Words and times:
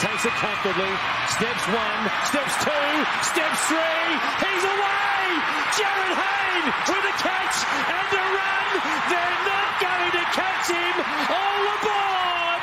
takes 0.00 0.24
it 0.24 0.32
comfortably. 0.40 0.88
Steps 1.28 1.64
one, 1.68 2.02
steps 2.24 2.56
two, 2.64 2.88
steps 3.20 3.60
three. 3.68 4.08
He's 4.40 4.64
away. 4.64 5.20
Jarryd 5.76 6.16
Hayne 6.16 6.68
with 6.88 7.04
a 7.04 7.14
catch 7.20 7.56
and 7.68 8.08
a 8.16 8.24
run. 8.32 8.68
They're 9.12 9.40
not 9.44 9.70
going 9.76 10.12
to 10.16 10.24
catch 10.32 10.72
him. 10.72 10.94
All 11.28 11.64
aboard. 11.76 12.62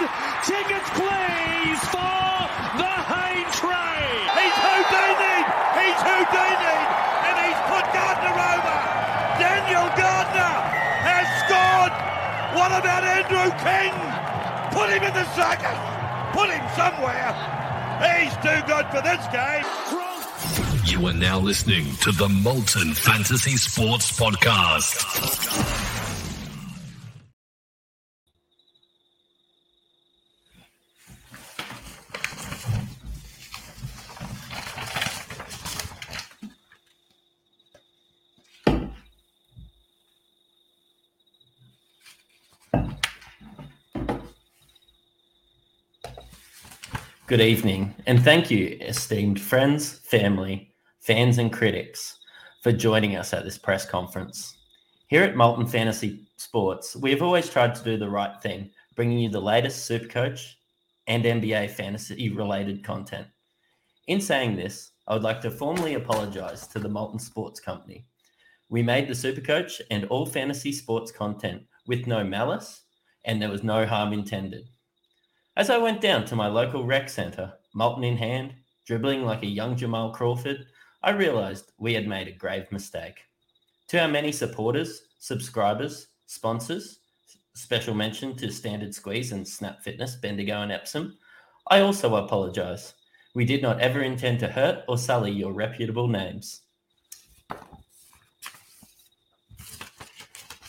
Tickets, 0.50 0.90
please, 0.98 1.82
for 1.94 2.34
the 2.82 2.94
Hayne 3.06 3.52
train. 3.54 4.22
He's 4.34 4.58
Houdini! 4.58 5.38
He's 5.78 6.00
Houdini! 6.10 6.80
And 7.22 7.36
he's 7.38 7.62
put 7.70 7.86
Gardner 7.94 8.34
over! 8.34 8.78
Daniel 9.38 9.88
Gardner 9.94 10.58
has 11.06 11.28
scored! 11.46 11.94
What 12.58 12.74
about 12.74 13.06
Andrew 13.06 13.54
King? 13.62 13.94
Put 14.74 14.90
him 14.90 15.04
in 15.06 15.14
the 15.14 15.26
circus! 15.38 15.97
Put 16.34 16.50
him 16.50 16.68
somewhere! 16.76 17.34
He's 18.02 18.34
too 18.38 18.62
good 18.68 18.86
for 18.88 19.02
this 19.02 19.26
game! 19.32 19.64
You 20.86 21.08
are 21.08 21.14
now 21.14 21.40
listening 21.40 21.96
to 21.98 22.12
the 22.12 22.28
Molten 22.30 22.94
Fantasy 22.94 23.58
Sports 23.58 24.12
Podcast. 24.18 25.04
Good 47.28 47.42
evening, 47.42 47.94
and 48.06 48.24
thank 48.24 48.50
you, 48.50 48.78
esteemed 48.80 49.42
friends, 49.42 50.00
family, 50.00 50.74
fans, 51.02 51.40
and 51.40 51.52
critics, 51.52 52.20
for 52.64 52.72
joining 52.72 53.18
us 53.18 53.34
at 53.34 53.44
this 53.44 53.58
press 53.58 53.86
conference. 53.86 54.56
Here 55.08 55.24
at 55.24 55.36
Molten 55.36 55.68
Fantasy 55.68 56.26
Sports, 56.38 56.96
we 56.96 57.12
have 57.12 57.22
always 57.22 57.50
tried 57.50 57.76
to 57.76 57.84
do 57.84 57.98
the 57.98 58.10
right 58.10 58.42
thing, 58.42 58.70
bringing 58.96 59.20
you 59.20 59.28
the 59.28 59.42
latest 59.42 59.92
Supercoach 59.92 60.54
and 61.08 61.26
NBA 61.26 61.72
fantasy 61.72 62.30
related 62.30 62.82
content. 62.82 63.28
In 64.08 64.22
saying 64.22 64.56
this, 64.56 64.92
I 65.06 65.14
would 65.14 65.24
like 65.24 65.42
to 65.42 65.52
formally 65.52 65.96
apologize 65.96 66.66
to 66.68 66.80
the 66.80 66.88
Molten 66.88 67.20
Sports 67.20 67.60
Company. 67.60 68.06
We 68.70 68.82
made 68.82 69.10
the 69.10 69.14
Supercoach 69.14 69.82
and 69.92 70.06
all 70.06 70.26
fantasy 70.26 70.72
sports 70.72 71.12
content 71.12 71.64
with 71.88 72.08
no 72.08 72.24
malice, 72.24 72.84
and 73.26 73.42
there 73.42 73.52
was 73.52 73.66
no 73.66 73.86
harm 73.86 74.14
intended. 74.14 74.70
As 75.58 75.72
I 75.72 75.80
went 75.80 76.02
down 76.02 76.24
to 76.26 76.36
my 76.36 76.46
local 76.46 76.84
rec 76.84 77.10
centre, 77.10 77.52
Molten 77.74 78.04
in 78.04 78.16
hand, 78.16 78.54
dribbling 78.86 79.26
like 79.26 79.42
a 79.42 79.48
young 79.48 79.76
Jamal 79.76 80.12
Crawford, 80.12 80.68
I 81.02 81.10
realised 81.10 81.72
we 81.80 81.96
had 81.96 82.08
made 82.08 82.28
a 82.28 82.32
grave 82.32 82.72
mistake. 82.72 83.22
To 83.88 84.00
our 84.00 84.08
many 84.08 84.32
supporters, 84.32 85.02
subscribers, 85.18 86.10
sponsors, 86.28 87.00
special 87.56 87.96
mention 87.96 88.36
to 88.36 88.52
Standard 88.52 88.94
Squeeze 88.94 89.32
and 89.32 89.48
Snap 89.48 89.82
Fitness, 89.82 90.18
Bendigo 90.18 90.62
and 90.62 90.72
Epsom, 90.72 91.18
I 91.72 91.80
also 91.80 92.18
apologise. 92.18 92.94
We 93.34 93.44
did 93.44 93.64
not 93.64 93.80
ever 93.80 94.02
intend 94.02 94.40
to 94.42 94.48
hurt 94.48 94.84
or 94.88 94.96
sully 94.96 95.32
your 95.32 95.54
reputable 95.54 96.08
names. 96.08 96.62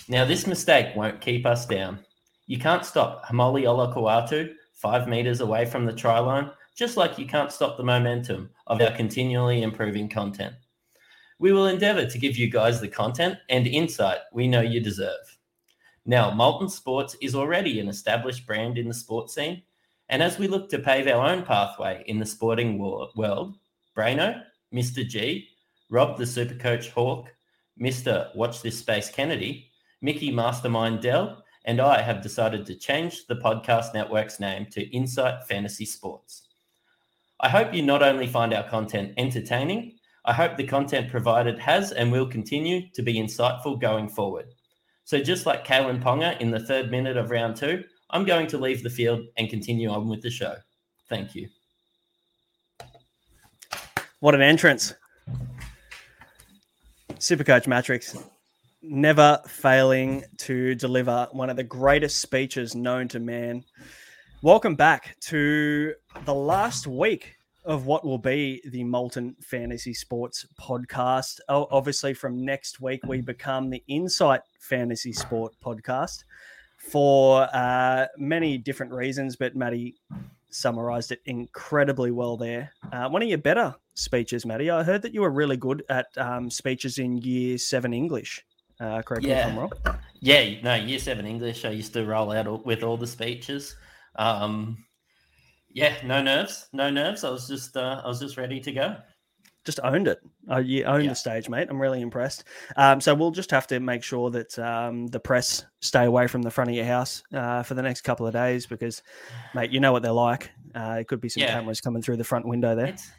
Now, 0.09 0.25
this 0.25 0.47
mistake 0.47 0.97
won't 0.97 1.20
keep 1.20 1.44
us 1.44 1.66
down. 1.66 1.99
You 2.47 2.59
can't 2.59 2.87
stop 2.87 3.26
Haumole 3.26 3.65
Olakau'atu 3.65 4.55
five 4.78 5.09
meters 5.09 5.41
away 5.41 5.66
from 5.66 5.84
the 5.84 5.93
try 5.93 6.19
line, 6.19 6.50
just 6.75 6.97
like 6.97 7.19
you 7.19 7.27
can't 7.27 7.53
stop 7.53 7.77
the 7.77 7.83
momentum 7.83 8.49
of 8.69 8.81
our 8.81 8.93
continually 8.93 9.62
improving 9.62 10.09
content. 10.09 10.55
We 11.41 11.53
will 11.53 11.66
endeavor 11.66 12.06
to 12.06 12.19
give 12.19 12.37
you 12.37 12.49
guys 12.49 12.81
the 12.81 12.88
content 12.88 13.38
and 13.49 13.67
insight 13.67 14.19
we 14.33 14.47
know 14.47 14.61
you 14.61 14.81
deserve. 14.81 15.38
Now, 16.06 16.31
Molten 16.31 16.69
Sports 16.69 17.17
is 17.21 17.34
already 17.34 17.81
an 17.81 17.88
established 17.88 18.47
brand 18.47 18.78
in 18.78 18.88
the 18.88 18.94
sports 18.94 19.34
scene, 19.34 19.62
and 20.09 20.22
as 20.22 20.38
we 20.38 20.49
look 20.49 20.69
to 20.71 20.78
pave 20.78 21.09
our 21.09 21.28
own 21.28 21.43
pathway 21.43 22.05
in 22.06 22.19
the 22.19 22.27
sporting 22.27 22.78
world, 22.78 23.59
Braino, 23.97 24.43
Mr. 24.72 25.06
G, 25.06 25.49
Rob 25.91 26.17
the 26.17 26.25
Supercoach 26.25 26.91
Hawk, 26.91 27.34
Mr. 27.81 28.34
Watch 28.34 28.62
This 28.62 28.78
Space 28.78 29.11
Kennedy, 29.11 29.71
Mickey 30.00 30.31
Mastermind 30.31 31.03
Dell, 31.03 31.43
and 31.65 31.81
I 31.81 32.03
have 32.03 32.23
decided 32.23 32.67
to 32.67 32.75
change 32.75 33.27
the 33.27 33.37
podcast 33.37 33.94
network's 33.94 34.41
name 34.41 34.67
to 34.73 34.88
Insight 34.94 35.44
Fantasy 35.44 35.85
Sports. 35.85 36.49
I 37.41 37.49
hope 37.49 37.73
you 37.73 37.82
not 37.82 38.03
only 38.03 38.27
find 38.27 38.53
our 38.53 38.69
content 38.69 39.15
entertaining, 39.17 39.99
I 40.25 40.32
hope 40.32 40.56
the 40.56 40.67
content 40.67 41.11
provided 41.11 41.59
has 41.59 41.93
and 41.93 42.11
will 42.11 42.27
continue 42.27 42.88
to 42.94 43.03
be 43.03 43.15
insightful 43.15 43.81
going 43.81 44.09
forward. 44.09 44.47
So, 45.05 45.23
just 45.23 45.47
like 45.47 45.67
Kalyn 45.67 46.03
Ponga 46.03 46.38
in 46.41 46.50
the 46.50 46.61
third 46.61 46.91
minute 46.91 47.17
of 47.17 47.31
round 47.31 47.56
two, 47.56 47.85
I'm 48.11 48.25
going 48.25 48.47
to 48.49 48.59
leave 48.59 48.82
the 48.82 48.91
field 48.91 49.21
and 49.37 49.49
continue 49.49 49.88
on 49.88 50.09
with 50.09 50.23
the 50.23 50.31
show. 50.31 50.56
Thank 51.09 51.35
you. 51.35 51.49
What 54.21 54.35
an 54.35 54.43
entrance. 54.43 54.94
Supercoach 57.15 57.67
Mattrix 57.67 58.23
never 58.83 59.41
failing 59.47 60.25
to 60.39 60.75
deliver 60.75 61.29
one 61.33 61.51
of 61.51 61.57
the 61.57 61.65
greatest 61.65 62.19
speeches 62.21 62.75
known 62.75 63.09
to 63.09 63.19
man. 63.21 63.65
Welcome 64.43 64.77
back 64.77 65.17
to 65.23 65.95
the 66.25 66.35
last 66.35 66.87
week 66.87 67.35
of 67.65 67.87
what 67.87 68.05
will 68.05 68.19
be 68.19 68.63
the 68.71 68.85
Molten 68.85 69.37
Fantasy 69.43 69.93
Sports 69.93 70.47
podcast. 70.61 71.41
Obviously, 71.49 72.15
from 72.15 72.45
next 72.45 72.81
week, 72.81 73.01
we 73.07 73.21
become 73.21 73.69
the 73.69 73.83
Insight 73.89 74.41
Fantasy 74.61 75.13
Sport 75.13 75.55
podcast. 75.63 76.25
for 76.79 77.49
uh, 77.53 78.07
many 78.17 78.57
different 78.57 78.93
reasons, 78.93 79.37
but 79.37 79.57
Matty 79.57 79.97
summarized 80.51 81.13
it 81.13 81.21
incredibly 81.27 82.11
well 82.11 82.37
there. 82.37 82.73
Uh, 82.93 83.09
one 83.09 83.23
of 83.23 83.29
your 83.29 83.39
better 83.39 83.75
speeches, 83.95 84.47
Matty. 84.47 84.71
I 84.71 84.83
heard 84.83 85.03
that 85.03 85.13
you 85.13 85.21
were 85.21 85.31
really 85.31 85.57
good 85.57 85.83
at 85.91 86.07
um, 86.17 86.51
speeches 86.51 86.99
in 86.99 87.19
year 87.19 87.59
seven 87.59 87.93
English. 87.93 88.45
Uh, 88.81 89.03
correct 89.03 89.25
me 89.25 89.31
if 89.33 89.47
I'm 89.47 89.55
Yeah. 89.55 89.61
wrong. 89.61 89.73
Yeah, 90.21 90.63
no, 90.63 90.75
year 90.75 90.99
seven 90.99 91.27
English. 91.27 91.65
I 91.65 91.71
used 91.71 91.93
to 91.95 92.05
roll 92.05 92.33
out 92.33 92.47
all- 92.47 92.63
with 92.65 92.83
all 92.83 92.97
the 92.97 93.07
speeches. 93.07 93.77
Um, 94.17 94.85
yeah, 95.71 95.95
no 96.05 96.23
nerves, 96.23 96.69
no 96.73 96.91
nerves. 96.91 97.25
I 97.25 97.31
was 97.31 97.49
just, 97.49 97.77
uh, 97.77 98.03
I 98.05 98.09
was 98.09 98.21
just 98.21 98.37
ready 98.37 98.61
to 98.61 98.73
go. 98.73 98.97
Just 99.65 99.81
owned 99.85 100.09
it. 100.09 100.19
Uh, 100.51 100.59
you 100.59 100.85
owned 100.85 101.05
Yeah. 101.05 101.11
the 101.11 101.15
stage, 101.17 101.49
mate. 101.49 101.67
I'm 101.69 101.81
really 101.81 102.01
impressed. 102.01 102.45
Um, 102.77 103.01
so 103.01 103.15
we'll 103.15 103.33
just 103.33 103.51
have 103.51 103.67
to 103.67 103.81
make 103.81 104.03
sure 104.03 104.31
that 104.31 104.59
um, 104.59 105.09
the 105.09 105.21
press 105.21 105.65
stay 105.81 106.05
away 106.07 106.27
from 106.27 106.43
the 106.43 106.51
front 106.51 106.71
of 106.71 106.77
your 106.77 106.87
house 106.87 107.23
uh, 107.35 107.63
for 107.65 107.75
the 107.75 107.83
next 107.83 108.01
couple 108.01 108.27
of 108.27 108.33
days 108.33 108.67
because, 108.67 109.03
mate, 109.55 109.71
you 109.71 109.81
know 109.81 109.93
what 109.93 110.03
they're 110.03 110.11
like. 110.13 110.51
Uh, 110.75 110.97
it 111.01 111.07
could 111.09 111.21
be 111.21 111.29
some 111.29 111.43
Yeah. 111.43 111.53
cameras 111.53 111.81
coming 111.81 112.01
through 112.01 112.17
the 112.17 112.25
front 112.25 112.47
window 112.47 112.75
there. 112.75 112.87
It's, 112.87 113.11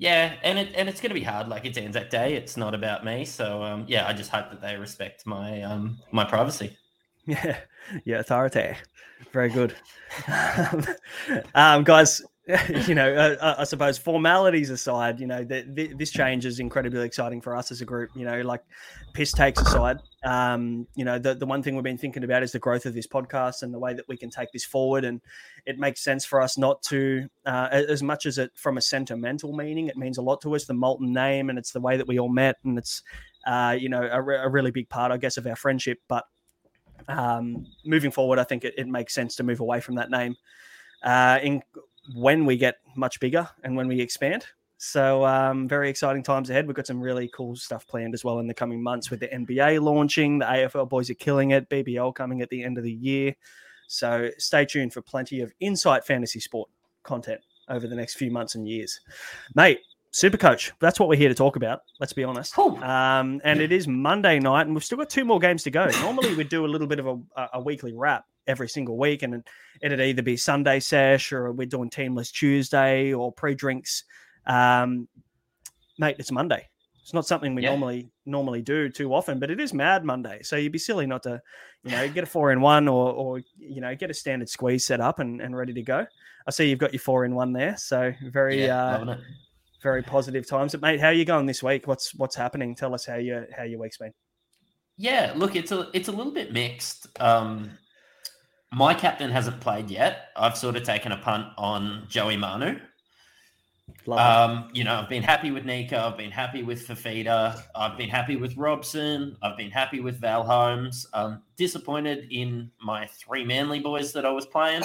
yeah, 0.00 0.36
and 0.42 0.58
it 0.58 0.72
and 0.74 0.88
it's 0.88 0.98
going 0.98 1.10
to 1.10 1.14
be 1.14 1.22
hard. 1.22 1.48
Like 1.48 1.66
it's 1.66 1.76
Anzac 1.76 2.08
Day. 2.08 2.32
It's 2.32 2.56
not 2.56 2.74
about 2.74 3.04
me. 3.04 3.26
So 3.26 3.62
um, 3.62 3.84
yeah, 3.86 4.08
I 4.08 4.14
just 4.14 4.30
hope 4.30 4.48
that 4.50 4.62
they 4.62 4.76
respect 4.76 5.26
my 5.26 5.60
um, 5.62 5.98
my 6.10 6.24
privacy. 6.24 6.76
Yeah, 7.26 7.58
yeah, 8.06 8.20
authority. 8.20 8.74
Very 9.30 9.50
good. 9.50 9.76
um, 11.54 11.84
guys, 11.84 12.22
you 12.86 12.94
know, 12.94 13.12
uh, 13.12 13.56
I 13.58 13.64
suppose 13.64 13.98
formalities 13.98 14.70
aside, 14.70 15.20
you 15.20 15.26
know, 15.26 15.44
th- 15.44 15.66
th- 15.74 15.92
this 15.96 16.10
change 16.10 16.46
is 16.46 16.58
incredibly 16.58 17.04
exciting 17.04 17.40
for 17.40 17.54
us 17.54 17.70
as 17.70 17.80
a 17.80 17.84
group. 17.84 18.10
You 18.14 18.24
know, 18.24 18.40
like 18.42 18.62
piss 19.12 19.32
takes 19.32 19.60
aside, 19.60 19.98
um, 20.24 20.86
you 20.94 21.04
know, 21.04 21.18
the, 21.18 21.34
the 21.34 21.46
one 21.46 21.62
thing 21.62 21.74
we've 21.74 21.84
been 21.84 21.98
thinking 21.98 22.24
about 22.24 22.42
is 22.42 22.52
the 22.52 22.58
growth 22.58 22.86
of 22.86 22.94
this 22.94 23.06
podcast 23.06 23.62
and 23.62 23.72
the 23.72 23.78
way 23.78 23.94
that 23.94 24.06
we 24.08 24.16
can 24.16 24.30
take 24.30 24.50
this 24.52 24.64
forward. 24.64 25.04
And 25.04 25.20
it 25.66 25.78
makes 25.78 26.02
sense 26.02 26.24
for 26.24 26.40
us 26.40 26.56
not 26.56 26.82
to, 26.84 27.28
uh, 27.46 27.68
as 27.72 28.02
much 28.02 28.26
as 28.26 28.38
it 28.38 28.50
from 28.54 28.78
a 28.78 28.82
sentimental 28.82 29.54
meaning, 29.54 29.88
it 29.88 29.96
means 29.96 30.18
a 30.18 30.22
lot 30.22 30.40
to 30.42 30.54
us, 30.54 30.64
the 30.64 30.74
Molten 30.74 31.12
name, 31.12 31.50
and 31.50 31.58
it's 31.58 31.72
the 31.72 31.80
way 31.80 31.96
that 31.96 32.08
we 32.08 32.18
all 32.18 32.28
met. 32.28 32.56
And 32.64 32.78
it's, 32.78 33.02
uh, 33.46 33.76
you 33.78 33.88
know, 33.88 34.08
a, 34.10 34.20
re- 34.20 34.38
a 34.38 34.48
really 34.48 34.70
big 34.70 34.88
part, 34.88 35.12
I 35.12 35.16
guess, 35.16 35.36
of 35.36 35.46
our 35.46 35.56
friendship. 35.56 35.98
But 36.08 36.24
um, 37.08 37.66
moving 37.84 38.10
forward, 38.10 38.38
I 38.38 38.44
think 38.44 38.64
it, 38.64 38.74
it 38.76 38.88
makes 38.88 39.14
sense 39.14 39.36
to 39.36 39.42
move 39.42 39.60
away 39.60 39.80
from 39.80 39.96
that 39.96 40.10
name 40.10 40.36
uh, 41.02 41.38
in 41.42 41.62
when 42.14 42.46
we 42.46 42.56
get 42.56 42.76
much 42.96 43.20
bigger 43.20 43.48
and 43.62 43.76
when 43.76 43.88
we 43.88 44.00
expand. 44.00 44.46
So 44.82 45.26
um, 45.26 45.68
very 45.68 45.90
exciting 45.90 46.22
times 46.22 46.48
ahead. 46.48 46.66
We've 46.66 46.74
got 46.74 46.86
some 46.86 47.02
really 47.02 47.28
cool 47.34 47.54
stuff 47.54 47.86
planned 47.86 48.14
as 48.14 48.24
well 48.24 48.38
in 48.38 48.46
the 48.46 48.54
coming 48.54 48.82
months 48.82 49.10
with 49.10 49.20
the 49.20 49.28
NBA 49.28 49.82
launching. 49.82 50.38
The 50.38 50.46
AFL 50.46 50.88
boys 50.88 51.10
are 51.10 51.14
killing 51.14 51.50
it. 51.50 51.68
BBL 51.68 52.14
coming 52.14 52.40
at 52.40 52.48
the 52.48 52.64
end 52.64 52.78
of 52.78 52.84
the 52.84 52.92
year. 52.92 53.34
So 53.88 54.30
stay 54.38 54.64
tuned 54.64 54.94
for 54.94 55.02
plenty 55.02 55.42
of 55.42 55.52
insight 55.60 56.06
fantasy 56.06 56.40
sport 56.40 56.70
content 57.02 57.40
over 57.68 57.86
the 57.86 57.94
next 57.94 58.14
few 58.14 58.30
months 58.30 58.54
and 58.54 58.66
years, 58.66 59.00
mate. 59.54 59.80
Super 60.12 60.36
coach. 60.36 60.72
That's 60.80 60.98
what 60.98 61.08
we're 61.08 61.16
here 61.16 61.28
to 61.28 61.36
talk 61.36 61.54
about. 61.54 61.82
Let's 62.00 62.12
be 62.12 62.24
honest. 62.24 62.54
Cool. 62.54 62.82
Um, 62.82 63.40
and 63.44 63.60
it 63.60 63.70
is 63.70 63.86
Monday 63.86 64.40
night, 64.40 64.66
and 64.66 64.74
we've 64.74 64.82
still 64.82 64.98
got 64.98 65.08
two 65.08 65.24
more 65.24 65.38
games 65.38 65.62
to 65.64 65.70
go. 65.70 65.88
Normally, 66.00 66.34
we 66.34 66.42
do 66.42 66.64
a 66.64 66.66
little 66.66 66.88
bit 66.88 66.98
of 66.98 67.06
a, 67.06 67.48
a 67.54 67.60
weekly 67.60 67.92
wrap 67.92 68.24
every 68.46 68.68
single 68.68 68.96
week, 68.96 69.22
and 69.22 69.44
it'd 69.82 70.00
either 70.00 70.22
be 70.22 70.36
Sunday 70.36 70.80
sesh 70.80 71.32
or 71.32 71.52
we're 71.52 71.66
doing 71.66 71.90
Teamless 71.90 72.32
Tuesday 72.32 73.12
or 73.12 73.32
pre 73.32 73.54
drinks. 73.54 74.04
Um, 74.46 75.08
mate, 75.98 76.16
it's 76.18 76.32
Monday. 76.32 76.66
It's 77.02 77.14
not 77.14 77.26
something 77.26 77.54
we 77.54 77.62
Yeah. 77.62 77.70
normally 77.70 78.08
normally 78.26 78.62
do 78.62 78.88
too 78.88 79.12
often, 79.14 79.38
but 79.40 79.50
it 79.50 79.58
is 79.58 79.74
Mad 79.74 80.04
Monday. 80.04 80.42
So 80.42 80.56
you'd 80.56 80.72
be 80.72 80.78
silly 80.78 81.06
not 81.06 81.22
to, 81.24 81.40
you 81.82 81.90
know, 81.90 82.08
get 82.08 82.22
a 82.24 82.26
four 82.26 82.52
in 82.52 82.60
one 82.60 82.88
or 82.88 83.12
or 83.12 83.40
you 83.58 83.80
know 83.80 83.94
get 83.96 84.10
a 84.10 84.14
standard 84.14 84.48
squeeze 84.48 84.86
set 84.86 85.00
up 85.00 85.18
and, 85.18 85.40
and 85.40 85.56
ready 85.56 85.72
to 85.72 85.82
go. 85.82 86.06
I 86.46 86.50
see 86.50 86.68
you've 86.68 86.78
got 86.78 86.92
your 86.92 87.00
four 87.00 87.24
in 87.24 87.34
one 87.34 87.52
there, 87.52 87.76
so 87.76 88.12
very 88.22 88.66
Yeah, 88.66 88.96
uh, 88.96 89.16
very 89.82 90.02
positive 90.02 90.46
times. 90.46 90.72
But 90.72 90.82
mate, 90.82 91.00
how 91.00 91.08
are 91.08 91.12
you 91.12 91.24
going 91.24 91.46
this 91.46 91.62
week? 91.62 91.86
What's 91.86 92.14
what's 92.14 92.36
happening? 92.36 92.74
Tell 92.74 92.94
us 92.94 93.04
how 93.06 93.16
your 93.16 93.46
how 93.56 93.64
your 93.64 93.80
week's 93.80 93.98
been. 93.98 94.12
Yeah, 94.96 95.32
look, 95.34 95.56
it's 95.56 95.72
a 95.72 95.88
it's 95.92 96.08
a 96.08 96.12
little 96.12 96.32
bit 96.32 96.52
mixed. 96.52 97.08
Um, 97.20 97.70
my 98.72 98.94
captain 98.94 99.30
hasn't 99.30 99.60
played 99.60 99.90
yet. 99.90 100.28
I've 100.36 100.56
sort 100.56 100.76
of 100.76 100.84
taken 100.84 101.12
a 101.12 101.16
punt 101.16 101.46
on 101.58 102.06
Joey 102.08 102.36
Manu. 102.36 102.78
Um, 104.08 104.70
you 104.72 104.84
know, 104.84 104.94
I've 104.94 105.08
been 105.08 105.22
happy 105.22 105.50
with 105.50 105.64
Nika. 105.64 105.98
I've 106.00 106.16
been 106.16 106.30
happy 106.30 106.62
with 106.62 106.86
Fifita. 106.86 107.60
I've 107.74 107.98
been 107.98 108.08
happy 108.08 108.36
with 108.36 108.56
Robson. 108.56 109.36
I've 109.42 109.56
been 109.56 109.70
happy 109.70 110.00
with 110.00 110.20
Val 110.20 110.44
Holmes. 110.44 111.06
Um, 111.12 111.42
disappointed 111.56 112.28
in 112.30 112.70
my 112.82 113.06
three 113.06 113.44
Manly 113.44 113.80
boys 113.80 114.12
that 114.12 114.24
I 114.24 114.30
was 114.30 114.46
playing. 114.46 114.82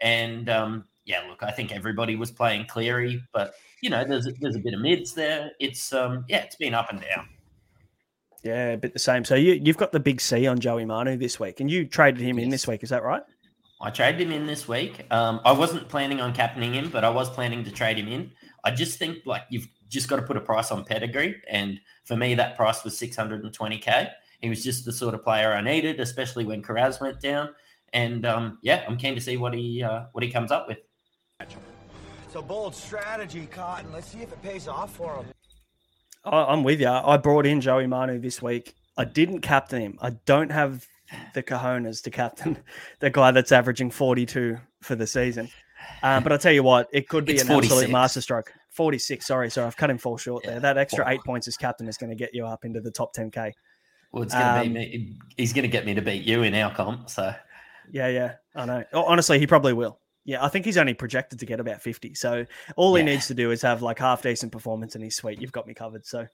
And 0.00 0.48
um, 0.48 0.84
yeah, 1.04 1.22
look, 1.28 1.42
I 1.42 1.50
think 1.50 1.72
everybody 1.72 2.16
was 2.16 2.30
playing 2.30 2.66
Cleary, 2.66 3.22
but 3.32 3.54
you 3.82 3.90
know, 3.90 4.04
there's 4.04 4.28
there's 4.40 4.56
a 4.56 4.60
bit 4.60 4.74
of 4.74 4.80
mids 4.80 5.14
there. 5.14 5.52
It's 5.60 5.92
um, 5.92 6.24
yeah, 6.28 6.38
it's 6.38 6.56
been 6.56 6.74
up 6.74 6.90
and 6.90 7.00
down. 7.00 7.28
Yeah, 8.46 8.68
a 8.68 8.76
bit 8.76 8.92
the 8.92 8.98
same. 8.98 9.24
So 9.24 9.34
you 9.34 9.54
you've 9.54 9.76
got 9.76 9.92
the 9.92 10.00
big 10.00 10.20
C 10.20 10.46
on 10.46 10.58
Joey 10.58 10.84
Manu 10.84 11.16
this 11.16 11.40
week, 11.40 11.60
and 11.60 11.70
you 11.70 11.84
traded 11.84 12.20
him 12.20 12.38
in 12.38 12.48
this 12.48 12.66
week. 12.66 12.82
Is 12.82 12.90
that 12.90 13.02
right? 13.02 13.22
I 13.80 13.90
traded 13.90 14.22
him 14.22 14.32
in 14.32 14.46
this 14.46 14.66
week. 14.66 15.04
Um, 15.10 15.40
I 15.44 15.52
wasn't 15.52 15.88
planning 15.88 16.20
on 16.20 16.32
captaining 16.32 16.74
him, 16.74 16.88
but 16.90 17.04
I 17.04 17.10
was 17.10 17.28
planning 17.28 17.64
to 17.64 17.70
trade 17.70 17.98
him 17.98 18.08
in. 18.08 18.30
I 18.64 18.70
just 18.70 18.98
think 18.98 19.18
like 19.26 19.42
you've 19.50 19.68
just 19.88 20.08
got 20.08 20.16
to 20.16 20.22
put 20.22 20.36
a 20.36 20.40
price 20.40 20.70
on 20.70 20.84
pedigree, 20.84 21.42
and 21.50 21.80
for 22.04 22.16
me, 22.16 22.34
that 22.36 22.56
price 22.56 22.84
was 22.84 22.98
620k. 22.98 24.10
He 24.40 24.48
was 24.48 24.62
just 24.62 24.84
the 24.84 24.92
sort 24.92 25.14
of 25.14 25.22
player 25.24 25.52
I 25.52 25.60
needed, 25.60 25.98
especially 26.00 26.44
when 26.44 26.62
Carraz 26.62 27.00
went 27.00 27.20
down. 27.20 27.50
And 27.92 28.24
um, 28.26 28.58
yeah, 28.62 28.84
I'm 28.86 28.96
keen 28.96 29.14
to 29.14 29.20
see 29.20 29.36
what 29.36 29.54
he 29.54 29.82
uh, 29.82 30.04
what 30.12 30.22
he 30.22 30.30
comes 30.30 30.52
up 30.52 30.68
with. 30.68 30.78
It's 31.40 32.34
a 32.34 32.42
bold 32.42 32.74
strategy, 32.74 33.46
Cotton. 33.50 33.92
Let's 33.92 34.08
see 34.08 34.20
if 34.20 34.32
it 34.32 34.42
pays 34.42 34.68
off 34.68 34.94
for 34.94 35.16
him. 35.16 35.26
I'm 36.26 36.62
with 36.64 36.80
you. 36.80 36.88
I 36.88 37.16
brought 37.16 37.46
in 37.46 37.60
Joey 37.60 37.86
Manu 37.86 38.18
this 38.18 38.42
week. 38.42 38.74
I 38.96 39.04
didn't 39.04 39.40
captain 39.40 39.80
him. 39.82 39.98
I 40.00 40.10
don't 40.26 40.50
have 40.50 40.86
the 41.34 41.42
cojones 41.42 42.02
to 42.02 42.10
captain 42.10 42.58
the 43.00 43.10
guy 43.10 43.30
that's 43.30 43.52
averaging 43.52 43.90
42 43.90 44.58
for 44.82 44.96
the 44.96 45.06
season. 45.06 45.48
Um, 46.02 46.22
but 46.22 46.32
I'll 46.32 46.38
tell 46.38 46.52
you 46.52 46.62
what, 46.62 46.88
it 46.92 47.08
could 47.08 47.24
be 47.26 47.34
It's 47.34 47.42
an 47.42 47.50
absolute 47.52 47.68
46. 47.68 47.92
masterstroke. 47.92 48.52
46. 48.70 49.26
Sorry, 49.26 49.50
sorry, 49.50 49.66
I've 49.66 49.76
cut 49.76 49.88
him 49.90 49.98
fall 49.98 50.16
short 50.16 50.42
there. 50.44 50.58
That 50.60 50.76
extra 50.78 51.08
eight 51.08 51.20
points 51.24 51.46
as 51.48 51.56
captain 51.56 51.86
is 51.88 51.96
going 51.96 52.10
to 52.10 52.16
get 52.16 52.34
you 52.34 52.44
up 52.46 52.64
into 52.64 52.80
the 52.80 52.90
top 52.90 53.14
10k. 53.14 53.52
Well, 54.12 54.22
it's 54.22 54.34
gonna 54.34 54.60
Um, 54.62 54.68
be 54.68 54.74
me. 54.74 55.16
He's 55.36 55.52
gonna 55.52 55.68
get 55.68 55.84
me 55.84 55.92
to 55.94 56.00
beat 56.00 56.24
you 56.24 56.42
in 56.42 56.54
our 56.54 56.72
comp. 56.74 57.10
So 57.10 57.34
Yeah, 57.90 58.08
yeah, 58.08 58.32
I 58.54 58.64
know. 58.64 58.84
Honestly, 58.94 59.38
he 59.38 59.46
probably 59.46 59.72
will. 59.74 59.98
Yeah, 60.26 60.44
I 60.44 60.48
think 60.48 60.64
he's 60.64 60.76
only 60.76 60.92
projected 60.92 61.38
to 61.38 61.46
get 61.46 61.60
about 61.60 61.80
50. 61.80 62.14
So 62.14 62.44
all 62.76 62.94
he 62.96 63.02
needs 63.04 63.28
to 63.28 63.34
do 63.34 63.52
is 63.52 63.62
have 63.62 63.80
like 63.80 63.98
half 63.98 64.20
decent 64.22 64.50
performance 64.52 64.94
and 64.96 65.02
he's 65.02 65.14
sweet. 65.16 65.40
You've 65.40 65.52
got 65.52 65.66
me 65.68 65.72
covered. 65.72 66.04
So, 66.04 66.26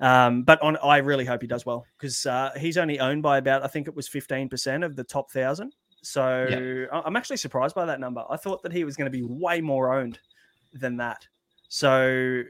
um, 0.00 0.44
but 0.44 0.62
on, 0.62 0.76
I 0.78 0.98
really 0.98 1.24
hope 1.24 1.42
he 1.42 1.48
does 1.48 1.66
well 1.66 1.84
because 1.98 2.24
uh, 2.26 2.52
he's 2.56 2.78
only 2.78 3.00
owned 3.00 3.22
by 3.22 3.38
about, 3.38 3.62
I 3.64 3.66
think 3.66 3.88
it 3.88 3.94
was 3.96 4.08
15% 4.08 4.84
of 4.84 4.94
the 4.96 5.02
top 5.04 5.30
thousand. 5.32 5.74
So 6.02 6.86
I- 6.92 7.02
I'm 7.04 7.16
actually 7.16 7.38
surprised 7.38 7.74
by 7.74 7.84
that 7.86 7.98
number. 8.00 8.24
I 8.30 8.36
thought 8.36 8.62
that 8.62 8.72
he 8.72 8.84
was 8.84 8.96
going 8.96 9.10
to 9.10 9.16
be 9.18 9.24
way 9.24 9.60
more 9.60 9.92
owned 9.98 10.20
than 10.72 10.96
that. 10.98 11.26
So, 11.68 12.42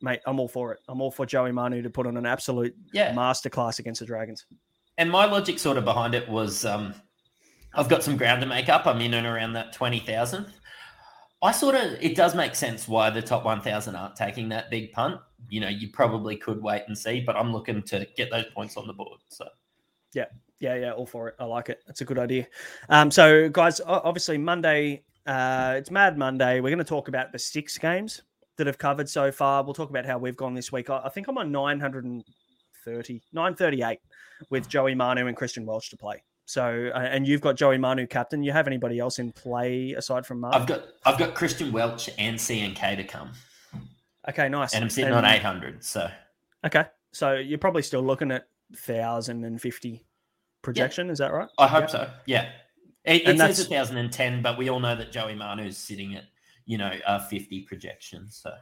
mate, 0.00 0.20
I'm 0.26 0.38
all 0.38 0.46
for 0.48 0.72
it. 0.72 0.78
I'm 0.88 1.00
all 1.00 1.10
for 1.10 1.26
Joey 1.26 1.50
Manu 1.50 1.82
to 1.82 1.90
put 1.90 2.06
on 2.06 2.16
an 2.16 2.26
absolute 2.26 2.76
Yeah. 2.92 3.12
masterclass 3.12 3.80
against 3.80 3.98
the 4.00 4.06
Dragons. 4.06 4.46
and 4.98 5.10
my 5.10 5.24
logic 5.24 5.58
sort 5.58 5.78
of 5.78 5.84
behind 5.84 6.14
it 6.14 6.28
was 6.28 6.64
um, 6.64 6.94
I've 7.74 7.88
got 7.88 8.02
some 8.02 8.16
ground 8.16 8.40
to 8.40 8.46
make 8.46 8.68
up. 8.68 8.86
I'm 8.86 9.00
in 9.00 9.14
and 9.14 9.26
around 9.26 9.52
that 9.54 9.72
20,000. 9.72 10.46
I 11.40 11.52
sort 11.52 11.76
of, 11.76 11.92
it 12.00 12.16
does 12.16 12.34
make 12.34 12.54
sense 12.54 12.88
why 12.88 13.10
the 13.10 13.22
top 13.22 13.44
1,000 13.44 13.94
aren't 13.94 14.16
taking 14.16 14.48
that 14.48 14.70
big 14.70 14.92
punt. 14.92 15.20
You 15.48 15.60
know, 15.60 15.68
you 15.68 15.88
probably 15.88 16.36
could 16.36 16.60
wait 16.60 16.82
and 16.88 16.98
see, 16.98 17.20
but 17.20 17.36
I'm 17.36 17.52
looking 17.52 17.82
to 17.82 18.06
get 18.16 18.30
those 18.30 18.46
points 18.46 18.76
on 18.76 18.86
the 18.86 18.92
board. 18.92 19.20
So, 19.28 19.46
Yeah, 20.14 20.24
yeah, 20.58 20.74
yeah, 20.74 20.92
all 20.92 21.06
for 21.06 21.28
it. 21.28 21.36
I 21.38 21.44
like 21.44 21.68
it. 21.68 21.80
That's 21.86 22.00
a 22.00 22.04
good 22.04 22.18
idea. 22.18 22.48
Um, 22.88 23.10
so, 23.10 23.48
guys, 23.48 23.80
obviously 23.86 24.36
Monday, 24.36 25.04
uh, 25.26 25.74
it's 25.76 25.92
Mad 25.92 26.18
Monday. 26.18 26.60
We're 26.60 26.70
going 26.70 26.78
to 26.78 26.84
talk 26.84 27.06
about 27.06 27.30
the 27.30 27.38
six 27.38 27.78
games 27.78 28.22
that 28.56 28.66
have 28.66 28.78
covered 28.78 29.08
so 29.08 29.30
far. 29.30 29.62
We'll 29.62 29.74
talk 29.74 29.90
about 29.90 30.06
how 30.06 30.18
we've 30.18 30.36
gone 30.36 30.54
this 30.54 30.72
week. 30.72 30.90
I, 30.90 31.02
I 31.04 31.08
think 31.08 31.28
I'm 31.28 31.38
on 31.38 31.52
930, 31.52 33.22
938 33.32 34.00
with 34.50 34.68
Joey 34.68 34.96
Manu 34.96 35.28
and 35.28 35.36
Christian 35.36 35.64
Welch 35.64 35.90
to 35.90 35.96
play. 35.96 36.22
So, 36.52 36.90
uh, 36.94 36.98
and 36.98 37.28
you've 37.28 37.42
got 37.42 37.56
Joey 37.56 37.76
Manu 37.76 38.06
captain. 38.06 38.42
You 38.42 38.52
have 38.52 38.66
anybody 38.66 38.98
else 38.98 39.18
in 39.18 39.32
play 39.32 39.92
aside 39.92 40.24
from 40.24 40.40
Manu? 40.40 40.56
I've 40.56 40.66
got 40.66 40.82
I've 41.04 41.18
got 41.18 41.34
Christian 41.34 41.72
Welch 41.72 42.08
and 42.16 42.38
CNK 42.38 42.96
to 42.96 43.04
come, 43.04 43.32
okay, 44.26 44.48
nice. 44.48 44.72
and 44.72 44.82
I'm 44.82 44.88
sitting 44.88 45.12
And- 45.14 45.26
on 45.26 45.30
800. 45.30 45.84
So, 45.84 46.10
Okay, 46.64 46.86
so 47.12 47.34
you're 47.34 47.58
probably 47.58 47.82
still 47.82 48.00
looking 48.02 48.30
at 48.32 48.48
thousand 48.74 49.44
and 49.44 49.60
fifty 49.60 50.06
projection. 50.62 51.10
Is 51.10 51.18
that 51.18 51.34
right? 51.34 51.48
I 51.58 51.68
hope 51.68 51.82
Yeah. 51.82 51.86
so. 51.88 52.10
Yeah. 52.24 52.48
It, 53.04 53.22
And 53.26 53.34
it 53.34 53.38
that's- 53.38 53.58
says 53.58 53.68
1010, 53.68 54.40
but 54.40 54.56
we 54.56 54.70
all 54.70 54.80
know 54.80 54.96
that 54.96 55.12
Joey 55.12 55.34
Manu's 55.34 55.76
sitting 55.76 56.16
at, 56.16 56.24
you 56.64 56.78
know, 56.78 56.92
uh, 57.06 57.18
50 57.20 57.60
projection. 57.62 58.30
So, 58.30 58.52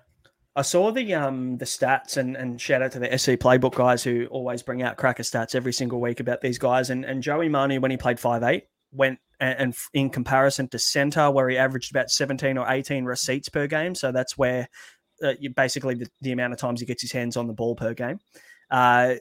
I 0.57 0.63
saw 0.63 0.91
the 0.91 1.15
um 1.15 1.59
the 1.59 1.67
stats 1.67 2.17
and 2.17 2.37
and 2.37 2.61
shout 2.61 2.83
out 2.83 2.93
to 2.93 2.99
the 2.99 3.19
SC 3.19 3.33
Playbook 3.33 3.75
guys 3.75 4.03
who 4.03 4.27
always 4.31 4.63
bring 4.63 4.83
out 4.83 4.97
cracker 4.97 5.23
stats 5.23 5.55
every 5.55 5.73
single 5.73 6.01
week 6.01 6.19
about 6.19 6.41
these 6.41 6.59
guys 6.59 6.91
and 6.91 7.05
and 7.05 7.23
Joey 7.23 7.49
Manu 7.49 7.81
when 7.81 7.91
he 7.91 7.97
played 7.97 8.19
five 8.19 8.43
eight 8.43 8.65
went 8.93 9.19
and, 9.41 9.59
and 9.59 9.77
in 9.93 10.11
comparison 10.11 10.69
to 10.69 10.79
center, 10.79 11.31
where 11.31 11.49
he 11.49 11.57
averaged 11.57 11.91
about 11.91 12.11
17 12.11 12.59
or 12.59 12.67
18 12.69 13.05
receipts 13.05 13.49
per 13.49 13.67
game. 13.67 13.95
So 13.95 14.13
that's 14.13 14.37
where 14.37 14.69
uh, 15.23 15.35
you 15.39 15.51
basically 15.51 15.95
the, 15.95 16.09
the 16.21 16.33
amount 16.33 16.53
of 16.53 16.59
times 16.59 16.81
he 16.81 16.87
gets 16.87 17.03
his 17.03 17.13
hands 17.13 17.37
on 17.37 17.47
the 17.47 17.53
ball 17.53 17.75
per 17.75 17.95
game. 17.95 18.19
Uh, 18.71 19.17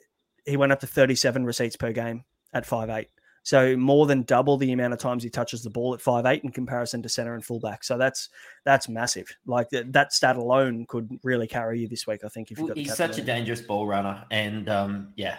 he 0.46 0.58
went 0.58 0.72
up 0.72 0.80
to 0.82 0.88
37 0.88 1.46
receipts 1.46 1.76
per 1.76 1.92
game 1.92 2.24
at 2.54 2.66
5'8. 2.66 3.08
So 3.46 3.78
more 3.78 4.08
than 4.08 4.24
double 4.24 4.58
the 4.58 4.72
amount 4.72 4.94
of 4.94 5.00
times 5.00 5.22
he 5.22 5.30
touches 5.30 5.62
the 5.62 5.70
ball 5.70 5.94
at 5.94 6.00
5'8 6.00 6.44
in 6.44 6.52
comparison 6.52 7.04
to 7.04 7.10
center 7.10 7.36
and 7.36 7.46
fullback. 7.46 7.84
So 7.84 7.96
that's 7.96 8.30
that's 8.64 8.90
massive. 8.90 9.28
Like 9.46 9.70
that, 9.70 9.94
that 9.94 10.14
stat 10.14 10.36
alone 10.36 10.88
could 10.88 11.20
really 11.22 11.46
carry 11.46 11.80
you 11.80 11.88
this 11.88 12.08
week, 12.08 12.22
I 12.26 12.30
think, 12.30 12.50
if 12.50 12.58
you 12.58 12.64
Well, 12.64 12.74
got 12.74 12.78
he's 12.78 12.96
such 12.96 13.20
a 13.20 13.22
dangerous 13.22 13.62
ball 13.62 13.86
runner, 13.86 14.26
and 14.32 14.68
um, 14.68 15.14
yeah, 15.16 15.38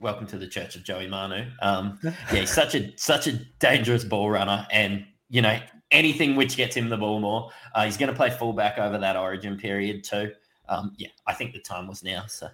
welcome 0.00 0.28
to 0.28 0.38
the 0.38 0.46
Church 0.46 0.76
of 0.76 0.84
Joey 0.84 1.08
Manu. 1.08 1.44
Um, 1.60 1.98
yeah, 2.04 2.12
he's 2.30 2.50
such 2.50 2.76
a 2.76 2.96
such 2.96 3.26
a 3.26 3.32
dangerous 3.58 4.04
ball 4.04 4.30
runner, 4.30 4.64
and 4.70 5.04
you 5.28 5.42
know 5.42 5.58
anything 5.90 6.36
which 6.36 6.56
gets 6.56 6.76
him 6.76 6.88
the 6.88 6.96
ball 6.96 7.18
more. 7.18 7.50
Uh, 7.74 7.84
he's 7.84 7.96
going 7.96 8.10
to 8.10 8.16
play 8.16 8.30
fullback 8.30 8.78
over 8.78 8.96
that 8.96 9.16
Origin 9.16 9.56
period 9.56 10.04
too. 10.04 10.30
Um, 10.68 10.94
yeah, 10.96 11.08
I 11.26 11.34
think 11.34 11.52
the 11.52 11.58
time 11.58 11.88
was 11.88 12.04
now. 12.04 12.26
So 12.28 12.48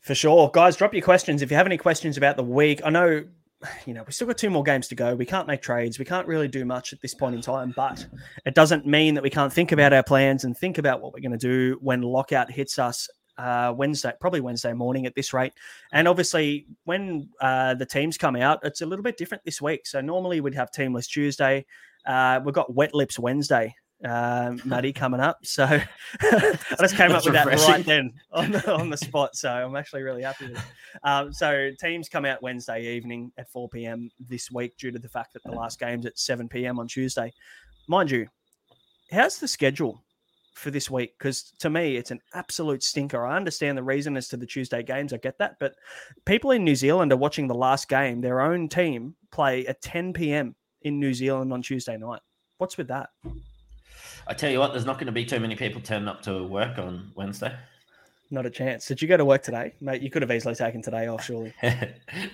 For 0.00 0.16
sure. 0.16 0.50
Guys, 0.52 0.76
drop 0.76 0.92
your 0.92 1.04
questions. 1.04 1.40
If 1.40 1.52
you 1.52 1.56
have 1.56 1.66
any 1.66 1.78
questions 1.78 2.16
about 2.16 2.36
the 2.36 2.42
week, 2.42 2.80
I 2.84 2.90
know, 2.90 3.24
you 3.86 3.94
know, 3.94 4.02
we 4.06 4.12
still 4.12 4.26
got 4.26 4.38
two 4.38 4.50
more 4.50 4.62
games 4.62 4.88
to 4.88 4.94
go. 4.94 5.14
We 5.14 5.26
can't 5.26 5.46
make 5.46 5.62
trades. 5.62 5.98
We 5.98 6.04
can't 6.04 6.26
really 6.26 6.48
do 6.48 6.64
much 6.64 6.92
at 6.92 7.00
this 7.00 7.14
point 7.14 7.34
in 7.34 7.40
time, 7.40 7.72
but 7.76 8.06
it 8.44 8.54
doesn't 8.54 8.86
mean 8.86 9.14
that 9.14 9.22
we 9.22 9.30
can't 9.30 9.52
think 9.52 9.72
about 9.72 9.92
our 9.92 10.02
plans 10.02 10.44
and 10.44 10.56
think 10.56 10.78
about 10.78 11.00
what 11.00 11.12
we're 11.12 11.20
going 11.20 11.32
to 11.32 11.38
do 11.38 11.78
when 11.80 12.02
lockout 12.02 12.50
hits 12.50 12.78
us 12.78 13.08
uh, 13.38 13.72
Wednesday, 13.76 14.12
probably 14.20 14.40
Wednesday 14.40 14.72
morning 14.72 15.06
at 15.06 15.14
this 15.14 15.32
rate. 15.32 15.52
And 15.92 16.08
obviously, 16.08 16.66
when 16.84 17.28
uh, 17.40 17.74
the 17.74 17.86
teams 17.86 18.16
come 18.16 18.36
out, 18.36 18.60
it's 18.62 18.80
a 18.80 18.86
little 18.86 19.02
bit 19.02 19.16
different 19.16 19.44
this 19.44 19.60
week. 19.60 19.86
So 19.86 20.00
normally 20.00 20.40
we'd 20.40 20.54
have 20.54 20.70
Teamless 20.70 21.08
Tuesday. 21.08 21.66
Uh, 22.06 22.40
we've 22.44 22.54
got 22.54 22.72
Wet 22.74 22.94
Lips 22.94 23.18
Wednesday, 23.18 23.74
um, 24.04 24.60
Maddie 24.64 24.92
coming 24.92 25.20
up. 25.20 25.38
So 25.44 25.64
I 26.20 26.58
just 26.80 26.96
came 26.96 27.10
That's 27.10 27.26
up 27.26 27.32
with 27.32 27.34
that 27.34 27.46
right 27.46 27.84
then 27.84 28.12
on 28.32 28.52
the, 28.52 28.74
on 28.74 28.90
the 28.90 28.96
spot. 28.96 29.36
So 29.36 29.50
I'm 29.50 29.76
actually 29.76 30.02
really 30.02 30.22
happy 30.22 30.48
with 30.48 30.58
it. 30.58 30.64
Um, 31.02 31.32
so 31.32 31.70
teams 31.80 32.08
come 32.08 32.24
out 32.24 32.42
Wednesday 32.42 32.94
evening 32.94 33.32
at 33.38 33.50
4 33.50 33.68
p.m. 33.68 34.10
this 34.20 34.50
week 34.50 34.76
due 34.76 34.90
to 34.90 34.98
the 34.98 35.08
fact 35.08 35.32
that 35.32 35.42
the 35.44 35.52
last 35.52 35.78
game's 35.78 36.06
at 36.06 36.18
7 36.18 36.48
p.m. 36.48 36.78
on 36.78 36.88
Tuesday. 36.88 37.32
Mind 37.88 38.10
you, 38.10 38.28
how's 39.10 39.38
the 39.38 39.48
schedule 39.48 40.02
for 40.54 40.70
this 40.70 40.90
week? 40.90 41.14
Because 41.18 41.52
to 41.60 41.70
me, 41.70 41.96
it's 41.96 42.10
an 42.10 42.20
absolute 42.34 42.82
stinker. 42.82 43.24
I 43.24 43.36
understand 43.36 43.78
the 43.78 43.82
reason 43.82 44.16
as 44.16 44.28
to 44.28 44.36
the 44.36 44.46
Tuesday 44.46 44.82
games. 44.82 45.12
I 45.12 45.18
get 45.18 45.38
that. 45.38 45.56
But 45.58 45.74
people 46.24 46.50
in 46.50 46.64
New 46.64 46.74
Zealand 46.74 47.12
are 47.12 47.16
watching 47.16 47.46
the 47.46 47.54
last 47.54 47.88
game, 47.88 48.20
their 48.20 48.40
own 48.40 48.68
team 48.68 49.14
play 49.32 49.66
at 49.66 49.80
10 49.80 50.12
p.m. 50.12 50.54
in 50.82 51.00
New 51.00 51.14
Zealand 51.14 51.52
on 51.52 51.62
Tuesday 51.62 51.96
night. 51.96 52.20
What's 52.58 52.76
with 52.76 52.88
that? 52.88 53.10
I 54.26 54.34
tell 54.34 54.50
you 54.50 54.58
what, 54.58 54.72
there's 54.72 54.84
not 54.84 54.96
going 54.96 55.06
to 55.06 55.12
be 55.12 55.24
too 55.24 55.38
many 55.38 55.54
people 55.54 55.80
turning 55.80 56.08
up 56.08 56.22
to 56.22 56.42
work 56.44 56.78
on 56.78 57.12
Wednesday. 57.14 57.54
Not 58.30 58.44
a 58.44 58.50
chance. 58.50 58.86
Did 58.86 59.00
you 59.00 59.06
go 59.06 59.16
to 59.16 59.24
work 59.24 59.44
today, 59.44 59.72
mate? 59.80 60.02
You 60.02 60.10
could 60.10 60.22
have 60.22 60.32
easily 60.32 60.56
taken 60.56 60.82
today 60.82 61.06
off, 61.06 61.24
surely. 61.24 61.54
no, 61.62 61.68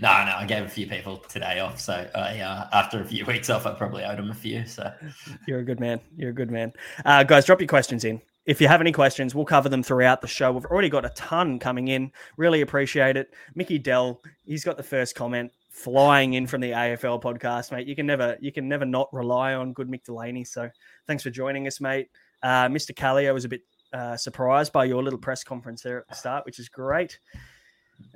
no, 0.00 0.08
I 0.38 0.46
gave 0.48 0.64
a 0.64 0.68
few 0.68 0.86
people 0.86 1.18
today 1.18 1.60
off. 1.60 1.78
So 1.78 2.08
I, 2.14 2.40
uh, 2.40 2.68
after 2.72 3.02
a 3.02 3.04
few 3.04 3.26
weeks 3.26 3.50
off, 3.50 3.66
I 3.66 3.74
probably 3.74 4.02
owed 4.02 4.16
them 4.16 4.30
a 4.30 4.34
few. 4.34 4.64
So 4.64 4.90
You're 5.46 5.58
a 5.58 5.64
good 5.64 5.80
man. 5.80 6.00
You're 6.16 6.30
a 6.30 6.34
good 6.34 6.50
man. 6.50 6.72
Uh, 7.04 7.24
guys, 7.24 7.44
drop 7.44 7.60
your 7.60 7.68
questions 7.68 8.04
in. 8.04 8.22
If 8.46 8.58
you 8.60 8.68
have 8.68 8.80
any 8.80 8.90
questions, 8.90 9.34
we'll 9.34 9.44
cover 9.44 9.68
them 9.68 9.82
throughout 9.82 10.22
the 10.22 10.26
show. 10.28 10.50
We've 10.50 10.64
already 10.64 10.88
got 10.88 11.04
a 11.04 11.10
ton 11.10 11.58
coming 11.58 11.88
in. 11.88 12.10
Really 12.38 12.62
appreciate 12.62 13.18
it. 13.18 13.32
Mickey 13.54 13.78
Dell, 13.78 14.22
he's 14.46 14.64
got 14.64 14.78
the 14.78 14.82
first 14.82 15.14
comment 15.14 15.52
flying 15.72 16.34
in 16.34 16.46
from 16.46 16.60
the 16.60 16.70
AFL 16.70 17.20
podcast, 17.20 17.72
mate. 17.72 17.86
You 17.88 17.96
can 17.96 18.06
never 18.06 18.36
you 18.40 18.52
can 18.52 18.68
never 18.68 18.84
not 18.84 19.12
rely 19.12 19.54
on 19.54 19.72
good 19.72 19.88
Mick 19.88 20.04
Delaney. 20.04 20.44
So 20.44 20.70
thanks 21.06 21.22
for 21.22 21.30
joining 21.30 21.66
us, 21.66 21.80
mate. 21.80 22.08
Uh, 22.42 22.68
Mr. 22.68 22.94
Callio 22.94 23.32
was 23.34 23.44
a 23.44 23.48
bit 23.48 23.62
uh, 23.92 24.16
surprised 24.16 24.72
by 24.72 24.84
your 24.84 25.02
little 25.02 25.18
press 25.18 25.42
conference 25.42 25.82
there 25.82 25.98
at 25.98 26.08
the 26.08 26.14
start, 26.14 26.44
which 26.46 26.58
is 26.58 26.68
great. 26.68 27.18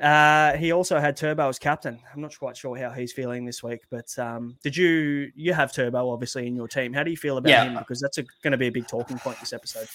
Uh, 0.03 0.57
he 0.57 0.73
also 0.73 0.99
had 0.99 1.17
Turbo 1.17 1.49
as 1.49 1.59
captain. 1.59 2.01
I'm 2.13 2.21
not 2.21 2.37
quite 2.39 2.57
sure 2.57 2.77
how 2.77 2.91
he's 2.91 3.13
feeling 3.13 3.45
this 3.45 3.63
week, 3.63 3.83
but 3.91 4.17
um, 4.19 4.57
did 4.63 4.77
you 4.77 5.31
you 5.35 5.53
have 5.53 5.73
Turbo 5.73 6.11
obviously 6.11 6.47
in 6.47 6.57
your 6.57 6.69
team? 6.69 6.93
How 6.93 7.03
do 7.05 7.11
you 7.11 7.17
feel 7.17 7.39
about 7.39 7.51
Yeah. 7.51 7.65
him? 7.65 7.79
Because 7.79 8.01
that's 8.01 8.19
going 8.43 8.51
to 8.53 8.57
be 8.57 8.67
a 8.67 8.73
big 8.73 8.89
talking 8.89 9.19
point 9.19 9.39
this 9.39 9.53
episode. 9.53 9.87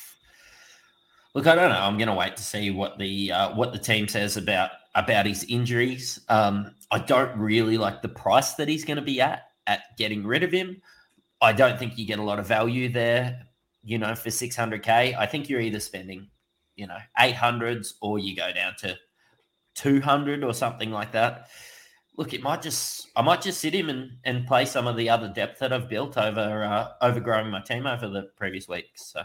Look, 1.34 1.48
I 1.48 1.56
don't 1.56 1.70
know. 1.70 1.80
I'm 1.80 1.98
going 1.98 2.08
to 2.10 2.14
wait 2.14 2.36
to 2.38 2.44
see 2.44 2.72
what 2.72 2.98
the 2.98 3.32
uh, 3.32 3.56
what 3.56 3.74
the 3.74 3.80
team 3.80 4.08
says 4.08 4.38
about 4.38 4.72
about 4.96 5.26
his 5.26 5.46
injuries. 5.46 6.20
Um, 6.30 6.76
I 6.92 7.00
don't 7.00 7.38
really 7.38 7.78
like 7.78 8.02
the 8.02 8.10
price 8.10 8.56
that 8.56 8.68
he's 8.68 8.86
going 8.86 8.98
to 8.98 9.02
be 9.02 9.22
at 9.22 9.44
at 9.68 9.98
getting 9.98 10.26
rid 10.26 10.44
of 10.44 10.52
him. 10.52 10.82
I 11.42 11.54
don't 11.54 11.80
think 11.80 11.98
you 11.98 12.06
get 12.06 12.20
a 12.20 12.24
lot 12.24 12.40
of 12.40 12.48
value 12.48 12.90
there. 12.90 13.48
You 13.84 13.98
know, 13.98 14.14
for 14.14 14.30
600k, 14.30 15.18
I 15.18 15.26
think 15.26 15.50
you're 15.50 15.62
either 15.62 15.80
spending, 15.80 16.30
you 16.76 16.86
know, 16.86 16.98
800s 17.20 17.94
or 18.02 18.20
you 18.20 18.36
go 18.36 18.52
down 18.54 18.74
to 18.80 18.96
200 19.76 20.44
or 20.44 20.54
something 20.54 20.92
like 20.92 21.14
that. 21.14 21.48
Look, 22.18 22.34
it 22.34 22.44
might 22.44 22.62
just 22.62 23.08
I 23.16 23.22
might 23.22 23.42
just 23.42 23.60
sit 23.60 23.74
him 23.74 23.90
and, 23.90 24.12
and 24.26 24.46
play 24.46 24.66
some 24.66 24.86
of 24.86 24.98
the 24.98 25.10
other 25.10 25.30
depth 25.30 25.60
that 25.60 25.74
I've 25.74 25.90
built 25.90 26.18
over 26.18 26.64
uh, 26.64 26.90
over 27.02 27.20
growing 27.20 27.50
my 27.50 27.62
team 27.62 27.88
over 27.88 28.08
the 28.08 28.30
previous 28.38 28.68
weeks. 28.68 29.12
So. 29.14 29.24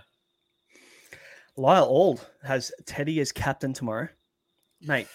Lyle 1.59 1.85
Ald 1.85 2.27
has 2.45 2.71
Teddy 2.85 3.21
as 3.21 3.33
captain 3.33 3.73
tomorrow, 3.73 4.09
mate. 4.83 5.09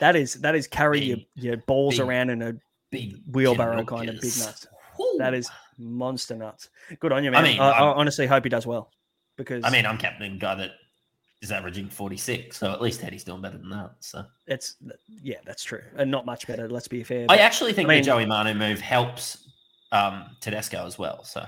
That 0.00 0.16
is 0.16 0.34
that 0.34 0.54
is 0.54 0.66
carry 0.66 1.00
your, 1.00 1.16
Big- 1.18 1.26
your 1.36 1.56
balls 1.58 1.98
big- 1.98 2.06
around 2.06 2.30
in 2.30 2.42
a 2.42 2.54
big 2.90 3.16
wheelbarrow 3.30 3.84
kind 3.84 4.08
of 4.08 4.20
big 4.20 4.32
nuts. 4.38 4.66
That 5.18 5.32
is 5.34 5.48
monster 5.78 6.34
nuts. 6.36 6.68
Good 6.98 7.12
on 7.12 7.24
you, 7.24 7.30
man. 7.30 7.44
I, 7.44 7.48
mean, 7.48 7.60
I 7.60 7.70
I'm- 7.70 7.98
honestly 7.98 8.26
hope 8.26 8.44
he 8.44 8.50
does 8.50 8.66
well 8.66 8.90
because 9.36 9.64
I 9.64 9.70
mean, 9.70 9.86
I'm 9.86 9.96
captaining 9.98 10.36
a 10.36 10.38
guy 10.38 10.54
that 10.56 10.72
is 11.42 11.50
averaging 11.52 11.88
46, 11.88 12.54
so 12.58 12.70
at 12.70 12.82
least 12.82 13.02
Eddie's 13.02 13.24
doing 13.24 13.40
better 13.40 13.56
than 13.56 13.70
that. 13.70 13.92
So 14.00 14.24
it's 14.46 14.76
yeah, 15.22 15.38
that's 15.46 15.62
true, 15.64 15.82
and 15.96 16.10
not 16.10 16.26
much 16.26 16.46
better. 16.46 16.68
Let's 16.68 16.88
be 16.88 17.02
fair. 17.02 17.26
I 17.30 17.36
actually 17.38 17.72
think 17.72 17.88
I 17.88 17.94
mean- 17.94 18.02
the 18.02 18.06
Joey 18.06 18.26
Manu 18.26 18.52
move 18.54 18.80
helps 18.80 19.48
um, 19.92 20.24
Tedesco 20.40 20.86
as 20.86 20.98
well. 20.98 21.24
So 21.24 21.44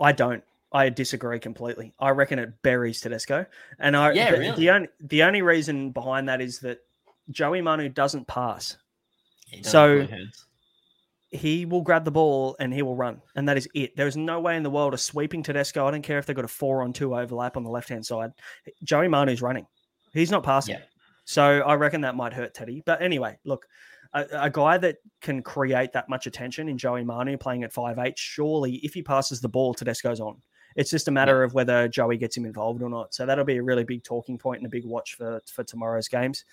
I 0.00 0.12
don't. 0.12 0.42
I 0.74 0.88
disagree 0.88 1.38
completely. 1.38 1.92
I 2.00 2.10
reckon 2.10 2.38
it 2.38 2.62
buries 2.62 3.00
Tedesco, 3.00 3.44
and 3.78 3.96
I 3.96 4.12
Yeah, 4.12 4.30
the, 4.30 4.38
really? 4.38 4.56
the 4.56 4.70
only 4.70 4.88
the 5.00 5.22
only 5.24 5.42
reason 5.42 5.90
behind 5.90 6.28
that 6.28 6.40
is 6.40 6.60
that 6.60 6.78
Joey 7.30 7.60
Manu 7.60 7.88
doesn't 7.88 8.26
pass. 8.26 8.76
he 9.46 9.62
So- 9.62 10.06
he 11.30 11.64
will 11.64 11.80
grab 11.80 12.04
the 12.04 12.10
ball 12.10 12.56
and 12.60 12.74
he 12.74 12.82
will 12.82 12.94
run, 12.94 13.22
and 13.34 13.48
that 13.48 13.56
is 13.56 13.66
it. 13.74 13.96
There 13.96 14.06
is 14.06 14.16
no 14.18 14.38
way 14.40 14.56
in 14.56 14.62
the 14.62 14.70
world 14.70 14.92
of 14.92 15.00
sweeping 15.00 15.42
Tedesco. 15.42 15.86
I 15.86 15.90
don't 15.90 16.02
care 16.02 16.18
if 16.18 16.26
they've 16.26 16.36
got 16.36 16.44
a 16.44 16.48
four 16.48 16.82
on 16.82 16.92
two 16.92 17.16
overlap 17.16 17.56
on 17.56 17.64
the 17.64 17.70
left 17.70 17.88
hand 17.88 18.04
side. 18.04 18.32
Joey 18.84 19.08
Manu's 19.08 19.40
running. 19.40 19.66
He's 20.12 20.30
not 20.30 20.42
passing. 20.42 20.74
Yeah. 20.74 20.82
So 21.24 21.42
I 21.60 21.74
reckon 21.74 22.02
that 22.02 22.16
might 22.16 22.34
hurt 22.34 22.52
Teddy. 22.52 22.82
But 22.84 23.00
anyway, 23.00 23.38
look, 23.44 23.66
a, 24.12 24.26
a 24.32 24.50
guy 24.50 24.76
that 24.78 24.96
can 25.22 25.42
create 25.42 25.92
that 25.92 26.08
much 26.10 26.26
attention 26.26 26.68
in 26.68 26.76
Joey 26.76 27.02
Manu 27.04 27.38
playing 27.38 27.62
at 27.64 27.72
five 27.72 27.98
eight, 27.98 28.18
surely 28.18 28.74
if 28.84 28.92
he 28.92 29.02
passes 29.02 29.40
the 29.40 29.48
ball, 29.48 29.72
Tedesco's 29.72 30.20
on. 30.20 30.42
It's 30.76 30.90
just 30.90 31.08
a 31.08 31.12
matter 31.12 31.42
of 31.42 31.54
whether 31.54 31.88
Joey 31.88 32.16
gets 32.16 32.36
him 32.36 32.44
involved 32.44 32.82
or 32.82 32.90
not. 32.90 33.14
So 33.14 33.26
that'll 33.26 33.44
be 33.44 33.56
a 33.56 33.62
really 33.62 33.84
big 33.84 34.04
talking 34.04 34.38
point 34.38 34.58
and 34.58 34.66
a 34.66 34.70
big 34.70 34.84
watch 34.84 35.14
for 35.14 35.40
for 35.46 35.64
tomorrow's 35.64 36.08
games. 36.08 36.44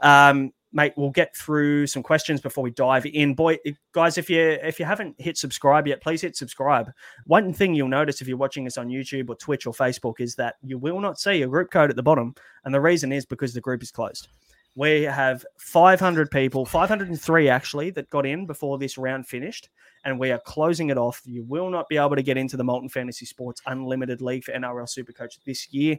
Um, 0.00 0.52
mate, 0.72 0.92
we'll 0.96 1.10
get 1.10 1.36
through 1.36 1.86
some 1.86 2.02
questions 2.02 2.40
before 2.40 2.64
we 2.64 2.70
dive 2.70 3.06
in. 3.06 3.34
Boy, 3.34 3.58
guys, 3.92 4.18
if 4.18 4.30
you 4.30 4.40
if 4.40 4.78
you 4.78 4.86
haven't 4.86 5.20
hit 5.20 5.36
subscribe 5.36 5.86
yet, 5.86 6.02
please 6.02 6.22
hit 6.22 6.36
subscribe. 6.36 6.90
One 7.26 7.52
thing 7.52 7.74
you'll 7.74 7.88
notice 7.88 8.20
if 8.20 8.28
you're 8.28 8.36
watching 8.36 8.66
us 8.66 8.78
on 8.78 8.88
YouTube 8.88 9.28
or 9.28 9.36
Twitch 9.36 9.66
or 9.66 9.74
Facebook 9.74 10.20
is 10.20 10.34
that 10.36 10.56
you 10.62 10.78
will 10.78 11.00
not 11.00 11.20
see 11.20 11.42
a 11.42 11.48
group 11.48 11.70
code 11.70 11.90
at 11.90 11.96
the 11.96 12.02
bottom, 12.02 12.34
and 12.64 12.74
the 12.74 12.80
reason 12.80 13.12
is 13.12 13.24
because 13.26 13.54
the 13.54 13.60
group 13.60 13.82
is 13.82 13.90
closed. 13.90 14.28
We 14.76 15.02
have 15.02 15.44
500 15.58 16.30
people, 16.30 16.64
503 16.64 17.48
actually, 17.48 17.90
that 17.90 18.08
got 18.10 18.24
in 18.24 18.46
before 18.46 18.78
this 18.78 18.96
round 18.96 19.26
finished, 19.26 19.68
and 20.04 20.18
we 20.18 20.30
are 20.30 20.40
closing 20.46 20.90
it 20.90 20.98
off. 20.98 21.20
You 21.24 21.42
will 21.44 21.70
not 21.70 21.88
be 21.88 21.96
able 21.96 22.16
to 22.16 22.22
get 22.22 22.36
into 22.36 22.56
the 22.56 22.64
Molten 22.64 22.88
Fantasy 22.88 23.26
Sports 23.26 23.60
Unlimited 23.66 24.22
League 24.22 24.44
for 24.44 24.52
NRL 24.52 24.86
Supercoach 24.88 25.42
this 25.44 25.72
year. 25.72 25.98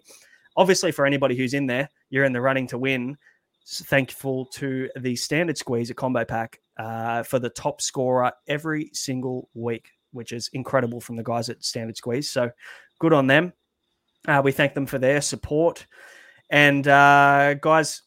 Obviously, 0.56 0.92
for 0.92 1.06
anybody 1.06 1.36
who's 1.36 1.54
in 1.54 1.68
there, 1.68 1.90
you're 2.10 2.26
in 2.26 2.34
the 2.34 2.42
running 2.42 2.68
to 2.68 2.78
win. 2.78 3.18
S- 3.66 3.84
Thankful 3.86 4.46
to 4.48 4.90
the 5.00 5.16
Standard 5.16 5.58
Squeeze 5.58 5.92
at 5.92 5.98
Combo 5.98 6.26
Pack 6.26 6.60
uh, 6.78 7.24
for 7.24 7.40
the 7.40 7.50
top 7.50 7.82
scorer 7.82 8.32
every 8.48 8.90
single 8.94 9.50
week, 9.54 9.90
which 10.14 10.32
is 10.32 10.50
incredible 10.54 11.00
from 11.00 11.16
the 11.16 11.24
guys 11.24 11.50
at 11.50 11.64
Standard 11.64 11.98
Squeeze. 11.98 12.30
So 12.30 12.50
good 13.00 13.14
on 13.14 13.28
them. 13.28 13.54
Uh, 14.28 14.42
we 14.44 14.52
thank 14.52 14.74
them 14.74 14.86
for 14.86 14.98
their 14.98 15.22
support. 15.22 15.86
And 16.50 16.88
uh, 16.88 17.54
guys, 17.56 18.02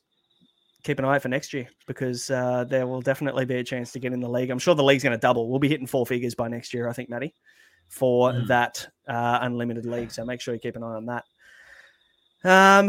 keep 0.84 0.98
an 0.98 1.04
eye 1.04 1.16
out 1.16 1.22
for 1.22 1.28
next 1.28 1.52
year 1.52 1.66
because 1.86 2.30
uh, 2.30 2.64
there 2.68 2.86
will 2.86 3.00
definitely 3.00 3.44
be 3.44 3.56
a 3.56 3.64
chance 3.64 3.90
to 3.92 3.98
get 3.98 4.12
in 4.12 4.20
the 4.20 4.28
league. 4.28 4.50
I'm 4.50 4.58
sure 4.58 4.74
the 4.74 4.84
league's 4.84 5.02
going 5.02 5.16
to 5.16 5.20
double. 5.20 5.48
We'll 5.50 5.58
be 5.58 5.68
hitting 5.68 5.86
four 5.86 6.06
figures 6.06 6.34
by 6.34 6.46
next 6.48 6.72
year, 6.74 6.88
I 6.88 6.92
think, 6.92 7.08
Matty, 7.10 7.34
for 7.88 8.30
Mm. 8.32 8.46
that 8.48 8.86
uh, 9.08 9.38
unlimited 9.42 9.86
league. 9.86 10.10
So 10.12 10.24
make 10.24 10.40
sure 10.40 10.54
you 10.54 10.60
keep 10.60 10.76
an 10.76 10.82
eye 10.82 10.94
on 10.94 11.06
that. 11.06 11.24
Um, 12.44 12.88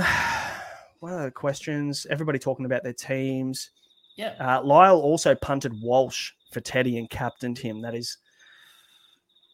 what 1.00 1.14
are 1.14 1.24
the 1.25 1.32
questions? 1.32 2.06
Everybody 2.10 2.38
talking 2.40 2.66
about 2.66 2.84
their 2.84 2.94
teams. 2.94 3.72
Yeah. 4.18 4.34
Uh, 4.40 4.62
Lyle 4.64 5.00
also 5.00 5.34
punted 5.36 5.74
Walsh 5.82 6.32
for 6.52 6.60
Teddy 6.62 6.98
and 6.98 7.10
captained 7.10 7.58
him. 7.58 7.82
That 7.82 7.96
is 7.96 8.18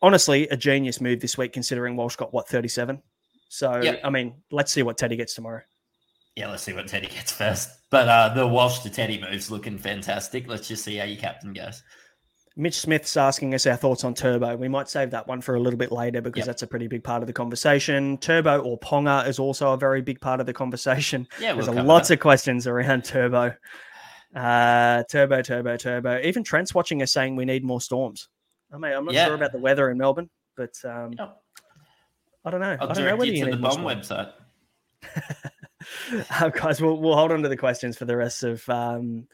honestly 0.02 0.48
a 0.50 0.58
genius 0.58 1.00
move 1.02 1.20
this 1.20 1.38
week, 1.38 1.54
considering 1.54 1.96
Walsh 1.96 2.16
got 2.16 2.34
what 2.34 2.48
thirty 2.48 2.68
seven. 2.68 3.02
So 3.50 3.82
Yep. 3.82 4.02
I 4.04 4.10
mean, 4.10 4.36
let's 4.52 4.72
see 4.72 4.82
what 4.84 4.98
Teddy 4.98 5.16
gets 5.16 5.34
tomorrow. 5.36 5.62
Yeah, 6.36 6.48
let's 6.50 6.64
see 6.64 6.74
what 6.74 6.88
Teddy 6.88 7.08
gets 7.08 7.32
first. 7.32 7.70
But 7.90 8.08
uh, 8.08 8.34
the 8.34 8.48
Walsh 8.48 8.80
to 8.80 8.90
Teddy 8.90 9.20
moves 9.20 9.52
looking 9.52 9.78
fantastic. 9.78 10.48
Let's 10.48 10.68
just 10.68 10.84
see 10.84 10.96
how 10.96 11.04
your 11.06 11.18
captain 11.20 11.52
goes. 11.54 11.84
Mitch 12.58 12.76
Smith's 12.80 13.16
asking 13.18 13.54
us 13.54 13.66
our 13.66 13.76
thoughts 13.78 14.04
on 14.04 14.14
Turbo. 14.14 14.56
We 14.58 14.68
might 14.68 14.90
save 14.90 15.10
that 15.12 15.26
one 15.28 15.42
for 15.42 15.56
a 15.56 15.60
little 15.60 15.78
bit 15.78 15.92
later 15.92 16.22
because 16.22 16.40
Yep. 16.42 16.46
that's 16.48 16.64
a 16.64 16.68
pretty 16.68 16.88
big 16.88 17.04
part 17.04 17.24
of 17.24 17.28
the 17.28 17.34
conversation. 17.34 18.18
Turbo 18.18 18.60
or 18.62 18.78
Ponga 18.80 19.26
is 19.28 19.40
also 19.40 19.72
a 19.74 19.78
very 19.78 20.02
big 20.02 20.20
part 20.20 20.40
of 20.42 20.46
the 20.46 20.54
conversation. 20.54 21.28
Yeah, 21.40 21.54
we'll 21.54 21.66
There's 21.66 21.86
lots 21.86 22.10
that. 22.10 22.16
of 22.16 22.20
questions 22.20 22.68
around 22.68 23.06
Turbo. 23.06 23.54
Uh, 24.36 25.04
turbo, 25.10 25.42
Turbo, 25.42 25.76
Turbo. 25.78 26.20
Even 26.24 26.44
Trent's 26.44 26.74
watching 26.74 27.02
us 27.02 27.12
saying 27.12 27.36
we 27.36 27.44
need 27.46 27.64
more 27.66 27.82
storms. 27.82 28.30
I 28.74 28.78
mean, 28.78 28.94
I'm 28.94 29.04
not 29.06 29.14
Yeah. 29.14 29.26
sure 29.26 29.36
about 29.36 29.52
the 29.52 29.60
weather 29.60 29.90
in 29.90 29.98
Melbourne, 29.98 30.30
but 30.56 30.74
um, 30.86 31.14
Yep. 31.18 31.38
I 32.46 32.50
don't 32.50 32.62
know. 32.62 32.78
I'll 32.80 32.90
I 32.90 32.94
don't 32.94 32.98
know 32.98 33.04
direct 33.04 33.18
whether 33.20 33.32
you 33.32 33.38
you 33.40 33.46
to 33.46 33.52
the 33.52 33.56
need 33.58 33.62
more 33.62 33.72
bomb 33.72 34.04
storms. 34.04 34.10
website. 34.10 35.51
uh, 36.30 36.50
guys, 36.50 36.82
we'll, 36.82 36.98
we'll 36.98 37.16
hold 37.16 37.32
on 37.32 37.42
to 37.44 37.50
the 37.50 37.58
questions 37.58 37.98
for 37.98 38.06
the 38.06 38.18
rest 38.18 38.44
of 38.44 38.68
um, 38.70 39.28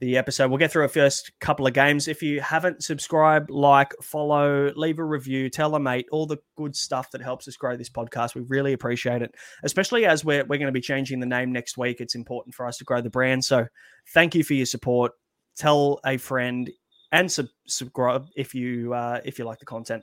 the 0.00 0.16
episode. 0.16 0.48
We'll 0.48 0.58
get 0.58 0.72
through 0.72 0.84
a 0.84 0.88
first 0.88 1.32
couple 1.40 1.66
of 1.66 1.72
games. 1.72 2.08
If 2.08 2.22
you 2.22 2.40
haven't 2.40 2.82
subscribed, 2.82 3.50
like, 3.50 3.94
follow, 4.02 4.72
leave 4.74 4.98
a 4.98 5.04
review, 5.04 5.50
tell 5.50 5.74
a 5.74 5.80
mate, 5.80 6.06
all 6.12 6.26
the 6.26 6.38
good 6.56 6.76
stuff 6.76 7.10
that 7.12 7.22
helps 7.22 7.48
us 7.48 7.56
grow 7.56 7.76
this 7.76 7.90
podcast. 7.90 8.34
We 8.34 8.42
really 8.42 8.72
appreciate 8.72 9.22
it, 9.22 9.34
especially 9.62 10.06
as 10.06 10.24
we're, 10.24 10.44
we're 10.44 10.58
going 10.58 10.66
to 10.66 10.72
be 10.72 10.80
changing 10.80 11.20
the 11.20 11.26
name 11.26 11.52
next 11.52 11.76
week. 11.76 12.00
It's 12.00 12.14
important 12.14 12.54
for 12.54 12.66
us 12.66 12.78
to 12.78 12.84
grow 12.84 13.00
the 13.00 13.10
brand. 13.10 13.44
So 13.44 13.66
thank 14.12 14.34
you 14.34 14.44
for 14.44 14.54
your 14.54 14.66
support. 14.66 15.12
Tell 15.56 16.00
a 16.04 16.16
friend 16.18 16.70
and 17.12 17.30
sub- 17.30 17.46
subscribe 17.66 18.26
if 18.36 18.54
you 18.54 18.92
uh, 18.92 19.20
if 19.24 19.38
you 19.38 19.44
like 19.44 19.58
the 19.58 19.64
content. 19.64 20.02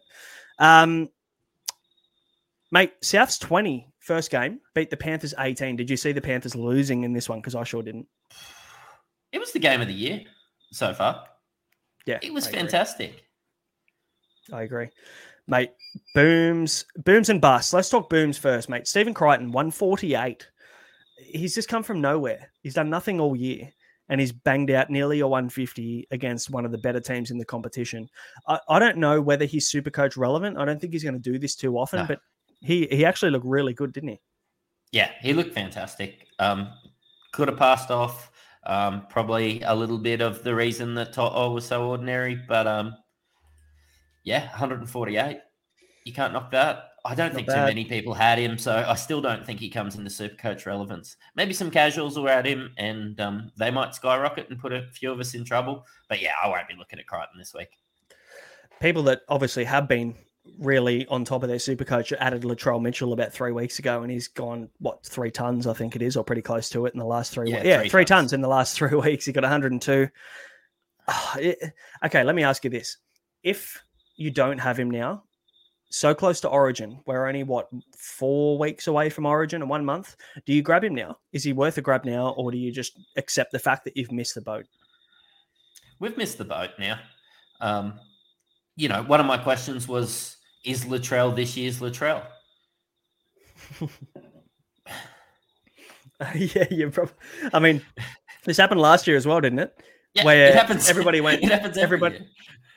Um, 0.57 1.09
mate, 2.71 2.93
South's 3.01 3.37
20 3.37 3.92
first 4.03 4.29
game 4.29 4.59
beat 4.75 4.89
the 4.89 4.97
Panthers 4.97 5.33
18. 5.39 5.75
Did 5.75 5.89
you 5.89 5.97
see 5.97 6.11
the 6.11 6.21
Panthers 6.21 6.55
losing 6.55 7.03
in 7.03 7.13
this 7.13 7.29
one? 7.29 7.39
Because 7.39 7.55
I 7.55 7.63
sure 7.63 7.81
didn't. 7.81 8.07
It 9.31 9.39
was 9.39 9.51
the 9.51 9.59
game 9.59 9.81
of 9.81 9.87
the 9.87 9.93
year 9.93 10.21
so 10.71 10.93
far. 10.93 11.25
Yeah, 12.05 12.19
It 12.21 12.33
was 12.33 12.45
I 12.45 12.49
agree. 12.49 12.59
fantastic. 12.59 13.23
I 14.51 14.63
agree, 14.63 14.89
mate. 15.47 15.71
Booms, 16.13 16.85
booms 17.05 17.29
and 17.29 17.39
busts. 17.39 17.71
Let's 17.73 17.89
talk 17.89 18.09
booms 18.09 18.37
first, 18.37 18.67
mate. 18.67 18.87
Stephen 18.87 19.13
Crichton, 19.13 19.51
148. 19.51 20.47
He's 21.17 21.55
just 21.55 21.69
come 21.69 21.81
from 21.83 22.01
nowhere. 22.01 22.51
He's 22.61 22.73
done 22.73 22.89
nothing 22.89 23.21
all 23.21 23.35
year, 23.37 23.69
and 24.09 24.19
he's 24.19 24.33
banged 24.33 24.69
out 24.71 24.89
nearly 24.89 25.21
a 25.21 25.27
150 25.27 26.07
against 26.11 26.49
one 26.49 26.65
of 26.65 26.71
the 26.73 26.77
better 26.77 26.99
teams 26.99 27.31
in 27.31 27.37
the 27.37 27.45
competition. 27.45 28.09
I, 28.47 28.59
I 28.67 28.79
don't 28.79 28.97
know 28.97 29.21
whether 29.21 29.45
he's 29.45 29.69
super 29.69 29.89
coach 29.89 30.17
relevant. 30.17 30.57
I 30.57 30.65
don't 30.65 30.81
think 30.81 30.91
he's 30.91 31.03
going 31.03 31.13
to 31.15 31.31
do 31.31 31.39
this 31.39 31.55
too 31.55 31.77
often, 31.77 31.99
No. 31.99 32.07
but 32.07 32.19
he 32.63 32.87
he 32.91 33.05
actually 33.05 33.31
looked 33.31 33.45
really 33.45 33.73
good, 33.73 33.93
didn't 33.93 34.09
he? 34.09 34.21
Yeah, 34.91 35.11
he 35.21 35.33
looked 35.33 35.53
fantastic. 35.53 36.27
Um, 36.39 36.69
could 37.33 37.47
have 37.47 37.57
passed 37.57 37.91
off. 37.91 38.31
Um, 38.65 39.07
probably 39.09 39.61
a 39.63 39.75
little 39.75 39.97
bit 39.97 40.21
of 40.21 40.43
the 40.43 40.55
reason 40.55 40.93
that 40.95 41.11
To'o 41.13 41.51
was 41.51 41.65
so 41.65 41.89
ordinary, 41.89 42.35
but 42.47 42.65
um, 42.65 42.95
yeah, 44.23 44.47
148. 44.51 45.37
You 46.05 46.13
can't 46.13 46.31
knock 46.33 46.51
that. 46.51 46.89
I 47.05 47.15
don't 47.15 47.27
Not 47.29 47.35
think 47.35 47.47
bad. 47.47 47.55
too 47.55 47.65
many 47.65 47.83
people 47.83 48.13
had 48.13 48.39
him, 48.39 48.57
so 48.57 48.85
I 48.87 48.95
still 48.95 49.19
don't 49.19 49.45
think 49.45 49.59
he 49.59 49.69
comes 49.69 49.95
into 49.95 50.09
super 50.09 50.35
coach 50.35 50.65
relevance. 50.65 51.17
Maybe 51.35 51.53
some 51.53 51.69
casuals 51.69 52.17
will 52.17 52.29
add 52.29 52.45
him, 52.47 52.71
and 52.77 53.19
um, 53.19 53.51
they 53.57 53.69
might 53.71 53.93
skyrocket 53.95 54.49
and 54.49 54.57
put 54.59 54.71
a 54.71 54.87
few 54.93 55.11
of 55.11 55.19
us 55.19 55.33
in 55.33 55.43
trouble. 55.43 55.85
But 56.07 56.21
yeah, 56.21 56.31
I 56.41 56.47
won't 56.47 56.67
be 56.69 56.75
looking 56.75 56.99
at 56.99 57.07
Crichton 57.07 57.37
this 57.37 57.53
week. 57.53 57.69
people 58.79 59.03
that 59.03 59.21
obviously 59.27 59.65
have 59.65 59.87
been 59.89 60.15
really 60.59 61.05
on 61.07 61.23
top 61.23 61.43
of 61.43 61.49
their 61.49 61.59
super 61.59 61.85
coach 61.85 62.11
added 62.13 62.43
Latrell 62.43 62.81
Mitchell 62.81 63.13
about 63.13 63.31
three 63.33 63.51
weeks 63.51 63.79
ago, 63.79 64.01
and 64.03 64.11
he's 64.11 64.27
gone 64.27 64.69
what 64.79 65.05
three 65.05 65.31
tons, 65.31 65.67
I 65.67 65.73
think 65.73 65.95
it 65.95 66.01
is, 66.01 66.17
or 66.17 66.23
pretty 66.23 66.41
close 66.41 66.69
to 66.71 66.85
it 66.85 66.93
in 66.93 66.99
the 66.99 67.05
last 67.05 67.31
three. 67.33 67.49
Yeah, 67.49 67.55
weeks. 67.57 67.65
yeah 67.67 67.79
three 67.81 67.89
three 67.89 68.05
tons. 68.05 68.31
tons 68.31 68.33
in 68.33 68.41
the 68.41 68.47
last 68.47 68.75
three 68.77 68.95
weeks. 68.97 69.25
He 69.25 69.31
got 69.31 69.43
102. 69.43 70.07
Ah, 71.07 71.37
it- 71.37 71.73
okay, 72.05 72.23
let 72.23 72.35
me 72.35 72.43
ask 72.43 72.63
you 72.63 72.69
this: 72.69 72.97
If 73.43 73.83
you 74.15 74.31
don't 74.31 74.57
have 74.59 74.77
him 74.79 74.91
now, 74.91 75.23
so 75.89 76.13
close 76.13 76.41
to 76.41 76.49
Origin, 76.49 76.99
we're 77.05 77.27
only 77.27 77.43
what 77.43 77.69
four 77.97 78.57
weeks 78.57 78.87
away 78.87 79.09
from 79.09 79.25
Origin 79.25 79.61
in 79.61 79.67
one 79.67 79.85
month. 79.85 80.15
Do 80.45 80.53
you 80.53 80.61
grab 80.61 80.83
him 80.83 80.95
now? 80.95 81.17
Is 81.31 81.43
he 81.43 81.53
worth 81.53 81.77
a 81.77 81.81
grab 81.81 82.03
now, 82.05 82.29
or 82.37 82.51
do 82.51 82.57
you 82.57 82.71
just 82.71 82.99
accept 83.15 83.51
the 83.51 83.59
fact 83.59 83.85
that 83.85 83.95
you've 83.97 84.11
missed 84.11 84.35
the 84.35 84.41
boat? 84.41 84.65
We've 85.99 86.17
missed 86.17 86.37
the 86.37 86.45
boat 86.45 86.71
now. 86.79 86.99
Um, 87.61 87.99
you 88.75 88.89
know, 88.89 89.03
one 89.03 89.19
of 89.19 89.25
my 89.25 89.37
questions 89.37 89.87
was, 89.87 90.37
is 90.63 90.85
Latrell 90.85 91.35
this 91.35 91.55
year's 91.57 91.79
Latrell? 91.79 92.23
yeah, 96.35 96.65
you 96.71 96.89
probably. 96.89 97.13
I 97.53 97.59
mean, 97.59 97.81
this 98.45 98.57
happened 98.57 98.79
last 98.81 99.07
year 99.07 99.17
as 99.17 99.25
well, 99.25 99.41
didn't 99.41 99.59
it? 99.59 99.75
Yeah, 100.13 100.25
Where 100.25 100.47
it 100.49 100.55
happens. 100.55 100.89
everybody 100.89 101.21
went- 101.21 101.43
It 101.43 101.49
happens. 101.51 101.77
Every 101.77 101.83
everybody- 101.97 102.15
year. 102.17 102.27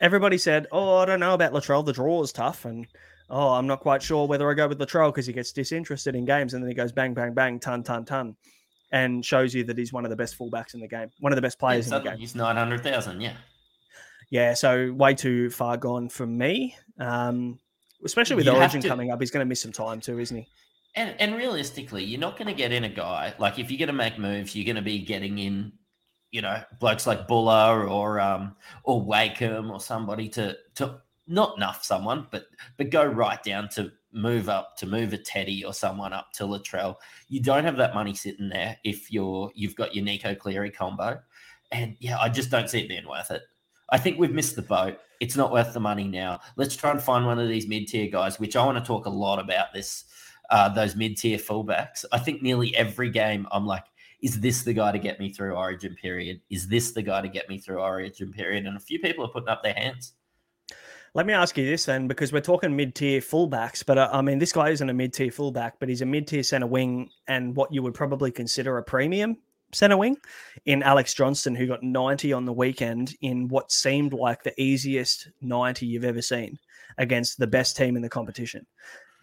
Everybody 0.01 0.37
said, 0.37 0.67
"Oh, 0.73 0.99
I 0.99 1.07
don't 1.07 1.21
know 1.21 1.33
about 1.33 1.53
Latrell. 1.55 1.85
The 1.85 1.93
draw 1.95 2.23
is 2.23 2.31
tough, 2.31 2.67
and 2.67 2.87
oh, 3.31 3.55
I'm 3.55 3.67
not 3.67 3.81
quite 3.81 4.03
sure 4.03 4.27
whether 4.27 4.51
I 4.51 4.53
go 4.55 4.69
with 4.69 4.79
Latrell 4.79 5.09
because 5.09 5.27
he 5.27 5.33
gets 5.33 5.53
disinterested 5.53 6.15
in 6.15 6.27
games, 6.27 6.53
and 6.53 6.63
then 6.63 6.69
he 6.69 6.75
goes 6.75 6.93
bang, 6.93 7.15
bang, 7.15 7.33
bang, 7.33 7.59
ton, 7.59 7.83
ton, 7.83 8.05
ton, 8.05 8.37
and 8.93 9.25
shows 9.25 9.55
you 9.55 9.65
that 9.65 9.79
he's 9.79 9.95
one 9.95 10.05
of 10.05 10.11
the 10.11 10.17
best 10.17 10.39
fullbacks 10.39 10.75
in 10.75 10.81
the 10.81 10.87
game, 10.89 11.09
one 11.21 11.33
of 11.33 11.37
the 11.37 11.41
best 11.43 11.57
Yeah, 11.57 11.61
players 11.61 11.87
in 11.87 11.93
the 11.93 12.01
game." 12.11 12.19
he's 12.19 12.35
nine 12.35 12.57
hundred 12.57 12.83
thousand. 12.83 13.23
Yeah, 13.23 13.37
Yeah, 14.31 14.53
so 14.53 14.93
way 14.93 15.15
too 15.15 15.49
far 15.49 15.79
gone 15.79 16.11
for 16.11 16.27
me. 16.27 16.77
Um, 17.01 17.59
especially 18.05 18.37
with 18.37 18.47
You 18.47 18.53
Origin 18.53 18.81
to- 18.81 18.89
coming 18.89 19.11
up, 19.11 19.21
he's 19.21 19.31
going 19.31 19.45
to 19.45 19.49
miss 19.49 19.61
some 19.63 19.73
time 19.73 20.01
too, 20.01 20.19
isn't 20.19 20.37
he? 20.37 20.47
and 20.97 21.15
and 21.21 21.37
realistically, 21.37 22.03
you're 22.05 22.21
not 22.21 22.39
going 22.39 22.49
to 22.49 22.55
get 22.55 22.73
in 22.73 22.85
a 22.85 22.89
guy 22.89 23.35
like 23.39 23.59
if 23.59 23.71
you're 23.71 23.79
going 23.79 23.89
to 23.89 23.93
make 23.93 24.19
moves, 24.19 24.57
you're 24.57 24.65
going 24.65 24.77
to 24.77 24.83
be 24.83 24.99
getting 24.99 25.39
in, 25.39 25.73
you 26.33 26.41
know, 26.43 26.63
blokes 26.81 27.07
like 27.07 27.29
Buller 27.29 27.89
or 27.89 28.19
um 28.19 28.57
or 28.85 29.03
Wakeham 29.03 29.71
or 29.71 29.79
somebody 29.81 30.29
to 30.31 30.57
to 30.77 31.01
not 31.27 31.59
nuff 31.59 31.85
someone, 31.85 32.27
but 32.31 32.47
but 32.79 32.91
go 32.91 33.05
right 33.05 33.43
down 33.43 33.69
to 33.71 33.93
move 34.13 34.49
up 34.49 34.77
to 34.79 34.87
move 34.87 35.13
a 35.13 35.19
Teddy 35.19 35.63
or 35.65 35.75
someone 35.75 36.15
up 36.15 36.33
to 36.33 36.45
Latrell. 36.45 36.95
You 37.29 37.43
don't 37.43 37.65
have 37.65 37.77
that 37.77 37.93
money 37.95 38.15
sitting 38.15 38.49
there 38.49 38.79
if 38.83 39.13
you're 39.13 39.51
you've 39.55 39.77
got 39.77 39.95
your 39.95 40.05
Nico 40.05 40.35
Cleary 40.35 40.71
combo, 40.71 41.21
and 41.73 41.97
yeah, 42.01 42.19
I 42.19 42.31
just 42.31 42.51
don't 42.51 42.71
see 42.71 42.81
it 42.81 42.89
being 42.89 43.07
worth 43.07 43.31
it. 43.31 43.43
I 43.91 43.99
think 43.99 44.19
we've 44.19 44.33
missed 44.33 44.57
the 44.57 44.63
boat. 44.63 44.99
It's 45.21 45.37
not 45.37 45.53
worth 45.53 45.73
the 45.73 45.81
money 45.81 46.05
now. 46.05 46.41
Let's 46.57 46.77
try 46.77 46.91
and 46.91 47.03
find 47.03 47.27
one 47.27 47.39
of 47.39 47.49
these 47.49 47.67
mid 47.67 47.89
tier 47.89 48.11
guys, 48.11 48.39
which 48.39 48.57
I 48.57 48.65
want 48.65 48.79
to 48.79 48.85
talk 48.85 49.07
a 49.07 49.11
lot 49.11 49.39
about 49.39 49.73
this. 49.73 50.05
Uh, 50.49 50.69
those 50.69 50.95
mid 50.95 51.17
tier 51.17 51.39
fullbacks. 51.39 52.05
I 52.13 52.19
think 52.19 52.41
nearly 52.41 52.75
every 52.77 53.11
game 53.11 53.49
I'm 53.51 53.67
like, 53.67 53.85
is 54.23 54.41
this 54.41 54.63
the 54.63 54.73
guy 54.73 54.93
to 54.93 54.99
get 54.99 55.19
me 55.19 55.33
through 55.33 55.55
Origin 55.55 55.97
period? 56.01 56.41
Is 56.51 56.69
this 56.69 56.93
the 56.93 57.03
guy 57.03 57.21
to 57.21 57.29
get 57.29 57.49
me 57.49 57.59
through 57.59 57.81
Origin 57.81 58.33
period? 58.33 58.65
And 58.65 58.77
a 58.77 58.81
few 58.81 58.99
people 58.99 59.25
are 59.25 59.29
putting 59.29 59.49
up 59.49 59.63
their 59.63 59.75
hands. 59.75 60.13
Let 61.15 61.27
me 61.27 61.33
ask 61.33 61.57
you 61.57 61.65
this 61.65 61.87
then, 61.87 62.09
because 62.09 62.33
we're 62.33 62.43
talking 62.43 62.77
mid-tier 62.77 63.21
fullbacks, 63.21 63.85
but 63.85 63.97
uh, 63.97 64.11
I 64.13 64.21
mean, 64.21 64.39
this 64.39 64.53
guy 64.53 64.69
isn't 64.69 64.91
a 64.91 64.93
mid-tier 64.93 65.31
fullback, 65.31 65.81
but 65.81 65.89
he's 65.89 66.03
a 66.03 66.07
mid-tier 66.07 66.43
center 66.43 66.67
wing, 66.67 67.09
and 67.27 67.57
what 67.57 67.73
you 67.73 67.83
would 67.83 67.95
probably 67.95 68.31
consider 68.31 68.77
a 68.77 68.83
premium 68.83 69.39
center 69.73 69.97
wing 69.97 70.17
in 70.65 70.83
Alex 70.83 71.15
Johnston, 71.15 71.55
who 71.55 71.67
got 71.67 71.83
90 71.83 72.33
on 72.33 72.45
the 72.45 72.53
weekend 72.53 73.15
in 73.21 73.49
what 73.49 73.71
seemed 73.71 74.13
like 74.13 74.43
the 74.43 74.59
easiest 74.61 75.29
90 75.41 75.87
you've 75.87 76.05
ever 76.05 76.23
seen 76.23 76.59
against 76.99 77.39
the 77.39 77.47
best 77.47 77.77
team 77.77 77.97
in 77.97 78.03
the 78.03 78.09
competition. 78.09 78.67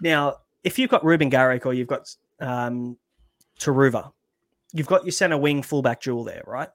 Now, 0.01 0.37
if 0.63 0.77
you've 0.77 0.89
got 0.89 1.03
Ruben 1.03 1.29
Garrick 1.29 1.65
or 1.65 1.73
you've 1.73 1.87
got 1.87 2.13
um, 2.39 2.97
Turuva, 3.59 4.11
you've 4.73 4.87
got 4.87 5.03
your 5.05 5.11
center 5.11 5.37
wing 5.37 5.61
fullback 5.61 6.01
duel 6.01 6.23
there, 6.23 6.43
right? 6.45 6.69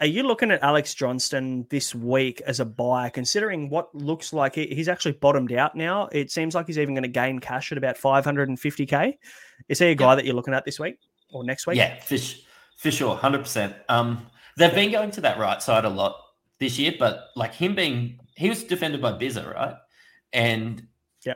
Are 0.00 0.06
you 0.06 0.22
looking 0.22 0.52
at 0.52 0.62
Alex 0.62 0.94
Johnston 0.94 1.66
this 1.70 1.92
week 1.92 2.40
as 2.42 2.60
a 2.60 2.64
buy, 2.64 3.08
considering 3.08 3.68
what 3.68 3.92
looks 3.92 4.32
like 4.32 4.54
he- 4.54 4.72
he's 4.72 4.88
actually 4.88 5.12
bottomed 5.12 5.52
out 5.52 5.74
now? 5.74 6.08
It 6.12 6.30
seems 6.30 6.54
like 6.54 6.68
he's 6.68 6.78
even 6.78 6.94
going 6.94 7.02
to 7.02 7.08
gain 7.08 7.40
cash 7.40 7.72
at 7.72 7.78
about 7.78 7.96
550k. 7.96 9.18
Is 9.68 9.80
he 9.80 9.86
a 9.86 9.94
guy 9.96 10.14
that 10.14 10.24
you're 10.24 10.36
looking 10.36 10.54
at 10.54 10.64
this 10.64 10.78
week 10.78 10.98
or 11.32 11.42
next 11.42 11.66
week? 11.66 11.78
Yeah, 11.78 11.98
for, 11.98 12.16
for 12.78 12.90
sure, 12.90 13.16
hundred 13.16 13.42
percent. 13.42 13.74
Um, 13.88 14.26
they've 14.56 14.74
been 14.74 14.90
going 14.90 15.10
to 15.12 15.20
that 15.22 15.38
right 15.38 15.62
side 15.62 15.84
a 15.84 15.90
lot 15.90 16.16
this 16.58 16.78
year, 16.78 16.94
but 16.98 17.26
like 17.36 17.52
him 17.52 17.74
being, 17.74 18.20
he 18.36 18.48
was 18.48 18.64
defended 18.64 19.02
by 19.02 19.12
Bizza, 19.12 19.52
right? 19.52 19.74
And 20.32 20.86
yeah, 21.26 21.34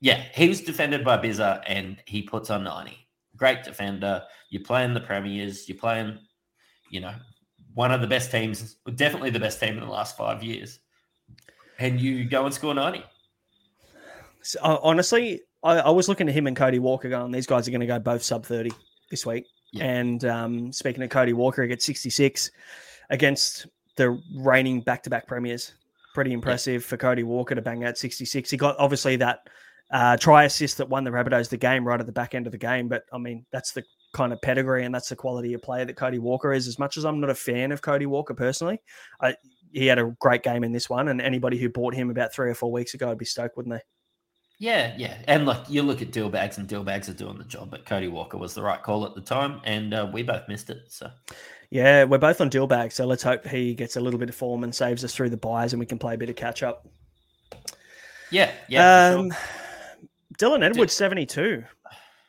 yeah, 0.00 0.24
he 0.34 0.48
was 0.48 0.62
defended 0.62 1.04
by 1.04 1.18
Bizza, 1.18 1.62
and 1.66 1.98
he 2.06 2.22
puts 2.22 2.50
on 2.50 2.64
ninety. 2.64 3.06
Great 3.36 3.62
defender. 3.62 4.22
You're 4.50 4.64
playing 4.64 4.94
the 4.94 5.00
premiers. 5.00 5.68
You're 5.68 5.78
playing, 5.78 6.18
you 6.90 7.00
know, 7.00 7.14
one 7.74 7.92
of 7.92 8.00
the 8.00 8.06
best 8.06 8.30
teams, 8.30 8.76
definitely 8.94 9.30
the 9.30 9.40
best 9.40 9.60
team 9.60 9.74
in 9.74 9.80
the 9.80 9.90
last 9.90 10.16
five 10.16 10.42
years, 10.42 10.78
and 11.78 12.00
you 12.00 12.24
go 12.24 12.46
and 12.46 12.54
score 12.54 12.74
ninety. 12.74 13.04
So, 14.42 14.58
uh, 14.60 14.78
honestly, 14.82 15.42
I, 15.62 15.78
I 15.78 15.90
was 15.90 16.08
looking 16.08 16.28
at 16.28 16.34
him 16.34 16.46
and 16.46 16.56
Cody 16.56 16.78
Walker 16.78 17.08
going, 17.08 17.30
these 17.30 17.46
guys 17.46 17.68
are 17.68 17.70
going 17.70 17.80
to 17.80 17.86
go 17.86 17.98
both 17.98 18.22
sub 18.22 18.44
30 18.44 18.72
this 19.10 19.24
week. 19.24 19.46
Yeah. 19.72 19.84
And 19.84 20.24
um, 20.24 20.72
speaking 20.72 21.02
of 21.02 21.10
Cody 21.10 21.32
Walker, 21.32 21.62
he 21.62 21.68
gets 21.68 21.84
66 21.84 22.50
against 23.10 23.66
the 23.96 24.22
reigning 24.36 24.80
back-to-back 24.80 25.26
premiers. 25.26 25.72
Pretty 26.14 26.32
impressive 26.32 26.84
for 26.84 26.98
Cody 26.98 27.22
Walker 27.22 27.54
to 27.54 27.62
bang 27.62 27.84
out 27.84 27.96
66. 27.96 28.50
He 28.50 28.56
got 28.56 28.76
obviously 28.78 29.16
that 29.16 29.48
uh, 29.90 30.16
try 30.16 30.44
assist 30.44 30.78
that 30.78 30.88
won 30.88 31.04
the 31.04 31.10
Rabbitohs 31.10 31.48
the 31.48 31.56
game 31.56 31.86
right 31.86 32.00
at 32.00 32.06
the 32.06 32.12
back 32.12 32.34
end 32.34 32.46
of 32.46 32.52
the 32.52 32.58
game. 32.58 32.88
But 32.88 33.04
I 33.12 33.18
mean, 33.18 33.46
that's 33.50 33.72
the 33.72 33.82
kind 34.12 34.32
of 34.32 34.40
pedigree 34.42 34.84
and 34.84 34.94
that's 34.94 35.08
the 35.08 35.16
quality 35.16 35.54
of 35.54 35.62
player 35.62 35.86
that 35.86 35.96
Cody 35.96 36.18
Walker 36.18 36.52
is. 36.52 36.68
As 36.68 36.78
much 36.78 36.98
as 36.98 37.04
I'm 37.04 37.20
not 37.20 37.30
a 37.30 37.34
fan 37.34 37.72
of 37.72 37.80
Cody 37.80 38.06
Walker 38.06 38.34
personally, 38.34 38.80
I, 39.20 39.34
he 39.72 39.86
had 39.86 39.98
a 39.98 40.14
great 40.20 40.42
game 40.42 40.64
in 40.64 40.72
this 40.72 40.90
one. 40.90 41.08
And 41.08 41.20
anybody 41.20 41.58
who 41.58 41.70
bought 41.70 41.94
him 41.94 42.10
about 42.10 42.34
three 42.34 42.50
or 42.50 42.54
four 42.54 42.70
weeks 42.70 42.92
ago 42.94 43.08
would 43.08 43.18
be 43.18 43.24
stoked, 43.24 43.56
wouldn't 43.56 43.74
they? 43.74 43.82
Yeah, 44.62 44.94
yeah. 44.96 45.16
And 45.26 45.44
look, 45.44 45.68
you 45.68 45.82
look 45.82 46.02
at 46.02 46.12
deal 46.12 46.28
bags 46.28 46.56
and 46.56 46.68
deal 46.68 46.84
bags 46.84 47.08
are 47.08 47.14
doing 47.14 47.36
the 47.36 47.42
job, 47.42 47.68
but 47.68 47.84
Cody 47.84 48.06
Walker 48.06 48.36
was 48.36 48.54
the 48.54 48.62
right 48.62 48.80
call 48.80 49.04
at 49.04 49.16
the 49.16 49.20
time, 49.20 49.60
and 49.64 49.92
uh, 49.92 50.08
we 50.12 50.22
both 50.22 50.46
missed 50.46 50.70
it. 50.70 50.82
So, 50.86 51.10
yeah, 51.70 52.04
we're 52.04 52.18
both 52.18 52.40
on 52.40 52.48
deal 52.48 52.68
bags. 52.68 52.94
So 52.94 53.04
let's 53.04 53.24
hope 53.24 53.44
he 53.44 53.74
gets 53.74 53.96
a 53.96 54.00
little 54.00 54.20
bit 54.20 54.28
of 54.28 54.36
form 54.36 54.62
and 54.62 54.72
saves 54.72 55.02
us 55.02 55.12
through 55.12 55.30
the 55.30 55.36
buys 55.36 55.72
and 55.72 55.80
we 55.80 55.86
can 55.86 55.98
play 55.98 56.14
a 56.14 56.16
bit 56.16 56.30
of 56.30 56.36
catch 56.36 56.62
up. 56.62 56.86
Yeah, 58.30 58.52
yeah. 58.68 59.08
Um, 59.08 59.32
sure. 59.32 59.38
Dylan 60.38 60.62
Edwards, 60.62 60.92
72. 60.92 61.64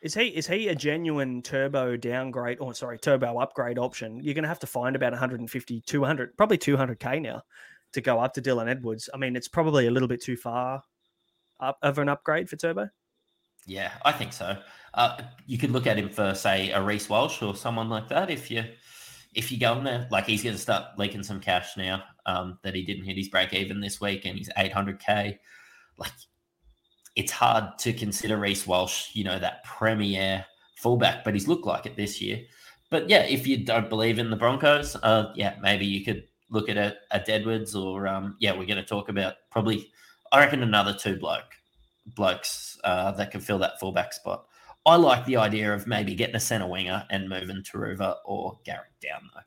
Is 0.02 0.14
he 0.14 0.24
is 0.24 0.48
he 0.48 0.66
a 0.66 0.74
genuine 0.74 1.40
turbo 1.40 1.96
downgrade 1.96 2.58
or 2.58 2.74
sorry, 2.74 2.98
turbo 2.98 3.38
upgrade 3.38 3.78
option? 3.78 4.18
You're 4.20 4.34
going 4.34 4.42
to 4.42 4.48
have 4.48 4.58
to 4.58 4.66
find 4.66 4.96
about 4.96 5.12
150, 5.12 5.82
200, 5.82 6.36
probably 6.36 6.58
200k 6.58 7.22
now 7.22 7.42
to 7.92 8.00
go 8.00 8.18
up 8.18 8.34
to 8.34 8.42
Dylan 8.42 8.68
Edwards. 8.68 9.08
I 9.14 9.18
mean, 9.18 9.36
it's 9.36 9.46
probably 9.46 9.86
a 9.86 9.92
little 9.92 10.08
bit 10.08 10.20
too 10.20 10.36
far 10.36 10.82
up 11.64 11.78
of 11.82 11.98
an 11.98 12.08
upgrade 12.08 12.48
for 12.48 12.56
Turbo? 12.56 12.88
Yeah, 13.66 13.92
I 14.04 14.12
think 14.12 14.32
so. 14.32 14.56
Uh, 14.92 15.22
you 15.46 15.58
could 15.58 15.70
look 15.70 15.86
at 15.86 15.98
him 15.98 16.08
for 16.08 16.34
say 16.34 16.70
a 16.70 16.82
Reece 16.82 17.08
Walsh 17.08 17.42
or 17.42 17.56
someone 17.56 17.88
like 17.88 18.08
that 18.08 18.30
if 18.30 18.50
you 18.50 18.64
if 19.34 19.50
you 19.50 19.58
go 19.58 19.76
in 19.78 19.84
there. 19.84 20.06
Like 20.10 20.26
he's 20.26 20.42
going 20.42 20.54
to 20.54 20.60
start 20.60 20.98
leaking 20.98 21.22
some 21.22 21.40
cash 21.40 21.76
now 21.76 22.02
um, 22.26 22.58
that 22.62 22.74
he 22.74 22.82
didn't 22.82 23.04
hit 23.04 23.16
his 23.16 23.28
break 23.28 23.52
even 23.52 23.80
this 23.80 24.00
week, 24.00 24.24
and 24.24 24.36
he's 24.36 24.50
800k. 24.50 25.38
Like 25.96 26.12
it's 27.16 27.32
hard 27.32 27.78
to 27.78 27.92
consider 27.92 28.36
Reece 28.36 28.66
Walsh, 28.66 29.10
you 29.12 29.24
know, 29.24 29.38
that 29.38 29.64
premier 29.64 30.44
fullback, 30.76 31.24
but 31.24 31.34
he's 31.34 31.48
looked 31.48 31.66
like 31.66 31.86
it 31.86 31.96
this 31.96 32.20
year. 32.20 32.42
But 32.90 33.08
yeah, 33.08 33.22
if 33.22 33.46
you 33.46 33.64
don't 33.64 33.88
believe 33.88 34.18
in 34.18 34.30
the 34.30 34.36
Broncos, 34.36 34.96
uh, 34.96 35.32
yeah, 35.34 35.54
maybe 35.62 35.86
you 35.86 36.04
could 36.04 36.24
look 36.50 36.68
at 36.68 36.76
a, 36.76 36.96
a 37.10 37.20
Deadwoods 37.20 37.74
or 37.74 38.06
um, 38.06 38.36
yeah, 38.40 38.52
we're 38.52 38.66
going 38.66 38.76
to 38.76 38.84
talk 38.84 39.08
about 39.08 39.34
probably 39.50 39.90
I 40.34 40.40
reckon 40.40 40.64
another 40.64 40.92
two 40.92 41.16
bloke 41.16 41.44
blokes 42.16 42.76
uh, 42.82 43.12
that 43.12 43.30
can 43.30 43.40
fill 43.40 43.58
that 43.60 43.78
fullback 43.78 44.12
spot. 44.12 44.46
I 44.84 44.96
like 44.96 45.24
the 45.26 45.36
idea 45.36 45.72
of 45.72 45.86
maybe 45.86 46.16
getting 46.16 46.34
a 46.34 46.40
centre 46.40 46.66
winger 46.66 47.06
and 47.10 47.28
moving 47.28 47.62
Turuva 47.62 48.16
or 48.24 48.58
Garrick 48.64 48.90
down 49.00 49.30
though. 49.32 49.40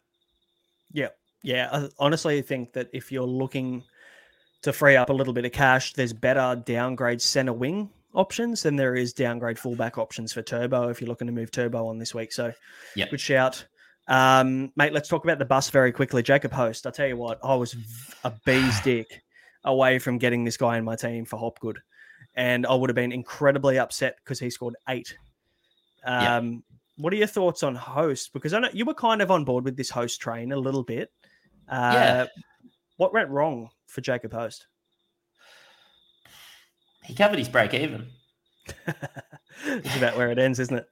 Yeah, 0.93 1.09
yeah. 1.43 1.67
I 1.73 1.89
honestly 1.99 2.41
think 2.41 2.71
that 2.71 2.89
if 2.93 3.11
you're 3.11 3.27
looking 3.27 3.83
to 4.61 4.71
free 4.71 4.95
up 4.95 5.09
a 5.09 5.13
little 5.13 5.33
bit 5.33 5.43
of 5.43 5.51
cash, 5.51 5.91
there's 5.91 6.13
better 6.13 6.63
downgrade 6.65 7.21
centre 7.21 7.51
wing 7.51 7.89
options 8.13 8.63
than 8.63 8.77
there 8.77 8.95
is 8.95 9.11
downgrade 9.11 9.59
fullback 9.59 9.97
options 9.97 10.31
for 10.31 10.41
Turbo 10.41 10.87
if 10.87 11.01
you're 11.01 11.09
looking 11.09 11.27
to 11.27 11.33
move 11.33 11.51
Turbo 11.51 11.85
on 11.85 11.97
this 11.99 12.15
week. 12.15 12.31
So, 12.31 12.53
yeah, 12.95 13.09
good 13.09 13.19
shout. 13.19 13.65
Um, 14.07 14.71
mate, 14.77 14.93
let's 14.93 15.09
talk 15.09 15.25
about 15.25 15.37
the 15.37 15.45
bus 15.45 15.69
very 15.69 15.91
quickly. 15.91 16.23
Jacob 16.23 16.53
Host, 16.53 16.87
I 16.87 16.91
tell 16.91 17.07
you 17.07 17.17
what, 17.17 17.39
I 17.43 17.55
was 17.55 17.75
a 18.23 18.31
bee's 18.45 18.79
dick 18.83 19.21
away 19.67 19.99
from 19.99 20.17
getting 20.17 20.43
this 20.43 20.57
guy 20.57 20.77
in 20.77 20.83
my 20.83 20.95
team 20.95 21.25
for 21.25 21.37
Hopgood. 21.37 21.79
And 22.35 22.65
I 22.65 22.73
would 22.73 22.89
have 22.89 22.95
been 22.95 23.11
incredibly 23.11 23.77
upset 23.77 24.17
because 24.23 24.39
he 24.39 24.49
scored 24.49 24.75
eight. 24.89 25.15
Um, 26.03 26.23
yeah. 26.23 26.75
What 26.97 27.13
are 27.13 27.17
your 27.17 27.27
thoughts 27.27 27.61
on 27.61 27.75
host? 27.75 28.33
Because 28.33 28.53
I 28.53 28.59
know 28.59 28.69
you 28.73 28.85
were 28.85 28.93
kind 28.93 29.21
of 29.21 29.29
on 29.29 29.43
board 29.43 29.63
with 29.63 29.77
this 29.77 29.89
host 29.89 30.19
train 30.19 30.51
a 30.51 30.57
little 30.57 30.83
bit. 30.83 31.11
Uh, 31.69 31.91
yeah. 31.93 32.25
What 32.95 33.13
went 33.13 33.29
wrong 33.29 33.69
for 33.85 34.01
Jacob 34.01 34.33
Host? 34.33 34.65
He 37.03 37.13
covered 37.13 37.37
his 37.37 37.49
break 37.49 37.73
even. 37.73 38.07
it's 39.65 39.95
about 39.95 40.17
where 40.17 40.31
it 40.31 40.39
ends, 40.39 40.59
isn't 40.59 40.77
it? 40.77 40.87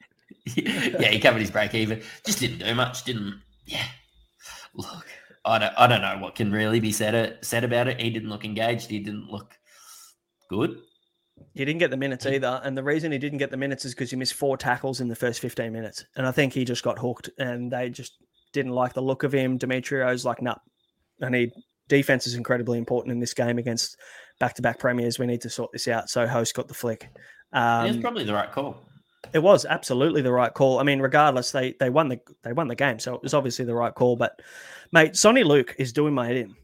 yeah, 0.99 1.09
he 1.09 1.19
covered 1.19 1.41
his 1.41 1.51
break 1.51 1.73
even. 1.73 2.01
Just 2.25 2.39
didn't 2.39 2.59
do 2.59 2.75
much. 2.75 3.03
Didn't. 3.03 3.41
Yeah. 3.65 3.85
Look, 4.75 5.07
I 5.45 5.60
don't, 5.60 5.73
I 5.77 5.88
don't 5.88 6.01
know 6.01 6.17
what 6.19 6.36
can 6.36 6.51
really 6.51 6.79
be 6.79 6.91
said 6.91 7.38
said 7.41 7.63
about 7.63 7.88
it. 7.88 8.01
He 8.01 8.10
didn't 8.10 8.29
look 8.29 8.45
engaged. 8.45 8.89
He 8.89 8.99
didn't 8.99 9.29
look 9.29 9.53
good. 10.49 10.79
He 11.53 11.65
didn't 11.65 11.79
get 11.79 11.91
the 11.91 11.97
minutes 11.97 12.25
either, 12.25 12.62
and 12.63 12.77
the 12.77 12.84
reason 12.84 13.12
he 13.12 13.17
didn't 13.17 13.39
get 13.39 13.51
the 13.51 13.58
minutes 13.58 13.86
is 13.86 13.93
because 13.93 14.10
he 14.10 14.15
missed 14.15 14.34
four 14.34 14.58
tackles 14.58 15.01
in 15.01 15.08
the 15.08 15.15
first 15.15 15.41
fifteen 15.41 15.73
minutes, 15.73 16.05
and 16.15 16.25
I 16.25 16.31
think 16.31 16.53
he 16.53 16.65
just 16.65 16.84
got 16.84 16.97
hooked, 16.97 17.29
and 17.38 17.71
they 17.71 17.89
just 17.89 18.17
didn't 18.53 18.71
like 18.71 18.93
the 18.93 19.01
look 19.01 19.23
of 19.23 19.34
him. 19.34 19.60
Demetriou's 19.60 20.25
like, 20.25 20.41
nah, 20.41 20.55
I 21.21 21.29
need 21.29 21.51
defense 21.88 22.25
is 22.25 22.36
incredibly 22.36 22.77
important 22.77 23.12
in 23.12 23.19
this 23.19 23.34
game 23.34 23.58
against 23.58 23.97
back-to-back 24.39 24.79
premiers. 24.79 25.19
We 25.19 25.27
need 25.27 25.41
to 25.41 25.49
sort 25.49 25.71
this 25.71 25.88
out. 25.88 26.10
So 26.10 26.25
host 26.25 26.55
got 26.55 26.67
the 26.67 26.73
flick. 26.73 27.10
Um, 27.53 27.86
it's 27.88 27.97
probably 27.97 28.23
the 28.23 28.34
right 28.34 28.51
call. 28.51 28.77
It 29.34 29.39
was 29.39 29.65
absolutely 29.65 30.21
the 30.21 30.31
right 30.31 30.53
call. 30.53 30.79
I 30.79 30.84
mean, 30.84 30.99
regardless, 30.99 31.51
they 31.51 31.75
they 31.79 31.89
won 31.89 32.10
the 32.10 32.19
they 32.43 32.53
won 32.53 32.67
the 32.67 32.75
game, 32.75 32.99
so 32.99 33.15
it 33.15 33.23
was 33.23 33.34
obviously 33.34 33.65
the 33.65 33.75
right 33.75 33.93
call. 33.93 34.15
But 34.15 34.39
mate, 34.95 35.12
Soni 35.12 35.43
Luke 35.43 35.75
is 35.77 35.91
doing 35.91 36.13
my 36.13 36.25
head 36.25 36.38
in. 36.38 36.55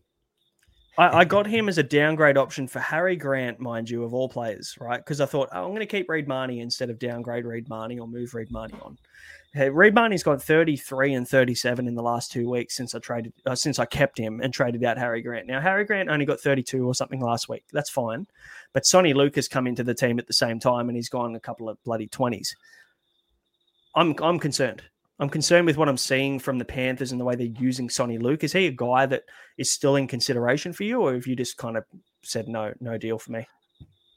I, 0.98 1.20
I 1.20 1.26
got 1.26 1.46
him 1.46 1.68
as 1.68 1.78
a 1.78 1.84
downgrade 1.84 2.38
option 2.38 2.66
for 2.66 2.80
Harry 2.80 3.18
Grant, 3.18 3.60
mind 3.60 3.90
you, 3.90 4.06
of 4.06 4.14
all 4.14 4.30
players, 4.30 4.74
right? 4.80 5.00
Because 5.00 5.20
I 5.20 5.26
thought 5.26 5.50
oh, 5.52 5.66
I'm 5.66 5.72
going 5.72 5.82
to 5.82 5.86
keep 5.86 6.10
Reed 6.10 6.30
Mahoney 6.30 6.62
instead 6.62 6.90
of 6.90 6.98
downgrade 6.98 7.44
Reed 7.46 7.68
Mahoney 7.68 8.00
or 8.00 8.08
move 8.08 8.34
Reed 8.34 8.50
Mahoney 8.50 8.76
on. 8.82 8.98
Hey, 9.54 9.70
Reed 9.70 9.94
Mahoney's 9.94 10.24
got 10.24 10.42
33 10.42 11.16
and 11.16 11.28
37 11.28 11.90
in 11.90 11.94
the 11.94 12.02
last 12.02 12.32
two 12.32 12.50
weeks 12.50 12.78
since 12.78 12.96
I 12.96 13.00
traded 13.00 13.34
uh, 13.46 13.54
since 13.54 13.80
I 13.80 13.86
kept 13.86 14.18
him 14.18 14.40
and 14.40 14.54
traded 14.54 14.86
out 14.86 14.98
Harry 14.98 15.22
Grant. 15.22 15.48
Now 15.48 15.60
Harry 15.60 15.84
Grant 15.84 16.08
only 16.08 16.26
got 16.26 16.40
32 16.40 16.88
or 16.88 16.96
something 16.96 17.20
last 17.20 17.50
week. 17.50 17.66
That's 17.74 17.90
fine, 17.90 18.28
but 18.72 18.84
Soni 18.84 19.14
Luke 19.14 19.36
has 19.36 19.50
come 19.50 19.68
into 19.68 19.84
the 19.84 19.94
team 19.94 20.20
at 20.20 20.28
the 20.28 20.34
same 20.34 20.58
time 20.58 20.88
and 20.88 20.96
he's 20.96 21.10
gone 21.10 21.36
a 21.36 21.40
couple 21.42 21.68
of 21.68 21.84
bloody 21.84 22.08
20s. 22.08 22.56
I'm 23.94 24.16
I'm 24.22 24.40
concerned. 24.40 24.84
I'm 25.22 25.30
concerned 25.30 25.68
with 25.68 25.78
what 25.78 25.88
I'm 25.88 25.98
seeing 25.98 26.40
from 26.40 26.58
the 26.58 26.66
Panthers 26.66 27.12
and 27.12 27.22
the 27.22 27.26
way 27.26 27.36
they're 27.36 27.46
using 27.46 27.88
Soni 27.88 28.20
Luke. 28.20 28.44
Is 28.44 28.54
he 28.54 28.66
a 28.66 28.72
guy 28.72 29.06
that 29.06 29.24
is 29.60 29.70
still 29.70 29.96
in 29.96 30.08
consideration 30.08 30.74
for 30.74 30.84
you, 30.84 31.00
or 31.00 31.14
have 31.14 31.28
you 31.28 31.36
just 31.36 31.58
kind 31.58 31.78
of 31.78 31.86
said 32.24 32.48
no, 32.48 32.74
no 32.80 32.98
deal 32.98 33.20
for 33.20 33.32
me? 33.32 33.48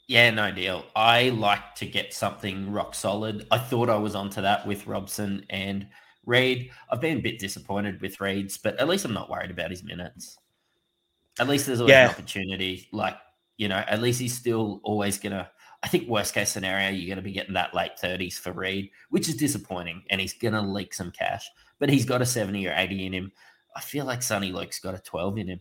Yeah, 0.08 0.30
no 0.30 0.50
deal. 0.50 0.86
I 0.96 1.28
like 1.28 1.74
to 1.76 1.86
get 1.86 2.14
something 2.14 2.72
rock 2.72 2.94
solid. 2.94 3.46
I 3.50 3.58
thought 3.58 3.90
I 3.90 3.96
was 3.96 4.14
onto 4.14 4.40
that 4.40 4.66
with 4.66 4.86
Robson 4.86 5.44
and 5.50 5.86
Reed. 6.24 6.70
I've 6.90 7.02
been 7.02 7.18
a 7.18 7.22
bit 7.22 7.38
disappointed 7.38 8.00
with 8.00 8.18
Reed's, 8.18 8.56
but 8.56 8.80
at 8.80 8.88
least 8.88 9.04
I'm 9.04 9.12
not 9.12 9.28
worried 9.28 9.50
about 9.50 9.70
his 9.70 9.84
minutes. 9.84 10.38
At 11.38 11.48
least 11.48 11.66
there's 11.66 11.80
always 11.80 11.92
yeah. 11.92 12.04
an 12.04 12.10
opportunity. 12.12 12.88
Like, 12.92 13.16
you 13.58 13.68
know, 13.68 13.84
at 13.86 14.00
least 14.00 14.20
he's 14.20 14.36
still 14.36 14.80
always 14.82 15.18
gonna 15.18 15.50
I 15.84 15.86
think 15.86 16.08
worst 16.08 16.32
case 16.32 16.48
scenario, 16.48 16.88
you're 16.88 17.06
going 17.06 17.16
to 17.16 17.22
be 17.22 17.30
getting 17.30 17.52
that 17.54 17.74
late 17.74 17.92
30s 18.02 18.38
for 18.38 18.52
Reed, 18.52 18.90
which 19.10 19.28
is 19.28 19.36
disappointing. 19.36 20.02
And 20.08 20.18
he's 20.18 20.32
going 20.32 20.54
to 20.54 20.62
leak 20.62 20.94
some 20.94 21.10
cash, 21.10 21.46
but 21.78 21.90
he's 21.90 22.06
got 22.06 22.22
a 22.22 22.26
70 22.26 22.66
or 22.66 22.72
80 22.74 23.04
in 23.04 23.12
him. 23.12 23.32
I 23.76 23.82
feel 23.82 24.06
like 24.06 24.20
Soni 24.20 24.50
Luke's 24.50 24.80
got 24.80 24.94
a 24.94 24.98
12 24.98 25.38
in 25.38 25.48
him. 25.48 25.60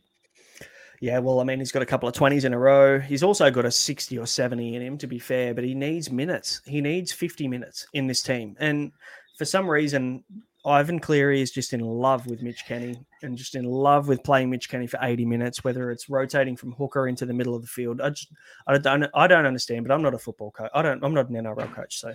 Yeah, 1.01 1.19
well, 1.19 1.41
I 1.41 1.43
mean, 1.43 1.59
he's 1.59 1.73
got 1.73 1.81
a 1.81 1.85
couple 1.85 2.07
of 2.07 2.15
20s 2.15 2.45
in 2.45 2.53
a 2.53 2.57
row. 2.57 3.01
He's 3.01 3.21
also 3.21 3.51
got 3.51 3.65
a 3.65 3.71
60 3.71 4.17
or 4.17 4.25
70 4.25 4.77
in 4.77 4.81
him, 4.81 4.97
to 4.99 5.07
be 5.07 5.19
fair, 5.19 5.53
but 5.53 5.65
he 5.65 5.75
needs 5.75 6.09
minutes. 6.09 6.61
He 6.65 6.79
needs 6.79 7.11
50 7.11 7.49
minutes 7.49 7.85
in 7.91 8.07
this 8.07 8.23
team. 8.23 8.55
And 8.61 8.93
for 9.37 9.43
some 9.43 9.69
reason, 9.69 10.23
Ivan 10.65 10.99
Cleary 10.99 11.41
is 11.41 11.51
just 11.51 11.73
in 11.73 11.81
love 11.81 12.25
with 12.27 12.41
Mitch 12.41 12.65
Kenny 12.65 12.97
and 13.21 13.37
just 13.37 13.55
in 13.55 13.65
love 13.65 14.07
with 14.07 14.23
playing 14.23 14.49
Mitch 14.49 14.69
Kenny 14.69 14.87
for 14.87 14.97
80 15.01 15.25
minutes, 15.25 15.63
whether 15.63 15.91
it's 15.91 16.09
rotating 16.09 16.55
from 16.55 16.71
hooker 16.71 17.07
into 17.07 17.25
the 17.25 17.33
middle 17.33 17.53
of 17.53 17.61
the 17.61 17.67
field. 17.67 17.99
I 17.99 18.11
just, 18.11 18.31
I 18.65 18.77
don't, 18.77 19.05
I 19.13 19.27
don't 19.27 19.45
understand, 19.45 19.85
but 19.85 19.93
I'm 19.93 20.01
not 20.01 20.13
a 20.13 20.17
football 20.17 20.51
coach. 20.51 20.71
I 20.73 20.81
don't, 20.81 21.03
I'm 21.03 21.13
not 21.13 21.29
an 21.29 21.35
NRL 21.35 21.73
coach. 21.73 21.99
So 21.99 22.13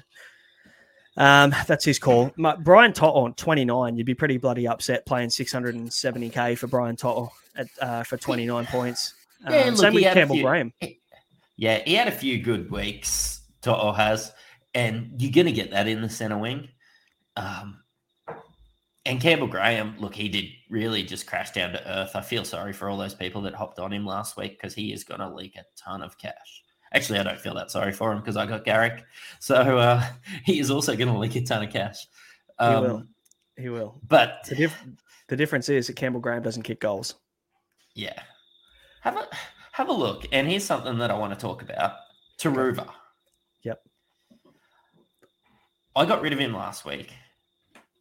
um, 1.18 1.54
that's 1.66 1.84
his 1.84 1.98
call. 1.98 2.32
My, 2.36 2.56
Brian 2.56 2.92
To'o, 2.92 3.28
29, 3.28 3.96
you'd 3.96 4.06
be 4.06 4.14
pretty 4.14 4.38
bloody 4.38 4.66
upset 4.66 5.04
playing 5.04 5.28
670K 5.28 6.56
for 6.56 6.68
Brian 6.68 6.96
To'o 6.96 7.30
at, 7.56 7.66
uh, 7.82 8.02
for 8.02 8.16
29 8.16 8.66
points. 8.66 9.14
Yeah, 9.42 9.56
um, 9.56 9.68
look, 9.70 9.78
same 9.78 9.94
with 9.94 10.04
Campbell 10.04 10.36
few, 10.36 10.44
Graham. 10.44 10.72
Yeah, 11.56 11.82
he 11.84 11.94
had 11.94 12.08
a 12.08 12.12
few 12.12 12.40
good 12.40 12.70
weeks, 12.70 13.42
To'o 13.60 13.92
has, 13.92 14.32
and 14.74 15.10
you're 15.18 15.32
going 15.32 15.46
to 15.46 15.52
get 15.52 15.72
that 15.72 15.86
in 15.86 16.00
the 16.00 16.08
center 16.08 16.38
wing. 16.38 16.68
Um, 17.36 17.80
and 19.08 19.20
Campbell 19.22 19.46
Graham, 19.46 19.96
look, 19.98 20.14
he 20.14 20.28
did 20.28 20.44
really 20.68 21.02
just 21.02 21.26
crash 21.26 21.52
down 21.52 21.72
to 21.72 21.90
earth. 21.90 22.10
I 22.14 22.20
feel 22.20 22.44
sorry 22.44 22.74
for 22.74 22.90
all 22.90 22.98
those 22.98 23.14
people 23.14 23.40
that 23.42 23.54
hopped 23.54 23.78
on 23.78 23.90
him 23.90 24.04
last 24.04 24.36
week 24.36 24.52
because 24.52 24.74
he 24.74 24.92
is 24.92 25.02
going 25.02 25.20
to 25.20 25.30
leak 25.30 25.56
a 25.56 25.64
ton 25.76 26.02
of 26.02 26.18
cash. 26.18 26.62
Actually, 26.92 27.18
I 27.18 27.22
don't 27.22 27.40
feel 27.40 27.54
that 27.54 27.70
sorry 27.70 27.92
for 27.92 28.12
him 28.12 28.18
because 28.18 28.36
I 28.36 28.44
got 28.44 28.66
Garrick. 28.66 29.02
So 29.40 29.78
uh, 29.78 30.04
he 30.44 30.60
is 30.60 30.70
also 30.70 30.94
going 30.94 31.10
to 31.10 31.18
leak 31.18 31.36
a 31.36 31.40
ton 31.40 31.64
of 31.64 31.72
cash. 31.72 32.06
Um, 32.58 32.74
he 32.74 32.80
will. 32.80 33.04
He 33.56 33.68
will. 33.70 34.00
But 34.06 34.44
the, 34.46 34.56
dif- 34.56 34.84
the 35.28 35.36
difference 35.36 35.70
is 35.70 35.86
that 35.86 35.96
Campbell 35.96 36.20
Graham 36.20 36.42
doesn't 36.42 36.64
kick 36.64 36.80
goals. 36.80 37.14
Yeah. 37.94 38.20
Have 39.00 39.16
a 39.16 39.26
have 39.72 39.88
a 39.88 39.92
look. 39.92 40.26
And 40.32 40.46
here's 40.46 40.64
something 40.64 40.98
that 40.98 41.10
I 41.10 41.16
want 41.16 41.32
to 41.32 41.38
talk 41.38 41.62
about. 41.62 41.92
Turuva. 42.38 42.90
Yep. 43.62 43.80
I 45.96 46.04
got 46.04 46.20
rid 46.20 46.34
of 46.34 46.38
him 46.38 46.52
last 46.52 46.84
week. 46.84 47.12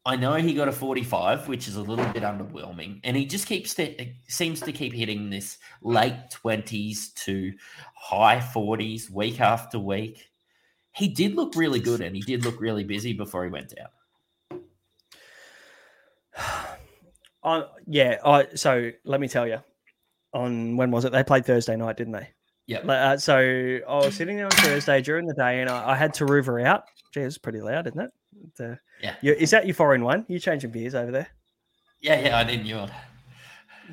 I 0.07 0.15
know 0.15 0.35
he 0.35 0.53
got 0.53 0.69
a 0.69 0.71
45, 0.71 1.49
which 1.49 1.67
is 1.67 1.75
a 1.75 1.81
little 1.81 2.05
bit 2.13 2.23
underwhelming, 2.23 3.01
and 3.03 3.17
he 3.17 3.25
just 3.25 3.45
keeps 3.45 3.73
to, 3.73 4.07
seems 4.29 4.61
to 4.61 4.71
keep 4.71 4.93
hitting 4.93 5.29
this 5.29 5.57
late 5.81 6.15
20s 6.31 7.13
to 7.25 7.51
high 7.93 8.37
40s 8.37 9.11
week 9.11 9.41
after 9.41 9.77
week. 9.77 10.29
He 10.93 11.09
did 11.09 11.35
look 11.35 11.57
really 11.57 11.81
good, 11.81 11.99
and 11.99 12.15
he 12.15 12.21
did 12.21 12.45
look 12.45 12.61
really 12.61 12.85
busy 12.85 13.11
before 13.11 13.43
he 13.43 13.51
went 13.51 13.73
down. 13.75 14.61
Uh, 17.43 17.67
yeah. 17.85 18.17
I, 18.25 18.47
so 18.55 18.91
let 19.05 19.21
me 19.21 19.29
tell 19.29 19.47
you, 19.47 19.59
on 20.33 20.75
when 20.75 20.91
was 20.91 21.05
it? 21.05 21.13
They 21.13 21.23
played 21.23 21.45
Thursday 21.45 21.77
night, 21.77 21.95
didn't 21.95 22.11
they? 22.11 22.27
Yeah. 22.65 22.79
Uh, 22.79 23.15
so 23.15 23.37
I 23.37 23.95
was 23.95 24.15
sitting 24.15 24.35
there 24.35 24.47
on 24.47 24.51
Thursday 24.51 25.01
during 25.01 25.25
the 25.25 25.33
day, 25.33 25.61
and 25.61 25.69
I, 25.69 25.91
I 25.91 25.95
had 25.95 26.13
Turuva 26.13 26.65
out. 26.65 26.83
Gee, 27.13 27.21
it's 27.21 27.37
pretty 27.37 27.61
loud, 27.61 27.87
isn't 27.87 28.01
it? 28.01 28.11
The, 28.57 28.79
Yeah. 29.01 29.15
you, 29.21 29.33
is 29.33 29.51
that 29.51 29.65
your 29.65 29.75
foreign 29.75 30.03
one? 30.03 30.25
You 30.27 30.39
changing 30.39 30.71
beers 30.71 30.95
over 30.95 31.11
there? 31.11 31.27
Yeah, 32.01 32.19
yeah, 32.19 32.37
I 32.37 32.43
need 32.43 32.65
you 32.65 32.75
on. 32.75 32.91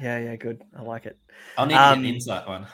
Yeah, 0.00 0.18
yeah, 0.18 0.37
good. 0.37 0.62
I 0.76 0.83
like 0.83 1.07
it. 1.07 1.16
I'll 1.57 1.66
need 1.66 1.74
Um, 1.76 2.00
an 2.00 2.04
insight 2.07 2.46
one. 2.46 2.66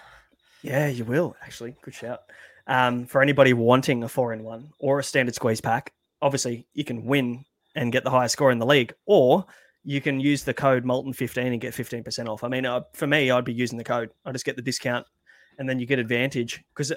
Yeah, 0.62 0.88
you 0.88 1.04
will 1.04 1.36
actually. 1.42 1.76
Good 1.82 1.94
shout. 1.94 2.20
Um, 2.66 3.06
for 3.06 3.22
anybody 3.22 3.52
wanting 3.52 4.02
a 4.04 4.08
four 4.08 4.32
in 4.32 4.42
one 4.42 4.70
or 4.78 4.98
a 4.98 5.04
standard 5.04 5.34
squeeze 5.34 5.60
pack, 5.60 5.92
obviously 6.22 6.66
you 6.74 6.84
can 6.84 7.04
win 7.04 7.44
and 7.74 7.92
get 7.92 8.04
the 8.04 8.10
highest 8.10 8.32
score 8.34 8.50
in 8.50 8.58
the 8.58 8.66
league, 8.66 8.92
or 9.06 9.44
you 9.84 10.00
can 10.00 10.20
use 10.20 10.44
the 10.44 10.52
code 10.54 10.84
Molten15 10.84 11.52
and 11.52 11.60
get 11.60 11.72
15% 11.74 12.28
off. 12.28 12.44
I 12.44 12.48
mean, 12.48 12.66
uh, 12.66 12.82
for 12.92 13.06
me, 13.06 13.30
I'd 13.30 13.44
be 13.44 13.52
using 13.54 13.78
the 13.78 13.84
code. 13.84 14.10
I 14.24 14.32
just 14.32 14.44
get 14.44 14.56
the 14.56 14.62
discount 14.62 15.06
and 15.58 15.68
then 15.68 15.78
you 15.78 15.86
get 15.86 15.98
advantage 15.98 16.62
because 16.74 16.92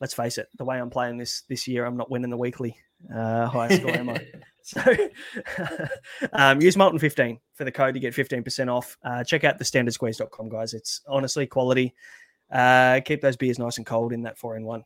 let's 0.00 0.14
face 0.14 0.38
it, 0.38 0.48
the 0.58 0.64
way 0.64 0.80
I'm 0.80 0.90
playing 0.90 1.18
this 1.18 1.42
this 1.48 1.68
year, 1.68 1.84
I'm 1.84 1.96
not 1.96 2.10
winning 2.10 2.30
the 2.30 2.36
weekly 2.36 2.76
uh, 3.12 3.46
highest 3.46 3.82
score, 3.82 3.96
am 3.96 4.10
I? 4.10 4.26
So 4.62 4.80
um, 6.32 6.60
use 6.60 6.74
Molten15 6.74 7.38
for 7.54 7.64
the 7.64 7.72
code 7.72 7.94
to 7.94 8.00
get 8.00 8.14
15% 8.14 8.72
off. 8.72 8.96
Uh, 9.04 9.22
check 9.22 9.44
out 9.44 9.58
the 9.58 9.64
standardsqueeze.com, 9.64 10.48
guys. 10.48 10.72
It's 10.72 11.02
honestly 11.06 11.46
quality. 11.46 11.94
Uh, 12.50 13.00
keep 13.04 13.20
those 13.20 13.36
beers 13.36 13.58
nice 13.58 13.76
and 13.76 13.86
cold 13.86 14.12
in 14.12 14.22
that 14.22 14.38
four 14.38 14.56
in 14.56 14.64
one. 14.64 14.84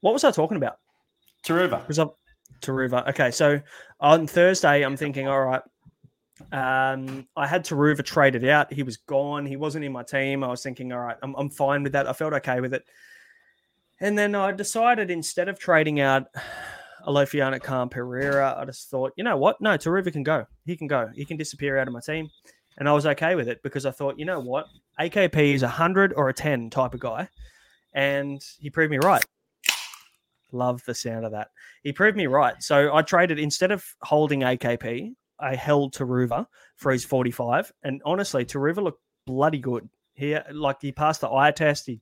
What 0.00 0.14
was 0.14 0.24
I 0.24 0.30
talking 0.30 0.56
about? 0.56 0.78
Turuva. 1.44 1.86
Was 1.86 1.98
Turuva. 2.62 3.08
Okay, 3.10 3.30
so 3.30 3.60
on 4.00 4.26
Thursday, 4.26 4.82
I'm 4.82 4.96
thinking, 4.96 5.28
all 5.28 5.44
right. 5.44 5.62
Um, 6.52 7.28
I 7.36 7.46
had 7.46 7.64
Turuva 7.64 8.02
traded 8.02 8.46
out. 8.48 8.72
He 8.72 8.82
was 8.82 8.96
gone. 8.96 9.44
He 9.44 9.56
wasn't 9.56 9.84
in 9.84 9.92
my 9.92 10.02
team. 10.02 10.42
I 10.42 10.48
was 10.48 10.62
thinking, 10.62 10.92
all 10.92 11.00
right, 11.00 11.16
I'm, 11.22 11.34
I'm 11.36 11.50
fine 11.50 11.82
with 11.82 11.92
that. 11.92 12.06
I 12.06 12.14
felt 12.14 12.32
okay 12.34 12.60
with 12.60 12.72
it. 12.72 12.84
And 14.00 14.16
then 14.16 14.34
I 14.34 14.52
decided 14.52 15.10
instead 15.10 15.50
of 15.50 15.58
trading 15.58 16.00
out 16.00 16.28
Alofiana 17.06 17.60
Khan 17.60 17.88
Pereira, 17.88 18.56
I 18.58 18.64
just 18.64 18.90
thought, 18.90 19.12
you 19.16 19.24
know 19.24 19.36
what? 19.36 19.60
No, 19.60 19.70
Turuva 19.70 20.12
can 20.12 20.22
go. 20.22 20.46
He 20.64 20.76
can 20.76 20.86
go. 20.86 21.08
He 21.14 21.24
can 21.24 21.36
disappear 21.36 21.78
out 21.78 21.88
of 21.88 21.94
my 21.94 22.00
team. 22.00 22.30
And 22.78 22.88
I 22.88 22.92
was 22.92 23.06
okay 23.06 23.34
with 23.34 23.48
it 23.48 23.62
because 23.62 23.84
I 23.84 23.90
thought, 23.90 24.18
you 24.18 24.24
know 24.24 24.40
what? 24.40 24.66
AKP 24.98 25.54
is 25.54 25.62
a 25.62 25.66
100 25.66 26.14
or 26.16 26.28
a 26.28 26.34
10 26.34 26.70
type 26.70 26.94
of 26.94 27.00
guy. 27.00 27.28
And 27.92 28.42
he 28.58 28.70
proved 28.70 28.90
me 28.90 28.98
right. 28.98 29.24
Love 30.52 30.82
the 30.84 30.94
sound 30.94 31.24
of 31.24 31.32
that. 31.32 31.48
He 31.82 31.92
proved 31.92 32.16
me 32.16 32.26
right. 32.26 32.62
So 32.62 32.94
I 32.94 33.02
traded 33.02 33.38
instead 33.38 33.70
of 33.70 33.84
holding 34.02 34.40
AKP, 34.40 35.14
I 35.38 35.54
held 35.54 35.94
Turuva 35.94 36.46
for 36.76 36.92
his 36.92 37.04
45. 37.04 37.72
And 37.82 38.00
honestly, 38.04 38.44
Turuva 38.44 38.82
looked 38.82 39.02
bloody 39.26 39.58
good. 39.58 39.88
He 40.14 40.36
like 40.52 40.78
he 40.80 40.92
passed 40.92 41.22
the 41.22 41.30
eye 41.30 41.52
test, 41.52 41.86
he 41.86 42.00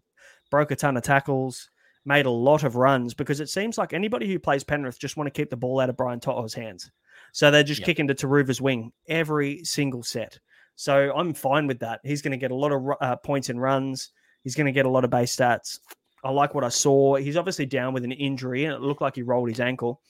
broke 0.51 0.71
a 0.71 0.77
ton 0.77 0.97
of 0.97 1.03
tackles, 1.03 1.71
made 2.09 2.27
a 2.27 2.31
lot 2.31 2.65
of 2.65 2.75
runs 2.75 3.13
because 3.13 3.39
it 3.39 3.51
seems 3.51 3.77
like 3.77 3.93
anybody 3.93 4.27
who 4.27 4.39
plays 4.39 4.65
Penrith 4.65 4.99
just 4.99 5.17
want 5.17 5.27
to 5.27 5.31
keep 5.31 5.51
the 5.51 5.57
ball 5.57 5.79
out 5.79 5.91
of 5.91 5.97
Brian 5.97 6.19
To'o's 6.19 6.55
hands. 6.55 6.91
So 7.33 7.51
they're 7.51 7.63
just 7.63 7.81
Yep. 7.81 7.87
kicking 7.87 8.09
to 8.09 8.15
Turuva's 8.15 8.61
wing 8.61 8.93
every 9.09 9.63
single 9.63 10.03
set. 10.03 10.39
So 10.75 11.13
I'm 11.15 11.35
fine 11.35 11.67
with 11.67 11.81
that. 11.81 12.01
He's 12.05 12.23
going 12.23 12.33
to 12.33 12.39
get 12.39 12.51
a 12.51 12.55
lot 12.55 12.73
of 12.73 12.83
uh, 13.01 13.17
points 13.17 13.51
and 13.51 13.61
runs. 13.61 14.11
He's 14.43 14.55
going 14.55 14.67
to 14.67 14.73
get 14.73 14.87
a 14.87 14.89
lot 14.89 15.05
of 15.05 15.11
base 15.11 15.37
stats. 15.37 15.79
I 16.25 16.31
like 16.31 16.55
what 16.55 16.65
I 16.65 16.71
saw. 16.71 17.17
He's 17.17 17.37
obviously 17.37 17.67
down 17.67 17.93
with 17.93 18.05
an 18.05 18.13
injury, 18.13 18.65
and 18.65 18.75
it 18.75 18.81
looked 18.81 19.03
like 19.03 19.17
he 19.17 19.23
rolled 19.23 19.51
his 19.51 19.61
ankle. 19.61 20.01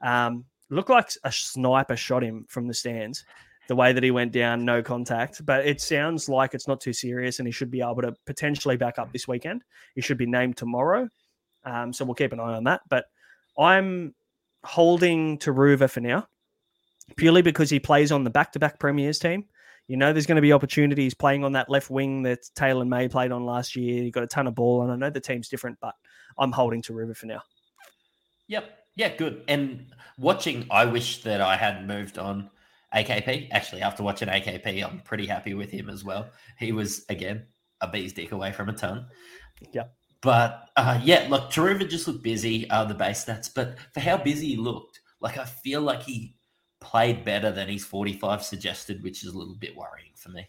Um, 0.00 0.44
looked 0.70 0.90
like 0.90 1.08
a 1.24 1.32
sniper 1.32 1.96
shot 1.96 2.22
him 2.22 2.46
from 2.48 2.68
the 2.68 2.74
stands. 2.74 3.24
The 3.68 3.76
way 3.76 3.92
that 3.92 4.02
he 4.02 4.10
went 4.10 4.32
down, 4.32 4.64
no 4.64 4.82
contact, 4.82 5.44
but 5.46 5.66
it 5.66 5.80
sounds 5.80 6.28
like 6.28 6.52
it's 6.54 6.68
not 6.68 6.80
too 6.80 6.92
serious, 6.92 7.38
and 7.38 7.48
he 7.48 7.52
should 7.52 7.70
be 7.70 7.80
able 7.80 8.02
to 8.02 8.14
potentially 8.26 8.76
back 8.76 8.98
up 8.98 9.12
this 9.12 9.26
weekend. 9.26 9.62
He 9.94 10.00
should 10.00 10.18
be 10.18 10.26
named 10.26 10.56
tomorrow, 10.56 11.08
um, 11.64 11.92
so 11.92 12.04
we'll 12.04 12.14
keep 12.14 12.32
an 12.32 12.40
eye 12.40 12.54
on 12.54 12.64
that. 12.64 12.82
But 12.88 13.06
I'm 13.58 14.14
holding 14.64 15.38
Turuva 15.38 15.90
for 15.90 16.00
now, 16.00 16.26
purely 17.16 17.42
because 17.42 17.70
he 17.70 17.80
plays 17.80 18.12
on 18.12 18.24
the 18.24 18.30
back-to-back 18.30 18.78
premiers 18.78 19.18
team. 19.18 19.46
You 19.88 19.96
know, 19.96 20.12
there's 20.12 20.26
going 20.26 20.36
to 20.36 20.42
be 20.42 20.52
opportunities 20.52 21.12
playing 21.12 21.44
on 21.44 21.52
that 21.52 21.68
left 21.68 21.90
wing 21.90 22.22
that 22.22 22.40
Taylor 22.54 22.84
May 22.84 23.08
played 23.08 23.32
on 23.32 23.44
last 23.44 23.74
year. 23.74 24.02
He 24.02 24.10
got 24.10 24.22
a 24.22 24.28
ton 24.28 24.46
of 24.46 24.54
ball, 24.54 24.82
and 24.82 24.92
I 24.92 24.96
know 24.96 25.10
the 25.10 25.20
team's 25.20 25.48
different, 25.48 25.78
but 25.80 25.94
I'm 26.38 26.52
holding 26.52 26.82
Turuva 26.82 27.16
for 27.16 27.26
now. 27.26 27.42
Yep. 28.46 28.78
Yeah, 28.94 29.16
good. 29.16 29.42
And 29.48 29.86
watching, 30.18 30.66
I 30.70 30.84
wish 30.84 31.22
that 31.22 31.40
I 31.40 31.56
had 31.56 31.86
moved 31.86 32.18
on 32.18 32.50
AKP. 32.94 33.48
Actually, 33.50 33.82
after 33.82 34.02
watching 34.02 34.28
AKP, 34.28 34.84
I'm 34.84 35.00
pretty 35.00 35.26
happy 35.26 35.54
with 35.54 35.70
him 35.70 35.88
as 35.88 36.04
well. 36.04 36.30
He 36.58 36.72
was, 36.72 37.04
again, 37.08 37.46
a 37.80 37.88
bee's 37.88 38.12
dick 38.12 38.32
away 38.32 38.52
from 38.52 38.68
a 38.68 38.72
ton. 38.72 39.06
Yep. 39.72 39.94
But 40.22 40.70
uh, 40.76 41.00
yeah, 41.02 41.26
look, 41.28 41.50
Turuva 41.50 41.88
just 41.88 42.06
looked 42.06 42.22
busy, 42.22 42.70
uh, 42.70 42.84
the 42.84 42.94
base 42.94 43.24
stats. 43.24 43.50
But 43.52 43.76
for 43.92 44.00
how 44.00 44.16
busy 44.16 44.48
he 44.48 44.56
looked, 44.56 45.00
like 45.20 45.36
I 45.36 45.44
feel 45.44 45.82
like 45.82 46.02
he 46.02 46.34
played 46.80 47.24
better 47.24 47.50
than 47.50 47.68
his 47.68 47.84
45 47.84 48.42
suggested, 48.42 49.02
which 49.02 49.24
is 49.24 49.34
a 49.34 49.38
little 49.38 49.54
bit 49.54 49.76
worrying 49.76 50.12
for 50.14 50.30
me. 50.30 50.48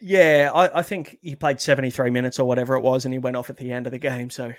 Yeah, 0.00 0.50
I, 0.54 0.78
I 0.78 0.82
think 0.82 1.18
he 1.20 1.36
played 1.36 1.60
73 1.60 2.10
minutes 2.10 2.38
or 2.38 2.46
whatever 2.46 2.74
it 2.74 2.80
was, 2.80 3.04
and 3.04 3.12
he 3.12 3.18
went 3.18 3.36
off 3.36 3.50
at 3.50 3.58
the 3.58 3.70
end 3.70 3.86
of 3.86 3.90
the 3.90 3.98
game. 3.98 4.30
So 4.30 4.52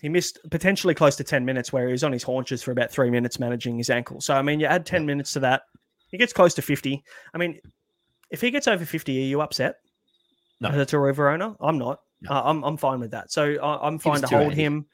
he 0.00 0.08
missed 0.08 0.38
potentially 0.50 0.94
close 0.94 1.16
to 1.16 1.24
10 1.24 1.44
minutes 1.44 1.72
where 1.72 1.86
he 1.86 1.92
was 1.92 2.04
on 2.04 2.12
his 2.12 2.22
haunches 2.22 2.62
for 2.62 2.70
about 2.70 2.92
three 2.92 3.10
minutes 3.10 3.40
managing 3.40 3.76
his 3.76 3.90
ankle. 3.90 4.20
So, 4.20 4.34
I 4.34 4.42
mean, 4.42 4.60
you 4.60 4.66
add 4.66 4.86
10 4.86 5.04
minutes 5.04 5.32
to 5.32 5.40
that, 5.40 5.62
he 6.10 6.18
gets 6.18 6.32
close 6.32 6.54
to 6.54 6.62
50. 6.62 7.02
I 7.32 7.38
mean, 7.38 7.58
if 8.30 8.40
he 8.40 8.52
gets 8.52 8.68
over 8.68 8.84
50, 8.84 9.18
are 9.18 9.26
you 9.26 9.40
upset? 9.40 9.76
No. 10.60 10.68
As 10.68 10.76
a 10.76 10.96
Turuva 10.96 11.32
owner? 11.32 11.56
I'm 11.60 11.78
not. 11.78 12.00
Uh, 12.28 12.42
I'm, 12.44 12.62
I'm 12.64 12.76
fine 12.76 13.00
with 13.00 13.10
that. 13.12 13.30
So 13.30 13.56
I, 13.62 13.86
I'm 13.86 13.98
fine 13.98 14.20
to 14.20 14.26
hold 14.26 14.52
280. 14.52 14.62
him. 14.62 14.86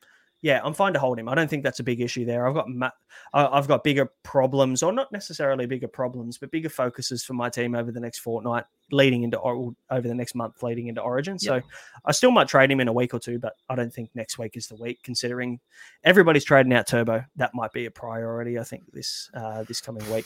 Yeah, 0.42 0.62
I'm 0.64 0.72
fine 0.72 0.94
to 0.94 0.98
hold 0.98 1.18
him. 1.18 1.28
I 1.28 1.34
don't 1.34 1.50
think 1.50 1.62
that's 1.62 1.80
a 1.80 1.82
big 1.82 2.00
issue 2.00 2.24
there. 2.24 2.46
I've 2.48 2.54
got 2.54 2.66
ma- 2.66 2.90
I- 3.34 3.46
I've 3.46 3.68
got 3.68 3.84
bigger 3.84 4.10
problems, 4.22 4.82
or 4.82 4.90
not 4.90 5.12
necessarily 5.12 5.66
bigger 5.66 5.86
problems, 5.86 6.38
but 6.38 6.50
bigger 6.50 6.70
focuses 6.70 7.22
for 7.22 7.34
my 7.34 7.50
team 7.50 7.74
over 7.74 7.92
the 7.92 8.00
next 8.00 8.20
fortnight, 8.20 8.64
leading 8.90 9.22
into 9.22 9.36
or 9.36 9.74
over 9.90 10.08
the 10.08 10.14
next 10.14 10.34
month, 10.34 10.62
leading 10.62 10.86
into 10.86 11.02
Origin. 11.02 11.38
So 11.38 11.60
I 12.06 12.12
still 12.12 12.30
might 12.30 12.48
trade 12.48 12.70
him 12.70 12.80
in 12.80 12.88
a 12.88 12.92
week 12.92 13.12
or 13.12 13.18
two, 13.18 13.38
but 13.38 13.52
I 13.68 13.74
don't 13.74 13.92
think 13.92 14.08
next 14.14 14.38
week 14.38 14.56
is 14.56 14.66
the 14.66 14.76
week. 14.76 15.00
Considering 15.02 15.60
everybody's 16.04 16.44
trading 16.44 16.72
out 16.72 16.86
Turbo, 16.86 17.22
that 17.36 17.52
might 17.52 17.72
be 17.72 17.84
a 17.84 17.90
priority. 17.90 18.58
I 18.58 18.64
think 18.64 18.90
this 18.94 19.30
uh, 19.34 19.64
this 19.64 19.82
coming 19.82 20.10
week. 20.10 20.24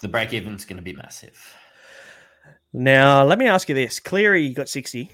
The 0.00 0.06
break 0.06 0.32
even's 0.32 0.64
going 0.64 0.76
to 0.76 0.82
be 0.82 0.92
massive. 0.92 1.56
Now, 2.72 3.24
let 3.24 3.38
me 3.38 3.48
ask 3.48 3.68
you 3.68 3.74
this: 3.74 3.98
Cleary 3.98 4.50
got 4.50 4.68
sixty. 4.68 5.10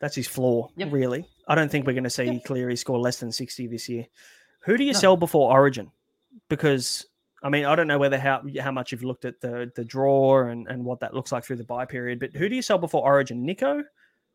That's 0.00 0.16
his 0.16 0.26
floor, 0.26 0.70
Yep. 0.76 0.92
really. 0.92 1.28
I 1.46 1.54
don't 1.54 1.70
think 1.70 1.86
we're 1.86 1.92
going 1.92 2.04
to 2.04 2.10
see 2.10 2.40
Cleary 2.44 2.76
score 2.76 2.98
less 2.98 3.20
than 3.20 3.30
sixty 3.30 3.66
this 3.66 3.88
year. 3.88 4.06
Who 4.60 4.76
do 4.76 4.84
you 4.84 4.92
No. 4.92 4.98
sell 4.98 5.16
before 5.16 5.52
Origin? 5.52 5.90
Because 6.48 7.06
I 7.42 7.48
mean, 7.48 7.64
I 7.64 7.74
don't 7.74 7.86
know 7.86 7.98
whether 7.98 8.18
how 8.18 8.42
how 8.60 8.70
much 8.70 8.92
you've 8.92 9.04
looked 9.04 9.24
at 9.24 9.40
the 9.40 9.70
the 9.76 9.84
draw 9.84 10.44
and 10.48 10.66
and 10.68 10.84
what 10.84 11.00
that 11.00 11.14
looks 11.14 11.32
like 11.32 11.44
through 11.44 11.56
the 11.56 11.64
buy 11.64 11.84
period, 11.84 12.18
but 12.18 12.34
who 12.34 12.48
do 12.48 12.54
you 12.56 12.62
sell 12.62 12.78
before 12.78 13.02
Origin, 13.04 13.44
Nico 13.44 13.82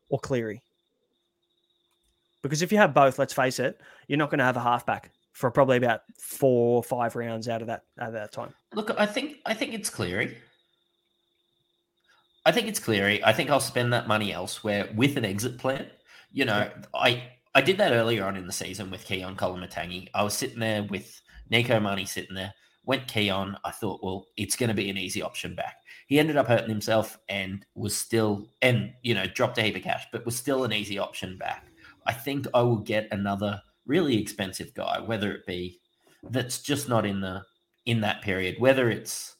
or 0.08 0.18
Cleary? 0.20 0.62
Because 2.42 2.62
if 2.62 2.70
you 2.70 2.78
have 2.78 2.94
both, 2.94 3.18
let's 3.18 3.32
face 3.32 3.58
it, 3.58 3.80
you're 4.08 4.18
not 4.18 4.30
going 4.30 4.38
to 4.38 4.44
have 4.44 4.56
a 4.56 4.60
halfback 4.60 5.10
for 5.32 5.50
probably 5.50 5.76
about 5.78 6.02
four 6.18 6.76
or 6.76 6.82
five 6.82 7.16
rounds 7.16 7.48
out 7.48 7.60
of 7.60 7.66
that 7.68 7.82
out 8.00 8.08
of 8.08 8.12
that 8.14 8.32
time. 8.32 8.54
Look, 8.74 8.90
I 8.98 9.06
think 9.06 9.38
I 9.46 9.54
think 9.54 9.74
it's 9.74 9.90
Cleary. 9.90 10.36
I 12.46 12.52
think 12.52 12.68
it's 12.68 12.78
Cleary. 12.78 13.20
Eh? 13.20 13.28
I 13.28 13.32
think 13.32 13.50
I'll 13.50 13.58
spend 13.58 13.92
that 13.92 14.06
money 14.06 14.32
elsewhere 14.32 14.88
with 14.94 15.16
an 15.16 15.24
exit 15.24 15.58
plan. 15.58 15.90
You 16.32 16.44
know, 16.44 16.70
I 16.94 17.24
I 17.56 17.60
did 17.60 17.76
that 17.78 17.92
earlier 17.92 18.24
on 18.24 18.36
in 18.36 18.46
the 18.46 18.52
season 18.52 18.88
with 18.90 19.06
Keaon 19.06 19.36
Koloamatangi. 19.36 20.08
I 20.14 20.22
was 20.22 20.34
sitting 20.34 20.60
there 20.60 20.84
with 20.84 21.20
Nico 21.50 21.80
Money 21.80 22.04
sitting 22.04 22.36
there. 22.36 22.54
Went 22.84 23.08
Keaon. 23.08 23.56
I 23.64 23.72
thought, 23.72 24.00
well, 24.02 24.26
it's 24.36 24.54
going 24.54 24.68
to 24.68 24.74
be 24.74 24.88
an 24.88 24.96
easy 24.96 25.22
option 25.22 25.56
back. 25.56 25.78
He 26.06 26.20
ended 26.20 26.36
up 26.36 26.46
hurting 26.46 26.68
himself 26.68 27.18
and 27.28 27.66
was 27.74 27.96
still 27.96 28.46
and 28.62 28.92
you 29.02 29.14
know 29.14 29.26
dropped 29.26 29.58
a 29.58 29.62
heap 29.62 29.76
of 29.76 29.82
cash, 29.82 30.06
but 30.12 30.24
was 30.24 30.36
still 30.36 30.62
an 30.62 30.72
easy 30.72 30.98
option 30.98 31.36
back. 31.36 31.66
I 32.06 32.12
think 32.12 32.46
I 32.54 32.62
will 32.62 32.76
get 32.76 33.08
another 33.10 33.60
really 33.86 34.20
expensive 34.20 34.72
guy, 34.72 35.00
whether 35.00 35.32
it 35.32 35.46
be 35.46 35.80
that's 36.22 36.62
just 36.62 36.88
not 36.88 37.04
in 37.04 37.20
the 37.20 37.42
in 37.86 38.00
that 38.02 38.22
period, 38.22 38.56
whether 38.60 38.88
it's 38.88 39.35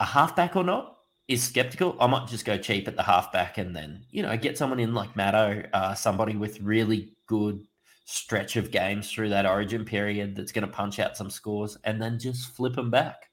a 0.00 0.04
halfback 0.04 0.56
or 0.56 0.64
not, 0.64 0.96
is 1.28 1.42
skeptical. 1.42 1.96
I 2.00 2.06
might 2.06 2.26
just 2.26 2.44
go 2.44 2.56
cheap 2.56 2.88
at 2.88 2.96
the 2.96 3.02
halfback 3.02 3.58
and 3.58 3.76
then, 3.76 4.04
you 4.10 4.22
know, 4.22 4.36
get 4.36 4.56
someone 4.56 4.80
in 4.80 4.94
like 4.94 5.14
Matto, 5.14 5.62
uh, 5.72 5.94
somebody 5.94 6.36
with 6.36 6.60
really 6.60 7.12
good 7.26 7.66
stretch 8.06 8.56
of 8.56 8.70
games 8.70 9.12
through 9.12 9.28
that 9.28 9.44
origin 9.44 9.84
period 9.84 10.34
that's 10.34 10.52
going 10.52 10.66
to 10.66 10.72
punch 10.72 10.98
out 10.98 11.16
some 11.16 11.28
scores 11.28 11.76
and 11.84 12.00
then 12.00 12.18
just 12.18 12.56
flip 12.56 12.74
them 12.74 12.90
back. 12.90 13.28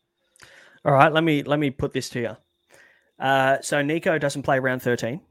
All 0.84 0.92
right, 0.92 1.12
let 1.12 1.24
me 1.24 1.42
let 1.44 1.58
me 1.58 1.72
put 1.72 1.94
this 1.94 2.10
to 2.10 2.20
you. 2.20 2.38
Uh, 3.18 3.58
so 3.62 3.82
Nico 3.82 4.18
doesn't 4.18 4.44
play 4.44 4.60
round 4.60 4.82
13. 4.82 5.22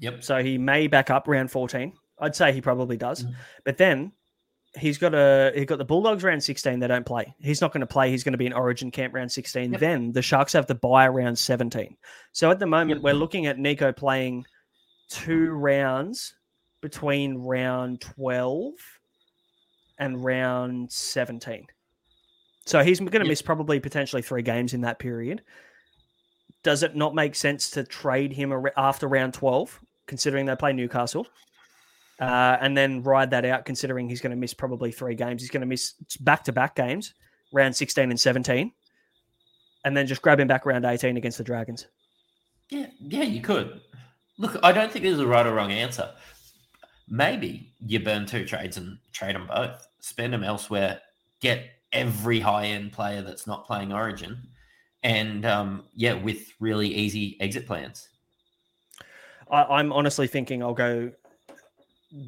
Yep. 0.00 0.22
So 0.22 0.42
he 0.42 0.58
may 0.58 0.86
back 0.86 1.10
up 1.10 1.26
round 1.26 1.50
14. 1.50 1.92
I'd 2.20 2.36
say 2.36 2.52
he 2.52 2.60
probably 2.60 2.96
does. 2.96 3.24
Mm. 3.24 3.34
But 3.64 3.78
then 3.78 4.12
he's 4.76 4.98
got 4.98 5.14
a 5.14 5.52
he 5.54 5.64
got 5.64 5.78
the 5.78 5.84
Bulldogs 5.84 6.24
round 6.24 6.42
16 6.42 6.78
they 6.80 6.86
don't 6.88 7.06
play. 7.06 7.34
He's 7.40 7.60
not 7.60 7.72
going 7.72 7.80
to 7.80 7.86
play. 7.86 8.10
He's 8.10 8.24
going 8.24 8.32
to 8.32 8.38
be 8.38 8.46
in 8.46 8.52
Origin 8.52 8.90
camp 8.90 9.14
round 9.14 9.30
16. 9.30 9.72
Yep. 9.72 9.80
Then 9.80 10.12
the 10.12 10.22
Sharks 10.22 10.52
have 10.52 10.66
the 10.66 10.74
bye 10.74 11.08
round 11.08 11.38
17. 11.38 11.96
So 12.32 12.50
at 12.50 12.58
the 12.58 12.66
moment 12.66 12.98
Yep. 12.98 13.04
we're 13.04 13.14
looking 13.18 13.46
at 13.46 13.56
Nicho 13.58 13.94
playing 13.96 14.44
two 15.08 15.50
rounds 15.50 16.34
between 16.80 17.36
round 17.38 18.00
12 18.00 18.72
and 19.98 20.24
round 20.24 20.90
17. 20.90 21.66
So 22.66 22.82
he's 22.82 22.98
going 22.98 23.10
to 23.12 23.18
Yep. 23.18 23.26
miss 23.28 23.42
probably 23.42 23.78
potentially 23.80 24.22
three 24.22 24.42
games 24.42 24.74
in 24.74 24.80
that 24.82 24.98
period. 24.98 25.42
Does 26.62 26.82
it 26.82 26.96
not 26.96 27.14
make 27.14 27.34
sense 27.34 27.70
to 27.72 27.84
trade 27.84 28.32
him 28.32 28.52
after 28.76 29.06
round 29.06 29.34
12, 29.34 29.78
considering 30.06 30.46
they 30.46 30.56
play 30.56 30.72
Newcastle? 30.72 31.26
Uh, 32.20 32.56
and 32.60 32.76
then 32.76 33.02
ride 33.02 33.30
that 33.30 33.44
out, 33.44 33.64
considering 33.64 34.08
he's 34.08 34.20
going 34.20 34.30
to 34.30 34.36
miss 34.36 34.54
probably 34.54 34.92
three 34.92 35.14
games. 35.14 35.42
He's 35.42 35.50
going 35.50 35.62
to 35.62 35.66
miss 35.66 35.94
back 36.20 36.44
to 36.44 36.52
back 36.52 36.76
games, 36.76 37.14
round 37.52 37.74
16 37.74 38.10
and 38.10 38.20
17, 38.20 38.70
and 39.84 39.96
then 39.96 40.06
just 40.06 40.22
grab 40.22 40.38
him 40.38 40.46
back 40.46 40.64
round 40.64 40.84
18 40.84 41.16
against 41.16 41.38
the 41.38 41.44
Dragons. 41.44 41.88
Yeah, 42.70 42.86
yeah, 43.00 43.24
you 43.24 43.40
could. 43.40 43.80
Look, 44.38 44.56
I 44.62 44.72
don't 44.72 44.90
think 44.90 45.04
there's 45.04 45.18
a 45.18 45.26
right 45.26 45.46
or 45.46 45.54
wrong 45.54 45.72
answer. 45.72 46.10
Maybe 47.08 47.72
you 47.80 48.00
burn 48.00 48.26
two 48.26 48.44
trades 48.44 48.76
and 48.76 48.98
trade 49.12 49.34
them 49.34 49.46
both, 49.46 49.86
spend 50.00 50.32
them 50.32 50.44
elsewhere, 50.44 51.00
get 51.40 51.64
every 51.92 52.40
high 52.40 52.66
end 52.66 52.92
player 52.92 53.22
that's 53.22 53.46
not 53.46 53.66
playing 53.66 53.92
Origin, 53.92 54.38
and 55.02 55.44
um, 55.44 55.84
yeah, 55.94 56.14
with 56.14 56.48
really 56.60 56.88
easy 56.88 57.36
exit 57.40 57.66
plans. 57.66 58.08
I, 59.50 59.64
I'm 59.64 59.92
honestly 59.92 60.26
thinking 60.26 60.62
I'll 60.62 60.74
go 60.74 61.12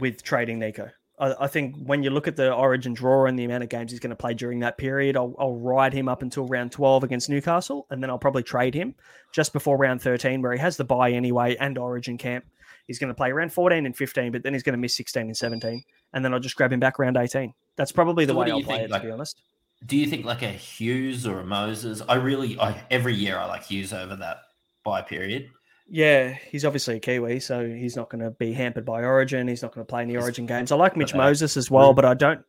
with 0.01 0.23
trading 0.23 0.59
Nicho. 0.61 0.91
I, 1.19 1.35
I 1.41 1.47
think 1.47 1.77
when 1.85 2.03
you 2.03 2.11
look 2.11 2.29
at 2.29 2.37
the 2.37 2.53
Origin 2.53 2.93
draw 2.93 3.27
and 3.27 3.39
the 3.39 3.45
amount 3.45 3.63
of 3.63 3.69
games 3.71 3.91
he's 3.91 4.01
going 4.01 4.11
to 4.11 4.17
play 4.17 4.35
during 4.35 4.61
that 4.61 4.77
period, 4.79 5.17
I'll, 5.17 5.35
I'll 5.39 5.55
ride 5.57 5.93
him 5.95 6.09
up 6.09 6.23
until 6.23 6.47
round 6.47 6.73
12 6.73 7.05
against 7.05 7.31
Newcastle, 7.31 7.87
and 7.91 8.03
then 8.03 8.11
I'll 8.11 8.19
probably 8.19 8.43
trade 8.43 8.75
him 8.75 8.95
just 9.33 9.53
before 9.53 9.77
round 9.77 10.03
13, 10.03 10.43
where 10.43 10.53
he 10.53 10.59
has 10.59 10.77
the 10.77 10.85
bye 10.85 11.13
anyway 11.13 11.57
and 11.59 11.79
Origin 11.79 12.19
camp. 12.19 12.45
He's 12.87 12.99
going 12.99 13.09
to 13.09 13.15
play 13.15 13.31
around 13.31 13.53
14 13.53 13.87
and 13.87 13.97
15, 13.97 14.31
but 14.33 14.43
then 14.43 14.53
he's 14.53 14.63
going 14.63 14.75
to 14.75 14.79
miss 14.79 14.95
16 14.97 15.23
and 15.23 15.37
17, 15.37 15.83
and 16.13 16.25
then 16.25 16.35
I'll 16.35 16.41
just 16.41 16.57
grab 16.57 16.73
him 16.73 16.81
back 16.81 17.01
around 17.01 17.17
18. 17.17 17.53
That's 17.77 17.93
probably 17.93 18.25
the 18.27 18.33
So 18.33 18.39
way 18.39 18.51
I'll 18.51 18.63
play 18.63 18.77
think, 18.79 18.85
it, 18.85 18.91
like- 18.91 19.03
to 19.03 19.09
be 19.09 19.13
honest. 19.13 19.41
Do 19.85 19.99
you 19.99 20.07
think 20.07 20.25
like 20.25 20.41
a 20.41 20.49
Hughes 20.49 21.27
or 21.27 21.41
a 21.41 21.45
Moses? 21.45 22.01
I 22.09 22.15
really, 22.15 22.59
I, 22.59 22.83
every 22.91 23.15
year 23.15 23.37
I 23.37 23.45
like 23.45 23.65
Hughes 23.65 23.93
over 23.93 24.17
that 24.17 24.39
bye 24.85 25.03
period. 25.03 25.51
Yeah, 25.89 26.31
he's 26.51 26.65
obviously 26.65 26.97
a 26.97 27.01
Kiwi, 27.01 27.39
so 27.41 27.65
he's 27.67 27.95
not 27.97 28.09
going 28.11 28.25
to 28.25 28.31
be 28.31 28.53
hampered 28.53 28.85
by 28.85 29.05
Origin. 29.05 29.47
He's 29.47 29.63
not 29.63 29.73
going 29.73 29.87
to 29.87 29.89
play 29.89 30.03
any 30.03 30.13
He's- 30.15 30.23
Origin 30.25 30.47
games. 30.47 30.73
I 30.73 30.77
like 30.77 30.97
Mitch 30.97 31.11
Okay. 31.13 31.19
Moses 31.19 31.57
as 31.57 31.71
well, 31.71 31.93
Mm. 31.93 31.97
but 31.97 32.05
I 32.05 32.15
don't. 32.15 32.45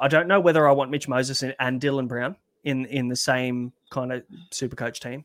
I 0.00 0.08
don't 0.08 0.26
know 0.26 0.40
whether 0.40 0.68
I 0.68 0.72
want 0.72 0.90
Mitch 0.90 1.06
Moses 1.08 1.42
and, 1.44 1.54
and 1.60 1.80
Dylan 1.80 2.08
Brown 2.08 2.36
in 2.64 2.84
in 2.86 3.08
the 3.08 3.16
same 3.16 3.72
kind 3.90 4.12
of 4.12 4.24
super 4.50 4.74
coach 4.76 5.00
team. 5.00 5.24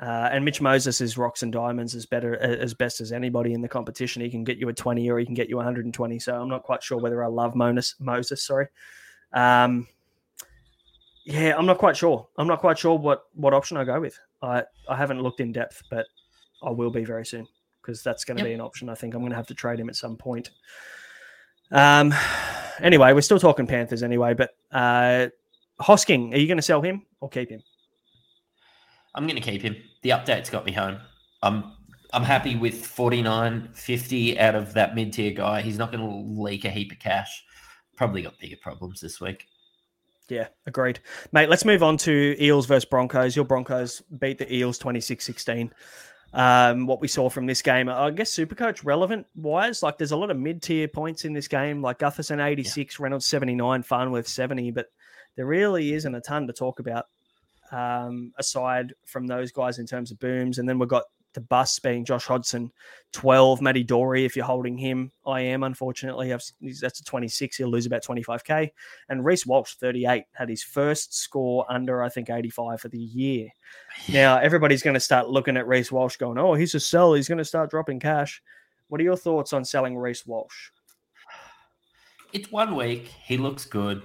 Uh, 0.00 0.30
and 0.32 0.42
Mitch 0.44 0.60
Moses 0.62 1.02
is 1.02 1.18
rocks 1.18 1.42
and 1.42 1.52
diamonds 1.52 1.94
as 1.94 2.06
better 2.06 2.34
as 2.38 2.72
best 2.72 3.00
as 3.02 3.12
anybody 3.12 3.52
in 3.52 3.60
the 3.60 3.68
competition. 3.68 4.22
He 4.22 4.30
can 4.30 4.42
get 4.42 4.56
you 4.56 4.68
a 4.70 4.72
twenty 4.72 5.08
or 5.10 5.18
he 5.18 5.26
can 5.26 5.34
get 5.34 5.50
you 5.50 5.56
120. 5.56 6.18
So 6.18 6.34
I'm 6.40 6.48
not 6.48 6.62
quite 6.62 6.82
sure 6.82 6.98
whether 6.98 7.22
I 7.22 7.26
love 7.26 7.54
Moses. 7.54 7.94
Moses, 8.00 8.42
sorry. 8.42 8.68
Um, 9.34 9.86
yeah, 11.26 11.54
I'm 11.56 11.66
not 11.66 11.76
quite 11.78 11.96
sure. 11.96 12.26
I'm 12.38 12.48
not 12.48 12.58
quite 12.60 12.78
sure 12.78 12.98
what 12.98 13.24
what 13.34 13.52
option 13.54 13.76
I 13.76 13.84
go 13.84 14.00
with. 14.00 14.18
I 14.40 14.64
I 14.88 14.96
haven't 14.96 15.20
looked 15.22 15.40
in 15.40 15.52
depth, 15.52 15.82
but 15.90 16.06
I 16.62 16.70
will 16.70 16.90
be 16.90 17.04
very 17.04 17.26
soon 17.26 17.46
because 17.80 18.02
that's 18.02 18.24
going 18.24 18.36
to 18.36 18.42
Yep. 18.42 18.50
be 18.50 18.54
an 18.54 18.60
option. 18.60 18.88
I 18.88 18.94
think 18.94 19.14
I'm 19.14 19.20
going 19.20 19.30
to 19.30 19.36
have 19.36 19.46
to 19.48 19.54
trade 19.54 19.80
him 19.80 19.88
at 19.88 19.96
some 19.96 20.16
point. 20.16 20.50
Um. 21.70 22.12
Anyway, 22.80 23.12
we're 23.12 23.20
still 23.20 23.38
talking 23.38 23.66
Panthers 23.66 24.02
anyway, 24.02 24.32
but 24.32 24.50
uh, 24.72 25.28
Hosking, 25.80 26.32
are 26.32 26.38
you 26.38 26.46
going 26.46 26.56
to 26.56 26.62
sell 26.62 26.80
him 26.80 27.02
or 27.20 27.28
keep 27.28 27.50
him? 27.50 27.62
I'm 29.14 29.24
going 29.26 29.40
to 29.40 29.42
keep 29.42 29.60
him. 29.62 29.76
The 30.02 30.10
update's 30.10 30.48
got 30.48 30.64
me 30.64 30.72
home. 30.72 30.98
I'm 31.42 31.74
I'm 32.14 32.22
happy 32.24 32.56
with 32.56 32.84
49, 32.84 33.68
50 33.74 34.38
out 34.40 34.54
of 34.54 34.72
that 34.74 34.94
mid 34.94 35.12
tier 35.12 35.32
guy. 35.32 35.60
He's 35.60 35.78
not 35.78 35.92
going 35.92 36.02
to 36.02 36.40
leak 36.42 36.64
a 36.64 36.70
heap 36.70 36.92
of 36.92 36.98
cash. 36.98 37.44
Probably 37.96 38.22
got 38.22 38.38
bigger 38.38 38.56
problems 38.60 39.00
this 39.00 39.20
week. 39.20 39.46
Yeah, 40.28 40.48
agreed. 40.66 41.00
Mate, 41.32 41.50
let's 41.50 41.64
move 41.64 41.82
on 41.82 41.98
to 41.98 42.36
Eels 42.42 42.66
versus 42.66 42.86
Broncos. 42.86 43.36
Your 43.36 43.44
Broncos 43.44 44.00
beat 44.18 44.38
the 44.38 44.52
Eels 44.52 44.78
26 44.78 45.24
16. 45.24 45.72
Um, 46.34 46.86
what 46.86 47.00
we 47.00 47.08
saw 47.08 47.28
from 47.28 47.44
this 47.44 47.60
game, 47.60 47.90
I 47.90 48.10
guess 48.10 48.34
Supercoach 48.34 48.84
relevant 48.84 49.26
wise, 49.34 49.82
like 49.82 49.98
there's 49.98 50.12
a 50.12 50.16
lot 50.16 50.30
of 50.30 50.38
mid 50.38 50.62
tier 50.62 50.88
points 50.88 51.26
in 51.26 51.34
this 51.34 51.46
game, 51.46 51.82
like 51.82 51.98
Gutherson 51.98 52.42
86, 52.42 52.98
Reynolds 52.98 53.26
79, 53.26 53.82
Farnworth 53.82 54.26
70, 54.26 54.70
but 54.70 54.86
there 55.36 55.44
really 55.44 55.92
isn't 55.92 56.14
a 56.14 56.20
ton 56.20 56.46
to 56.46 56.52
talk 56.54 56.78
about 56.78 57.06
um, 57.70 58.32
aside 58.38 58.94
from 59.04 59.26
those 59.26 59.52
guys 59.52 59.78
in 59.78 59.86
terms 59.86 60.10
of 60.10 60.18
booms. 60.20 60.58
And 60.58 60.68
then 60.68 60.78
we've 60.78 60.88
got 60.88 61.04
the 61.34 61.40
bus 61.40 61.78
being 61.78 62.04
Josh 62.04 62.26
Hodgson, 62.26 62.70
12, 63.12 63.60
Matty 63.60 63.82
Dory, 63.82 64.24
if 64.24 64.36
you're 64.36 64.44
holding 64.44 64.76
him. 64.76 65.10
I 65.26 65.40
am, 65.40 65.62
unfortunately. 65.62 66.32
I've, 66.32 66.42
that's 66.80 67.00
a 67.00 67.04
26. 67.04 67.56
He'll 67.56 67.68
lose 67.68 67.86
about 67.86 68.04
25K. 68.04 68.70
And 69.08 69.24
Reece 69.24 69.46
Walsh, 69.46 69.74
38, 69.74 70.24
had 70.32 70.48
his 70.48 70.62
first 70.62 71.14
score 71.14 71.64
under, 71.70 72.02
I 72.02 72.08
think, 72.08 72.30
85 72.30 72.80
for 72.80 72.88
the 72.88 72.98
year. 72.98 73.48
Now, 74.12 74.38
everybody's 74.38 74.82
going 74.82 74.94
to 74.94 75.00
start 75.00 75.28
looking 75.28 75.56
at 75.56 75.66
Reece 75.66 75.92
Walsh 75.92 76.16
going, 76.16 76.38
oh, 76.38 76.54
he's 76.54 76.74
a 76.74 76.80
sell. 76.80 77.14
He's 77.14 77.28
going 77.28 77.38
to 77.38 77.44
start 77.44 77.70
dropping 77.70 78.00
cash. 78.00 78.42
What 78.88 79.00
are 79.00 79.04
your 79.04 79.16
thoughts 79.16 79.52
on 79.52 79.64
selling 79.64 79.96
Reece 79.96 80.26
Walsh? 80.26 80.70
It's 82.32 82.50
one 82.50 82.74
week. 82.74 83.08
He 83.24 83.36
looks 83.36 83.64
good. 83.64 84.02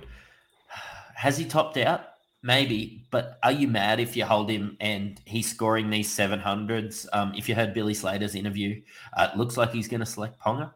Has 1.16 1.38
he 1.38 1.46
topped 1.46 1.78
out? 1.78 2.17
Maybe, 2.48 3.06
but 3.12 3.40
are 3.44 3.52
you 3.52 3.68
mad 3.68 4.00
if 4.00 4.16
you 4.16 4.24
hold 4.24 4.50
him 4.50 4.78
and 4.80 5.20
he's 5.26 5.50
scoring 5.52 5.90
these 5.90 6.10
700s? 6.16 7.06
Um, 7.12 7.34
if 7.36 7.50
you 7.50 7.56
heard 7.56 7.74
Billy 7.74 7.94
Slater's 7.94 8.36
interview, 8.36 8.82
uh, 9.18 9.32
it 9.34 9.38
looks 9.38 9.58
like 9.58 9.74
he's 9.74 9.90
going 9.90 10.00
to 10.00 10.06
select 10.06 10.40
Ponga. 10.40 10.72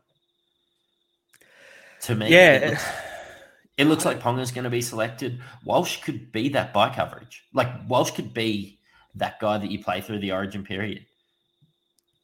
To 2.02 2.16
me, 2.16 2.30
Yeah. 2.30 2.56
it 2.56 2.70
looks, 2.72 2.86
it 3.78 3.86
looks 3.86 4.06
like 4.06 4.20
Ponga's 4.20 4.52
going 4.52 4.66
to 4.66 4.70
be 4.70 4.82
selected. 4.82 5.40
Walsh 5.64 6.02
could 6.02 6.34
be 6.34 6.50
that 6.50 6.74
bye 6.74 6.94
coverage. 6.94 7.46
Like 7.54 7.70
Walsh 7.88 8.12
could 8.12 8.34
be 8.34 8.78
that 9.16 9.40
guy 9.40 9.58
that 9.58 9.72
you 9.72 9.82
play 9.82 10.02
through 10.02 10.20
the 10.20 10.34
origin 10.34 10.66
period. 10.66 11.06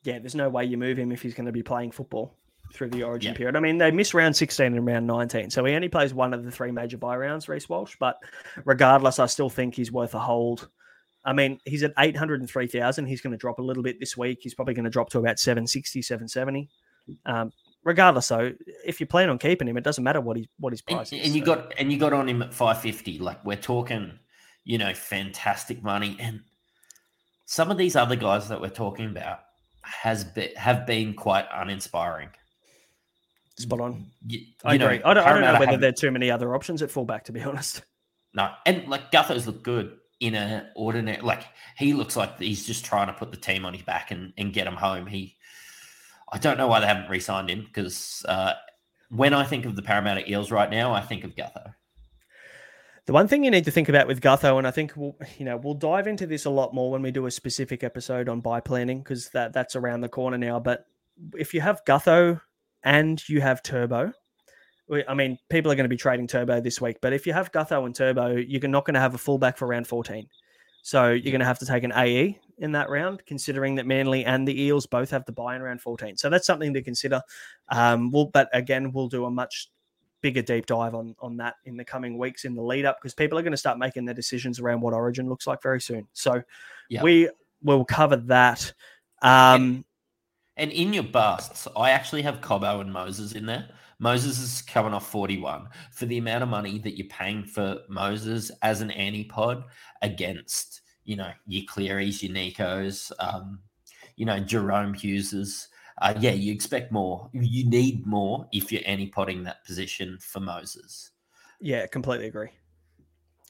Yeah, 0.03 0.19
there's 0.19 0.35
no 0.35 0.49
way 0.49 0.65
you 0.65 0.77
move 0.77 0.99
him 0.99 1.13
if 1.13 1.21
he's 1.21 1.33
going 1.33 1.45
to 1.45 1.53
be 1.53 1.63
playing 1.63 1.91
football 1.91 2.35
through 2.73 2.89
the 2.89 3.03
origin 3.03 3.31
Yeah. 3.33 3.37
period. 3.37 3.55
I 3.55 3.59
mean, 3.59 3.77
they 3.77 3.91
missed 3.91 4.13
round 4.13 4.35
16 4.35 4.75
and 4.75 4.85
round 4.85 5.07
19, 5.07 5.49
so 5.49 5.63
he 5.65 5.73
only 5.73 5.89
plays 5.89 6.13
one 6.13 6.33
of 6.33 6.43
the 6.43 6.51
three 6.51 6.71
major 6.71 6.97
bye 6.97 7.15
rounds, 7.17 7.47
Reece 7.49 7.67
Walsh. 7.69 7.95
But 7.99 8.17
regardless, 8.65 9.19
I 9.19 9.25
still 9.25 9.49
think 9.49 9.75
he's 9.75 9.91
worth 9.91 10.13
a 10.15 10.19
hold. 10.19 10.69
I 11.25 11.33
mean, 11.33 11.59
he's 11.65 11.83
at 11.83 11.93
803,000. 11.97 13.05
He's 13.05 13.21
going 13.21 13.31
to 13.31 13.37
drop 13.37 13.59
a 13.59 13.61
little 13.61 13.83
bit 13.83 13.99
this 13.99 14.15
week. 14.15 14.39
He's 14.41 14.53
probably 14.53 14.73
going 14.73 14.85
to 14.85 14.89
drop 14.91 15.09
to 15.09 15.19
about 15.19 15.39
760, 15.39 16.01
770. 16.01 16.69
Um, 17.25 17.51
regardless, 17.83 18.27
though, 18.27 18.53
if 18.85 18.99
you 18.99 19.05
plan 19.07 19.29
on 19.29 19.37
keeping 19.37 19.67
him, 19.67 19.77
it 19.77 19.83
doesn't 19.83 20.03
matter 20.03 20.21
what 20.21 20.37
he 20.37 20.49
what 20.59 20.71
his 20.73 20.83
And, 20.87 20.97
price 20.97 21.11
is. 21.13 21.25
and 21.25 21.33
you 21.35 21.41
so- 21.45 21.55
got 21.55 21.73
and 21.77 21.91
you 21.91 21.97
got 21.97 22.13
on 22.13 22.27
him 22.29 22.41
at 22.41 22.53
550. 22.53 23.19
Like 23.19 23.43
we're 23.45 23.55
talking, 23.55 24.19
you 24.65 24.77
know, 24.77 24.93
fantastic 24.93 25.81
money. 25.83 26.15
And 26.19 26.41
some 27.45 27.71
of 27.71 27.77
these 27.77 27.95
other 27.95 28.15
guys 28.17 28.49
that 28.49 28.59
we're 28.61 28.69
talking 28.69 29.05
about 29.07 29.39
has 29.83 30.23
been 30.25 30.53
have 30.55 30.85
been 30.85 31.13
quite 31.13 31.45
uninspiring. 31.53 32.29
Spot 33.57 33.81
on. 33.81 34.05
You, 34.25 34.41
I 34.63 34.73
you 34.73 34.79
know, 34.79 34.85
agree. 34.85 35.03
I, 35.03 35.13
don't, 35.13 35.25
I 35.25 35.33
don't 35.33 35.41
know 35.41 35.59
whether 35.59 35.77
there 35.77 35.89
are 35.89 35.93
too 35.93 36.11
many 36.11 36.29
other 36.29 36.53
options 36.53 36.81
at 36.81 36.91
fullback, 36.91 37.23
to 37.25 37.31
be 37.31 37.41
honest. 37.43 37.83
No, 38.33 38.51
and 38.65 38.87
like 38.87 39.11
Gutho's 39.11 39.47
look 39.47 39.63
good 39.63 39.97
in 40.19 40.35
a 40.35 40.69
ordinary. 40.75 41.21
Like 41.21 41.43
he 41.77 41.93
looks 41.93 42.15
like 42.15 42.39
he's 42.39 42.65
just 42.65 42.85
trying 42.85 43.07
to 43.07 43.13
put 43.13 43.31
the 43.31 43.37
team 43.37 43.65
on 43.65 43.73
his 43.73 43.83
back 43.83 44.11
and, 44.11 44.33
and 44.37 44.53
get 44.53 44.67
him 44.67 44.75
home. 44.75 45.07
He, 45.07 45.35
I 46.31 46.37
don't 46.37 46.57
know 46.57 46.67
why 46.67 46.79
they 46.79 46.87
haven't 46.87 47.09
re-signed 47.09 47.49
him 47.49 47.63
because 47.63 48.23
uh, 48.27 48.53
when 49.09 49.33
I 49.33 49.43
think 49.43 49.65
of 49.65 49.75
the 49.75 49.81
Parramatta 49.81 50.29
Eels 50.29 50.51
right 50.51 50.69
now, 50.69 50.93
I 50.93 51.01
think 51.01 51.23
of 51.23 51.35
Gutho. 51.35 51.73
The 53.05 53.13
one 53.13 53.29
thing 53.29 53.45
you 53.45 53.51
need 53.51 53.63
to 53.65 53.71
think 53.71 53.87
about 53.87 54.05
with 54.05 54.19
Gutho, 54.19 54.57
and 54.57 54.67
I 54.67 54.71
think 54.71 54.91
we'll, 54.97 55.15
you 55.37 55.45
know, 55.45 55.55
we'll 55.55 55.73
dive 55.73 56.07
into 56.07 56.27
this 56.27 56.43
a 56.43 56.49
lot 56.49 56.73
more 56.73 56.91
when 56.91 57.01
we 57.01 57.11
do 57.11 57.25
a 57.25 57.31
specific 57.31 57.83
episode 57.83 58.27
on 58.27 58.41
bye 58.41 58.59
planning 58.59 58.99
because 58.99 59.29
that 59.29 59.53
that's 59.53 59.77
around 59.77 60.01
the 60.01 60.09
corner 60.09 60.37
now. 60.37 60.59
But 60.59 60.85
if 61.37 61.53
you 61.53 61.61
have 61.61 61.85
Gutho 61.85 62.41
and 62.87 63.21
you 63.27 63.41
have 63.41 63.61
Turbo, 63.61 64.13
I 65.09 65.13
mean, 65.13 65.37
people 65.49 65.69
are 65.69 65.75
going 65.75 65.83
to 65.83 65.89
be 65.89 65.97
trading 65.97 66.25
Turbo 66.25 66.61
this 66.61 66.79
week. 66.79 66.97
But 67.01 67.11
if 67.11 67.27
you 67.27 67.33
have 67.33 67.51
Gutho 67.51 67.85
and 67.85 67.93
Turbo, 67.93 68.37
you're 68.37 68.65
not 68.69 68.85
going 68.85 68.93
to 68.93 69.01
have 69.01 69.13
a 69.13 69.17
fullback 69.17 69.57
for 69.57 69.67
round 69.67 69.85
14. 69.87 70.25
So 70.83 71.09
you're 71.09 71.33
going 71.33 71.41
to 71.41 71.45
have 71.45 71.59
to 71.59 71.65
take 71.65 71.83
an 71.83 71.91
AE 71.93 72.39
in 72.59 72.71
that 72.71 72.89
round, 72.89 73.21
considering 73.25 73.75
that 73.75 73.85
Manly 73.85 74.23
and 74.23 74.47
the 74.47 74.61
Eels 74.61 74.85
both 74.85 75.09
have 75.11 75.25
the 75.25 75.33
bye 75.33 75.57
in 75.57 75.61
round 75.61 75.81
14. 75.81 76.15
So 76.15 76.29
that's 76.29 76.47
something 76.47 76.73
to 76.73 76.81
consider. 76.81 77.21
Um, 77.67 78.09
we'll, 78.09 78.27
but 78.27 78.47
again, 78.53 78.93
we'll 78.93 79.09
do 79.09 79.25
a 79.25 79.29
much 79.31 79.69
bigger 80.21 80.41
deep 80.41 80.65
dive 80.65 80.95
on 80.95 81.15
on 81.19 81.37
that 81.37 81.55
in 81.65 81.77
the 81.77 81.85
coming 81.85 82.17
weeks 82.17 82.45
in 82.45 82.55
the 82.55 82.61
lead 82.61 82.85
up 82.85 82.97
because 82.99 83.13
people 83.13 83.37
are 83.37 83.43
going 83.43 83.51
to 83.51 83.57
start 83.57 83.77
making 83.77 84.05
their 84.05 84.15
decisions 84.15 84.59
around 84.59 84.81
what 84.81 84.93
Origin 84.93 85.27
looks 85.29 85.45
like 85.45 85.61
very 85.61 85.81
soon. 85.81 86.07
So 86.13 86.41
Yep. 86.89 87.03
we 87.03 87.29
will 87.61 87.83
cover 87.83 88.15
that. 88.15 88.73
Um, 89.21 89.83
And 90.57 90.71
in 90.71 90.91
your 90.91 91.03
busts, 91.03 91.67
I 91.77 91.91
actually 91.91 92.23
have 92.23 92.41
Cobbo 92.41 92.81
and 92.81 92.91
Moses 92.91 93.33
in 93.33 93.45
there. 93.45 93.69
Moses 93.99 94.39
is 94.39 94.61
coming 94.61 94.93
off 94.93 95.09
41 95.09 95.69
for 95.91 96.05
the 96.05 96.17
amount 96.17 96.43
of 96.43 96.49
money 96.49 96.77
that 96.79 96.97
you're 96.97 97.07
paying 97.07 97.43
for 97.45 97.79
Moses 97.89 98.51
as 98.61 98.81
an 98.81 98.89
antipod 98.89 99.63
against, 100.01 100.81
you 101.03 101.15
know, 101.15 101.31
your 101.47 101.63
Clearys, 101.65 102.21
your 102.21 102.35
Nikos, 102.35 103.11
um, 103.19 103.59
you 104.15 104.25
know, 104.25 104.39
Jahrome 104.39 104.95
Hugheses. 104.95 105.67
Uh, 105.99 106.13
yeah, 106.19 106.31
you 106.31 106.53
expect 106.53 106.91
more. 106.91 107.29
You 107.33 107.67
need 107.67 108.05
more 108.05 108.47
if 108.51 108.71
you're 108.71 108.83
antipodding 108.83 109.43
that 109.45 109.65
position 109.65 110.17
for 110.19 110.39
Moses. 110.39 111.11
yeah, 111.59 111.87
completely 111.87 112.27
agree. 112.27 112.49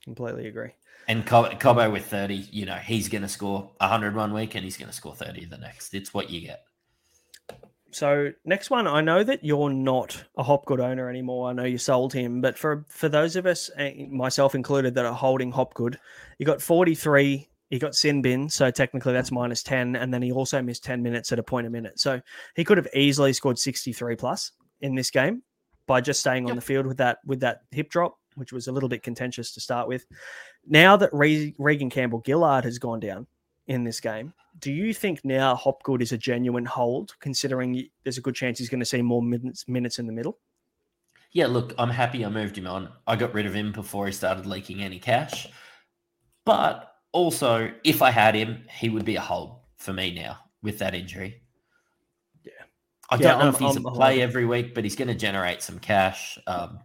Completely 0.03 0.47
agree. 0.47 0.71
And 1.09 1.25
Cob- 1.25 1.59
Cobbo 1.59 1.91
with 1.91 2.05
30, 2.05 2.35
you 2.51 2.65
know, 2.65 2.75
he's 2.75 3.09
going 3.09 3.21
to 3.21 3.27
score 3.27 3.71
100 3.79 4.15
one 4.15 4.33
week 4.33 4.55
and 4.55 4.63
he's 4.63 4.77
going 4.77 4.89
to 4.89 4.95
score 4.95 5.13
30 5.13 5.45
the 5.45 5.57
next. 5.57 5.93
It's 5.93 6.13
what 6.13 6.29
you 6.29 6.39
get. 6.39 6.66
So 7.91 8.31
next 8.45 8.69
one, 8.69 8.85
I 8.87 9.01
know 9.01 9.23
that 9.23 9.43
you're 9.43 9.69
not 9.69 10.23
a 10.37 10.43
Hopgood 10.43 10.79
owner 10.79 11.09
anymore. 11.09 11.49
I 11.49 11.53
know 11.53 11.63
you 11.63 11.77
sold 11.77 12.13
him, 12.13 12.41
but 12.41 12.57
for 12.57 12.85
for 12.89 13.09
those 13.09 13.35
of 13.35 13.45
us, 13.45 13.69
eh, 13.77 14.05
myself 14.09 14.55
included, 14.55 14.93
that 14.95 15.05
are 15.05 15.13
holding 15.13 15.51
Hopgood, 15.51 15.97
you 16.37 16.45
got 16.45 16.61
43. 16.61 17.47
He 17.69 17.79
got 17.79 17.95
sin 17.95 18.21
bin, 18.21 18.49
so 18.49 18.71
technically 18.71 19.11
that's 19.11 19.31
minus 19.31 19.61
10, 19.61 19.97
and 19.97 20.13
then 20.13 20.21
he 20.21 20.31
also 20.31 20.61
missed 20.61 20.85
10 20.85 21.03
minutes 21.03 21.33
at 21.33 21.39
a 21.39 21.43
point 21.43 21.67
a 21.67 21.69
minute. 21.69 21.99
So 21.99 22.21
he 22.55 22.63
could 22.63 22.77
have 22.77 22.87
easily 22.93 23.33
scored 23.33 23.59
63 23.59 24.15
plus 24.15 24.53
in 24.79 24.95
this 24.95 25.11
game 25.11 25.43
by 25.85 25.99
just 25.99 26.21
staying 26.21 26.49
on 26.49 26.55
the 26.55 26.61
field 26.61 26.85
with 26.85 26.97
that 26.97 27.19
with 27.25 27.39
that 27.41 27.61
hip 27.71 27.89
drop, 27.89 28.17
which 28.35 28.53
was 28.53 28.67
a 28.67 28.71
little 28.71 28.89
bit 28.89 29.03
contentious 29.03 29.53
to 29.53 29.61
start 29.61 29.87
with. 29.87 30.05
Now 30.65 30.97
that 30.97 31.09
Re- 31.13 31.55
Reagan 31.57 31.89
Campbell-Gillard 31.89 32.63
has 32.63 32.79
gone 32.79 32.99
down 32.99 33.27
in 33.67 33.83
this 33.83 33.99
game, 33.99 34.33
do 34.59 34.71
you 34.71 34.93
think 34.93 35.23
now 35.23 35.55
Hopgood 35.55 36.01
is 36.01 36.11
a 36.11 36.17
genuine 36.17 36.65
hold, 36.65 37.13
considering 37.19 37.87
there's 38.03 38.17
a 38.17 38.21
good 38.21 38.35
chance 38.35 38.57
he's 38.57 38.69
going 38.69 38.79
to 38.79 38.85
see 38.85 39.01
more 39.01 39.21
minutes 39.21 39.67
minutes 39.67 39.99
in 39.99 40.07
the 40.07 40.13
middle? 40.13 40.39
Yeah, 41.31 41.47
look, 41.47 41.73
I'm 41.77 41.89
happy 41.89 42.25
I 42.25 42.29
moved 42.29 42.57
him 42.57 42.67
on. 42.67 42.89
I 43.05 43.15
got 43.15 43.33
rid 43.33 43.45
of 43.45 43.53
him 43.53 43.71
before 43.71 44.07
he 44.07 44.13
started 44.13 44.45
leaking 44.45 44.81
any 44.81 44.97
cash. 44.99 45.47
But 46.45 46.95
also, 47.11 47.71
if 47.83 48.01
I 48.01 48.09
had 48.09 48.33
him, 48.33 48.63
he 48.71 48.89
would 48.89 49.05
be 49.05 49.17
a 49.17 49.21
hold 49.21 49.57
for 49.75 49.93
me 49.93 50.13
now 50.13 50.37
with 50.63 50.79
that 50.79 50.95
injury. 50.95 51.41
Yeah. 52.43 52.51
I 53.09 53.17
don't 53.17 53.39
know 53.39 53.45
I'm- 53.45 53.53
if 53.53 53.59
he's 53.59 53.75
I'm 53.75 53.85
a 53.85 53.91
play 53.91 54.21
every 54.21 54.45
week, 54.45 54.73
but 54.73 54.85
he's 54.85 54.95
going 54.95 55.09
to 55.09 55.13
generate 55.15 55.61
some 55.61 55.79
cash. 55.79 56.39
Um, 56.47 56.79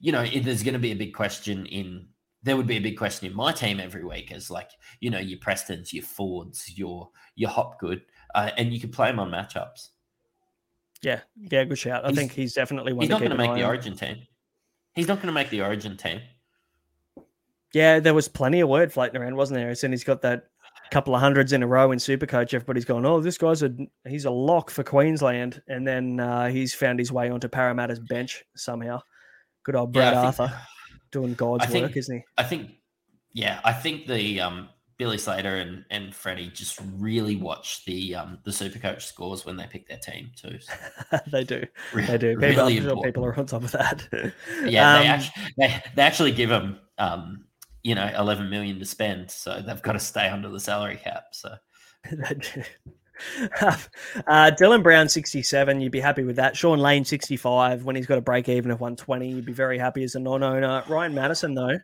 you 0.00 0.12
know, 0.12 0.26
there's 0.26 0.64
going 0.64 0.74
to 0.74 0.80
be 0.80 0.90
a 0.92 0.96
big 0.96 1.14
question 1.14 1.64
in 1.66 2.08
there 2.44 2.56
would 2.56 2.66
be 2.66 2.76
a 2.76 2.80
big 2.80 2.96
question 2.96 3.26
in 3.28 3.34
my 3.36 3.50
team 3.52 3.80
every 3.80 4.04
week 4.04 4.30
as 4.30 4.50
like 4.50 4.70
you 5.00 5.10
know 5.10 5.18
your 5.18 5.38
Prestons, 5.40 5.92
your 5.92 6.04
Fords, 6.04 6.78
your 6.78 7.10
your 7.34 7.50
Hopgood, 7.50 8.02
uh, 8.34 8.50
and 8.56 8.72
you 8.72 8.78
could 8.80 8.92
play 8.92 9.10
him 9.10 9.18
on 9.18 9.30
matchups. 9.30 9.88
Yeah, 11.02 11.20
yeah, 11.36 11.64
good 11.64 11.78
shout. 11.78 12.04
I 12.04 12.08
He's- 12.08 12.18
think 12.18 12.32
he's 12.32 12.54
definitely 12.54 12.92
one. 12.92 13.02
He's 13.02 13.10
not 13.10 13.18
going 13.20 13.30
to 13.32 13.36
make 13.36 13.54
the 13.54 13.62
on. 13.62 13.68
Origin 13.68 13.96
team. 13.96 14.18
He's 14.94 15.08
not 15.08 15.16
going 15.16 15.26
to 15.26 15.32
make 15.32 15.50
the 15.50 15.60
Origin 15.62 15.96
team. 15.96 16.20
Yeah, 17.72 17.98
there 18.00 18.14
was 18.14 18.28
plenty 18.28 18.60
of 18.60 18.68
word 18.68 18.92
floating 18.92 19.20
around, 19.20 19.34
wasn't 19.36 19.58
there? 19.58 19.68
As 19.70 19.80
soon 19.80 19.90
he's 19.90 20.04
got 20.04 20.22
that 20.22 20.44
couple 20.90 21.14
of 21.14 21.20
hundreds 21.20 21.52
in 21.52 21.62
a 21.62 21.66
row 21.66 21.90
in 21.90 21.98
Supercoach, 21.98 22.54
everybody's 22.54 22.84
going, 22.84 23.04
"Oh, 23.04 23.20
this 23.20 23.36
guy's 23.36 23.62
a 23.62 23.74
he's 24.08 24.24
a 24.26 24.30
lock 24.30 24.70
for 24.70 24.84
Queensland," 24.84 25.60
and 25.68 25.86
then 25.86 26.20
uh, 26.20 26.48
he's 26.48 26.72
found 26.74 26.98
his 27.00 27.10
way 27.10 27.30
onto 27.30 27.48
Parramatta's 27.48 27.98
bench 28.00 28.44
somehow. 28.54 29.00
Good 29.64 29.74
old 29.76 29.94
Yeah, 29.96 30.10
Brad 30.12 30.34
think- 30.34 30.40
Arthur 30.40 30.60
doing 31.14 31.34
God's 31.34 31.64
I 31.64 31.66
think- 31.68 31.86
work, 31.86 31.96
isn't 31.96 32.16
he? 32.16 32.22
I 32.36 32.42
think, 32.42 32.70
yeah, 33.32 33.60
I 33.64 33.72
think 33.72 34.06
the 34.06 34.40
um, 34.40 34.68
Billy 34.98 35.18
Slater 35.18 35.56
and, 35.56 35.84
and 35.90 36.14
Freddie 36.14 36.50
just 36.50 36.80
really 36.98 37.36
watch 37.36 37.84
the 37.84 38.14
um, 38.14 38.38
the 38.44 38.50
Supercoach 38.50 39.02
scores 39.02 39.44
when 39.46 39.56
they 39.56 39.66
pick 39.66 39.88
their 39.88 39.98
team 39.98 40.30
too. 40.36 40.58
So, 41.10 41.18
they 41.30 41.44
do. 41.44 41.64
They 41.94 42.18
do. 42.18 42.36
People, 42.38 42.46
really 42.66 42.80
sure 42.80 43.02
people 43.02 43.24
are 43.24 43.38
on 43.38 43.46
top 43.46 43.64
of 43.64 43.72
that. 43.72 44.06
Yeah, 44.64 44.98
they, 44.98 45.08
Um, 45.08 45.14
actually, 45.14 45.42
they 45.58 45.82
they 45.96 46.02
actually 46.02 46.32
give 46.32 46.50
them 46.50 46.78
um, 46.98 47.44
you 47.82 47.94
know 47.94 48.10
11 48.16 48.50
million 48.50 48.78
to 48.78 48.84
spend, 48.84 49.30
so 49.30 49.60
they've 49.66 49.82
got 49.82 49.92
to 49.92 50.00
stay 50.00 50.28
under 50.28 50.48
the 50.48 50.60
salary 50.60 50.96
cap. 50.96 51.24
So 51.32 51.54
They 52.10 52.34
do. 52.34 52.62
uh, 53.60 53.76
Dylan 54.26 54.82
Brown, 54.82 55.08
67. 55.08 55.80
You'd 55.80 55.92
be 55.92 56.00
happy 56.00 56.24
with 56.24 56.36
that. 56.36 56.56
Shaun 56.56 56.78
Lane, 56.78 57.04
65. 57.04 57.84
When 57.84 57.96
he's 57.96 58.06
got 58.06 58.18
a 58.18 58.22
break 58.22 58.48
even 58.48 58.70
of 58.70 58.80
120, 58.80 59.28
you'd 59.28 59.44
be 59.44 59.52
very 59.52 59.78
happy 59.78 60.02
as 60.04 60.14
a 60.14 60.20
non 60.20 60.42
owner. 60.42 60.82
Ryan 60.88 61.14
Matterson, 61.14 61.54
though, 61.54 61.78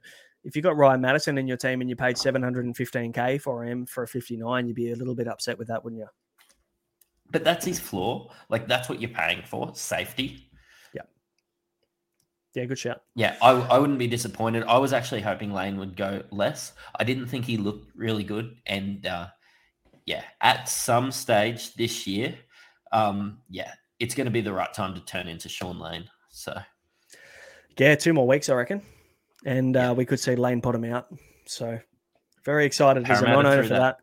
if 0.45 0.57
you 0.57 0.63
got 0.63 0.77
Ryan 0.77 1.01
Matterson 1.01 1.39
in 1.39 1.47
your 1.47 1.57
team 1.57 1.81
and 1.81 1.89
you 1.89 1.97
paid 1.97 2.17
715K 2.17 3.41
for 3.41 3.65
him 3.65 3.87
for 3.87 4.05
a 4.05 4.09
59, 4.09 4.67
you'd 4.67 4.75
be 4.75 4.93
a 4.93 4.97
little 4.97 5.15
bit 5.15 5.29
upset 5.29 5.59
with 5.59 5.69
that, 5.69 5.85
wouldn't 5.85 6.01
you? 6.01 6.09
but 7.31 7.45
that's 7.45 7.65
his 7.65 7.79
flaw. 7.79 8.31
Like 8.49 8.67
that's 8.67 8.89
what 8.89 9.01
you're 9.01 9.11
paying 9.11 9.43
for, 9.43 9.73
safety. 9.75 10.51
Yeah. 10.95 11.03
Yeah, 12.55 12.65
good 12.65 12.79
shout. 12.79 13.03
Yeah, 13.15 13.37
I, 13.43 13.53
I 13.53 13.79
wouldn't 13.79 13.99
be 13.99 14.07
disappointed. 14.07 14.65
I 14.65 14.79
was 14.79 14.93
actually 14.93 15.21
hoping 15.21 15.53
Lane 15.53 15.79
would 15.79 15.97
go 15.97 16.23
less. 16.31 16.73
I 16.97 17.05
didn't 17.05 17.27
think 17.27 17.45
he 17.45 17.57
looked 17.57 17.95
really 17.95 18.25
good. 18.25 18.57
And 18.67 19.07
uh, 19.07 19.29
yeah, 20.07 20.23
at 20.41 20.69
some 20.69 21.13
stage 21.13 21.75
this 21.75 22.07
year, 22.07 22.35
um, 22.93 23.39
yeah, 23.49 23.73
it's 23.99 24.15
going 24.15 24.25
to 24.27 24.31
be 24.31 24.41
the 24.41 24.53
right 24.53 24.73
time 24.73 24.95
to 24.95 25.01
turn 25.01 25.29
into 25.29 25.49
Shaun 25.49 25.79
Lane. 25.79 26.09
So 26.31 26.57
Yeah, 27.79 27.95
two 27.95 28.13
more 28.13 28.27
weeks, 28.27 28.49
I 28.49 28.55
reckon. 28.55 28.83
And 29.45 29.77
uh, 29.77 29.95
we 29.97 30.05
could 30.05 30.21
see 30.21 30.37
Lane 30.37 30.61
pot 30.61 30.75
him 30.75 30.85
out. 30.85 31.07
So 31.47 31.79
very 32.45 32.65
excited 32.65 33.05
as 33.05 33.21
a 33.21 33.25
Parramatta 33.25 33.43
non 33.43 33.53
owner 33.53 33.63
for 33.63 33.69
that. 33.71 33.79
that. 33.79 33.99